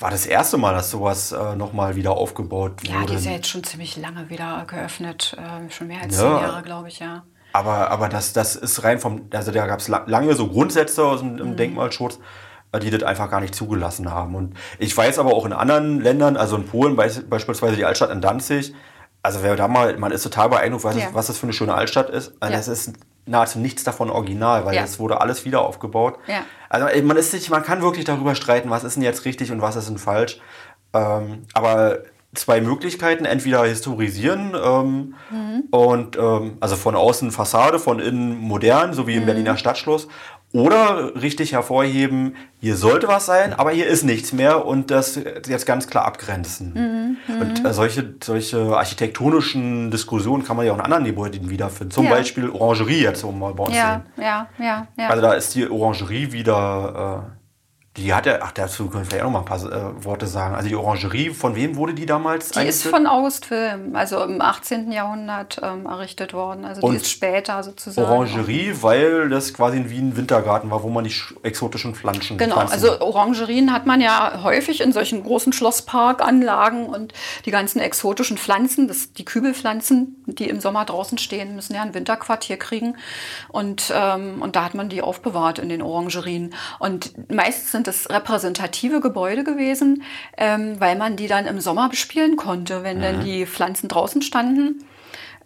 war 0.00 0.10
das 0.10 0.26
erste 0.26 0.56
Mal, 0.56 0.74
dass 0.74 0.90
sowas 0.90 1.32
äh, 1.32 1.54
nochmal 1.56 1.94
wieder 1.94 2.12
aufgebaut 2.12 2.82
wurde. 2.82 2.92
Ja, 2.92 3.04
die 3.04 3.14
ist 3.14 3.26
ja 3.26 3.32
jetzt 3.32 3.48
schon 3.48 3.62
ziemlich 3.62 3.96
lange 3.96 4.30
wieder 4.30 4.64
geöffnet. 4.66 5.36
Äh, 5.38 5.70
schon 5.70 5.88
mehr 5.88 6.00
als 6.02 6.16
ja. 6.16 6.22
zehn 6.22 6.42
Jahre, 6.48 6.62
glaube 6.62 6.88
ich, 6.88 6.98
ja. 6.98 7.22
Aber, 7.52 7.90
aber 7.90 8.08
das, 8.08 8.32
das 8.32 8.56
ist 8.56 8.82
rein 8.84 8.98
vom, 8.98 9.28
also 9.32 9.50
da 9.50 9.66
gab 9.66 9.80
es 9.80 9.88
lange 9.88 10.34
so 10.34 10.48
Grundsätze 10.48 11.04
aus 11.04 11.20
dem, 11.20 11.34
mhm. 11.34 11.56
Denkmalschutz, 11.56 12.18
äh, 12.72 12.78
die 12.78 12.90
das 12.90 13.02
einfach 13.02 13.30
gar 13.30 13.40
nicht 13.40 13.54
zugelassen 13.54 14.10
haben. 14.10 14.34
Und 14.34 14.54
ich 14.78 14.96
weiß 14.96 15.18
aber 15.18 15.34
auch 15.34 15.44
in 15.44 15.52
anderen 15.52 16.00
Ländern, 16.00 16.36
also 16.36 16.56
in 16.56 16.66
Polen 16.66 16.96
beispielsweise 16.96 17.76
die 17.76 17.84
Altstadt 17.84 18.10
in 18.10 18.20
Danzig, 18.20 18.72
also 19.22 19.42
wer 19.42 19.54
da 19.56 19.68
mal, 19.68 19.98
man 19.98 20.12
ist 20.12 20.22
total 20.22 20.48
beeindruckt, 20.48 20.84
was, 20.84 20.96
ja. 20.96 21.06
das, 21.06 21.14
was 21.14 21.26
das 21.26 21.38
für 21.38 21.44
eine 21.44 21.52
schöne 21.52 21.74
Altstadt 21.74 22.08
ist. 22.08 22.32
Also 22.40 22.52
ja. 22.52 22.58
Das 22.58 22.68
ist 22.68 22.94
nahezu 23.30 23.58
nichts 23.58 23.84
davon 23.84 24.10
original, 24.10 24.64
weil 24.66 24.74
ja. 24.74 24.82
es 24.82 24.98
wurde 24.98 25.20
alles 25.20 25.44
wieder 25.44 25.62
aufgebaut. 25.62 26.18
Ja. 26.26 26.42
Also 26.68 26.86
man 27.02 27.16
ist 27.16 27.32
nicht, 27.32 27.48
man 27.50 27.62
kann 27.62 27.80
wirklich 27.80 28.04
darüber 28.04 28.34
streiten, 28.34 28.70
was 28.70 28.84
ist 28.84 28.96
denn 28.96 29.02
jetzt 29.02 29.24
richtig 29.24 29.52
und 29.52 29.62
was 29.62 29.76
ist 29.76 29.88
denn 29.88 29.98
falsch. 29.98 30.40
Ähm, 30.92 31.44
aber 31.54 32.00
zwei 32.34 32.60
Möglichkeiten, 32.60 33.24
entweder 33.24 33.64
historisieren 33.64 34.54
ähm, 34.54 35.14
mhm. 35.30 35.62
und 35.70 36.16
ähm, 36.16 36.58
also 36.60 36.76
von 36.76 36.94
außen 36.94 37.30
Fassade, 37.30 37.78
von 37.78 38.00
innen 38.00 38.36
modern, 38.36 38.94
so 38.94 39.06
wie 39.06 39.14
im 39.14 39.22
mhm. 39.22 39.26
Berliner 39.26 39.56
Stadtschloss, 39.56 40.08
oder 40.52 41.14
richtig 41.20 41.52
hervorheben, 41.52 42.34
hier 42.60 42.76
sollte 42.76 43.06
was 43.06 43.26
sein, 43.26 43.52
aber 43.52 43.70
hier 43.70 43.86
ist 43.86 44.02
nichts 44.02 44.32
mehr 44.32 44.66
und 44.66 44.90
das 44.90 45.18
jetzt 45.46 45.64
ganz 45.64 45.86
klar 45.86 46.04
abgrenzen. 46.04 47.16
Mhm, 47.28 47.40
und 47.40 47.64
äh, 47.64 47.72
solche, 47.72 48.14
solche 48.22 48.76
architektonischen 48.76 49.90
Diskussionen 49.90 50.44
kann 50.44 50.56
man 50.56 50.66
ja 50.66 50.72
auch 50.72 50.78
in 50.78 50.82
anderen 50.82 51.04
Gebäuden 51.04 51.50
wiederfinden. 51.50 51.92
Zum 51.92 52.06
ja. 52.06 52.10
Beispiel 52.10 52.50
Orangerie 52.50 53.02
jetzt, 53.02 53.22
um 53.22 53.38
mal 53.38 53.54
bei 53.54 53.64
uns 53.64 53.76
ja, 53.76 54.02
ja, 54.16 54.48
ja, 54.58 54.88
ja. 54.98 55.08
Also 55.08 55.22
da 55.22 55.34
ist 55.34 55.54
die 55.54 55.70
Orangerie 55.70 56.32
wieder, 56.32 57.24
äh, 57.28 57.39
Die 58.00 58.14
hat 58.14 58.24
ja, 58.26 58.38
ach, 58.40 58.52
dazu 58.52 58.88
können 58.88 59.04
wir 59.04 59.10
vielleicht 59.10 59.24
auch 59.24 59.30
noch 59.30 59.46
mal 59.46 59.54
ein 59.56 59.62
paar 59.62 59.72
äh, 60.00 60.04
Worte 60.04 60.26
sagen. 60.26 60.54
Also 60.54 60.68
die 60.68 60.74
Orangerie, 60.74 61.30
von 61.30 61.54
wem 61.54 61.76
wurde 61.76 61.92
die 61.94 62.06
damals 62.06 62.50
Die 62.50 62.60
ist 62.66 62.82
von 62.86 63.06
August 63.06 63.50
Wilhelm, 63.50 63.94
also 63.94 64.22
im 64.24 64.40
18. 64.40 64.90
Jahrhundert 64.90 65.60
ähm, 65.62 65.84
errichtet 65.86 66.32
worden. 66.32 66.64
Also 66.64 66.80
Und 66.82 66.92
die 66.92 66.96
ist 66.98 67.10
später 67.10 67.62
sozusagen. 67.62 68.08
Orangerie, 68.08 68.72
weil 68.80 69.28
das 69.28 69.52
quasi 69.52 69.84
wie 69.88 69.98
ein 69.98 70.16
Wintergarten 70.16 70.70
war, 70.70 70.82
wo 70.82 70.88
man 70.88 71.04
die 71.04 71.10
sch- 71.10 71.34
exotischen 71.42 71.94
Pflanzen 71.94 72.38
Genau, 72.38 72.54
Pflanzen- 72.56 72.72
also 72.72 73.00
Orangerien 73.00 73.72
hat 73.72 73.84
man 73.86 74.00
ja 74.00 74.40
häufig 74.42 74.80
in 74.80 74.92
solchen 74.92 75.22
großen 75.22 75.52
Schlossparkanlagen 75.52 76.86
und 76.86 77.12
die 77.44 77.50
ganzen 77.50 77.80
exotischen 77.80 78.38
Pflanzen, 78.38 78.88
das, 78.88 79.12
die 79.12 79.24
Kübelpflanzen, 79.24 80.22
die 80.26 80.48
im 80.48 80.60
Sommer 80.60 80.84
draußen 80.84 81.18
stehen, 81.18 81.54
müssen 81.54 81.74
ja 81.74 81.82
ein 81.82 81.94
Winterquartier 81.94 82.56
kriegen 82.56 82.96
und, 83.48 83.92
ähm, 83.94 84.40
und 84.42 84.56
da 84.56 84.64
hat 84.64 84.74
man 84.74 84.88
die 84.88 85.02
aufbewahrt 85.02 85.58
in 85.58 85.68
den 85.68 85.82
Orangerien. 85.82 86.54
Und 86.78 87.30
meistens 87.30 87.72
sind 87.72 87.86
es 87.90 88.08
repräsentative 88.08 89.00
Gebäude 89.00 89.44
gewesen, 89.44 90.02
ähm, 90.36 90.80
weil 90.80 90.96
man 90.96 91.16
die 91.16 91.26
dann 91.26 91.46
im 91.46 91.60
Sommer 91.60 91.88
bespielen 91.88 92.36
konnte, 92.36 92.82
wenn 92.82 93.00
dann 93.00 93.24
die 93.24 93.46
Pflanzen 93.46 93.88
draußen 93.88 94.22
standen 94.22 94.84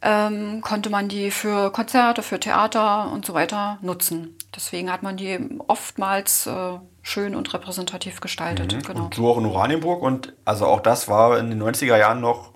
ähm, 0.04 0.60
konnte 0.60 0.90
man 0.90 1.08
die 1.08 1.30
für 1.30 1.72
Konzerte, 1.72 2.22
für 2.22 2.38
Theater 2.38 3.10
und 3.10 3.24
so 3.24 3.32
weiter 3.32 3.78
nutzen. 3.80 4.36
Deswegen 4.54 4.92
hat 4.92 5.02
man 5.02 5.16
die 5.16 5.38
oftmals 5.66 6.46
äh, 6.46 6.78
schön 7.02 7.34
und 7.34 7.52
repräsentativ 7.54 8.20
gestaltet. 8.20 8.86
Genau. 8.86 9.04
Und 9.04 9.14
so 9.14 9.28
auch 9.28 9.38
in 9.38 9.46
Oranienburg. 9.46 10.02
Und 10.02 10.34
also 10.44 10.66
auch 10.66 10.80
das 10.80 11.08
war 11.08 11.38
in 11.38 11.48
den 11.48 11.62
90er 11.62 11.96
Jahren 11.96 12.20
noch. 12.20 12.52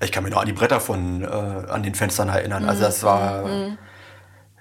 Ich 0.00 0.12
kann 0.12 0.22
mich 0.22 0.32
noch 0.32 0.40
an 0.40 0.46
die 0.46 0.52
Bretter 0.52 0.78
von 0.78 1.24
äh, 1.24 1.26
an 1.26 1.82
den 1.82 1.96
Fenstern 1.96 2.28
erinnern. 2.28 2.68
Also 2.68 2.82
das 2.82 3.02
war. 3.02 3.76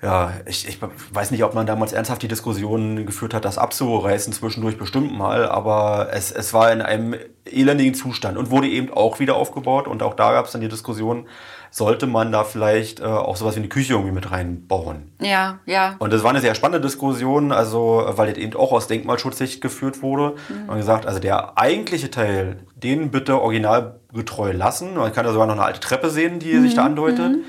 Ja, 0.01 0.31
ich, 0.45 0.67
ich 0.67 0.79
weiß 1.11 1.31
nicht, 1.31 1.43
ob 1.43 1.55
man 1.55 1.65
damals 1.65 1.91
ernsthaft 1.91 2.21
die 2.21 2.27
Diskussion 2.27 3.05
geführt 3.07 3.33
hat, 3.33 3.45
das 3.45 3.57
abzureißen 3.57 4.31
zwischendurch 4.31 4.77
bestimmt 4.77 5.17
mal, 5.17 5.47
aber 5.47 6.09
es, 6.11 6.31
es 6.31 6.53
war 6.53 6.71
in 6.71 6.83
einem 6.83 7.15
elendigen 7.45 7.95
Zustand 7.95 8.37
und 8.37 8.51
wurde 8.51 8.67
eben 8.67 8.93
auch 8.93 9.19
wieder 9.19 9.35
aufgebaut 9.35 9.87
und 9.87 10.03
auch 10.03 10.13
da 10.13 10.33
gab 10.33 10.45
es 10.45 10.51
dann 10.51 10.61
die 10.61 10.67
Diskussion, 10.67 11.27
sollte 11.71 12.05
man 12.05 12.31
da 12.31 12.43
vielleicht 12.43 12.99
äh, 12.99 13.05
auch 13.05 13.35
sowas 13.37 13.55
wie 13.55 13.59
eine 13.59 13.69
Küche 13.69 13.93
irgendwie 13.93 14.13
mit 14.13 14.31
reinbauen. 14.31 15.11
Ja, 15.19 15.59
ja. 15.65 15.95
Und 15.99 16.13
das 16.13 16.23
war 16.23 16.29
eine 16.29 16.41
sehr 16.41 16.55
spannende 16.55 16.85
Diskussion, 16.85 17.51
also 17.51 18.05
weil 18.07 18.29
das 18.29 18.37
eben 18.37 18.55
auch 18.55 18.71
aus 18.71 18.87
Denkmalschutzsicht 18.87 19.61
geführt 19.61 20.01
wurde. 20.01 20.35
Mhm. 20.49 20.69
Und 20.69 20.77
gesagt, 20.77 21.05
also 21.05 21.19
der 21.19 21.57
eigentliche 21.57 22.09
Teil, 22.09 22.57
den 22.75 23.11
bitte 23.11 23.41
originalgetreu 23.41 24.51
lassen. 24.51 24.95
Man 24.95 25.11
kann 25.11 25.25
da 25.25 25.31
sogar 25.31 25.47
noch 25.47 25.55
eine 25.55 25.63
alte 25.63 25.79
Treppe 25.79 26.09
sehen, 26.09 26.39
die 26.39 26.57
sich 26.59 26.75
da 26.75 26.87
Mhm. 27.29 27.43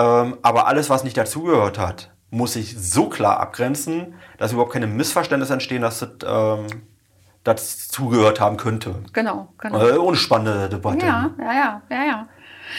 Ähm, 0.00 0.38
aber 0.42 0.66
alles, 0.66 0.88
was 0.88 1.04
nicht 1.04 1.16
dazugehört 1.16 1.78
hat, 1.78 2.10
muss 2.30 2.54
sich 2.54 2.76
so 2.78 3.08
klar 3.08 3.40
abgrenzen, 3.40 4.14
dass 4.38 4.52
überhaupt 4.52 4.72
keine 4.72 4.86
Missverständnisse 4.86 5.52
entstehen, 5.52 5.82
dass 5.82 5.98
das 5.98 6.10
ähm, 6.24 6.66
dazugehört 7.44 8.40
haben 8.40 8.56
könnte. 8.56 8.94
Genau, 9.12 9.48
genau. 9.58 9.86
Äh, 9.86 9.96
ohne 9.96 10.16
spannende 10.16 10.68
Debatte. 10.68 11.04
Ja, 11.04 11.30
ja, 11.38 11.52
ja, 11.52 11.82
ja, 11.90 12.04
ja. 12.04 12.28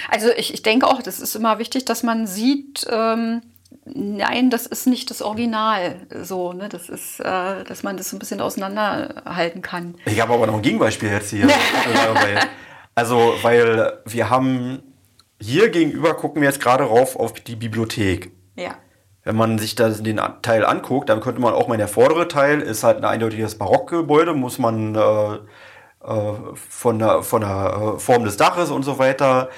Also 0.09 0.29
ich, 0.35 0.53
ich 0.53 0.63
denke 0.63 0.87
auch, 0.87 1.01
das 1.01 1.19
ist 1.19 1.35
immer 1.35 1.59
wichtig, 1.59 1.85
dass 1.85 2.01
man 2.01 2.25
sieht, 2.25 2.87
ähm, 2.89 3.41
nein, 3.85 4.49
das 4.49 4.65
ist 4.65 4.87
nicht 4.87 5.09
das 5.09 5.21
Original. 5.21 6.07
So, 6.23 6.53
ne? 6.53 6.69
Das 6.69 6.87
ist, 6.87 7.19
äh, 7.19 7.63
dass 7.65 7.83
man 7.83 7.97
das 7.97 8.09
so 8.09 8.15
ein 8.15 8.19
bisschen 8.19 8.39
auseinanderhalten 8.39 9.61
kann. 9.61 9.95
Ich 10.05 10.21
habe 10.21 10.33
aber 10.33 10.47
noch 10.47 10.55
ein 10.55 10.61
Gegenbeispiel 10.61 11.09
jetzt 11.09 11.29
hier. 11.29 11.47
Äh, 11.93 12.45
also, 12.93 13.33
weil 13.41 13.99
wir 14.05 14.29
haben 14.29 14.90
hier 15.41 15.69
gegenüber 15.69 16.13
gucken 16.13 16.41
wir 16.41 16.49
jetzt 16.49 16.61
gerade 16.61 16.83
rauf 16.83 17.15
auf 17.15 17.33
die 17.33 17.55
Bibliothek. 17.55 18.31
Ja. 18.55 18.75
Wenn 19.23 19.35
man 19.35 19.59
sich 19.59 19.75
das, 19.75 20.01
den 20.01 20.19
Teil 20.41 20.65
anguckt, 20.65 21.09
dann 21.09 21.21
könnte 21.21 21.41
man 21.41 21.53
auch 21.53 21.67
mal, 21.67 21.77
der 21.77 21.87
vordere 21.87 22.27
Teil 22.27 22.61
ist 22.61 22.83
halt 22.83 22.97
ein 22.97 23.05
eindeutiges 23.05 23.57
Barockgebäude, 23.57 24.33
muss 24.33 24.57
man 24.57 24.95
äh, 24.95 25.33
äh, 26.03 26.33
von, 26.55 26.99
der, 26.99 27.21
von 27.21 27.41
der 27.41 27.95
äh, 27.95 27.99
Form 27.99 28.23
des 28.23 28.37
Daches 28.37 28.71
und 28.71 28.83
so 28.83 28.97
weiter. 28.97 29.49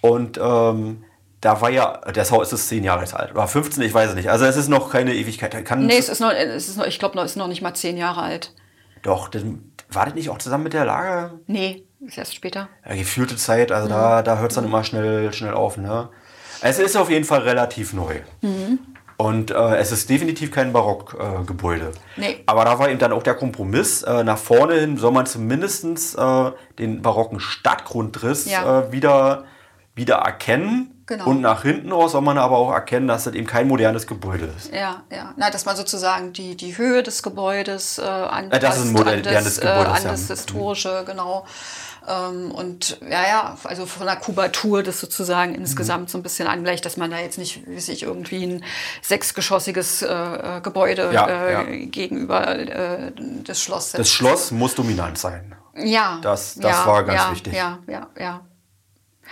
Und 0.00 0.38
ähm, 0.42 1.04
da 1.40 1.60
war 1.60 1.70
ja, 1.70 2.00
das 2.12 2.32
Haus 2.32 2.52
ist 2.52 2.68
zehn 2.68 2.84
Jahre 2.84 3.04
alt, 3.14 3.32
oder 3.32 3.46
15, 3.46 3.82
ich 3.82 3.94
weiß 3.94 4.10
es 4.10 4.14
nicht. 4.16 4.30
Also 4.30 4.44
es 4.44 4.56
ist 4.56 4.68
noch 4.68 4.90
keine 4.90 5.14
Ewigkeit. 5.14 5.54
Da 5.54 5.62
Kann 5.62 5.86
Nee, 5.86 5.98
es 5.98 6.08
ist 6.08 6.20
noch, 6.20 6.32
es 6.32 6.68
ist 6.68 6.78
noch 6.78 6.86
ich 6.86 6.98
glaube, 6.98 7.18
es 7.20 7.32
ist 7.32 7.36
noch 7.36 7.48
nicht 7.48 7.62
mal 7.62 7.74
zehn 7.74 7.96
Jahre 7.96 8.22
alt. 8.22 8.54
Doch, 9.02 9.28
das, 9.28 9.42
war 9.90 10.06
das 10.06 10.14
nicht 10.14 10.30
auch 10.30 10.38
zusammen 10.38 10.64
mit 10.64 10.72
der 10.72 10.84
Lage? 10.84 11.40
Nee, 11.46 11.84
ist 12.06 12.18
erst 12.18 12.34
später. 12.34 12.68
Ja, 12.88 12.94
gefühlte 12.94 13.36
Zeit, 13.36 13.72
also 13.72 13.88
da, 13.88 14.22
da 14.22 14.38
hört 14.38 14.50
es 14.50 14.56
dann 14.56 14.64
immer 14.64 14.84
schnell, 14.84 15.32
schnell 15.32 15.54
auf. 15.54 15.76
Ne? 15.76 16.08
Es 16.60 16.78
ist 16.78 16.96
auf 16.96 17.10
jeden 17.10 17.24
Fall 17.24 17.40
relativ 17.40 17.92
neu. 17.92 18.20
Und 19.16 19.50
äh, 19.50 19.76
es 19.76 19.92
ist 19.92 20.08
definitiv 20.10 20.50
kein 20.50 20.72
Barockgebäude. 20.72 21.92
Äh. 22.16 22.20
Nee. 22.20 22.42
Aber 22.46 22.64
da 22.64 22.78
war 22.78 22.88
eben 22.88 22.98
dann 22.98 23.12
auch 23.12 23.22
der 23.22 23.34
Kompromiss. 23.34 24.02
Äh, 24.02 24.24
nach 24.24 24.38
vorne 24.38 24.74
hin 24.74 24.96
soll 24.96 25.12
man 25.12 25.26
zumindest 25.26 25.84
äh, 26.18 26.50
den 26.78 27.02
barocken 27.02 27.38
Stadtgrundriss 27.38 28.50
Ja. 28.50 28.80
äh, 28.80 28.92
wieder, 28.92 29.44
wieder 29.94 30.16
erkennen. 30.16 30.88
Genau. 31.06 31.26
Und 31.26 31.40
nach 31.40 31.62
hinten 31.62 31.92
raus 31.92 32.12
soll 32.12 32.22
man 32.22 32.38
aber 32.38 32.56
auch 32.56 32.72
erkennen, 32.72 33.08
dass 33.08 33.24
das 33.24 33.34
eben 33.34 33.46
kein 33.46 33.68
modernes 33.68 34.06
Gebäude 34.06 34.48
ist. 34.56 34.72
Ja, 34.72 35.02
ja. 35.10 35.34
Na, 35.36 35.50
dass 35.50 35.66
man 35.66 35.76
sozusagen 35.76 36.32
die, 36.32 36.56
die 36.56 36.78
Höhe 36.78 37.02
des 37.02 37.22
Gebäudes 37.22 37.98
äh, 37.98 38.02
anpasst 38.02 38.62
das 38.62 38.78
ist 38.78 38.86
ein 38.86 38.92
modernes 38.92 39.26
an 39.26 39.44
das, 39.44 39.58
äh, 39.58 39.60
Gebäude, 39.60 39.90
an 39.90 40.02
ja. 40.04 40.10
das 40.10 40.28
Historische, 40.28 41.02
genau. 41.04 41.44
Ähm, 42.08 42.50
und 42.50 42.98
ja, 43.02 43.22
ja, 43.28 43.56
also 43.64 43.86
von 43.86 44.06
der 44.06 44.16
Kubatur 44.16 44.82
das 44.82 44.98
sozusagen 45.00 45.54
insgesamt 45.54 46.10
so 46.10 46.18
ein 46.18 46.22
bisschen 46.22 46.48
angleicht, 46.48 46.84
dass 46.84 46.96
man 46.96 47.10
da 47.10 47.18
jetzt 47.18 47.38
nicht, 47.38 47.62
wie 47.68 47.78
sich 47.80 48.02
irgendwie 48.02 48.44
ein 48.44 48.64
sechsgeschossiges 49.02 50.02
äh, 50.02 50.06
äh, 50.12 50.60
Gebäude 50.62 51.10
Ja, 51.12 51.26
äh, 51.28 51.52
ja. 51.52 51.62
gegenüber 51.86 52.58
äh, 52.58 53.12
des 53.16 53.60
Schlosses 53.62 53.92
Das 53.92 54.10
Schloss 54.10 54.50
muss 54.50 54.74
dominant 54.74 55.16
sein. 55.18 55.54
ja, 55.76 56.18
das- 56.22 56.54
das 56.56 56.78
ja, 56.78 56.86
war 56.86 57.04
ganz 57.04 57.30
wichtig. 57.32 57.54
Ja, 57.54 57.78
ja, 57.86 58.08
ja. 58.18 58.40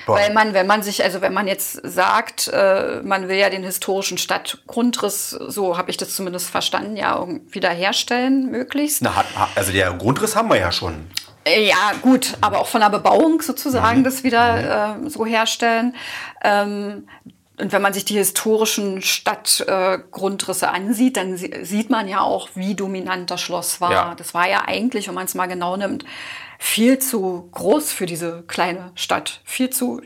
Boah. 0.07 0.17
Weil 0.17 0.33
man, 0.33 0.55
wenn 0.55 0.67
man 0.67 0.83
sich, 0.83 1.03
also 1.03 1.21
wenn 1.21 1.33
man 1.33 1.47
jetzt 1.47 1.81
sagt, 1.85 2.49
äh, 2.49 3.01
man 3.03 3.29
will 3.29 3.37
ja 3.37 3.51
den 3.51 3.63
historischen 3.63 4.19
Stadtgrundriss, 4.19 5.31
so 5.31 5.77
habe 5.77 5.91
ich 5.91 5.97
das 5.97 6.15
zumindest 6.15 6.51
verstanden, 6.51 6.97
ja 6.97 7.27
wiederherstellen, 7.51 8.51
möglichst. 8.51 9.03
Na, 9.03 9.25
also 9.55 9.73
der 9.73 9.93
Grundriss 9.93 10.37
haben 10.37 10.49
wir 10.49 10.59
ja 10.59 10.73
schon. 10.73 11.07
Äh, 11.45 11.69
Ja, 11.69 11.93
gut, 12.03 12.37
aber 12.41 12.61
auch 12.61 12.67
von 12.67 12.81
der 12.81 12.91
Bebauung 12.91 13.43
sozusagen 13.43 14.05
das 14.05 14.25
wieder 14.25 14.97
äh, 15.05 15.11
so 15.11 15.25
herstellen. 15.25 15.95
Ähm, 16.43 17.07
und 17.61 17.73
wenn 17.73 17.83
man 17.83 17.93
sich 17.93 18.07
die 18.07 18.15
historischen 18.15 19.03
Stadtgrundrisse 19.03 20.67
äh, 20.67 20.71
ansieht, 20.71 21.17
dann 21.19 21.37
sie 21.37 21.53
sieht 21.63 21.91
man 21.91 22.09
ja 22.09 22.23
auch, 22.23 22.49
wie 22.55 22.75
dominant 22.75 23.31
das 23.31 23.41
Schloss 23.43 23.81
war. 23.81 23.93
Ja. 23.93 24.15
Das 24.15 24.33
war 24.33 24.49
ja 24.49 24.63
eigentlich, 24.67 25.09
wenn 25.09 25.15
man 25.15 25.27
es 25.27 25.35
mal 25.35 25.47
genau 25.47 25.77
nimmt, 25.77 26.05
viel 26.63 26.99
zu 26.99 27.49
groß 27.53 27.91
für 27.91 28.05
diese 28.05 28.45
kleine 28.47 28.93
Stadt, 28.95 29.41
viel 29.45 29.71
zu 29.71 30.01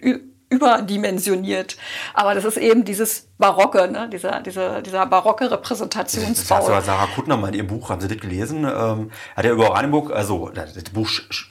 überdimensioniert. 0.55 1.77
Aber 2.15 2.35
das 2.35 2.45
ist 2.45 2.57
eben 2.57 2.85
dieses 2.85 3.29
Barocke, 3.39 3.91
ne? 3.91 4.09
dieser, 4.13 4.41
dieser, 4.41 4.81
dieser 4.81 5.07
barocke 5.07 5.45
Das 5.45 5.53
Repräsentationsbau. 5.55 6.63
sogar 6.63 6.83
Sarah 6.83 7.09
Kuttner 7.15 7.37
mal 7.37 7.49
in 7.49 7.55
ihrem 7.55 7.67
Buch, 7.67 7.91
haben 7.91 8.01
Sie 8.01 8.09
das 8.09 8.19
gelesen? 8.19 8.65
Ähm, 8.65 9.11
hat 9.37 9.45
er 9.45 9.53
über 9.53 9.71
Oranienburg, 9.71 10.13
also 10.13 10.51
das 10.55 10.73
Buch 10.93 11.09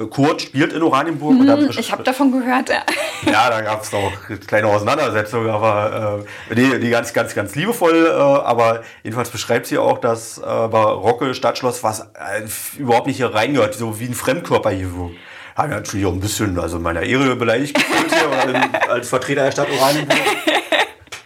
Kurt 0.10 0.42
spielt 0.42 0.72
in 0.74 0.82
Oranienburg. 0.82 1.40
und 1.40 1.50
Hm, 1.50 1.70
Ich 1.78 1.92
habe 1.92 2.04
davon 2.04 2.32
gehört. 2.32 2.70
Ja. 2.70 2.84
ja, 3.32 3.50
da 3.50 3.62
gab 3.62 3.84
es 3.84 3.92
noch 3.92 4.12
kleine 4.48 4.68
Auseinandersetzungen, 4.68 5.50
aber 5.50 6.24
äh, 6.50 6.56
die, 6.56 6.80
die 6.80 6.90
ganz, 6.90 7.14
ganz, 7.14 7.36
ganz 7.36 7.54
liebevoll. 7.56 8.08
Äh, 8.08 8.12
aber 8.12 8.84
jedenfalls 9.04 9.30
beschreibt 9.30 9.66
sie 9.68 9.78
auch 9.78 9.98
das 9.98 10.38
äh, 10.38 10.42
barocke 10.42 11.34
Stadtschloss, 11.34 11.84
was 11.84 12.00
äh, 12.00 12.48
überhaupt 12.78 13.08
nicht 13.08 13.18
hier 13.18 13.34
reingehört, 13.34 13.76
so 13.76 14.00
wie 14.00 14.06
ein 14.06 14.14
Fremdkörper 14.14 14.70
hier 14.72 14.96
wirkt. 14.96 15.16
Habe 15.56 15.68
ich 15.68 15.74
natürlich 15.76 16.06
auch 16.08 16.14
ein 16.14 16.20
bisschen, 16.20 16.58
also 16.58 16.80
meiner 16.80 17.04
Ehre 17.04 17.36
beleidigt 17.36 17.76
gefühlt 17.76 18.12
hier, 18.12 18.90
als 18.90 19.10
Vertreter 19.10 19.44
der 19.44 19.52
Stadt 19.52 19.68
Oranienburg. 19.70 20.18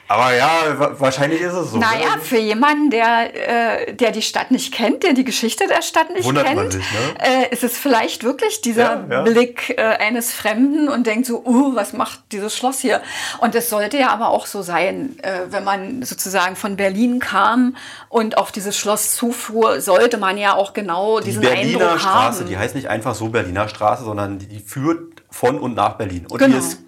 Aber 0.09 0.33
ja, 0.33 0.49
wa- 0.77 0.95
wahrscheinlich 0.97 1.41
ist 1.41 1.53
es 1.53 1.71
so. 1.71 1.77
Naja, 1.77 2.15
ne? 2.15 2.21
für 2.21 2.37
jemanden, 2.37 2.89
der, 2.89 3.87
äh, 3.89 3.93
der 3.93 4.11
die 4.11 4.21
Stadt 4.21 4.51
nicht 4.51 4.73
kennt, 4.73 5.03
der 5.03 5.11
die 5.13 5.25
Geschichte 5.25 5.67
der 5.67 5.81
Stadt 5.81 6.11
nicht 6.13 6.23
Wundert 6.23 6.45
kennt, 6.45 6.71
sich, 6.71 6.81
ne? 6.93 7.43
äh, 7.49 7.53
ist 7.53 7.63
es 7.63 7.77
vielleicht 7.77 8.23
wirklich 8.23 8.61
dieser 8.61 9.05
Ja, 9.05 9.05
ja. 9.09 9.21
Blick 9.23 9.75
äh, 9.77 9.81
eines 9.81 10.31
Fremden 10.33 10.87
und 10.87 11.07
denkt 11.07 11.25
so, 11.25 11.43
uh, 11.45 11.75
was 11.75 11.91
macht 11.91 12.21
dieses 12.31 12.55
Schloss 12.55 12.79
hier? 12.79 13.01
Und 13.39 13.53
es 13.55 13.69
sollte 13.69 13.97
ja 13.97 14.09
aber 14.11 14.29
auch 14.29 14.45
so 14.45 14.61
sein, 14.61 15.17
äh, 15.23 15.41
wenn 15.49 15.65
man 15.65 16.03
sozusagen 16.03 16.55
von 16.55 16.77
Berlin 16.77 17.19
kam 17.19 17.75
und 18.07 18.37
auf 18.37 18.53
dieses 18.53 18.77
Schloss 18.77 19.13
zufuhr, 19.15 19.81
sollte 19.81 20.17
man 20.17 20.37
ja 20.37 20.53
auch 20.55 20.71
genau 20.73 21.19
Die 21.19 21.25
diesen 21.25 21.41
Berliner 21.41 21.81
Eindruck 21.85 21.99
Straße, 21.99 22.39
haben. 22.41 22.47
die 22.49 22.57
heißt 22.57 22.75
nicht 22.75 22.87
einfach 22.87 23.13
so 23.13 23.27
Berliner 23.27 23.67
Straße, 23.67 24.05
sondern 24.05 24.39
die 24.39 24.59
führt 24.61 25.23
von 25.29 25.59
und 25.59 25.75
nach 25.75 25.95
Berlin. 25.97 26.25
Und 26.29 26.39
Genau. 26.39 26.53
die 26.53 26.59
ist 26.59 26.79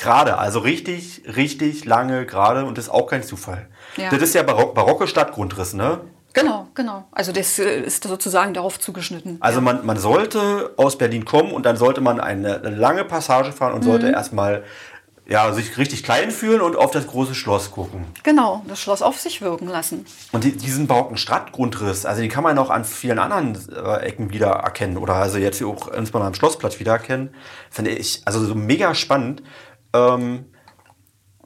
gerade, 0.00 0.38
also 0.38 0.58
richtig, 0.60 1.22
richtig 1.36 1.84
lange 1.84 2.26
gerade 2.26 2.64
und 2.64 2.78
das 2.78 2.86
ist 2.86 2.90
auch 2.90 3.06
kein 3.06 3.22
Zufall. 3.22 3.68
Ja. 3.96 4.10
Das 4.10 4.20
ist 4.22 4.34
ja 4.34 4.42
barock, 4.42 4.74
barocke 4.74 5.06
Stadtgrundriss, 5.06 5.74
ne? 5.74 6.00
Genau, 6.32 6.68
genau. 6.74 7.06
Also 7.10 7.32
das 7.32 7.58
äh, 7.58 7.80
ist 7.80 8.04
sozusagen 8.04 8.54
darauf 8.54 8.78
zugeschnitten. 8.78 9.38
Also 9.40 9.60
man, 9.60 9.84
man 9.84 9.96
sollte 9.96 10.72
aus 10.76 10.96
Berlin 10.96 11.24
kommen 11.24 11.50
und 11.52 11.66
dann 11.66 11.76
sollte 11.76 12.00
man 12.00 12.20
eine, 12.20 12.56
eine 12.56 12.70
lange 12.76 13.04
Passage 13.04 13.50
fahren 13.52 13.72
und 13.72 13.80
Mhm. 13.80 13.88
sollte 13.88 14.10
erstmal 14.10 14.62
ja, 15.26 15.52
sich 15.52 15.78
richtig 15.78 16.02
klein 16.02 16.32
fühlen 16.32 16.60
und 16.60 16.74
auf 16.76 16.90
das 16.90 17.06
große 17.06 17.36
Schloss 17.36 17.70
gucken. 17.70 18.04
Genau, 18.24 18.64
das 18.66 18.80
Schloss 18.80 19.00
auf 19.00 19.16
sich 19.20 19.40
wirken 19.40 19.68
lassen. 19.68 20.04
Und 20.32 20.42
die, 20.42 20.56
diesen 20.56 20.88
barocken 20.88 21.16
Stadtgrundriss, 21.16 22.04
also 22.04 22.20
den 22.20 22.30
kann 22.30 22.42
man 22.42 22.58
auch 22.58 22.68
an 22.70 22.84
vielen 22.84 23.20
anderen 23.20 23.56
äh, 23.72 23.96
Ecken 24.00 24.32
wieder 24.32 24.48
erkennen 24.50 24.96
oder 24.96 25.14
also 25.14 25.38
jetzt 25.38 25.62
auch 25.62 25.86
insbesondere 25.88 26.26
am 26.26 26.34
Schlossplatz 26.34 26.80
wiedererkennen, 26.80 27.32
finde 27.70 27.92
ich 27.92 28.22
also 28.24 28.44
so 28.44 28.56
mega 28.56 28.92
spannend. 28.94 29.42
Ähm, 29.92 30.46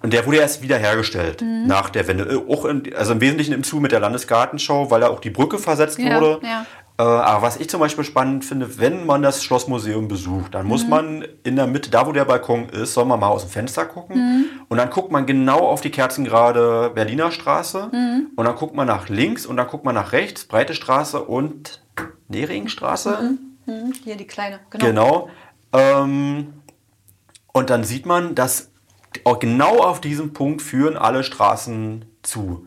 und 0.03 0.13
der 0.13 0.27
wurde 0.27 0.37
erst 0.37 0.61
wiederhergestellt 0.63 1.41
mhm. 1.41 1.67
nach 1.67 1.89
der 1.89 2.07
Wende. 2.07 2.25
Äh, 2.25 2.53
auch 2.53 2.67
in, 2.67 2.95
also 2.95 3.13
im 3.13 3.21
Wesentlichen 3.21 3.55
im 3.55 3.65
Zuge 3.65 3.83
mit 3.83 3.93
der 3.93 4.01
Landesgartenschau, 4.01 4.91
weil 4.91 5.01
da 5.01 5.09
auch 5.09 5.21
die 5.21 5.31
Brücke 5.31 5.59
versetzt 5.59 5.99
Ja, 5.99 6.21
wurde. 6.21 6.41
ja. 6.47 6.67
Äh, 6.97 7.03
aber 7.03 7.43
was 7.43 7.57
ich 7.57 7.69
zum 7.69 7.81
Beispiel 7.81 8.05
spannend 8.05 8.45
finde, 8.45 8.79
wenn 8.79 9.05
man 9.07 9.23
das 9.23 9.43
Schlossmuseum 9.43 10.07
besucht, 10.07 10.55
dann 10.55 10.67
muss 10.67 10.87
man 10.87 11.25
in 11.43 11.57
der 11.57 11.67
Mitte, 11.67 11.91
da 11.91 12.07
wo 12.07 12.13
der 12.13 12.25
Balkon 12.25 12.69
ist, 12.69 12.95
soll 12.95 13.05
man 13.05 13.19
mal 13.19 13.29
aus 13.29 13.43
dem 13.43 13.51
Fenster 13.51 13.85
gucken. 13.85 14.47
Und 14.69 14.77
dann 14.77 14.91
guckt 14.91 15.11
man 15.11 15.27
genau 15.27 15.59
auf 15.59 15.81
die 15.81 15.91
kerzengerade 15.91 16.93
Berliner 16.95 17.33
Straße. 17.33 17.91
Und 18.37 18.45
dann 18.45 18.55
guckt 18.55 18.77
man 18.77 18.87
nach 18.87 19.09
links 19.09 19.45
und 19.45 19.57
dann 19.57 19.67
guckt 19.67 19.85
man 19.85 19.97
nach 19.97 20.13
rechts, 20.13 20.45
Breite 20.45 20.75
Straße 20.75 21.21
und 21.21 21.83
Neringstraße. 22.29 23.19
Hm, 23.67 23.93
hier 24.05 24.17
die 24.17 24.27
kleine, 24.27 24.61
genau. 24.71 24.85
Genau. 24.87 25.31
Ähm, 25.73 26.53
und 27.55 27.71
dann 27.71 27.85
sieht 27.85 28.05
man, 28.05 28.35
dass 28.35 28.69
auch 29.25 29.39
genau 29.39 29.79
auf 29.79 30.01
diesem 30.03 30.33
Punkt 30.35 30.61
führen 30.61 30.97
alle 30.99 31.23
Straßen 31.25 32.05
zu. 32.23 32.67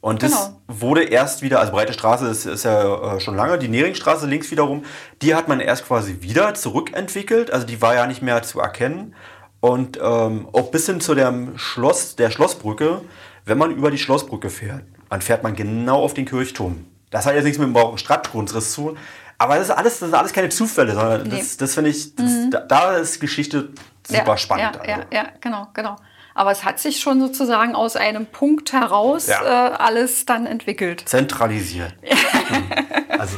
Und 0.00 0.24
das 0.24 0.32
Genau. 0.32 0.60
wurde 0.66 1.04
erst 1.04 1.42
wieder, 1.42 1.60
also 1.60 1.70
Breite 1.70 1.92
Straße 1.92 2.26
ist, 2.26 2.44
ist 2.46 2.64
ja 2.64 3.14
äh, 3.16 3.20
schon 3.20 3.36
lange, 3.36 3.56
die 3.58 3.68
Neringstraße 3.68 4.26
links 4.26 4.50
wiederum, 4.50 4.84
die 5.20 5.36
hat 5.36 5.46
man 5.46 5.60
erst 5.60 5.86
quasi 5.86 6.16
wieder 6.22 6.54
zurückentwickelt, 6.54 7.52
also 7.52 7.66
die 7.66 7.80
war 7.80 7.94
ja 7.94 8.06
nicht 8.08 8.20
mehr 8.22 8.42
zu 8.42 8.58
erkennen. 8.58 9.14
Und 9.60 9.98
ähm, 10.02 10.48
auch 10.52 10.72
bis 10.72 10.86
hin 10.86 11.00
zu 11.00 11.14
dem 11.14 11.56
Schloss, 11.56 12.16
der 12.16 12.30
Schlossbrücke, 12.32 13.02
wenn 13.44 13.58
man 13.58 13.70
über 13.70 13.92
die 13.92 13.98
Schlossbrücke 13.98 14.50
fährt, 14.50 14.82
dann 15.08 15.20
fährt 15.20 15.44
man 15.44 15.54
genau 15.54 16.02
auf 16.02 16.14
den 16.14 16.24
Kirchturm. 16.24 16.86
Das 17.10 17.26
hat 17.26 17.34
jetzt 17.34 17.44
nichts 17.44 17.58
mit 17.60 17.68
dem 17.76 17.96
Stadtgrundriss 17.98 18.72
zu, 18.72 18.96
aber 19.38 19.54
das 19.56 19.64
ist 19.68 19.70
alles, 19.70 20.00
das 20.00 20.08
sind 20.08 20.14
alles 20.14 20.32
keine 20.32 20.48
Zufälle, 20.48 20.94
sondern 20.94 21.22
Nee. 21.28 21.36
das, 21.38 21.58
das 21.58 21.74
finde 21.74 21.90
ich, 21.90 22.16
das, 22.16 22.30
da, 22.50 22.60
da 22.60 22.96
ist 22.96 23.20
Geschichte 23.20 23.68
super 24.06 24.32
ja, 24.32 24.36
spannend. 24.36 24.76
Ja, 24.76 24.80
also. 24.80 25.06
ja, 25.10 25.22
ja, 25.22 25.28
genau, 25.40 25.68
genau. 25.74 25.96
Aber 26.34 26.50
es 26.50 26.64
hat 26.64 26.78
sich 26.78 27.00
schon 27.00 27.20
sozusagen 27.20 27.74
aus 27.74 27.96
einem 27.96 28.26
Punkt 28.26 28.72
heraus 28.72 29.28
äh, 29.28 29.32
alles 29.34 30.24
dann 30.24 30.46
entwickelt. 30.46 31.06
Zentralisiert. 31.06 31.94
Mhm. 32.02 33.18
also, 33.18 33.36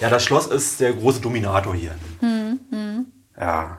ja, 0.00 0.08
das 0.08 0.24
Schloss 0.24 0.46
ist 0.46 0.80
der 0.80 0.92
große 0.92 1.20
Dominator 1.20 1.74
hier. 1.74 1.94
Mhm, 2.20 3.06
Ja. 3.38 3.78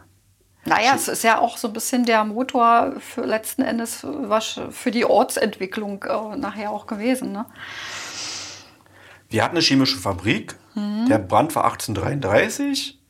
Naja, 0.66 0.94
es 0.96 1.10
ist 1.10 1.24
ja 1.24 1.40
auch 1.40 1.58
so 1.58 1.68
ein 1.68 1.74
bisschen 1.74 2.06
der 2.06 2.24
Motor 2.24 2.94
für 3.00 3.26
letzten 3.26 3.64
Endes 3.64 4.00
was 4.04 4.62
für 4.70 4.92
die 4.92 5.04
Ortsentwicklung 5.04 6.04
äh, 6.04 6.38
nachher 6.38 6.72
auch 6.72 6.88
gewesen. 6.88 7.34
Ne? 7.34 7.46
Wir 9.30 9.44
hatten 9.44 9.58
eine 9.58 9.64
chemische 9.64 9.98
Fabrik. 9.98 10.56
Mhm. 10.76 11.08
Der 11.10 11.18
Brand 11.18 11.54
war 11.56 11.66
1833. 11.66 13.03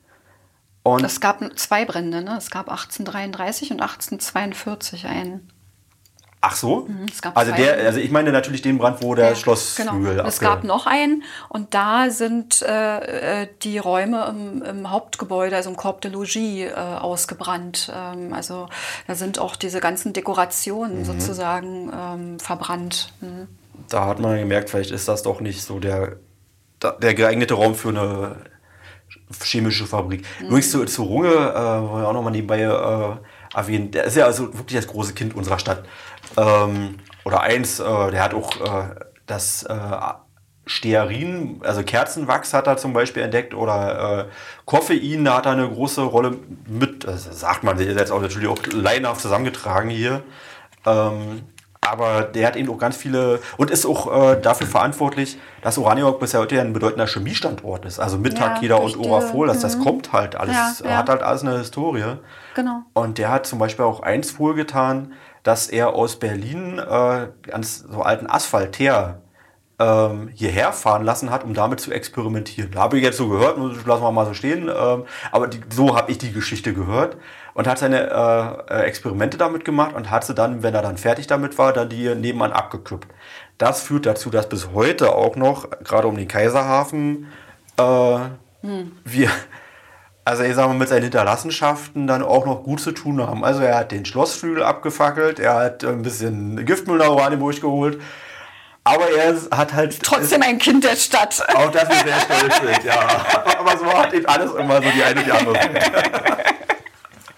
Und 0.84 1.04
Es 1.06 1.22
gab 1.22 1.40
zwei 1.58 1.86
Brände, 1.86 2.22
ne? 2.22 2.36
Es 2.38 2.50
gab 2.52 2.70
1833 2.70 3.72
und 3.72 3.82
1842 3.82 5.06
einen. 5.08 5.50
ach 6.42 6.58
so? 6.58 6.88
Mhm, 6.90 7.06
also 7.36 7.54
der, 7.54 7.78
also 7.86 8.00
ich 8.02 8.12
meine 8.12 8.34
natürlich 8.34 8.62
den 8.62 8.78
Brand, 8.78 9.02
wo 9.02 9.16
der 9.16 9.30
Ja, 9.30 9.36
Schlossflügel 9.36 10.18
Genau. 10.18 10.28
Es 10.28 10.40
gab 10.42 10.66
noch 10.66 10.86
einen 10.86 11.24
und 11.48 11.74
da 11.74 12.10
sind 12.10 12.62
äh, 12.64 13.44
äh, 13.44 13.48
die 13.62 13.78
Räume 13.78 14.26
im, 14.26 14.62
im 14.62 14.92
Hauptgebäude, 14.92 15.56
also 15.56 15.70
im 15.70 15.78
Corps 15.78 16.02
de 16.02 16.12
Logis, 16.12 16.36
äh, 16.70 16.74
ausgebrannt. 16.74 17.90
Ähm, 17.96 18.34
also 18.34 18.68
da 19.08 19.16
sind 19.16 19.40
auch 19.40 19.56
diese 19.56 19.80
ganzen 19.80 20.12
Dekorationen 20.12 21.00
Mhm. 21.00 21.06
sozusagen 21.06 21.92
ähm, 21.98 22.40
verbrannt. 22.42 23.14
Mhm. 23.22 23.48
da 23.88 24.06
hat 24.08 24.20
man 24.20 24.38
gemerkt, 24.38 24.70
vielleicht 24.70 24.92
ist 24.92 25.08
das 25.08 25.24
doch 25.24 25.40
nicht 25.40 25.64
so 25.64 25.80
der, 25.80 26.18
der 27.02 27.14
geeignete 27.14 27.54
Raum 27.54 27.74
für 27.76 27.90
eine 27.90 28.36
chemische 29.42 29.86
Fabrik. 29.86 30.26
Mhm. 30.40 30.48
Übrigens 30.48 30.72
zu, 30.72 30.86
zu 30.86 31.04
Runge, 31.04 31.30
äh, 31.30 31.32
wollen 31.32 32.02
wir 32.02 32.08
auch 32.08 32.14
nochmal 32.14 32.32
nebenbei 32.32 32.62
äh, 32.62 33.58
erwähnen, 33.58 33.92
der 33.92 34.06
ist 34.06 34.18
ja 34.18 34.26
also 34.26 34.54
wirklich 34.58 34.80
das 34.80 34.88
große 34.88 35.14
Kind 35.14 35.36
unserer 35.36 35.60
Stadt. 35.60 35.86
Ähm, 36.38 37.00
oder 37.26 37.42
eins, 37.42 37.80
äh, 37.80 38.12
der 38.12 38.24
hat 38.24 38.34
auch 38.34 38.60
äh, 38.62 38.96
das 39.26 39.64
äh, 39.64 39.74
Stearin, 40.66 41.62
also 41.64 41.84
Kerzenwachs 41.84 42.54
hat 42.54 42.68
er 42.68 42.78
zum 42.78 42.94
Beispiel 42.94 43.22
entdeckt 43.24 43.54
oder 43.54 44.28
äh, 44.28 44.32
Koffein, 44.66 45.26
da 45.26 45.38
hat 45.38 45.46
er 45.46 45.54
eine 45.54 45.70
große 45.70 46.02
Rolle 46.02 46.38
mit, 46.68 47.04
das 47.06 47.26
sagt 47.40 47.64
man, 47.64 47.78
der 47.78 47.88
ist 47.88 48.00
jetzt 48.00 48.12
auch 48.12 48.22
natürlich 48.22 48.48
auch 48.48 48.60
laienhaft 48.72 49.22
zusammengetragen 49.22 49.90
hier. 49.90 50.24
Ähm, 50.86 51.44
aber 51.90 52.24
der 52.24 52.48
hat 52.48 52.56
eben 52.56 52.70
auch 52.70 52.78
ganz 52.78 52.98
viele 52.98 53.40
und 53.58 53.72
ist 53.72 53.86
auch 53.86 54.32
äh, 54.32 54.42
dafür 54.42 54.68
verantwortlich, 54.68 55.38
dass 55.62 55.78
Oranienburg 55.78 56.20
bisher 56.20 56.40
heute 56.40 56.56
ja 56.56 56.62
ein 56.62 56.74
bedeutender 56.74 57.08
Chemiestandort 57.08 57.86
ist. 57.86 58.00
Also 58.00 58.18
mit 58.18 58.38
Ja, 58.38 58.56
und 58.78 58.98
Orafol, 58.98 59.48
das, 59.48 59.60
das 59.60 59.80
kommt 59.80 60.14
halt 60.14 60.36
alles, 60.36 60.80
Ja, 60.80 60.90
ja. 60.90 60.98
hat 60.98 61.10
halt 61.10 61.22
alles 61.22 61.42
eine 61.42 61.58
Historie. 61.58 62.18
Genau. 62.56 62.82
Und 62.94 63.18
der 63.18 63.30
hat 63.30 63.46
zum 63.46 63.60
Beispiel 63.60 63.86
auch 63.86 64.02
eins 64.02 64.40
wohlgetan, 64.40 65.14
dass 65.44 65.68
er 65.68 65.94
aus 65.94 66.18
Berlin 66.18 66.80
äh, 66.80 67.28
ganz 67.44 67.80
so 67.80 68.02
alten 68.02 68.30
Asphalt 68.30 68.80
her 68.80 69.22
ähm, 69.80 70.30
hierher 70.34 70.72
fahren 70.72 71.04
lassen 71.04 71.32
hat, 71.32 71.44
um 71.44 71.54
damit 71.54 71.80
zu 71.80 71.92
experimentieren. 71.92 72.72
Da 72.72 72.82
habe 72.82 72.98
ich 72.98 73.04
jetzt 73.04 73.18
so 73.18 73.28
gehört, 73.28 73.58
lassen 73.86 74.04
wir 74.04 74.12
mal 74.12 74.26
so 74.26 74.34
stehen, 74.34 74.70
ähm, 74.70 75.04
aber 75.32 75.48
die, 75.48 75.62
so 75.70 75.96
habe 75.96 76.12
ich 76.12 76.18
die 76.18 76.32
Geschichte 76.32 76.74
gehört 76.74 77.18
und 77.54 77.68
hat 77.68 77.80
seine 77.80 78.10
äh, 78.10 78.74
äh, 78.74 78.84
Experimente 78.86 79.38
damit 79.38 79.66
gemacht 79.66 79.96
und 79.96 80.10
hat 80.10 80.26
sie 80.26 80.34
dann, 80.34 80.64
wenn 80.64 80.74
er 80.74 80.82
dann 80.82 80.98
fertig 80.98 81.28
damit 81.28 81.58
war, 81.58 81.74
dann 81.74 81.90
die 81.90 82.14
nebenan 82.16 82.52
abgekippt. 82.52 83.08
Das 83.58 83.82
führt 83.82 84.06
dazu, 84.06 84.30
dass 84.30 84.50
bis 84.50 84.70
heute 84.74 85.14
auch 85.14 85.36
noch, 85.36 85.70
gerade 85.84 86.08
um 86.08 86.18
den 86.18 86.28
Kaiserhafen, 86.28 87.28
äh, 87.78 88.18
wir, 89.04 89.30
also 90.26 90.44
ich 90.44 90.56
sag 90.56 90.68
mal, 90.68 90.74
mit 90.74 90.90
seinen 90.90 91.04
Hinterlassenschaften 91.04 92.08
dann 92.08 92.24
auch 92.24 92.46
noch 92.46 92.64
gut 92.64 92.80
zu 92.80 92.92
tun 92.92 93.22
haben. 93.26 93.44
Also 93.44 93.62
er 93.62 93.78
hat 93.78 93.92
den 93.92 94.06
Schlossflügel 94.06 94.64
abgefackelt, 94.64 95.40
er 95.40 95.56
hat 95.56 95.84
ein 95.84 96.02
bisschen 96.02 96.66
Giftmüll 96.66 96.98
nach 96.98 97.10
Oranienburg 97.10 97.62
geholt, 97.62 98.02
aber 98.84 99.10
er 99.12 99.36
hat 99.56 99.74
halt... 99.74 100.02
Trotzdem 100.02 100.42
ein 100.42 100.58
Kind 100.58 100.84
der 100.84 100.96
Stadt. 100.96 101.46
Auch 101.54 101.72
das 101.72 101.88
wir 101.88 101.96
sehr 101.98 102.20
stolz 102.22 102.84
ja. 102.84 103.00
Aber 103.60 103.78
so 103.78 103.86
hat 103.86 104.14
eben 104.14 104.26
alles 104.26 104.54
immer 104.54 104.76
so 104.82 104.90
die 104.90 105.04
eine 105.04 105.20
und 105.20 105.26
die 105.26 105.32
andere. 105.32 105.60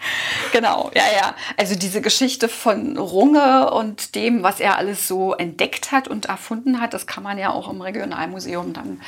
Genau, 0.51 0.89
ja, 0.95 1.03
ja. 1.13 1.35
Also 1.57 1.75
diese 1.75 1.99
Geschichte 2.01 2.47
von 2.47 2.97
Runge 2.97 3.71
und 3.71 4.15
dem, 4.15 4.41
was 4.41 4.59
er 4.61 4.77
alles 4.77 5.05
so 5.07 5.33
entdeckt 5.33 5.91
hat 5.91 6.07
und 6.07 6.27
erfunden 6.27 6.79
hat, 6.79 6.93
das 6.93 7.07
kann 7.07 7.23
man 7.23 7.37
ja 7.37 7.49
auch 7.51 7.69
im 7.69 7.81
Regionalmuseum 7.81 8.71
dann 8.71 9.01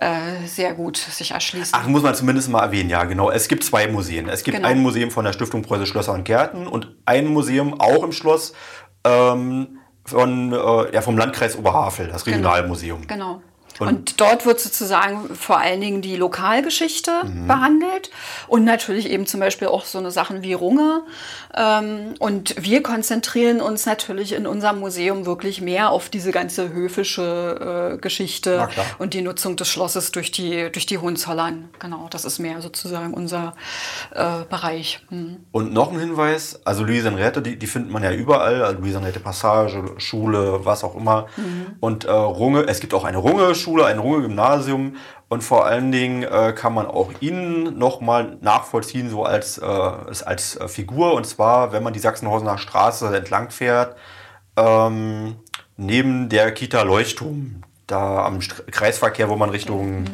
äh, 0.00 0.46
sehr 0.46 0.74
gut 0.74 0.96
sich 0.96 1.30
erschließen. 1.32 1.72
Ach, 1.72 1.86
muss 1.86 2.02
man 2.02 2.14
zumindest 2.16 2.48
mal 2.48 2.62
erwähnen, 2.62 2.90
ja, 2.90 3.04
genau. 3.04 3.30
Es 3.30 3.46
gibt 3.46 3.62
zwei 3.62 3.86
Museen. 3.86 4.28
Es 4.28 4.42
gibt 4.42 4.56
Genau. 4.56 4.68
ein 4.68 4.80
Museum 4.80 5.10
von 5.12 5.24
der 5.24 5.32
Stiftung 5.32 5.62
Preuße 5.62 5.86
Schlösser 5.86 6.14
und 6.14 6.24
Gärten 6.24 6.66
und 6.66 6.96
ein 7.04 7.26
Museum 7.28 7.78
auch 7.80 8.02
im 8.02 8.10
Schloss 8.12 8.52
ähm, 9.04 9.78
von, 10.04 10.52
äh, 10.52 10.94
ja, 10.94 11.00
vom 11.02 11.16
Landkreis 11.16 11.56
Oberhavel, 11.56 12.08
das 12.08 12.26
Regionalmuseum. 12.26 13.06
Genau. 13.06 13.42
Und- 13.80 13.88
Und, 13.88 14.20
dort 14.20 14.44
wird 14.46 14.60
sozusagen 14.60 15.34
vor 15.34 15.58
allen 15.58 15.80
Dingen 15.80 16.02
die 16.02 16.16
Lokalgeschichte 16.16 17.10
Mhm. 17.24 17.46
behandelt 17.46 18.10
und 18.48 18.64
natürlich 18.64 19.08
eben 19.10 19.26
zum 19.26 19.40
Beispiel 19.40 19.68
auch 19.68 19.84
so 19.84 19.98
eine 19.98 20.10
Sachen 20.10 20.42
wie 20.42 20.52
Runge. 20.52 21.02
Ähm, 21.56 22.14
und 22.18 22.54
wir 22.58 22.82
konzentrieren 22.82 23.60
uns 23.60 23.86
natürlich 23.86 24.32
in 24.32 24.46
unserem 24.46 24.80
Museum 24.80 25.26
wirklich 25.26 25.60
mehr 25.60 25.90
auf 25.90 26.08
diese 26.08 26.30
ganze 26.32 26.72
höfische 26.72 27.94
äh, 27.94 27.98
Geschichte 27.98 28.68
und 28.98 29.14
die 29.14 29.22
Nutzung 29.22 29.56
des 29.56 29.68
Schlosses 29.68 30.10
durch 30.12 30.30
die, 30.30 30.70
durch 30.72 30.86
die 30.86 30.98
Hohenzollern. 30.98 31.68
Genau, 31.78 32.08
das 32.10 32.24
ist 32.24 32.38
mehr 32.38 32.60
sozusagen 32.60 33.14
unser 33.14 33.54
äh, 34.14 34.44
Bereich. 34.50 35.00
Hm. 35.10 35.36
Und 35.52 35.72
noch 35.72 35.92
ein 35.92 35.98
Hinweis, 35.98 36.60
also 36.64 36.84
Luisenräte, 36.84 37.42
die, 37.42 37.58
die 37.58 37.66
findet 37.66 37.92
man 37.92 38.02
ja 38.02 38.12
überall, 38.12 38.62
also 38.62 38.80
Luisenräte 38.80 39.20
Passage, 39.20 39.82
Schule, 39.98 40.60
was 40.64 40.84
auch 40.84 40.96
immer. 40.96 41.26
Und 41.80 42.04
äh, 42.04 42.10
Runge, 42.10 42.66
es 42.68 42.80
gibt 42.80 42.94
auch 42.94 43.04
eine 43.04 43.18
Runge-Schule, 43.18 43.67
ein 43.76 43.98
Runge-Gymnasium 43.98 44.96
und 45.28 45.44
vor 45.44 45.66
allen 45.66 45.92
Dingen 45.92 46.22
äh, 46.22 46.52
kann 46.54 46.72
man 46.72 46.86
auch 46.86 47.12
ihn 47.20 47.78
nochmal 47.78 48.38
nachvollziehen, 48.40 49.10
so 49.10 49.24
als, 49.24 49.58
äh, 49.58 49.64
als 49.64 50.56
äh, 50.56 50.68
Figur. 50.68 51.14
Und 51.14 51.26
zwar, 51.26 51.72
wenn 51.72 51.82
man 51.82 51.92
die 51.92 51.98
Sachsenhausener 51.98 52.56
Straße 52.56 53.14
entlang 53.14 53.50
fährt, 53.50 53.96
ähm, 54.56 55.36
neben 55.76 56.28
der 56.28 56.52
Kita 56.52 56.82
Leuchtturm, 56.82 57.62
da 57.86 58.24
am 58.24 58.40
St 58.40 58.70
Kreisverkehr, 58.70 59.28
wo 59.28 59.36
man 59.36 59.50
Richtung 59.50 60.04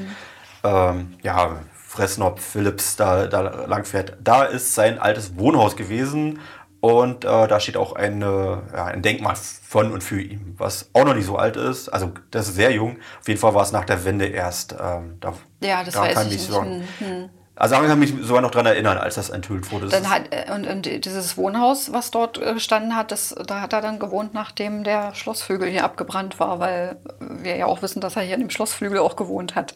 ähm, 0.64 1.14
ja, 1.22 1.60
Fressnapf, 1.72 2.43
Philips 2.43 2.97
da, 2.97 3.26
da 3.26 3.66
lang 3.66 3.85
fährt. 3.85 4.16
Da 4.22 4.44
ist 4.44 4.74
sein 4.74 4.98
altes 4.98 5.39
Wohnhaus 5.39 5.76
gewesen 5.76 6.40
und 6.85 7.24
äh, 7.24 7.48
da 7.48 7.61
steht 7.61 7.78
auch 7.78 7.94
eine, 7.94 8.62
ja, 8.74 8.85
ein 8.85 9.01
Denkmal 9.01 9.36
von 9.36 9.90
und 9.90 10.05
für 10.05 10.20
ihn, 10.20 10.55
was 10.59 10.90
auch 10.93 11.06
noch 11.06 11.15
nicht 11.15 11.24
so 11.24 11.36
alt 11.39 11.56
ist. 11.56 11.89
Also 11.89 12.12
das 12.31 12.48
ist 12.48 12.56
sehr 12.56 12.73
jung. 12.73 12.98
Auf 13.20 13.27
jeden 13.27 13.40
Fall 13.40 13.55
war 13.55 13.62
es 13.62 13.73
nach 13.73 13.86
der 13.86 14.05
Wende 14.05 14.27
erst. 14.27 14.77
Ähm, 14.78 15.16
da, 15.19 15.32
Ja, 15.62 15.82
das 15.82 15.94
da 15.94 16.02
weiß 16.02 16.15
kann 16.15 16.27
ich 16.27 16.35
ich 16.35 16.40
nicht. 16.40 16.52
sagen. 16.52 16.85
Hm, 16.98 17.06
hm. 17.09 17.31
Also 17.56 17.77
ich 17.77 17.86
kann 17.86 17.98
mich 17.98 18.12
sogar 18.20 18.43
noch 18.43 18.51
daran 18.51 18.66
erinnern, 18.66 18.98
als 18.98 19.15
das 19.15 19.31
enthüllt 19.31 19.73
wurde. 19.73 19.89
Dann 19.89 20.11
hat, 20.11 20.24
äh, 20.31 20.52
und, 20.52 20.66
und 20.66 20.85
dieses 21.06 21.39
Wohnhaus, 21.39 21.90
was 21.90 22.11
dort 22.11 22.36
äh, 22.36 22.52
gestanden 22.52 22.94
hat, 22.94 23.12
das, 23.12 23.35
da 23.47 23.62
hat 23.62 23.73
er 23.73 23.81
dann 23.81 23.98
gewohnt, 23.98 24.35
nachdem 24.35 24.85
der 24.85 25.15
Schlossflügel 25.15 25.70
hier 25.70 25.85
abgebrannt 25.85 26.39
war, 26.39 26.59
weil 26.59 26.97
wir 27.19 27.56
ja 27.56 27.65
auch 27.65 27.81
wissen, 27.81 28.02
dass 28.02 28.16
er 28.16 28.23
hier 28.24 28.35
in 28.35 28.40
dem 28.40 28.51
Schlossflügel 28.51 28.98
auch 28.98 29.16
gewohnt 29.16 29.55
hat. 29.55 29.74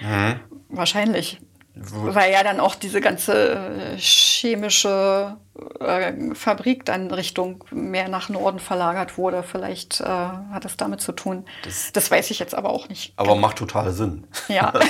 Mhm. 0.00 0.38
Wahrscheinlich. 0.68 1.40
Weil 1.76 2.32
ja 2.32 2.44
dann 2.44 2.60
auch 2.60 2.76
diese 2.76 3.00
ganze 3.00 3.54
äh, 3.54 3.98
chemische 3.98 5.36
äh, 5.80 6.34
Fabrik 6.34 6.84
dann 6.84 7.10
Richtung 7.10 7.64
mehr 7.72 8.08
nach 8.08 8.28
Norden 8.28 8.60
verlagert 8.60 9.18
wurde. 9.18 9.42
Vielleicht 9.42 10.00
äh, 10.00 10.04
hat 10.04 10.64
das 10.64 10.76
damit 10.76 11.00
zu 11.00 11.10
tun. 11.10 11.44
Das, 11.64 11.90
das, 11.92 12.10
weiß 12.12 12.30
ich 12.30 12.38
jetzt 12.38 12.54
aber 12.54 12.70
auch 12.70 12.88
nicht. 12.88 13.12
Aber 13.16 13.34
macht 13.34 13.58
total 13.58 13.90
Sinn. 13.90 14.26
Ja. 14.48 14.72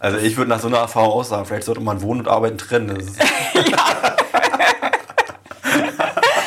Also 0.00 0.18
ich 0.18 0.36
würde 0.36 0.50
nach 0.50 0.60
so 0.60 0.68
einer 0.68 0.78
Erfahrung 0.78 1.10
auch 1.10 1.24
sagen, 1.24 1.44
vielleicht 1.44 1.64
sollte 1.64 1.80
man 1.80 2.00
Wohnen 2.02 2.20
und 2.20 2.28
Arbeiten 2.28 2.58
trennen. 2.58 2.98
ja. 3.54 4.16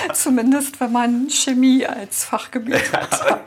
Zumindest 0.14 0.80
wenn 0.80 0.92
man 0.92 1.30
Chemie 1.30 1.86
als 1.86 2.24
Fachgebiet 2.24 2.94
hat. 2.94 3.42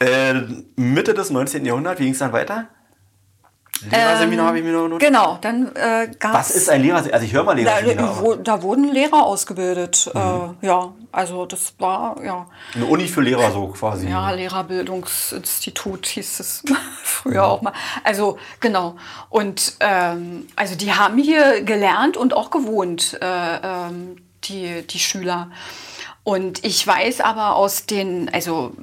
Äh, 0.00 0.34
Mitte 0.76 1.14
des 1.14 1.30
19. 1.30 1.64
Jahrhunderts, 1.64 2.00
wie 2.00 2.04
ging 2.04 2.12
es 2.12 2.18
dann 2.18 2.32
weiter? 2.32 2.68
Lehrerseminar 3.90 4.44
ähm, 4.44 4.48
habe 4.48 4.58
ich 4.58 4.64
mir 4.64 4.72
noch 4.72 4.88
notiert. 4.88 5.12
Genau, 5.12 5.38
dann 5.40 5.74
äh, 5.76 6.10
gab 6.18 6.34
Was 6.34 6.50
ist 6.50 6.68
ein 6.68 6.82
Lehrerseminar? 6.82 7.14
Also 7.14 7.26
ich 7.26 7.32
höre 7.32 7.44
mal 7.44 7.54
Lehrerseminar. 7.54 8.14
Da, 8.16 8.20
wo, 8.20 8.34
da 8.34 8.62
wurden 8.62 8.92
Lehrer 8.92 9.24
ausgebildet. 9.24 10.10
Mhm. 10.12 10.56
Äh, 10.60 10.66
ja, 10.66 10.92
also 11.12 11.46
das 11.46 11.74
war, 11.78 12.22
ja. 12.24 12.46
Eine 12.74 12.86
Uni 12.86 13.06
für 13.06 13.20
Lehrer 13.20 13.52
so 13.52 13.68
quasi. 13.68 14.08
Ja, 14.08 14.30
Lehrerbildungsinstitut 14.30 16.06
hieß 16.06 16.40
es 16.40 16.64
früher 17.02 17.42
mhm. 17.42 17.50
auch 17.50 17.62
mal. 17.62 17.72
Also 18.04 18.38
genau. 18.60 18.96
Und 19.28 19.76
ähm, 19.80 20.46
also 20.56 20.74
die 20.74 20.92
haben 20.92 21.18
hier 21.18 21.62
gelernt 21.62 22.16
und 22.16 22.34
auch 22.34 22.50
gewohnt, 22.50 23.18
äh, 23.22 23.56
ähm, 23.62 24.16
die, 24.44 24.86
die 24.86 24.98
Schüler. 24.98 25.50
Und 26.28 26.62
ich 26.62 26.86
weiß 26.86 27.22
aber 27.22 27.56
aus 27.56 27.86
den, 27.86 28.28
also 28.28 28.74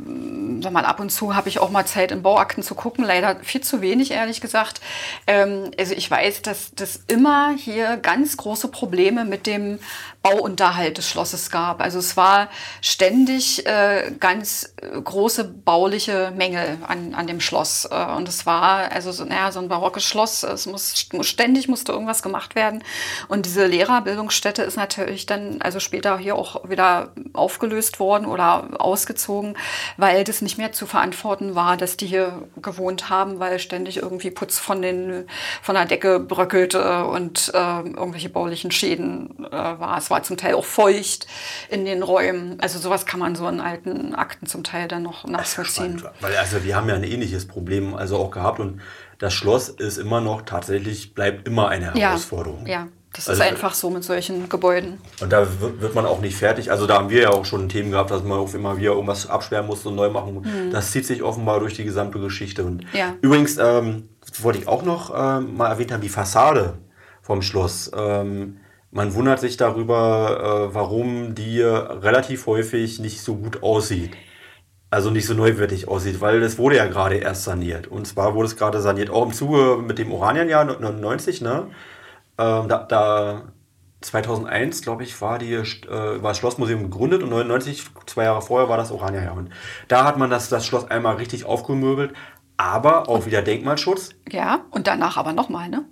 sag 0.64 0.74
mal, 0.74 0.84
ab 0.84 1.00
und 1.00 1.12
zu 1.12 1.36
habe 1.36 1.48
ich 1.48 1.60
auch 1.60 1.70
mal 1.70 1.86
Zeit 1.86 2.12
in 2.12 2.24
Bauakten 2.24 2.64
zu 2.64 2.74
gucken, 2.74 3.06
leider 3.06 3.36
viel 3.44 3.62
zu 3.62 3.82
wenig, 3.82 4.10
ehrlich 4.10 4.42
gesagt. 4.42 4.82
Ähm, 5.28 5.70
also 5.78 5.94
ich 5.94 6.10
weiß, 6.10 6.42
dass 6.42 6.72
das 6.74 7.02
immer 7.08 7.54
hier 7.56 7.98
ganz 7.98 8.36
große 8.38 8.70
Probleme 8.70 9.26
mit 9.26 9.46
dem 9.46 9.78
Bauunterhalt 10.26 10.98
des 10.98 11.08
Schlosses 11.08 11.52
gab. 11.52 11.82
Also 11.82 12.00
es 12.00 12.18
war 12.18 12.50
ständig 12.82 13.64
äh, 13.68 14.12
ganz 14.20 14.74
große 15.04 15.44
bauliche 15.44 16.34
Mängel 16.36 16.80
an, 16.88 17.14
an 17.14 17.28
dem 17.28 17.40
Schloss. 17.40 17.88
Äh, 17.92 18.06
und 18.16 18.28
es 18.28 18.48
war 18.48 18.92
also 18.92 19.12
so, 19.12 19.24
naja, 19.24 19.52
so 19.52 19.60
ein 19.60 19.70
barockes 19.70 20.04
Schloss. 20.04 20.42
Es 20.42 20.66
muss 20.66 21.08
ständig 21.22 21.68
musste 21.68 21.92
irgendwas 21.92 22.24
gemacht 22.24 22.56
werden. 22.56 22.84
Und 23.28 23.46
diese 23.46 23.68
Lehrerbildungsstätte 23.68 24.64
ist 24.64 24.78
natürlich 24.78 25.28
dann 25.28 25.62
also 25.62 25.80
später 25.80 26.18
hier 26.18 26.36
auch 26.36 26.68
wieder 26.68 27.12
aufgelöst 27.34 28.00
worden 28.00 28.26
oder 28.26 28.82
ausgezogen, 28.82 29.56
weil 29.98 30.24
das 30.24 30.42
nicht 30.42 30.58
mehr 30.58 30.72
zu 30.72 30.88
verantworten 30.88 31.54
war, 31.54 31.78
dass 31.78 31.98
die 31.98 32.08
hier 32.08 32.48
gewohnt 32.64 33.10
haben, 33.10 33.38
weil 33.38 33.60
ständig 33.60 33.98
irgendwie 33.98 34.32
Putz 34.32 34.58
von 34.58 34.82
den 34.82 35.28
von 35.62 35.76
der 35.76 35.86
Decke 35.86 36.20
bröckelte 36.20 37.06
und 37.06 37.52
äh, 37.54 37.58
irgendwelche 37.60 38.30
baulichen 38.30 38.72
Schäden 38.72 39.46
äh, 39.46 39.52
war. 39.52 40.00
Es 40.00 40.10
war 40.10 40.15
war 40.16 40.24
zum 40.24 40.38
Teil 40.38 40.56
auch 40.56 40.66
feucht 40.66 41.28
in 41.70 41.84
den 41.84 42.02
Räumen. 42.02 42.58
Also 42.62 42.80
sowas 42.80 43.06
kann 43.06 43.20
man 43.20 43.36
so 43.36 43.48
in 43.50 43.60
alten 43.60 44.16
Akten 44.16 44.48
zum 44.48 44.64
Teil 44.64 44.88
dann 44.88 45.04
noch 45.04 45.26
nachvollziehen. 45.26 46.02
Weil 46.22 46.38
also 46.38 46.64
wir 46.64 46.76
haben 46.76 46.88
ja 46.88 46.96
ein 46.96 47.04
ähnliches 47.04 47.48
Problem 47.48 47.94
also 47.94 48.18
auch 48.18 48.32
gehabt 48.32 48.60
und 48.60 48.82
das 49.20 49.34
Schloss 49.34 49.70
ist 49.70 49.98
immer 49.98 50.22
noch 50.22 50.44
tatsächlich, 50.44 51.14
bleibt 51.14 51.48
immer 51.48 51.68
eine 51.68 51.94
Herausforderung. 51.94 52.66
Ja, 52.66 52.72
ja. 52.72 52.88
Das 53.14 53.30
also, 53.30 53.42
ist 53.42 53.48
einfach 53.48 53.74
so 53.74 53.90
mit 53.90 54.04
solchen 54.04 54.50
Gebäuden. 54.50 55.00
Und 55.22 55.32
da 55.32 55.48
wird, 55.62 55.80
wird, 55.80 55.96
man 55.96 56.06
auch 56.06 56.20
nicht 56.20 56.36
fertig. 56.36 56.70
Also 56.70 56.86
da 56.86 56.96
haben 56.96 57.10
wir 57.10 57.22
ja 57.22 57.30
auch 57.30 57.46
schon 57.46 57.70
Themen 57.70 57.92
gehabt, 57.92 58.12
dass 58.12 58.24
man 58.24 58.40
auch 58.40 58.54
immer 58.54 58.78
wieder 58.78 58.92
irgendwas 58.92 59.28
absperren 59.28 59.68
muss 59.68 59.86
und 59.86 59.96
neu 59.96 60.10
machen 60.10 60.34
muss. 60.34 60.46
Mhm. 60.46 60.72
Das 60.72 60.92
zieht 60.92 61.06
sich 61.06 61.24
offenbar 61.24 61.62
durch 61.62 61.76
die 61.76 61.86
gesamte 61.86 62.20
Geschichte. 62.20 62.66
Und 62.66 62.86
ja. 62.92 63.14
übrigens 63.22 63.58
ähm, 63.58 64.10
wollte 64.42 64.60
ich 64.60 64.68
auch 64.68 64.84
noch 64.84 65.14
ähm, 65.16 65.56
mal 65.56 65.70
erwähnt 65.70 65.94
haben, 65.94 66.02
die 66.02 66.10
Fassade 66.10 66.78
vom 67.22 67.42
Schloss. 67.42 67.90
Ähm, 67.96 68.58
man 68.96 69.14
wundert 69.14 69.42
sich 69.42 69.58
darüber, 69.58 70.70
äh, 70.70 70.74
warum 70.74 71.36
die 71.36 71.62
relativ 71.62 72.48
häufig 72.48 73.00
nicht 73.00 73.22
so 73.22 73.36
gut 73.36 73.62
aussieht. 73.62 74.16
Also 74.90 75.10
nicht 75.12 75.28
so 75.28 75.34
neuwertig 75.34 75.90
aussieht, 75.90 76.22
weil 76.22 76.42
es 76.42 76.58
wurde 76.58 76.78
ja 76.78 76.86
gerade 76.86 77.16
erst 77.16 77.44
saniert. 77.44 77.88
Und 77.88 78.08
zwar 78.08 78.36
wurde 78.36 78.48
es 78.48 78.56
gerade 78.56 78.80
saniert, 78.80 79.10
auch 79.10 79.26
im 79.26 79.34
Zuge 79.34 79.82
mit 79.86 80.00
dem 80.00 80.14
Oranienjahr 80.14 80.64
99, 80.64 81.42
ne? 81.42 81.68
Ähm, 82.38 82.70
da, 82.70 82.86
da 82.88 83.44
2001, 84.00 84.82
glaube 84.82 85.04
ich, 85.04 85.20
war, 85.20 85.40
die, 85.40 85.54
äh, 85.56 86.24
war 86.24 86.32
das 86.32 86.38
Schlossmuseum 86.38 86.84
gegründet 86.84 87.22
und 87.22 87.30
99, 87.32 87.84
zwei 88.06 88.24
Jahre 88.24 88.42
vorher, 88.42 88.70
war 88.70 88.78
das 88.78 88.94
Oranienjahr. 88.94 89.36
Und 89.36 89.50
da 89.90 90.06
hat 90.06 90.18
man 90.18 90.30
das, 90.30 90.48
das 90.48 90.66
Schloss 90.66 90.90
einmal 90.90 91.18
richtig 91.18 91.44
aufgemöbelt, 91.44 92.14
aber 92.56 93.10
auch 93.10 93.26
wieder 93.26 93.42
Denkmalschutz. 93.42 94.12
Ja, 94.30 94.62
und 94.72 94.88
danach 94.88 95.18
aber 95.18 95.34
nochmal, 95.34 95.68
ne? 95.68 95.84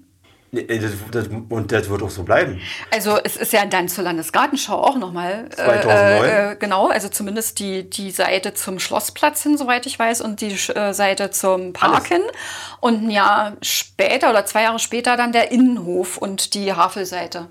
Das, 0.54 0.92
das, 1.10 1.28
und 1.50 1.72
das 1.72 1.90
wird 1.90 2.04
auch 2.04 2.12
so 2.12 2.22
bleiben. 2.22 2.62
Also 2.92 3.18
es 3.24 3.38
ist 3.38 3.54
ja 3.54 3.66
dann 3.66 3.90
zur 3.90 4.04
Landesgartenschau 4.04 4.76
auch 4.76 4.98
nochmal. 4.98 5.50
2009? 5.50 5.90
Äh, 5.90 6.52
äh, 6.52 6.56
genau, 6.58 6.90
also 6.90 7.10
zumindest 7.10 7.58
die, 7.58 7.90
die 7.90 8.12
Seite 8.12 8.54
zum 8.54 8.78
Schlossplatz 8.78 9.42
hin, 9.42 9.58
soweit 9.58 9.88
ich 9.88 9.98
weiß, 9.98 10.22
und 10.22 10.42
die 10.42 10.52
äh, 10.52 10.94
Seite 10.94 11.32
zum 11.32 11.74
Park 11.74 12.06
hin. 12.06 12.22
Und 12.82 13.04
ein 13.04 13.10
Jahr 13.10 13.54
später 13.64 14.30
oder 14.30 14.46
zwei 14.46 14.62
Jahre 14.62 14.78
später 14.78 15.18
dann 15.18 15.32
der 15.32 15.52
Innenhof 15.52 16.18
und 16.18 16.54
die 16.54 16.72
Havelseite. 16.72 17.48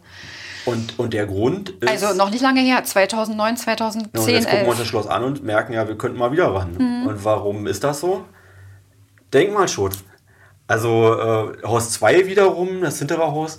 Und, 0.64 0.96
und 0.96 1.12
der 1.12 1.26
Grund 1.26 1.70
ist... 1.70 1.88
Also 1.88 2.14
noch 2.16 2.30
nicht 2.30 2.42
lange 2.42 2.60
her, 2.60 2.84
2009, 2.84 3.56
2010, 3.56 4.12
ja, 4.14 4.20
und 4.20 4.28
jetzt 4.28 4.48
gucken 4.48 4.64
wir 4.64 4.70
uns 4.70 4.78
das 4.78 4.86
Schloss 4.86 5.06
an 5.08 5.24
und 5.24 5.42
merken, 5.42 5.72
ja, 5.72 5.88
wir 5.88 5.98
könnten 5.98 6.18
mal 6.18 6.30
wieder 6.30 6.54
ran. 6.54 6.76
Mhm. 6.78 7.08
Und 7.08 7.24
warum 7.24 7.66
ist 7.66 7.82
das 7.82 7.98
so? 7.98 8.24
Denkmalschutz. 9.34 10.04
Also 10.72 11.52
äh, 11.60 11.66
Haus 11.66 11.90
2 11.90 12.26
wiederum, 12.26 12.80
das 12.80 12.98
hintere 12.98 13.30
Haus, 13.30 13.56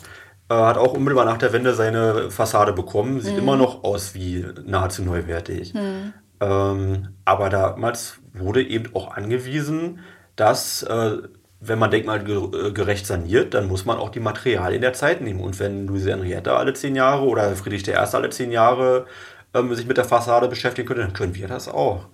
äh, 0.49 0.55
hat 0.55 0.77
auch 0.77 0.93
unmittelbar 0.93 1.25
nach 1.25 1.37
der 1.37 1.53
Wende 1.53 1.75
seine 1.75 2.31
Fassade 2.31 2.73
bekommen. 2.73 3.21
Sieht 3.21 3.33
mhm. 3.33 3.39
immer 3.39 3.55
noch 3.55 3.83
aus 3.83 4.15
wie 4.15 4.43
nahezu 4.65 5.03
neuwertig. 5.03 5.75
Mhm. 5.75 6.13
Ähm, 6.39 7.09
aber 7.23 7.51
damals 7.51 8.15
wurde 8.33 8.67
eben 8.67 8.95
auch 8.95 9.11
angewiesen, 9.11 9.99
dass 10.35 10.81
äh, 10.81 11.17
wenn 11.59 11.77
man 11.77 11.91
denkmalgerecht 11.91 13.05
saniert, 13.05 13.53
dann 13.53 13.67
muss 13.67 13.85
man 13.85 13.99
auch 13.99 14.09
die 14.09 14.19
Materialien 14.19 14.81
der 14.81 14.93
Zeit 14.93 15.21
nehmen. 15.21 15.39
Und 15.39 15.59
wenn 15.59 15.85
Louise 15.85 16.09
Henriette 16.09 16.53
alle 16.53 16.73
zehn 16.73 16.95
Jahre 16.95 17.25
oder 17.25 17.55
Friedrich 17.55 17.87
I. 17.87 17.93
alle 17.93 18.31
zehn 18.31 18.51
Jahre 18.51 19.05
ähm, 19.53 19.71
sich 19.75 19.85
mit 19.85 19.97
der 19.97 20.05
Fassade 20.05 20.47
beschäftigen 20.47 20.87
können, 20.87 21.01
dann 21.01 21.13
können 21.13 21.35
wir 21.35 21.47
das 21.47 21.67
auch. 21.67 22.07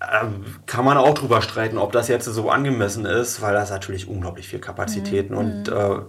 Ähm, 0.00 0.56
kann 0.66 0.84
man 0.84 0.96
auch 0.96 1.14
drüber 1.14 1.42
streiten, 1.42 1.76
ob 1.76 1.92
das 1.92 2.08
jetzt 2.08 2.24
so 2.24 2.50
angemessen 2.50 3.04
ist, 3.04 3.42
weil 3.42 3.52
das 3.52 3.70
natürlich 3.70 4.08
unglaublich 4.08 4.48
viel 4.48 4.58
Kapazitäten 4.58 5.34
mhm. 5.34 5.38
und 5.38 5.68
äh, 5.68 6.00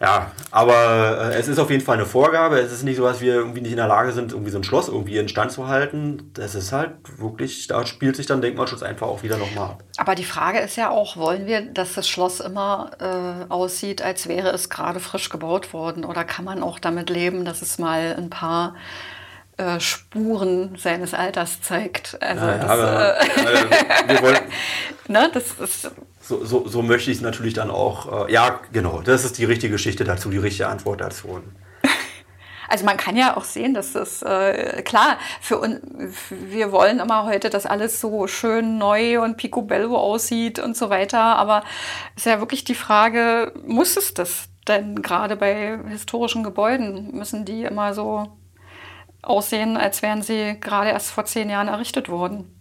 ja, 0.00 0.30
aber 0.50 1.30
äh, 1.30 1.38
es 1.38 1.46
ist 1.46 1.58
auf 1.58 1.68
jeden 1.68 1.84
Fall 1.84 1.98
eine 1.98 2.06
Vorgabe. 2.06 2.58
Es 2.58 2.72
ist 2.72 2.84
nicht 2.84 2.96
so, 2.96 3.04
dass 3.04 3.20
wir 3.20 3.34
irgendwie 3.34 3.60
nicht 3.60 3.72
in 3.72 3.76
der 3.76 3.86
Lage 3.86 4.12
sind, 4.12 4.32
irgendwie 4.32 4.50
so 4.50 4.56
ein 4.56 4.64
Schloss 4.64 4.88
irgendwie 4.88 5.18
in 5.18 5.28
Stand 5.28 5.52
zu 5.52 5.68
halten. 5.68 6.30
Das 6.32 6.54
ist 6.54 6.72
halt 6.72 6.92
wirklich, 7.18 7.66
da 7.66 7.84
spielt 7.84 8.16
sich 8.16 8.24
dann 8.24 8.40
Denkmalschutz 8.40 8.82
einfach 8.82 9.08
auch 9.08 9.22
wieder 9.22 9.36
nochmal 9.36 9.72
ab. 9.72 9.84
Aber 9.98 10.14
die 10.14 10.24
Frage 10.24 10.60
ist 10.60 10.76
ja 10.76 10.88
auch, 10.88 11.18
wollen 11.18 11.44
wir, 11.44 11.60
dass 11.60 11.92
das 11.92 12.08
Schloss 12.08 12.40
immer 12.40 12.92
äh, 12.98 13.52
aussieht, 13.52 14.00
als 14.00 14.26
wäre 14.26 14.48
es 14.52 14.70
gerade 14.70 15.00
frisch 15.00 15.28
gebaut 15.28 15.74
worden? 15.74 16.06
Oder 16.06 16.24
kann 16.24 16.46
man 16.46 16.62
auch 16.62 16.78
damit 16.78 17.10
leben, 17.10 17.44
dass 17.44 17.60
es 17.60 17.78
mal 17.78 18.14
ein 18.16 18.30
paar 18.30 18.76
äh, 19.60 19.78
Spuren 19.78 20.76
seines 20.76 21.12
Alters 21.12 21.60
zeigt. 21.60 22.16
Also 22.22 22.46
ja, 22.46 22.58
das, 22.58 22.70
aber, 22.70 23.20
äh, 23.20 24.08
wir 24.08 24.22
wollen, 24.22 24.38
ne, 25.08 25.30
das 25.32 25.52
ist 25.52 25.90
so, 26.20 26.44
so, 26.44 26.66
so 26.66 26.82
möchte 26.82 27.10
ich 27.10 27.18
es 27.18 27.22
natürlich 27.22 27.54
dann 27.54 27.70
auch. 27.70 28.28
Äh, 28.28 28.32
ja, 28.32 28.60
genau, 28.72 29.02
das 29.02 29.24
ist 29.24 29.36
die 29.36 29.44
richtige 29.44 29.72
Geschichte 29.72 30.04
dazu, 30.04 30.30
die 30.30 30.38
richtige 30.38 30.68
Antwort 30.68 31.00
dazu. 31.00 31.40
Also 32.72 32.84
man 32.84 32.96
kann 32.96 33.16
ja 33.16 33.36
auch 33.36 33.42
sehen, 33.42 33.74
dass 33.74 33.94
das 33.94 34.22
äh, 34.22 34.82
klar 34.82 35.18
für 35.40 35.58
uns, 35.58 35.80
wir 36.30 36.70
wollen 36.70 37.00
immer 37.00 37.24
heute, 37.24 37.50
dass 37.50 37.66
alles 37.66 38.00
so 38.00 38.28
schön 38.28 38.78
neu 38.78 39.20
und 39.20 39.36
picobello 39.36 39.96
aussieht 39.98 40.60
und 40.60 40.76
so 40.76 40.88
weiter. 40.88 41.18
Aber 41.18 41.64
ist 42.14 42.26
ja 42.26 42.38
wirklich 42.38 42.62
die 42.62 42.76
Frage, 42.76 43.52
muss 43.66 43.96
es 43.96 44.14
das 44.14 44.44
denn 44.68 45.02
gerade 45.02 45.34
bei 45.34 45.80
historischen 45.88 46.44
Gebäuden? 46.44 47.10
Müssen 47.10 47.44
die 47.44 47.64
immer 47.64 47.92
so 47.92 48.39
aussehen, 49.22 49.76
als 49.76 50.02
wären 50.02 50.22
sie 50.22 50.58
gerade 50.60 50.90
erst 50.90 51.10
vor 51.10 51.24
zehn 51.24 51.50
Jahren 51.50 51.68
errichtet 51.68 52.08
worden. 52.08 52.54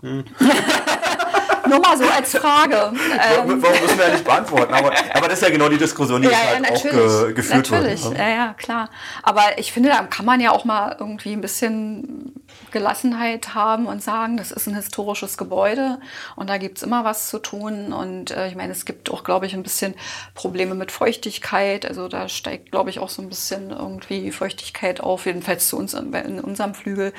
Hm. 0.00 0.24
nur 1.68 1.80
mal 1.80 1.96
so 1.96 2.04
als 2.04 2.36
Frage. 2.36 2.92
Ähm. 2.92 3.62
Warum 3.62 3.80
müssen 3.80 3.98
wir 3.98 4.06
ja 4.06 4.12
nicht 4.12 4.24
beantworten? 4.24 4.74
Aber, 4.74 4.92
aber 5.14 5.28
das 5.28 5.40
ist 5.40 5.42
ja 5.42 5.50
genau 5.50 5.68
die 5.68 5.78
Diskussion, 5.78 6.22
die 6.22 6.28
ja, 6.28 6.36
halt 6.36 6.66
ja, 6.66 6.74
auch 6.74 6.82
ge 6.82 7.34
geführt 7.34 7.70
natürlich. 7.70 8.04
wird. 8.04 8.12
Natürlich, 8.12 8.18
ne? 8.18 8.18
ja, 8.18 8.28
ja, 8.28 8.54
klar. 8.54 8.90
Aber 9.22 9.42
ich 9.58 9.72
finde, 9.72 9.90
da 9.90 10.02
kann 10.04 10.24
man 10.24 10.40
ja 10.40 10.50
auch 10.50 10.64
mal 10.64 10.96
irgendwie 10.98 11.32
ein 11.32 11.40
bisschen 11.40 12.34
Gelassenheit 12.70 13.54
haben 13.54 13.86
und 13.86 14.02
sagen, 14.02 14.36
das 14.36 14.50
ist 14.50 14.66
ein 14.66 14.74
historisches 14.74 15.36
Gebäude 15.38 16.00
und 16.36 16.48
da 16.50 16.58
gibt 16.58 16.78
es 16.78 16.82
immer 16.82 17.04
was 17.04 17.28
zu 17.28 17.38
tun. 17.38 17.92
Und 17.92 18.30
äh, 18.30 18.48
ich 18.48 18.54
meine, 18.54 18.72
es 18.72 18.84
gibt 18.84 19.10
auch, 19.10 19.24
glaube 19.24 19.46
ich, 19.46 19.54
ein 19.54 19.62
bisschen 19.62 19.94
Probleme 20.34 20.74
mit 20.74 20.92
Feuchtigkeit. 20.92 21.86
Also 21.86 22.08
da 22.08 22.28
steigt, 22.28 22.70
glaube 22.70 22.90
ich, 22.90 22.98
auch 22.98 23.08
so 23.08 23.22
ein 23.22 23.28
bisschen 23.28 23.70
irgendwie 23.70 24.30
Feuchtigkeit 24.30 25.00
auf, 25.00 25.26
jedenfalls 25.26 25.68
zu 25.68 25.76
uns 25.76 25.94
in 25.94 26.40
unserem 26.40 26.74
Flügel. 26.74 27.12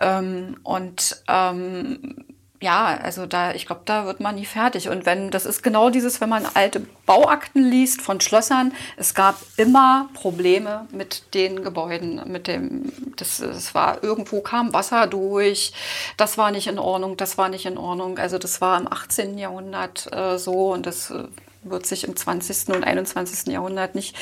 Ähm, 0.00 0.56
und 0.62 1.22
ähm, 1.28 2.24
ja, 2.62 2.98
also 3.02 3.26
da, 3.26 3.52
ich 3.52 3.66
glaube, 3.66 3.82
da 3.84 4.06
wird 4.06 4.20
man 4.20 4.36
nie 4.36 4.46
fertig. 4.46 4.88
Und 4.88 5.04
wenn, 5.04 5.30
das 5.30 5.44
ist 5.44 5.62
genau 5.62 5.90
dieses, 5.90 6.20
wenn 6.20 6.28
man 6.28 6.46
alte 6.54 6.80
Bauakten 7.04 7.68
liest 7.68 8.00
von 8.00 8.20
Schlössern, 8.20 8.72
es 8.96 9.14
gab 9.14 9.36
immer 9.56 10.08
Probleme 10.14 10.86
mit 10.90 11.34
den 11.34 11.62
Gebäuden, 11.62 12.22
mit 12.26 12.46
dem, 12.46 12.92
das, 13.16 13.38
das 13.38 13.74
war, 13.74 14.02
irgendwo 14.02 14.40
kam 14.40 14.72
Wasser 14.72 15.06
durch, 15.06 15.72
das 16.16 16.38
war 16.38 16.50
nicht 16.50 16.66
in 16.66 16.78
Ordnung, 16.78 17.16
das 17.16 17.36
war 17.36 17.48
nicht 17.48 17.66
in 17.66 17.76
Ordnung. 17.76 18.18
Also 18.18 18.38
das 18.38 18.60
war 18.60 18.80
im 18.80 18.90
18. 18.90 19.36
Jahrhundert 19.36 20.10
äh, 20.12 20.38
so 20.38 20.72
und 20.72 20.86
das 20.86 21.10
äh, 21.10 21.24
wird 21.64 21.86
sich 21.86 22.06
im 22.06 22.16
20. 22.16 22.68
und 22.74 22.84
21. 22.84 23.52
Jahrhundert 23.52 23.94
nicht, 23.94 24.16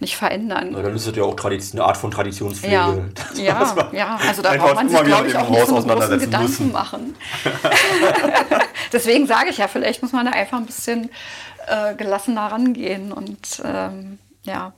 nicht 0.00 0.16
verändern. 0.16 0.70
Na, 0.72 0.82
dann 0.82 0.94
ist 0.94 1.06
es 1.06 1.16
ja 1.16 1.22
auch 1.22 1.34
Tradition, 1.34 1.80
eine 1.80 1.88
Art 1.88 1.96
von 1.96 2.10
Traditionspflege. 2.10 2.74
Ja, 2.74 2.94
ja, 3.36 3.88
ja, 3.92 4.18
also 4.26 4.42
da 4.42 4.54
braucht 4.54 4.76
man 4.76 4.88
sich, 4.88 5.02
glaube 5.02 5.28
ich, 5.28 5.36
auch 5.36 5.48
nicht 5.50 5.66
so 5.66 5.74
großen 5.82 6.20
Gedanken 6.20 6.42
müssen. 6.42 6.72
machen. 6.72 7.16
Deswegen 8.92 9.26
sage 9.26 9.50
ich 9.50 9.58
ja, 9.58 9.68
vielleicht 9.68 10.02
muss 10.02 10.12
man 10.12 10.26
da 10.26 10.32
einfach 10.32 10.58
ein 10.58 10.66
bisschen 10.66 11.10
äh, 11.66 11.94
gelassener 11.94 12.46
rangehen 12.52 13.12
und 13.12 13.62
ähm, 13.64 14.18
ja. 14.44 14.72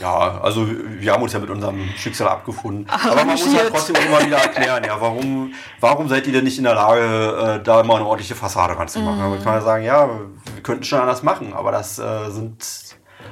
Ja, 0.00 0.40
also 0.40 0.66
wir 0.66 1.12
haben 1.12 1.22
uns 1.22 1.32
ja 1.32 1.38
mit 1.38 1.50
unserem 1.50 1.88
Schicksal 1.96 2.28
abgefunden. 2.28 2.88
Aber 2.88 3.24
man 3.24 3.28
muss 3.28 3.56
halt 3.56 3.70
trotzdem 3.70 3.96
immer 3.96 4.24
wieder 4.24 4.38
erklären, 4.38 4.82
ja, 4.84 5.00
warum, 5.00 5.54
warum 5.80 6.08
seid 6.08 6.26
ihr 6.26 6.32
denn 6.32 6.44
nicht 6.44 6.58
in 6.58 6.64
der 6.64 6.74
Lage, 6.74 7.60
äh, 7.60 7.62
da 7.62 7.82
mal 7.82 7.96
eine 7.96 8.06
ordentliche 8.06 8.34
Fassade 8.34 8.76
ranzumachen? 8.76 9.28
Mhm. 9.28 9.36
Da 9.36 9.44
kann 9.44 9.52
man 9.54 9.62
sagen, 9.62 9.84
ja, 9.84 10.08
wir 10.08 10.62
könnten 10.62 10.84
schon 10.84 11.00
anders 11.00 11.22
machen, 11.22 11.52
aber 11.52 11.70
das 11.70 11.98
äh, 11.98 12.30
sind 12.30 12.64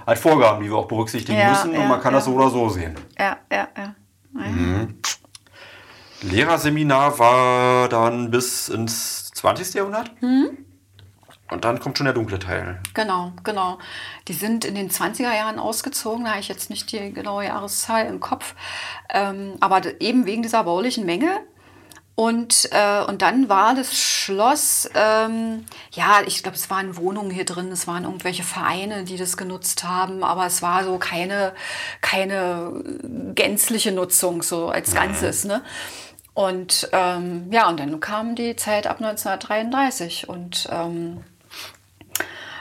halt 0.06 0.18
Vorgaben, 0.18 0.62
die 0.62 0.70
wir 0.70 0.76
auch 0.76 0.86
berücksichtigen 0.88 1.38
ja, 1.38 1.50
müssen 1.50 1.74
ja, 1.74 1.80
und 1.80 1.88
man 1.88 2.00
kann 2.00 2.12
ja. 2.12 2.18
das 2.18 2.26
so 2.26 2.34
oder 2.34 2.50
so 2.50 2.68
sehen. 2.68 2.94
Ja, 3.18 3.38
ja, 3.50 3.68
ja. 3.76 3.94
Mhm. 4.32 5.00
Lehrerseminar 6.22 7.18
war 7.18 7.88
dann 7.88 8.30
bis 8.30 8.68
ins 8.68 9.30
20. 9.32 9.74
Jahrhundert? 9.74 10.10
Mhm. 10.22 10.58
Und 11.50 11.64
dann 11.64 11.80
kommt 11.80 11.98
schon 11.98 12.04
der 12.04 12.14
dunkle 12.14 12.38
Teil. 12.38 12.80
Genau, 12.94 13.32
genau. 13.42 13.78
Die 14.28 14.32
sind 14.32 14.64
in 14.64 14.74
den 14.74 14.90
20er 14.90 15.34
Jahren 15.34 15.58
ausgezogen, 15.58 16.24
da 16.24 16.30
habe 16.30 16.40
ich 16.40 16.48
jetzt 16.48 16.70
nicht 16.70 16.90
die 16.92 17.12
genaue 17.12 17.44
Jahreszahl 17.44 18.06
im 18.06 18.20
Kopf, 18.20 18.54
ähm, 19.08 19.54
aber 19.60 20.00
eben 20.00 20.26
wegen 20.26 20.42
dieser 20.42 20.64
baulichen 20.64 21.04
Menge. 21.04 21.40
Und, 22.14 22.68
äh, 22.72 23.02
und 23.04 23.22
dann 23.22 23.48
war 23.48 23.74
das 23.74 23.98
Schloss, 23.98 24.90
ähm, 24.94 25.64
ja, 25.92 26.20
ich 26.26 26.42
glaube, 26.42 26.56
es 26.56 26.68
waren 26.68 26.98
Wohnungen 26.98 27.30
hier 27.30 27.46
drin, 27.46 27.72
es 27.72 27.86
waren 27.86 28.04
irgendwelche 28.04 28.42
Vereine, 28.42 29.04
die 29.04 29.16
das 29.16 29.38
genutzt 29.38 29.84
haben, 29.84 30.22
aber 30.22 30.44
es 30.44 30.60
war 30.60 30.84
so 30.84 30.98
keine, 30.98 31.54
keine 32.02 32.84
gänzliche 33.34 33.92
Nutzung, 33.92 34.42
so 34.42 34.68
als 34.68 34.94
Ganzes. 34.94 35.46
Ne? 35.46 35.62
Und 36.34 36.90
ähm, 36.92 37.48
ja, 37.50 37.68
und 37.70 37.80
dann 37.80 38.00
kam 38.00 38.34
die 38.34 38.54
Zeit 38.54 38.86
ab 38.86 39.00
1933 39.00 40.28
und 40.28 40.68
ähm, 40.70 41.24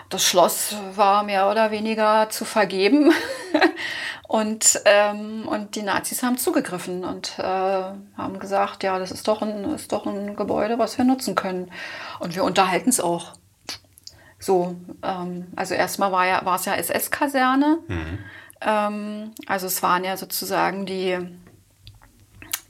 das 0.09 0.25
Schloss 0.25 0.75
war 0.95 1.23
mehr 1.23 1.49
oder 1.49 1.71
weniger 1.71 2.29
zu 2.29 2.43
vergeben. 2.43 3.11
und, 4.27 4.81
ähm, 4.85 5.47
und 5.47 5.75
die 5.75 5.83
Nazis 5.83 6.23
haben 6.23 6.37
zugegriffen 6.37 7.03
und 7.03 7.37
äh, 7.37 7.43
haben 7.43 8.39
gesagt, 8.39 8.83
ja, 8.83 8.97
das 8.97 9.11
ist 9.11 9.27
doch, 9.27 9.41
ein, 9.41 9.63
ist 9.75 9.91
doch 9.91 10.07
ein 10.07 10.35
Gebäude, 10.35 10.79
was 10.79 10.97
wir 10.97 11.05
nutzen 11.05 11.35
können. 11.35 11.71
Und 12.19 12.35
wir 12.35 12.43
unterhalten 12.43 12.89
es 12.89 12.99
auch. 12.99 13.33
So, 14.39 14.75
ähm, 15.03 15.47
also 15.55 15.75
erstmal 15.75 16.11
war, 16.11 16.25
ja, 16.25 16.43
war 16.43 16.55
es 16.55 16.65
ja 16.65 16.73
SS-Kaserne. 16.73 17.79
Mhm. 17.87 18.19
Ähm, 18.61 19.31
also 19.45 19.67
es 19.67 19.83
waren 19.83 20.03
ja 20.03 20.17
sozusagen 20.17 20.87
die, 20.87 21.19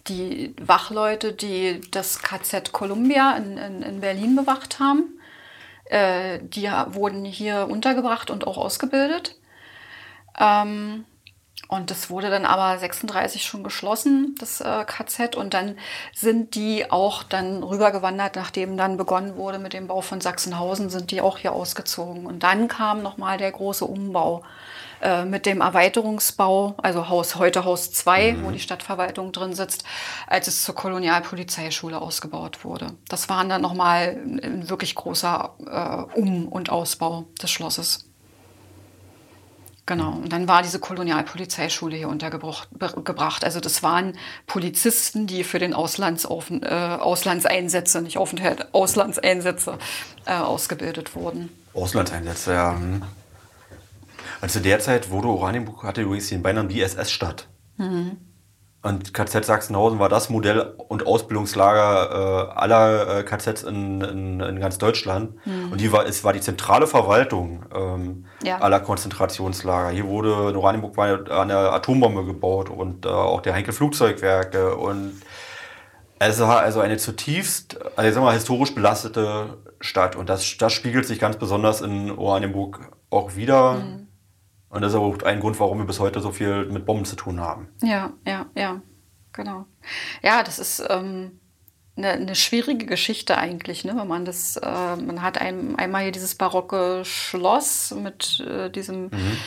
die 0.08 0.56
Wachleute, 0.60 1.32
die 1.32 1.80
das 1.92 2.22
KZ 2.22 2.74
Columbia 2.74 3.38
in, 3.38 3.58
in, 3.58 3.82
in 3.82 4.02
Berlin 4.02 4.36
bewacht 4.36 4.80
haben. 4.80 5.19
Äh, 5.90 6.40
die 6.42 6.70
wurden 6.88 7.26
hier 7.26 7.68
untergebracht 7.70 8.30
und 8.30 8.48
auch 8.48 8.58
ausgebildet. 8.58 9.36
Ähm, 10.40 11.06
und 11.68 11.92
das 11.92 12.10
wurde 12.10 12.30
dann 12.30 12.46
aber 12.46 12.80
36 12.80 13.46
schon 13.46 13.64
geschlossen, 13.64 14.36
das 14.40 14.62
äh, 14.62 14.86
KZ. 14.86 15.36
Und 15.36 15.54
dann 15.54 15.78
sind 16.16 16.56
die 16.56 16.90
auch 16.90 17.24
dann 17.24 17.64
rübergewandert, 17.64 18.36
nachdem 18.36 18.78
dann 18.78 18.98
begonnen 18.98 19.36
wurde 19.36 19.60
mit 19.60 19.74
dem 19.74 19.88
Bau 19.88 20.02
von 20.02 20.22
Sachsenhausen, 20.22 20.90
sind 20.90 21.12
die 21.12 21.22
auch 21.22 21.38
hier 21.38 21.54
ausgezogen. 21.54 22.26
Und 22.26 22.44
dann 22.44 22.68
kam 22.68 23.04
nochmal 23.04 23.38
der 23.38 23.52
große 23.52 23.86
Umbau 23.86 24.44
äh, 25.02 25.26
mit 25.26 25.46
dem 25.46 25.62
Erweiterungsbau, 25.62 26.76
also 26.78 27.10
Haus 27.10 27.36
heute 27.36 27.66
Haus 27.66 27.92
2, 27.92 28.34
mhm. 28.34 28.44
wo 28.44 28.52
die 28.52 28.60
Stadtverwaltung 28.60 29.32
drin 29.32 29.54
sitzt, 29.54 29.84
als 30.28 30.48
es 30.48 30.64
zur 30.64 30.76
Kolonialpolizeischule 30.76 32.00
ausgebaut 32.00 32.64
wurde. 32.64 32.94
Das 33.08 33.30
war 33.30 33.46
dann 33.46 33.62
nochmal 33.62 34.18
ein 34.26 34.70
wirklich 34.70 34.96
großer 34.96 35.56
äh, 35.66 36.20
Um- 36.20 36.48
und 36.48 36.70
Ausbau 36.70 37.26
des 37.42 37.50
Schlosses. 37.52 38.10
Genau. 39.90 40.12
Und 40.12 40.32
dann 40.32 40.48
war 40.48 40.62
diese 40.62 40.80
Kolonialpolizeischule 40.80 41.96
hier 41.96 42.10
untergebracht. 42.10 43.44
Also 43.44 43.60
das 43.60 43.82
waren 43.82 44.14
Polizisten, 44.46 45.26
die 45.26 45.44
für 45.44 45.58
den 45.58 45.74
Auslandsauf 45.74 46.52
äh, 46.52 46.68
Auslandseinsätze, 46.68 48.00
nicht 48.04 48.20
Aufenthalt, 48.20 48.68
Auslandseinsätze 48.72 49.80
äh, 50.28 50.34
ausgebildet 50.34 51.16
wurden. 51.16 51.50
Auslandseinsätze, 51.74 52.54
ja. 52.54 52.78
Also 54.42 54.60
derzeit 54.60 55.10
wurde 55.10 55.28
Oranienburg 55.28 55.84
hatte 55.84 56.02
übrigens 56.02 56.30
den 56.30 56.42
Beinamen 56.42 56.70
die 56.70 56.82
SS-Stadt. 56.82 57.48
Mhm. 57.78 58.18
Und 58.82 59.14
KZ 59.14 59.44
Sachsenhausen 59.44 60.00
war 60.00 60.08
das 60.08 60.30
Modell 60.30 60.74
und 60.88 61.06
Ausbildungslager 61.06 62.54
äh, 62.54 62.58
aller 62.58 63.20
äh, 63.20 63.24
KZs 63.24 63.64
in, 63.64 64.00
in, 64.00 64.40
in, 64.40 64.60
ganz 64.62 64.78
Deutschland. 64.78 65.36
Mhm. 65.46 65.74
Und 65.74 65.82
die 65.82 65.92
war, 65.92 66.06
es 66.06 66.24
war 66.24 66.32
die 66.32 66.40
zentrale 66.40 66.88
Verwaltung 66.88 67.66
ähm, 67.76 68.26
ja. 68.42 68.60
aller 68.60 68.80
Konzentrationslager. 68.80 69.90
Hier 69.90 70.08
wurde 70.08 70.50
in 70.50 70.56
Oranienburg 70.56 70.98
eine 70.98 71.74
Atombombe 71.74 72.24
gebaut 72.24 72.70
und 72.70 73.06
äh, 73.06 73.10
auch 73.10 73.42
der 73.42 73.54
Henkel 73.54 73.74
Flugzeugwerke. 73.74 74.78
Und 74.78 75.24
es 76.20 76.40
war 76.40 76.62
also 76.62 76.80
eine 76.80 76.96
zutiefst, 76.96 77.78
also 77.98 78.08
ich 78.08 78.14
sag 78.14 78.24
mal, 78.24 78.34
historisch 78.34 78.74
belastete 78.74 79.58
Stadt. 79.82 80.16
Und 80.16 80.30
das, 80.30 80.56
das 80.58 80.72
spiegelt 80.72 81.06
sich 81.06 81.20
ganz 81.20 81.36
besonders 81.36 81.82
in 81.82 82.12
Oranienburg 82.12 82.94
auch 83.10 83.36
wieder. 83.36 83.74
Mhm. 83.74 84.09
Und 84.70 84.82
das 84.82 84.94
ist 84.94 85.00
auch 85.00 85.22
ein 85.24 85.40
Grund, 85.40 85.60
warum 85.60 85.80
wir 85.80 85.86
bis 85.86 86.00
heute 86.00 86.20
so 86.20 86.32
viel 86.32 86.66
mit 86.66 86.86
Bomben 86.86 87.06
zu 87.06 87.16
tun 87.16 87.40
haben. 87.40 87.70
Ja, 87.82 88.14
ja, 88.26 88.46
ja, 88.56 88.82
genau. 89.34 89.66
Ja, 90.22 90.44
das 90.44 90.60
ist 90.60 90.84
ähm, 90.90 91.40
eine, 91.98 92.12
eine, 92.12 92.36
schwierige 92.36 92.86
Geschichte 92.86 93.38
eigentlich, 93.38 93.84
ne? 93.84 93.96
wenn 93.98 94.08
man 94.08 94.26
das, 94.26 94.58
äh, 94.58 94.96
man 94.96 95.22
hat 95.22 95.42
ein, 95.42 95.76
einmal 95.78 96.04
hier 96.04 96.12
dieses 96.12 96.36
barocke 96.36 97.04
Schloss 97.04 97.92
mit 97.92 98.46
äh, 98.48 98.70
diesem 98.70 99.06
mhm 99.06 99.38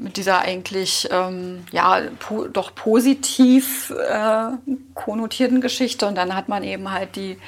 mit 0.00 0.16
dieser 0.16 0.40
eigentlich 0.40 1.08
ähm, 1.10 1.64
ja 1.72 2.00
po 2.18 2.48
doch 2.48 2.74
positiv 2.74 3.90
äh, 3.90 4.52
konnotierten 4.94 5.60
Geschichte. 5.60 6.06
Und 6.06 6.14
dann 6.16 6.34
hat 6.34 6.48
man 6.48 6.64
eben 6.64 6.90
halt 6.90 7.16
die 7.16 7.38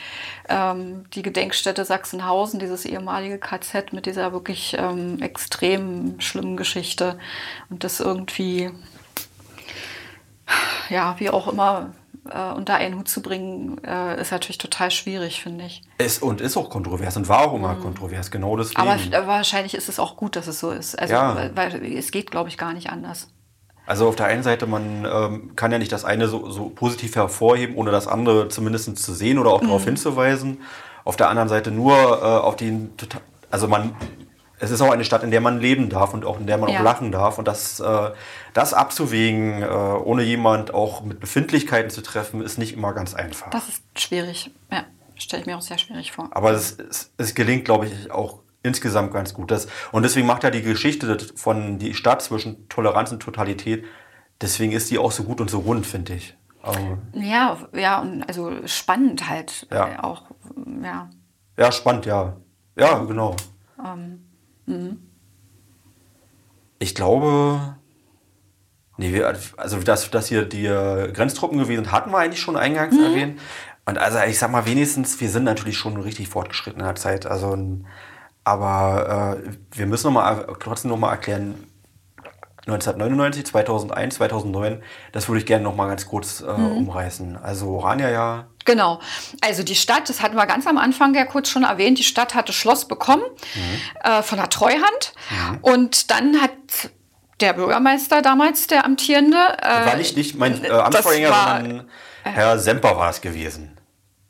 ähm, 0.51 1.07
die 1.15 1.23
Gedenkstätte 1.23 1.85
Sachsenhausen, 1.85 2.61
dieses 2.61 2.85
ehemalige 2.85 3.39
KZ 3.39 3.95
mit 3.95 4.05
dieser 4.05 4.33
wirklich 4.33 4.77
ähm, 4.79 5.21
extrem 5.23 6.21
schlimmen 6.21 6.59
Geschichte. 6.59 7.19
Und 7.71 7.85
das 7.85 8.01
irgendwie 8.01 8.71
ja 10.91 11.17
wie 11.19 11.31
auch 11.31 11.49
immer 11.49 11.93
äh, 12.31 12.53
unter 12.53 12.75
einen 12.75 12.99
Hut 12.99 13.09
zu 13.09 13.23
bringen, 13.23 13.83
äh, 13.85 14.21
ist 14.21 14.31
natürlich 14.31 14.59
total 14.59 14.91
schwierig, 14.91 15.43
finde 15.43 15.65
ich. 15.65 15.83
Ist 15.99 16.23
und 16.23 16.41
ist 16.41 16.57
auch 16.57 16.71
kontrovers 16.71 17.17
und 17.17 17.29
war 17.29 17.49
auch 17.49 17.55
immer 17.55 17.75
mhm. 17.75 17.81
kontrovers, 17.81 18.31
genau 18.31 18.57
deswegen. 18.57 18.81
Aber 18.81 19.27
wahrscheinlich 19.27 19.75
ist 19.75 19.89
es 19.89 19.99
auch 19.99 20.17
gut, 20.17 20.37
dass 20.37 20.47
es 20.47 20.61
so 20.61 20.71
ist. 20.71 20.99
Also, 20.99 21.15
ja. 21.15 21.35
weil, 21.35 21.57
weil 21.57 21.97
es 21.97 22.11
geht, 22.11 22.31
glaube 22.31 22.49
ich, 22.49 22.59
gar 22.59 22.73
nicht 22.73 22.91
anders. 22.91 23.29
Also 23.85 24.09
auf 24.09 24.17
der 24.17 24.27
einen 24.27 24.45
Seite, 24.45 24.67
man 24.67 25.05
ähm, 25.05 25.57
kann 25.57 25.73
ja 25.73 25.79
nicht 25.79 25.91
das 25.91 26.05
eine 26.05 26.29
so, 26.29 26.49
so, 26.51 26.69
positiv 26.69 27.17
hervorheben, 27.17 27.75
ohne 27.77 27.91
das 27.91 28.07
andere 28.07 28.49
zumindest 28.49 28.97
zu 28.97 29.13
sehen 29.13 29.39
oder 29.39 29.51
auch 29.51 29.61
mhm. 29.61 29.67
darauf 29.67 29.85
hinzuweisen. 29.85 30.61
Auf 31.05 31.17
der 31.17 31.29
anderen 31.29 31.49
Seite 31.49 31.73
nur 31.73 31.95
äh, 31.95 32.25
auf 32.25 32.55
den, 32.55 32.93
also 33.51 33.67
man 33.67 33.97
es 34.63 34.71
ist 34.71 34.81
auch 34.81 34.93
eine 34.93 35.05
Stadt, 35.05 35.25
in 35.25 35.33
der 35.33 35.41
man 35.41 35.59
leben 35.59 35.89
darf 35.89 36.15
und 36.15 36.25
auch 36.25 36.39
in 36.39 36.47
der 36.47 36.57
man 36.57 36.71
ja. 36.71 36.79
auch 36.79 36.85
lachen 36.85 37.11
darf. 37.11 37.37
Und 37.37 37.49
das, 37.49 37.81
äh, 37.81 38.11
das 38.55 38.73
abzuwägen, 38.75 39.61
äh, 39.61 39.67
ohne 39.67 40.23
jemand 40.23 40.73
auch 40.73 41.03
mit 41.03 41.19
Befindlichkeiten 41.19 41.91
zu 41.91 42.01
treffen, 42.01 42.41
ist 42.41 42.59
nicht 42.59 42.75
immer 42.75 42.93
ganz 42.93 43.13
einfach. 43.13 43.51
Das 43.51 43.69
ist 43.69 43.83
schwierig, 43.99 44.53
ja. 44.71 44.85
stelle 45.17 45.41
ich 45.41 45.47
mir 45.47 45.57
auch 45.57 45.63
sehr 45.63 45.79
schwierig 45.79 46.13
vor. 46.13 46.29
Aber 46.31 46.53
es, 46.53 46.79
es, 46.79 47.13
es 47.19 47.35
gelingt, 47.35 47.65
glaube 47.65 47.87
ich, 47.87 48.13
auch 48.13 48.39
insgesamt 48.63 49.13
ganz 49.13 49.35
gut. 49.35 49.51
Das, 49.51 49.67
und 49.91 50.05
deswegen 50.05 50.29
macht 50.29 50.45
ja 50.45 50.51
die 50.51 50.63
Geschichte 50.63 51.19
von 51.35 51.81
die 51.81 51.95
Stadt 51.95 52.23
zwischen 52.23 52.69
Toleranz 52.69 53.11
und 53.11 53.21
Totalität, 53.21 53.85
deswegen 54.41 54.71
ist 54.71 54.93
die 54.93 54.99
auch 54.99 55.11
so 55.11 55.25
gut 55.25 55.41
und 55.41 55.51
so 55.51 55.59
rund, 55.59 55.85
finde 55.87 56.15
ich. 56.15 56.37
Also, 56.63 56.99
ja, 57.15 57.59
ja, 57.75 58.01
und 58.01 58.23
also 58.29 58.53
spannend 58.67 59.29
halt 59.29 59.67
ja. 59.73 59.89
Äh, 59.89 59.99
auch, 59.99 60.27
ja. 60.85 61.11
Ja, 61.57 61.73
spannend, 61.73 62.07
ja. 62.07 62.37
Ja, 62.77 62.99
genau. 63.01 63.35
Ähm, 63.85 64.22
mhm. 64.67 64.99
ich 66.79 66.95
glaube, 66.95 67.77
nee, 68.97 69.23
also 69.23 69.81
dass, 69.81 70.11
dass 70.11 70.29
hier 70.29 70.45
die 70.45 70.67
äh, 70.67 71.13
Grenztruppen 71.13 71.59
gewesen 71.59 71.93
hatten 71.93 72.11
wir 72.11 72.19
eigentlich 72.19 72.41
schon 72.41 72.57
eingangs 72.57 72.95
mhm. 72.95 73.05
erwähnt. 73.05 73.41
Und 73.85 73.99
also 73.99 74.19
ich 74.27 74.39
sag 74.39 74.51
mal, 74.51 74.65
wenigstens, 74.67 75.21
wir 75.21 75.29
sind 75.29 75.45
natürlich 75.45 75.77
schon 75.77 75.97
richtig 75.97 76.29
fortgeschritten 76.29 76.81
in 76.81 76.87
der 76.87 76.95
Zeit. 76.95 77.27
Also, 77.27 77.57
aber 78.45 79.39
äh, 79.43 79.51
wir 79.73 79.87
müssen 79.87 80.07
noch 80.07 80.23
mal, 80.23 80.47
trotzdem 80.61 80.91
noch 80.91 80.99
mal 80.99 81.11
erklären, 81.11 81.55
1999, 82.67 83.45
2001, 83.47 84.15
2009, 84.17 84.83
das 85.11 85.29
würde 85.29 85.41
ich 85.41 85.47
gerne 85.47 85.65
noch 85.65 85.75
mal 85.75 85.89
ganz 85.89 86.07
kurz 86.07 86.43
äh, 86.43 86.53
mhm. 86.53 86.77
umreißen. 86.79 87.37
Also 87.37 87.71
Orania 87.71 88.09
ja. 88.09 88.47
Genau. 88.65 89.01
Also 89.41 89.63
die 89.63 89.75
Stadt, 89.75 90.09
das 90.09 90.23
hatten 90.23 90.37
wir 90.37 90.47
ganz 90.47 90.67
am 90.67 90.79
Anfang 90.79 91.15
ja 91.15 91.25
kurz 91.25 91.49
schon 91.49 91.65
erwähnt, 91.65 91.99
die 91.99 92.05
Stadt 92.05 92.35
hatte 92.35 92.53
Schloss 92.53 92.87
bekommen 92.87 93.23
mhm. 93.55 94.11
äh, 94.11 94.23
von 94.23 94.39
der 94.39 94.49
Treuhand. 94.49 95.15
Mhm. 95.31 95.59
Und 95.63 96.11
dann 96.11 96.41
hat 96.41 96.53
der 97.41 97.53
Bürgermeister 97.55 98.23
damals, 98.23 98.69
der 98.69 98.85
amtierende. 98.85 99.37
Äh, 99.61 99.87
war 99.87 99.97
nicht, 99.97 100.17
nicht 100.17 100.37
mein 100.37 100.65
äh, 100.65 100.69
Amtsvorgänger, 100.69 101.33
sondern 101.33 101.89
Herr 102.23 102.59
Semper 102.59 102.97
war 102.97 103.11
es 103.11 103.21
gewesen. 103.21 103.77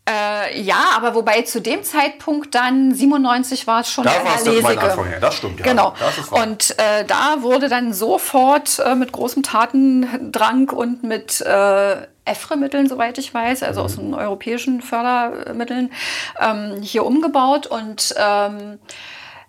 Äh, 0.08 0.60
ja, 0.60 0.84
aber 0.96 1.14
wobei 1.14 1.42
zu 1.42 1.60
dem 1.60 1.84
Zeitpunkt 1.84 2.56
dann 2.56 2.92
97 2.92 3.68
war 3.68 3.82
es 3.82 3.90
schon 3.90 4.02
da 4.02 4.10
der 4.10 4.24
Herr 4.24 4.44
Lesige. 4.44 5.18
Das 5.20 5.36
stimmt, 5.36 5.60
ja. 5.60 5.64
Genau. 5.66 5.94
und 6.30 6.74
äh, 6.78 7.04
da 7.04 7.42
wurde 7.42 7.68
dann 7.68 7.92
sofort 7.92 8.80
äh, 8.80 8.96
mit 8.96 9.12
großem 9.12 9.44
Tatendrang 9.44 10.70
und 10.70 11.04
mit 11.04 11.40
äh, 11.42 11.98
EFRE-Mitteln, 12.24 12.88
soweit 12.88 13.16
ich 13.18 13.32
weiß, 13.32 13.62
also 13.62 13.80
mhm. 13.80 13.86
aus 13.86 13.96
den 13.96 14.14
europäischen 14.14 14.82
Fördermitteln, 14.82 15.92
ähm, 16.40 16.82
hier 16.82 17.06
umgebaut 17.06 17.68
und 17.68 18.12
ähm, 18.18 18.80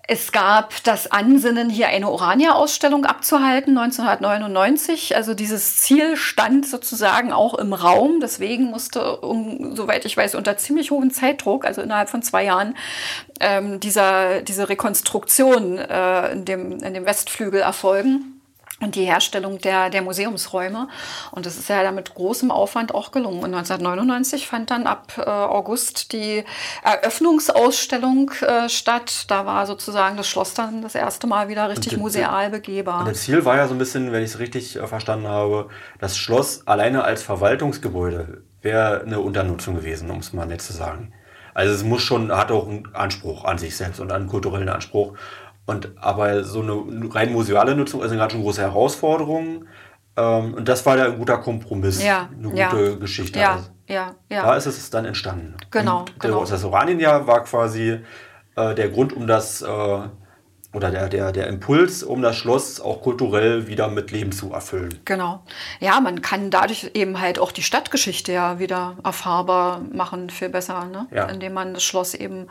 es 0.06 0.34
gab 0.34 0.84
das 0.84 1.10
Ansinnen, 1.12 1.70
hier 1.70 1.88
eine 1.88 2.10
Orania-Ausstellung 2.10 3.06
abzuhalten, 3.06 3.78
1999. 3.78 5.16
Also 5.16 5.34
dieses 5.34 5.78
Ziel 5.78 6.18
stand 6.18 6.68
sozusagen 6.68 7.32
auch 7.32 7.54
im 7.54 7.72
Raum. 7.72 8.20
Deswegen 8.20 8.66
musste, 8.66 9.18
um, 9.22 9.78
soweit 9.78 10.04
ich 10.04 10.18
weiß, 10.18 10.36
unter 10.36 10.58
ziemlich 10.58 10.92
hohem 10.92 11.12
Zeitdruck, 11.12 11.64
also 11.64 11.82
innerhalb 11.82 12.10
von 12.10 12.22
zwei 12.22 12.44
Jahren, 12.44 12.76
ähm, 13.40 13.80
dieser, 13.80 14.42
diese 14.42 14.68
Rekonstruktion 14.68 15.78
äh, 15.78 16.34
in, 16.34 16.44
dem, 16.44 16.84
in 16.84 16.94
dem 16.94 17.06
Westflügel 17.06 17.62
erfolgen 17.62 18.32
und 18.80 18.95
die 18.95 19.06
Herstellung 19.06 19.60
der, 19.60 19.90
der 19.90 20.02
Museumsräume. 20.02 20.88
Und 21.32 21.45
das 21.45 21.58
ist 21.58 21.70
ja 21.70 21.84
dann 21.84 21.95
mit 21.95 22.14
großem 22.14 22.52
Aufwand 22.52 22.94
auch 22.94 23.12
gelungen. 23.12 23.38
Und 23.38 23.54
1999 23.54 24.48
fand 24.48 24.72
dann 24.72 24.88
ab 24.88 25.14
äh, 25.18 25.22
August 25.22 26.12
die 26.12 26.44
Eröffnungsausstellung 26.84 28.32
äh, 28.41 28.70
statt. 28.70 29.26
Da 29.30 29.45
war 29.45 29.66
sozusagen 29.66 30.18
das 30.18 30.28
Schloss 30.28 30.54
dann 30.54 30.82
das 30.82 30.95
erste 30.95 31.28
Mal 31.28 31.48
wieder 31.48 31.70
richtig 31.70 31.98
museal 31.98 32.50
begehbar. 32.50 33.02
Und 33.02 33.10
das 33.10 33.22
Ziel 33.22 33.45
war 33.45 33.58
ja 33.58 33.68
so 33.68 33.76
ein 33.76 33.80
bisschen, 33.80 34.12
wenn 34.12 34.24
ich 34.24 34.32
es 34.32 34.40
richtig 34.40 34.76
äh, 34.76 34.88
verstanden 34.88 35.28
habe, 35.28 35.70
das 36.00 36.18
Schloss 36.18 36.68
alleine 36.68 37.04
als 37.04 37.24
Verwaltungsgebäude 37.24 38.44
wäre 38.62 39.02
eine 39.02 39.20
Unternutzung 39.20 39.76
gewesen, 39.76 40.10
um 40.10 40.20
es 40.20 40.34
mal 40.34 40.45
nett 40.45 40.62
zu 40.62 40.74
sagen. 40.74 41.14
Also 41.54 41.74
es 41.74 41.84
muss 41.84 42.02
schon, 42.02 42.32
hat 42.32 42.52
auch 42.52 42.68
einen 42.68 42.94
Anspruch 42.94 43.45
an 43.45 43.58
sich 43.58 43.78
selbst 43.78 44.00
und 44.00 44.12
einen 44.12 44.28
kulturellen 44.28 44.70
Anspruch. 44.70 45.14
Und 45.65 45.94
aber 45.98 46.44
so 46.44 46.61
eine 46.61 47.14
rein 47.14 47.31
museale 47.31 47.76
Nutzung 47.76 48.02
ist 48.02 48.10
eine 48.10 48.19
ganz 48.19 48.34
schön 48.34 48.41
große 48.41 48.61
Herausforderung. 48.61 49.65
Ähm, 50.15 50.53
und 50.53 50.68
das 50.68 50.85
war 50.85 50.98
ja 50.98 51.06
ein 51.06 51.18
guter 51.18 51.38
Kompromiss, 51.38 52.03
ja, 52.03 52.30
eine 52.38 52.49
gute 52.49 52.60
ja, 52.60 52.95
Geschichte. 52.95 53.40
Ja, 53.40 53.53
also, 53.53 53.69
ja, 53.88 54.15
ja. 54.30 54.44
Da 54.44 54.56
ist 54.56 54.65
es 54.65 54.90
dann 54.90 55.06
entstanden. 55.06 55.56
Genau. 55.72 56.02
Und 56.02 56.19
genau. 56.19 56.45
Das 56.45 56.64
Oranienjahr 56.64 57.26
war 57.27 57.44
quasi 57.44 57.99
äh, 58.56 58.76
der 58.76 58.90
Grund, 58.90 59.14
um 59.14 59.26
das 59.26 59.61
äh, 59.61 59.99
oder 60.74 60.90
der, 60.90 61.08
der, 61.08 61.32
der 61.32 61.48
Impuls, 61.48 62.02
um 62.02 62.22
das 62.22 62.36
Schloss 62.36 62.82
auch 62.82 63.02
kulturell 63.02 63.68
wieder 63.68 63.90
mit 63.90 64.10
Leben 64.12 64.32
zu 64.32 64.52
erfüllen. 64.52 65.00
Genau. 65.06 65.44
Ja, 65.80 66.00
man 66.02 66.22
kann 66.22 66.50
dadurch 66.50 66.91
eben 66.95 67.22
halt 67.22 67.38
auch 67.38 67.52
die 67.52 67.62
Stadtgeschichte 67.62 68.34
ja 68.34 68.58
wieder 68.58 68.98
erfahrbar 69.04 69.82
machen, 69.94 70.32
viel 70.32 70.50
besser, 70.50 70.86
ne? 70.86 71.08
Ja. 71.12 71.28
indem 71.28 71.54
man 71.54 71.76
das 71.76 71.84
Schloss 71.84 72.16
eben 72.16 72.48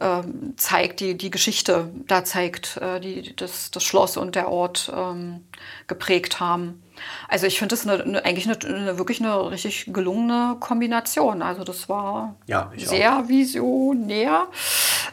äh, 0.00 0.22
zeigt, 0.56 1.00
die, 1.00 1.16
die 1.16 1.30
Geschichte 1.30 1.88
da 2.06 2.24
zeigt, 2.24 2.76
äh, 2.76 3.00
die 3.00 3.34
das, 3.34 3.70
das 3.70 3.82
Schloss 3.82 4.18
und 4.18 4.34
der 4.34 4.48
Ort 4.48 4.92
ähm, 4.94 5.46
geprägt 5.86 6.40
haben. 6.40 6.82
Also 7.28 7.46
ich 7.46 7.58
finde 7.58 7.74
das 7.74 7.86
eine, 7.86 8.02
eine, 8.02 8.24
eigentlich 8.24 8.46
eine, 8.46 8.58
eine, 8.74 8.98
wirklich 8.98 9.20
eine 9.20 9.50
richtig 9.50 9.92
gelungene 9.92 10.56
Kombination. 10.60 11.40
Also 11.40 11.64
das 11.64 11.88
war 11.88 12.36
ja, 12.46 12.70
sehr 12.76 13.20
auch. 13.20 13.28
visionär. 13.28 14.46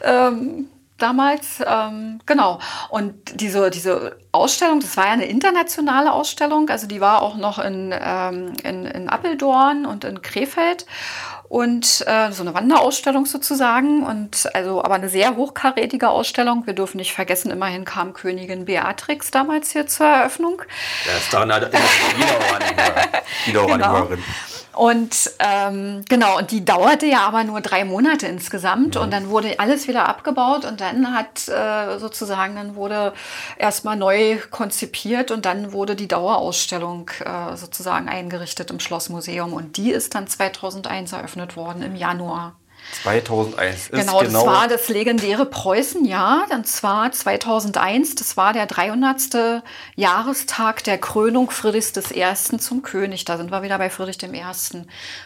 Ähm, 0.02 0.68
damals. 0.98 1.62
Ähm, 1.66 2.20
genau. 2.26 2.60
Und 2.90 3.40
diese, 3.40 3.70
diese 3.70 4.16
Ausstellung, 4.32 4.80
das 4.80 4.96
war 4.96 5.06
ja 5.06 5.12
eine 5.12 5.26
internationale 5.26 6.12
Ausstellung, 6.12 6.68
also 6.68 6.86
die 6.86 7.00
war 7.00 7.22
auch 7.22 7.36
noch 7.36 7.58
in, 7.58 7.94
ähm, 7.98 8.52
in, 8.62 8.86
in 8.86 9.08
Appeldorn 9.08 9.86
und 9.86 10.04
in 10.04 10.22
Krefeld 10.22 10.86
und 11.48 12.04
äh, 12.06 12.32
so 12.32 12.42
eine 12.42 12.54
Wanderausstellung 12.54 13.26
sozusagen 13.26 14.02
und 14.02 14.48
also 14.54 14.82
aber 14.82 14.94
eine 14.94 15.08
sehr 15.08 15.36
hochkarätige 15.36 16.08
Ausstellung. 16.08 16.66
Wir 16.66 16.74
dürfen 16.74 16.96
nicht 16.96 17.12
vergessen, 17.12 17.50
immerhin 17.50 17.84
kam 17.84 18.12
Königin 18.12 18.64
Beatrix 18.64 19.30
damals 19.30 19.70
hier 19.70 19.86
zur 19.86 20.06
Eröffnung. 20.06 20.62
Ja, 21.06 21.16
ist 21.16 21.32
daran 21.32 21.52
halt 21.52 21.72
wieder 23.46 23.60
Oranienbürgerin. 23.60 23.78
Genau. 23.78 24.08
Und 24.74 25.30
ähm, 25.38 26.04
genau, 26.08 26.38
und 26.38 26.50
die 26.50 26.64
dauerte 26.64 27.06
ja 27.06 27.20
aber 27.26 27.44
nur 27.44 27.60
drei 27.60 27.84
Monate 27.84 28.26
insgesamt. 28.26 28.96
Mhm. 28.96 29.02
Und 29.02 29.12
dann 29.12 29.28
wurde 29.28 29.58
alles 29.58 29.88
wieder 29.88 30.08
abgebaut 30.08 30.64
und 30.64 30.80
dann 30.80 31.14
hat 31.14 31.48
äh, 31.48 31.98
sozusagen, 31.98 32.56
dann 32.56 32.74
wurde 32.74 33.12
erstmal 33.58 33.96
neu 33.96 34.38
konzipiert 34.50 35.30
und 35.30 35.44
dann 35.44 35.72
wurde 35.72 35.96
die 35.96 36.08
Dauerausstellung 36.08 37.10
äh, 37.24 37.56
sozusagen 37.56 38.08
eingerichtet 38.08 38.70
im 38.70 38.80
Schlossmuseum. 38.80 39.52
Und 39.52 39.76
die 39.76 39.90
ist 39.90 40.14
dann 40.14 40.26
2001 40.26 41.12
eröffnet 41.12 41.56
worden 41.56 41.82
im 41.82 41.96
Januar. 41.96 42.56
2001 43.02 43.90
genau, 43.90 44.20
genau, 44.20 44.22
das 44.22 44.46
war 44.46 44.68
das 44.68 44.88
legendäre 44.88 45.46
Preußenjahr. 45.46 46.46
Und 46.50 46.66
zwar 46.66 47.10
2001, 47.10 48.14
das 48.14 48.36
war 48.36 48.52
der 48.52 48.66
300. 48.66 49.62
Jahrestag 49.96 50.84
der 50.84 50.98
Krönung 50.98 51.50
Friedrichs 51.50 51.92
I. 52.12 52.58
zum 52.58 52.82
König. 52.82 53.24
Da 53.24 53.36
sind 53.36 53.50
wir 53.50 53.62
wieder 53.62 53.78
bei 53.78 53.90
Friedrich 53.90 54.22
I., 54.22 54.42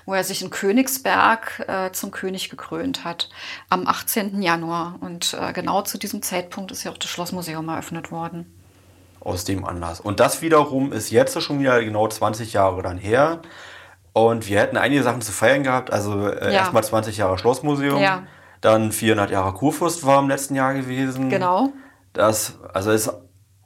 wo 0.07 0.15
er 0.15 0.25
sich 0.25 0.43
in 0.43 0.51
Königsberg 0.51 1.65
äh, 1.67 1.93
zum 1.93 2.11
König 2.11 2.51
gekrönt 2.51 3.05
hat, 3.05 3.29
am 3.69 3.87
18. 3.87 4.41
Januar. 4.43 4.97
Und 5.01 5.37
äh, 5.41 5.53
genau 5.53 5.83
zu 5.83 5.99
diesem 5.99 6.23
Zeitpunkt 6.23 6.73
ist 6.73 6.85
ja 6.85 6.91
auch 6.91 6.99
das 6.99 7.11
Schlossmuseum 7.11 7.69
eröffnet 7.69 8.11
worden. 8.11 8.53
Aus 9.21 9.45
dem 9.45 9.65
Anlass. 9.65 10.01
Und 10.01 10.21
das 10.21 10.43
wiederum 10.43 10.93
ist 10.93 11.11
jetzt 11.11 11.41
schon 11.43 11.59
wieder 11.59 11.83
genau 11.83 12.09
20 12.09 12.53
Jahre 12.53 12.83
dann 12.83 12.99
her. 12.99 13.43
Und 14.27 14.49
wir 14.49 14.61
hätten 14.61 14.77
einige 14.77 15.03
Sachen 15.03 15.21
zu 15.21 15.33
feiern 15.33 15.63
gehabt. 15.63 15.93
Also 15.93 16.29
äh, 16.29 16.47
ja. 16.47 16.61
erstmal 16.61 16.85
20 16.85 17.17
Jahre 17.17 17.39
Schlossmuseum. 17.39 18.01
Ja. 18.01 18.23
Dann 18.61 18.93
400 18.93 19.31
Jahre 19.31 19.53
Kurfürst 19.55 20.05
war 20.05 20.21
im 20.21 20.29
letzten 20.29 20.55
Jahr 20.55 20.75
gewesen. 20.75 21.29
Genau. 21.29 21.71
Das, 22.13 22.59
also 22.73 22.91
das 22.91 23.15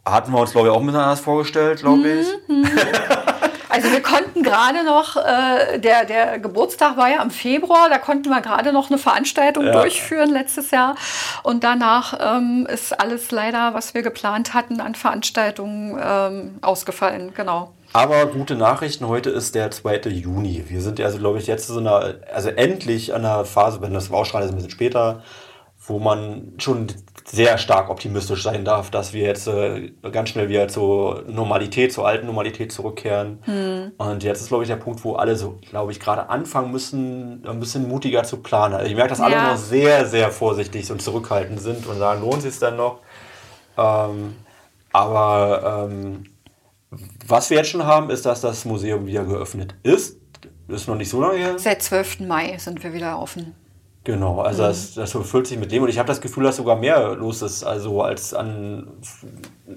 hatten 0.05 0.33
wir 0.33 0.41
uns, 0.41 0.53
glaube 0.53 0.69
ich, 0.69 0.74
auch 0.74 0.81
ein 0.81 0.87
bisschen 0.87 1.01
anders 1.01 1.20
vorgestellt, 1.20 1.81
glaube 1.81 2.09
ich. 2.09 2.27
Mhm. 2.49 2.69
Also 3.73 3.91
wir 3.91 4.03
konnten 4.03 4.43
gerade 4.43 4.85
noch, 4.85 5.16
äh, 5.16 5.79
der, 5.79 6.05
der 6.05 6.39
Geburtstag 6.39 6.99
war 6.99 7.09
ja 7.09 7.23
im 7.23 7.31
Februar, 7.31 7.89
da 7.89 7.97
konnten 7.97 8.29
wir 8.29 8.43
gerade 8.43 8.70
noch 8.70 8.91
eine 8.91 8.99
Veranstaltung 8.99 9.65
ja. 9.65 9.73
durchführen 9.73 10.29
letztes 10.29 10.73
Jahr. 10.73 10.95
Und 11.43 11.65
danach 11.65 12.19
ähm, 12.20 12.66
ist 12.70 12.93
alles 13.01 13.31
leider, 13.31 13.73
was 13.73 13.95
wir 13.95 14.03
geplant 14.03 14.53
hatten 14.53 14.79
an 14.83 14.95
Veranstaltungen, 14.95 15.99
ähm, 16.05 16.59
ausgefallen. 16.61 17.33
Genau. 17.35 17.73
Aber 17.93 18.27
gute 18.27 18.55
Nachrichten, 18.55 19.06
heute 19.06 19.31
ist 19.31 19.55
der 19.55 19.70
2. 19.70 20.09
Juni. 20.09 20.64
Wir 20.69 20.81
sind 20.81 20.98
ja, 20.98 21.06
also, 21.06 21.19
glaube 21.19 21.39
ich, 21.39 21.47
jetzt 21.47 21.66
so 21.66 21.78
einer, 21.78 22.14
also 22.32 22.48
endlich 22.48 23.14
an 23.14 23.23
der 23.23 23.44
Phase, 23.44 23.82
wenn 23.82 23.93
das 23.93 24.10
war 24.10 24.20
auch 24.20 24.24
schon 24.24 24.43
ein 24.43 24.55
bisschen 24.55 24.70
später, 24.70 25.23
wo 25.86 25.98
man 25.98 26.55
schon 26.59 26.86
sehr 27.24 27.59
stark 27.59 27.90
optimistisch 27.90 28.43
sein 28.43 28.64
darf, 28.64 28.90
dass 28.90 29.12
wir 29.12 29.23
jetzt 29.23 29.47
äh, 29.47 29.93
ganz 30.10 30.31
schnell 30.31 30.48
wieder 30.48 30.69
zur 30.69 31.24
Normalität, 31.27 31.93
zur 31.93 32.06
alten 32.06 32.27
Normalität 32.27 32.73
zurückkehren. 32.73 33.40
Hm. 33.43 33.93
Und 33.98 34.23
jetzt 34.23 34.40
ist, 34.40 34.48
glaube 34.48 34.64
ich, 34.64 34.69
der 34.69 34.77
Punkt, 34.77 35.05
wo 35.05 35.14
alle 35.14 35.36
so, 35.36 35.59
glaube 35.69 35.93
ich, 35.93 36.01
gerade 36.01 36.31
anfangen 36.31 36.73
müssen, 36.73 37.44
ein 37.47 37.60
bisschen 37.60 37.89
mutiger 37.89 38.24
zu 38.24 38.39
planen. 38.39 38.74
Also 38.74 38.86
ich 38.86 38.94
merke, 38.94 39.10
dass 39.10 39.20
alle 39.20 39.35
ja. 39.35 39.52
noch 39.52 39.59
sehr, 39.59 40.06
sehr 40.06 40.31
vorsichtig 40.31 40.90
und 40.90 41.02
zurückhaltend 41.02 41.60
sind 41.60 41.86
und 41.86 41.98
sagen, 41.98 42.23
lohnt 42.23 42.43
sich 42.43 42.59
dann 42.59 42.77
noch? 42.77 43.01
Ähm, 43.77 44.36
aber 44.93 45.89
ähm, 45.90 46.24
was 47.27 47.51
wir 47.51 47.56
jetzt 47.59 47.70
schon 47.70 47.85
haben, 47.85 48.10
ist, 48.10 48.27
dass 48.27 48.40
das 48.40 48.64
Museum 48.64 49.06
wieder 49.06 49.24
geöffnet 49.24 49.74
ist. 49.82 50.19
Ist 50.69 50.89
noch 50.89 50.97
nicht 50.97 51.10
so 51.10 51.20
lange 51.20 51.39
her. 51.39 51.59
Seit 51.59 51.82
12. 51.82 52.20
Mai 52.20 52.56
sind 52.59 52.82
wir 52.82 52.93
wieder 52.93 53.19
offen. 53.19 53.55
Genau, 54.05 54.41
also 54.41 54.65
mhm. 54.65 54.69
das, 54.69 54.95
das 54.95 55.12
füllt 55.12 55.47
sich 55.47 55.59
mit 55.59 55.70
dem 55.70 55.85
und 55.85 55.89
ich 55.89 55.99
habe 55.99 56.09
das 56.09 56.20
Gefühl, 56.20 56.43
dass 56.45 56.57
sogar 56.57 56.77
mehr 56.77 57.15
los 57.15 57.41
ist, 57.41 57.62
also 57.62 58.03
als 58.03 58.35
an 58.35 58.89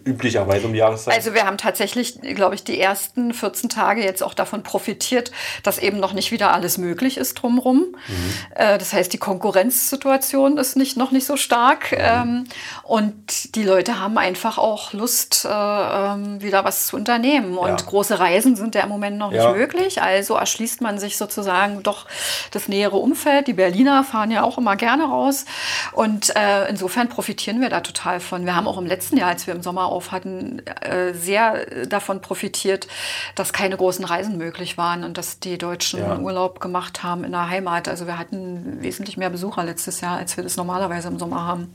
üblicherweise 0.04 0.66
um 0.66 0.74
die 0.74 0.80
Jahreszeit. 0.80 1.14
Also 1.14 1.34
wir 1.34 1.46
haben 1.46 1.58
tatsächlich, 1.58 2.20
glaube 2.22 2.56
ich, 2.56 2.64
die 2.64 2.80
ersten 2.80 3.34
14 3.34 3.70
Tage 3.70 4.04
jetzt 4.04 4.24
auch 4.24 4.34
davon 4.34 4.64
profitiert, 4.64 5.32
dass 5.64 5.78
eben 5.78 6.00
noch 6.00 6.14
nicht 6.14 6.32
wieder 6.32 6.54
alles 6.54 6.78
möglich 6.78 7.18
ist 7.18 7.36
drumherum. 7.36 7.96
Mhm. 8.08 8.34
Äh, 8.56 8.78
das 8.78 8.94
heißt, 8.94 9.14
die 9.14 9.20
Konkurrenzsituation 9.20 10.58
ist 10.58 10.76
nicht, 10.76 10.98
noch 10.98 11.12
nicht 11.12 11.26
so 11.26 11.38
stark 11.38 11.92
mhm. 11.92 11.98
ähm, 12.00 12.44
und 12.84 13.56
die 13.56 13.64
Leute 13.64 14.00
haben 14.00 14.18
einfach 14.18 14.58
auch 14.58 14.94
Lust, 14.94 15.46
äh, 15.46 15.50
ähm, 15.50 16.42
wieder 16.42 16.64
was 16.64 16.88
zu 16.88 16.96
unternehmen. 16.96 17.58
Und 17.58 17.82
ja. 17.82 17.88
große 17.88 18.20
Reisen 18.20 18.56
sind 18.56 18.74
ja 18.76 18.82
im 18.82 18.90
Moment 18.90 19.18
noch 19.18 19.32
ja. 19.32 19.50
nicht 19.50 19.58
möglich, 19.58 20.02
also 20.02 20.36
erschließt 20.36 20.82
man 20.82 20.98
sich 20.98 21.18
sozusagen 21.18 21.84
doch 21.84 22.08
das 22.52 22.68
nähere 22.68 22.98
Umfeld. 22.98 23.48
Die 23.48 23.54
Berliner 23.54 24.04
fahren 24.16 24.32
ja 24.32 24.44
auch 24.44 24.58
immer 24.58 24.78
gerne 24.78 25.04
raus. 25.04 25.44
Und 25.92 26.34
äh, 26.38 26.70
insofern 26.70 27.10
profitieren 27.10 27.60
wir 27.60 27.70
da 27.70 27.82
total 27.82 28.22
von. 28.22 28.46
Wir 28.46 28.56
haben 28.56 28.66
auch 28.66 28.78
im 28.78 28.86
letzten 28.86 29.18
Jahr, 29.18 29.28
als 29.28 29.46
wir 29.46 29.54
im 29.54 29.62
Sommer 29.62 29.88
auf 29.88 30.14
hatten, 30.14 30.60
äh, 30.66 31.14
sehr 31.14 31.86
davon 31.86 32.22
profitiert, 32.22 32.88
dass 33.36 33.52
keine 33.52 33.76
großen 33.76 34.06
Reisen 34.06 34.38
möglich 34.38 34.78
waren 34.78 35.04
und 35.04 35.18
dass 35.18 35.42
die 35.42 35.58
Deutschen 35.58 36.00
ja. 36.00 36.18
Urlaub 36.18 36.62
gemacht 36.62 37.04
haben 37.04 37.26
in 37.26 37.34
der 37.34 37.50
Heimat. 37.50 37.90
Also 37.90 38.08
wir 38.08 38.18
hatten 38.18 38.82
wesentlich 38.82 39.18
mehr 39.18 39.30
Besucher 39.30 39.66
letztes 39.66 40.00
Jahr, 40.00 40.18
als 40.18 40.38
wir 40.38 40.46
das 40.46 40.56
normalerweise 40.56 41.10
im 41.10 41.20
Sommer 41.20 41.46
haben. 41.46 41.74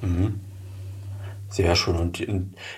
Mhm. 0.00 0.40
Sehr 1.50 1.76
schön. 1.76 1.96
Und 1.96 2.26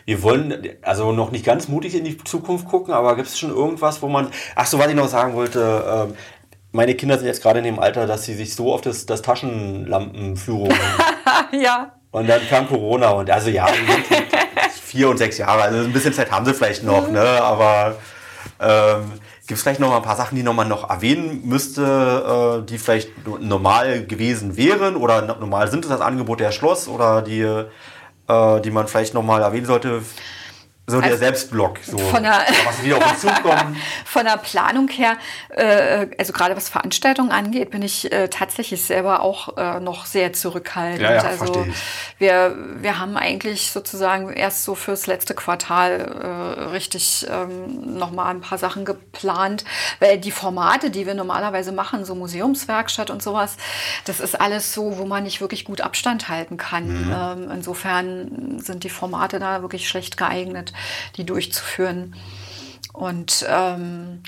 wir 0.06 0.22
wollen 0.24 0.70
also 0.82 1.12
noch 1.12 1.30
nicht 1.30 1.44
ganz 1.44 1.68
mutig 1.68 1.94
in 1.94 2.02
die 2.02 2.18
Zukunft 2.18 2.66
gucken, 2.66 2.94
aber 2.94 3.14
gibt 3.14 3.28
es 3.28 3.38
schon 3.38 3.50
irgendwas, 3.50 4.02
wo 4.02 4.08
man. 4.08 4.30
Ach 4.56 4.66
so, 4.66 4.80
was 4.80 4.88
ich 4.88 4.96
noch 4.96 5.08
sagen 5.08 5.34
wollte. 5.34 6.08
Ähm, 6.10 6.14
meine 6.72 6.94
Kinder 6.94 7.18
sind 7.18 7.26
jetzt 7.26 7.42
gerade 7.42 7.58
in 7.58 7.64
dem 7.64 7.78
Alter, 7.78 8.06
dass 8.06 8.24
sie 8.24 8.34
sich 8.34 8.54
so 8.54 8.72
auf 8.72 8.80
das, 8.80 9.06
das 9.06 9.22
Taschenlampenführung. 9.22 10.72
ja. 11.52 11.92
Und 12.10 12.28
dann 12.28 12.46
kam 12.48 12.66
Corona 12.66 13.10
und 13.10 13.30
also 13.30 13.50
ja, 13.50 13.66
vier 14.84 15.08
und 15.08 15.18
sechs 15.18 15.38
Jahre, 15.38 15.62
also 15.62 15.78
ein 15.78 15.92
bisschen 15.92 16.12
Zeit 16.12 16.30
haben 16.30 16.44
sie 16.44 16.54
vielleicht 16.54 16.82
noch, 16.82 17.08
ne? 17.08 17.22
Aber 17.22 17.96
ähm, 18.60 19.12
gibt 19.46 19.58
es 19.58 19.62
vielleicht 19.62 19.80
noch 19.80 19.88
mal 19.88 19.96
ein 19.96 20.02
paar 20.02 20.16
Sachen, 20.16 20.36
die 20.36 20.42
man 20.42 20.68
noch 20.68 20.88
erwähnen 20.88 21.42
müsste, 21.44 22.62
äh, 22.62 22.66
die 22.66 22.78
vielleicht 22.78 23.10
normal 23.40 24.04
gewesen 24.04 24.56
wären 24.56 24.96
oder 24.96 25.22
normal 25.22 25.70
sind 25.70 25.84
es 25.84 25.90
das 25.90 26.00
Angebot 26.00 26.40
der 26.40 26.52
Schloss 26.52 26.88
oder 26.88 27.22
die, 27.22 27.40
äh, 27.40 28.60
die 28.60 28.70
man 28.70 28.88
vielleicht 28.88 29.14
noch 29.14 29.22
mal 29.22 29.42
erwähnen 29.42 29.66
sollte? 29.66 30.02
So 30.88 31.00
der 31.00 31.12
also 31.12 31.18
Selbstblock, 31.18 31.78
so 31.80 31.96
von 31.96 32.24
der, 32.24 32.44
was 32.64 32.82
wieder 32.82 32.96
auf 32.96 33.12
uns 33.12 33.20
zukommt. 33.20 33.76
Von 34.04 34.24
der 34.24 34.36
Planung 34.36 34.88
her, 34.88 35.16
äh, 35.50 36.08
also 36.18 36.32
gerade 36.32 36.56
was 36.56 36.68
Veranstaltungen 36.68 37.30
angeht, 37.30 37.70
bin 37.70 37.82
ich 37.82 38.10
äh, 38.10 38.26
tatsächlich 38.26 38.82
selber 38.82 39.20
auch 39.20 39.56
äh, 39.56 39.78
noch 39.78 40.06
sehr 40.06 40.32
zurückhaltend. 40.32 41.00
Ja, 41.00 41.14
ja, 41.14 41.22
also 41.22 41.66
wir, 42.18 42.56
wir 42.80 42.98
haben 42.98 43.16
eigentlich 43.16 43.70
sozusagen 43.70 44.32
erst 44.32 44.64
so 44.64 44.74
fürs 44.74 45.06
letzte 45.06 45.34
Quartal 45.34 46.00
äh, 46.20 46.60
richtig 46.70 47.26
ähm, 47.30 47.96
nochmal 47.96 48.34
ein 48.34 48.40
paar 48.40 48.58
Sachen 48.58 48.84
geplant, 48.84 49.64
weil 50.00 50.18
die 50.18 50.32
Formate, 50.32 50.90
die 50.90 51.06
wir 51.06 51.14
normalerweise 51.14 51.70
machen, 51.70 52.04
so 52.04 52.16
Museumswerkstatt 52.16 53.08
und 53.08 53.22
sowas, 53.22 53.56
das 54.04 54.18
ist 54.18 54.40
alles 54.40 54.74
so, 54.74 54.98
wo 54.98 55.06
man 55.06 55.22
nicht 55.22 55.40
wirklich 55.40 55.64
gut 55.64 55.80
Abstand 55.80 56.28
halten 56.28 56.56
kann. 56.56 57.06
Mhm. 57.06 57.14
Ähm, 57.16 57.50
insofern 57.52 58.58
sind 58.58 58.82
die 58.82 58.90
Formate 58.90 59.38
da 59.38 59.62
wirklich 59.62 59.88
schlecht 59.88 60.16
geeignet 60.16 60.71
die 61.16 61.24
durchzuführen. 61.24 62.14
Und 62.92 63.46
ähm, 63.48 64.22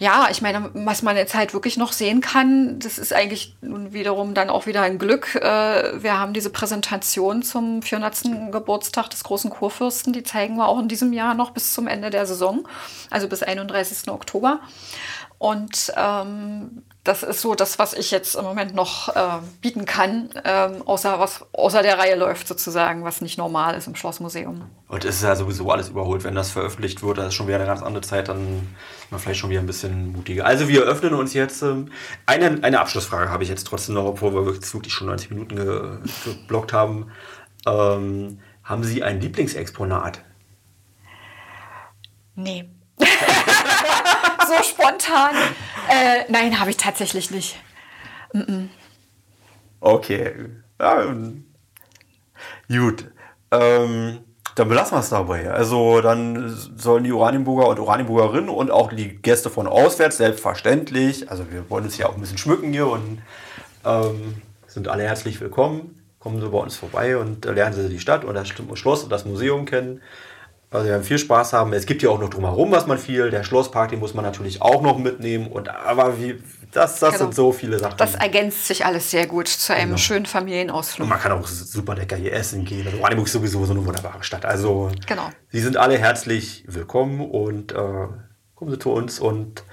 ja, 0.00 0.28
ich 0.30 0.40
meine, 0.42 0.70
was 0.74 1.02
man 1.02 1.16
jetzt 1.16 1.34
halt 1.34 1.52
wirklich 1.54 1.76
noch 1.76 1.92
sehen 1.92 2.20
kann, 2.20 2.78
das 2.78 2.98
ist 2.98 3.12
eigentlich 3.12 3.56
nun 3.60 3.92
wiederum 3.92 4.32
dann 4.32 4.48
auch 4.48 4.66
wieder 4.66 4.82
ein 4.82 4.98
Glück. 4.98 5.34
Äh, 5.34 6.02
wir 6.02 6.16
haben 6.16 6.32
diese 6.32 6.50
Präsentation 6.50 7.42
zum 7.42 7.82
400. 7.82 8.52
Geburtstag 8.52 9.10
des 9.10 9.24
großen 9.24 9.50
Kurfürsten, 9.50 10.12
die 10.12 10.22
zeigen 10.22 10.56
wir 10.56 10.68
auch 10.68 10.78
in 10.78 10.86
diesem 10.86 11.12
Jahr 11.12 11.34
noch 11.34 11.50
bis 11.50 11.74
zum 11.74 11.88
Ende 11.88 12.10
der 12.10 12.26
Saison, 12.26 12.66
also 13.10 13.28
bis 13.28 13.42
31. 13.42 14.08
Oktober. 14.08 14.60
Und 15.38 15.92
ähm, 15.96 16.82
das 17.08 17.22
ist 17.22 17.40
so 17.40 17.54
das, 17.54 17.78
was 17.78 17.94
ich 17.94 18.10
jetzt 18.10 18.34
im 18.36 18.44
Moment 18.44 18.74
noch 18.74 19.08
äh, 19.16 19.38
bieten 19.62 19.86
kann, 19.86 20.28
ähm, 20.44 20.82
außer 20.84 21.18
was 21.18 21.46
außer 21.52 21.82
der 21.82 21.98
Reihe 21.98 22.16
läuft 22.16 22.46
sozusagen, 22.46 23.02
was 23.02 23.22
nicht 23.22 23.38
normal 23.38 23.74
ist 23.76 23.86
im 23.86 23.94
Schlossmuseum. 23.94 24.66
Und 24.88 25.04
es 25.06 25.16
ist 25.16 25.22
ja 25.22 25.34
sowieso 25.34 25.70
alles 25.70 25.88
überholt, 25.88 26.22
wenn 26.24 26.34
das 26.34 26.50
veröffentlicht 26.50 27.02
wird, 27.02 27.16
das 27.16 27.28
ist 27.28 27.34
schon 27.34 27.46
wieder 27.46 27.56
eine 27.56 27.64
ganz 27.64 27.82
andere 27.82 28.02
Zeit, 28.02 28.28
dann 28.28 28.68
ist 28.98 29.10
man 29.10 29.20
vielleicht 29.20 29.40
schon 29.40 29.48
wieder 29.48 29.60
ein 29.60 29.66
bisschen 29.66 30.12
mutiger. 30.12 30.44
Also 30.44 30.68
wir 30.68 30.82
öffnen 30.82 31.14
uns 31.14 31.32
jetzt. 31.32 31.62
Ähm, 31.62 31.90
eine, 32.26 32.62
eine 32.62 32.78
Abschlussfrage 32.78 33.30
habe 33.30 33.42
ich 33.42 33.48
jetzt 33.48 33.66
trotzdem 33.66 33.94
noch, 33.94 34.04
obwohl 34.04 34.34
wir 34.34 34.44
wirklich 34.44 34.92
schon 34.92 35.06
90 35.06 35.30
Minuten 35.30 35.56
ge, 35.56 35.98
geblockt 36.24 36.74
haben. 36.74 37.10
Ähm, 37.66 38.38
haben 38.62 38.84
Sie 38.84 39.02
ein 39.02 39.18
Lieblingsexponat? 39.18 40.22
Nee. 42.34 42.68
so 44.48 44.62
spontan. 44.62 45.34
Äh, 45.88 46.24
nein, 46.28 46.58
habe 46.58 46.70
ich 46.70 46.76
tatsächlich 46.76 47.30
nicht. 47.30 47.56
Mm 48.32 48.40
-mm. 48.40 48.68
Okay. 49.80 50.34
Ja, 50.80 51.14
gut. 52.68 53.10
Ähm, 53.50 54.18
dann 54.54 54.68
belassen 54.68 54.96
wir 54.96 55.00
es 55.00 55.10
dabei. 55.10 55.50
Also 55.50 56.00
dann 56.00 56.48
sollen 56.76 57.04
die 57.04 57.12
Oranienburger 57.12 57.68
und 57.68 57.78
Oranienburgerinnen 57.78 58.48
und 58.48 58.70
auch 58.70 58.92
die 58.92 59.16
Gäste 59.16 59.50
von 59.50 59.66
auswärts, 59.66 60.16
selbstverständlich, 60.16 61.30
also 61.30 61.50
wir 61.50 61.70
wollen 61.70 61.84
uns 61.84 61.96
ja 61.96 62.08
auch 62.08 62.14
ein 62.14 62.20
bisschen 62.20 62.38
schmücken 62.38 62.72
hier 62.72 62.88
und 62.88 63.22
ähm, 63.84 64.42
sind 64.66 64.88
alle 64.88 65.04
herzlich 65.04 65.40
willkommen. 65.40 66.02
Kommen 66.18 66.40
Sie 66.40 66.48
bei 66.48 66.58
uns 66.58 66.74
vorbei 66.74 67.16
und 67.16 67.44
lernen 67.44 67.74
Sie 67.74 67.88
die 67.88 68.00
Stadt 68.00 68.24
und 68.24 68.34
das 68.34 68.48
Schloss 68.48 69.04
und 69.04 69.10
das 69.10 69.24
Museum 69.24 69.64
kennen. 69.64 70.02
Also 70.70 70.84
wir 70.84 70.92
werden 70.92 71.04
viel 71.04 71.18
Spaß 71.18 71.54
haben. 71.54 71.72
Es 71.72 71.86
gibt 71.86 72.02
ja 72.02 72.10
auch 72.10 72.20
noch 72.20 72.28
drumherum, 72.28 72.70
was 72.70 72.86
man 72.86 72.98
viel. 72.98 73.30
Der 73.30 73.42
Schlosspark, 73.42 73.90
den 73.90 74.00
muss 74.00 74.12
man 74.12 74.24
natürlich 74.24 74.60
auch 74.60 74.82
noch 74.82 74.98
mitnehmen. 74.98 75.46
Und 75.46 75.70
aber 75.70 76.20
wie, 76.20 76.42
das, 76.72 77.00
das 77.00 77.14
genau. 77.14 77.24
sind 77.24 77.34
so 77.34 77.52
viele 77.52 77.78
Sachen. 77.78 77.96
Das 77.96 78.14
ergänzt 78.14 78.66
sich 78.66 78.84
alles 78.84 79.10
sehr 79.10 79.26
gut 79.26 79.48
zu 79.48 79.72
einem 79.72 79.90
genau. 79.90 79.96
schönen 79.96 80.26
Familienausflug. 80.26 81.04
Und 81.04 81.08
man 81.08 81.20
kann 81.20 81.32
auch 81.32 81.46
super 81.46 81.94
lecker 81.94 82.16
hier 82.16 82.34
essen 82.34 82.66
gehen. 82.66 82.86
Also 82.86 82.98
Oranienburg 82.98 83.26
ist 83.28 83.32
sowieso 83.32 83.64
so 83.64 83.72
eine 83.72 83.84
wunderbare 83.86 84.22
Stadt. 84.22 84.44
Also 84.44 84.90
genau. 85.06 85.30
Sie 85.50 85.60
sind 85.60 85.78
alle 85.78 85.96
herzlich 85.96 86.64
willkommen 86.66 87.22
und 87.22 87.72
äh, 87.72 87.76
kommen 88.54 88.70
Sie 88.70 88.78
zu 88.78 88.92
uns 88.92 89.20
und 89.20 89.64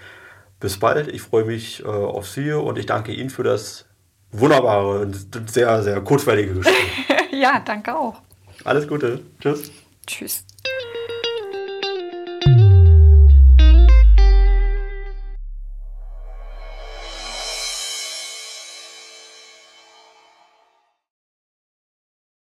bis 0.62 0.80
bald. 0.80 1.10
Ich 1.10 1.22
freue 1.22 1.44
mich 1.44 1.84
äh, 1.84 1.88
auf 1.88 2.30
Sie 2.30 2.54
und 2.54 2.80
ich 2.80 2.86
danke 2.86 3.12
Ihnen 3.12 3.30
für 3.30 3.44
das 3.44 3.86
wunderbare 4.32 5.02
und 5.02 5.50
sehr, 5.52 5.84
sehr 5.84 6.00
kurzweilige 6.00 6.54
Gespräch. 6.54 7.08
ja, 7.32 7.62
danke 7.66 7.94
auch. 7.94 8.22
Alles 8.64 8.88
Gute. 8.88 9.20
Tschüss. 9.42 9.72
Tschüss. 10.08 10.46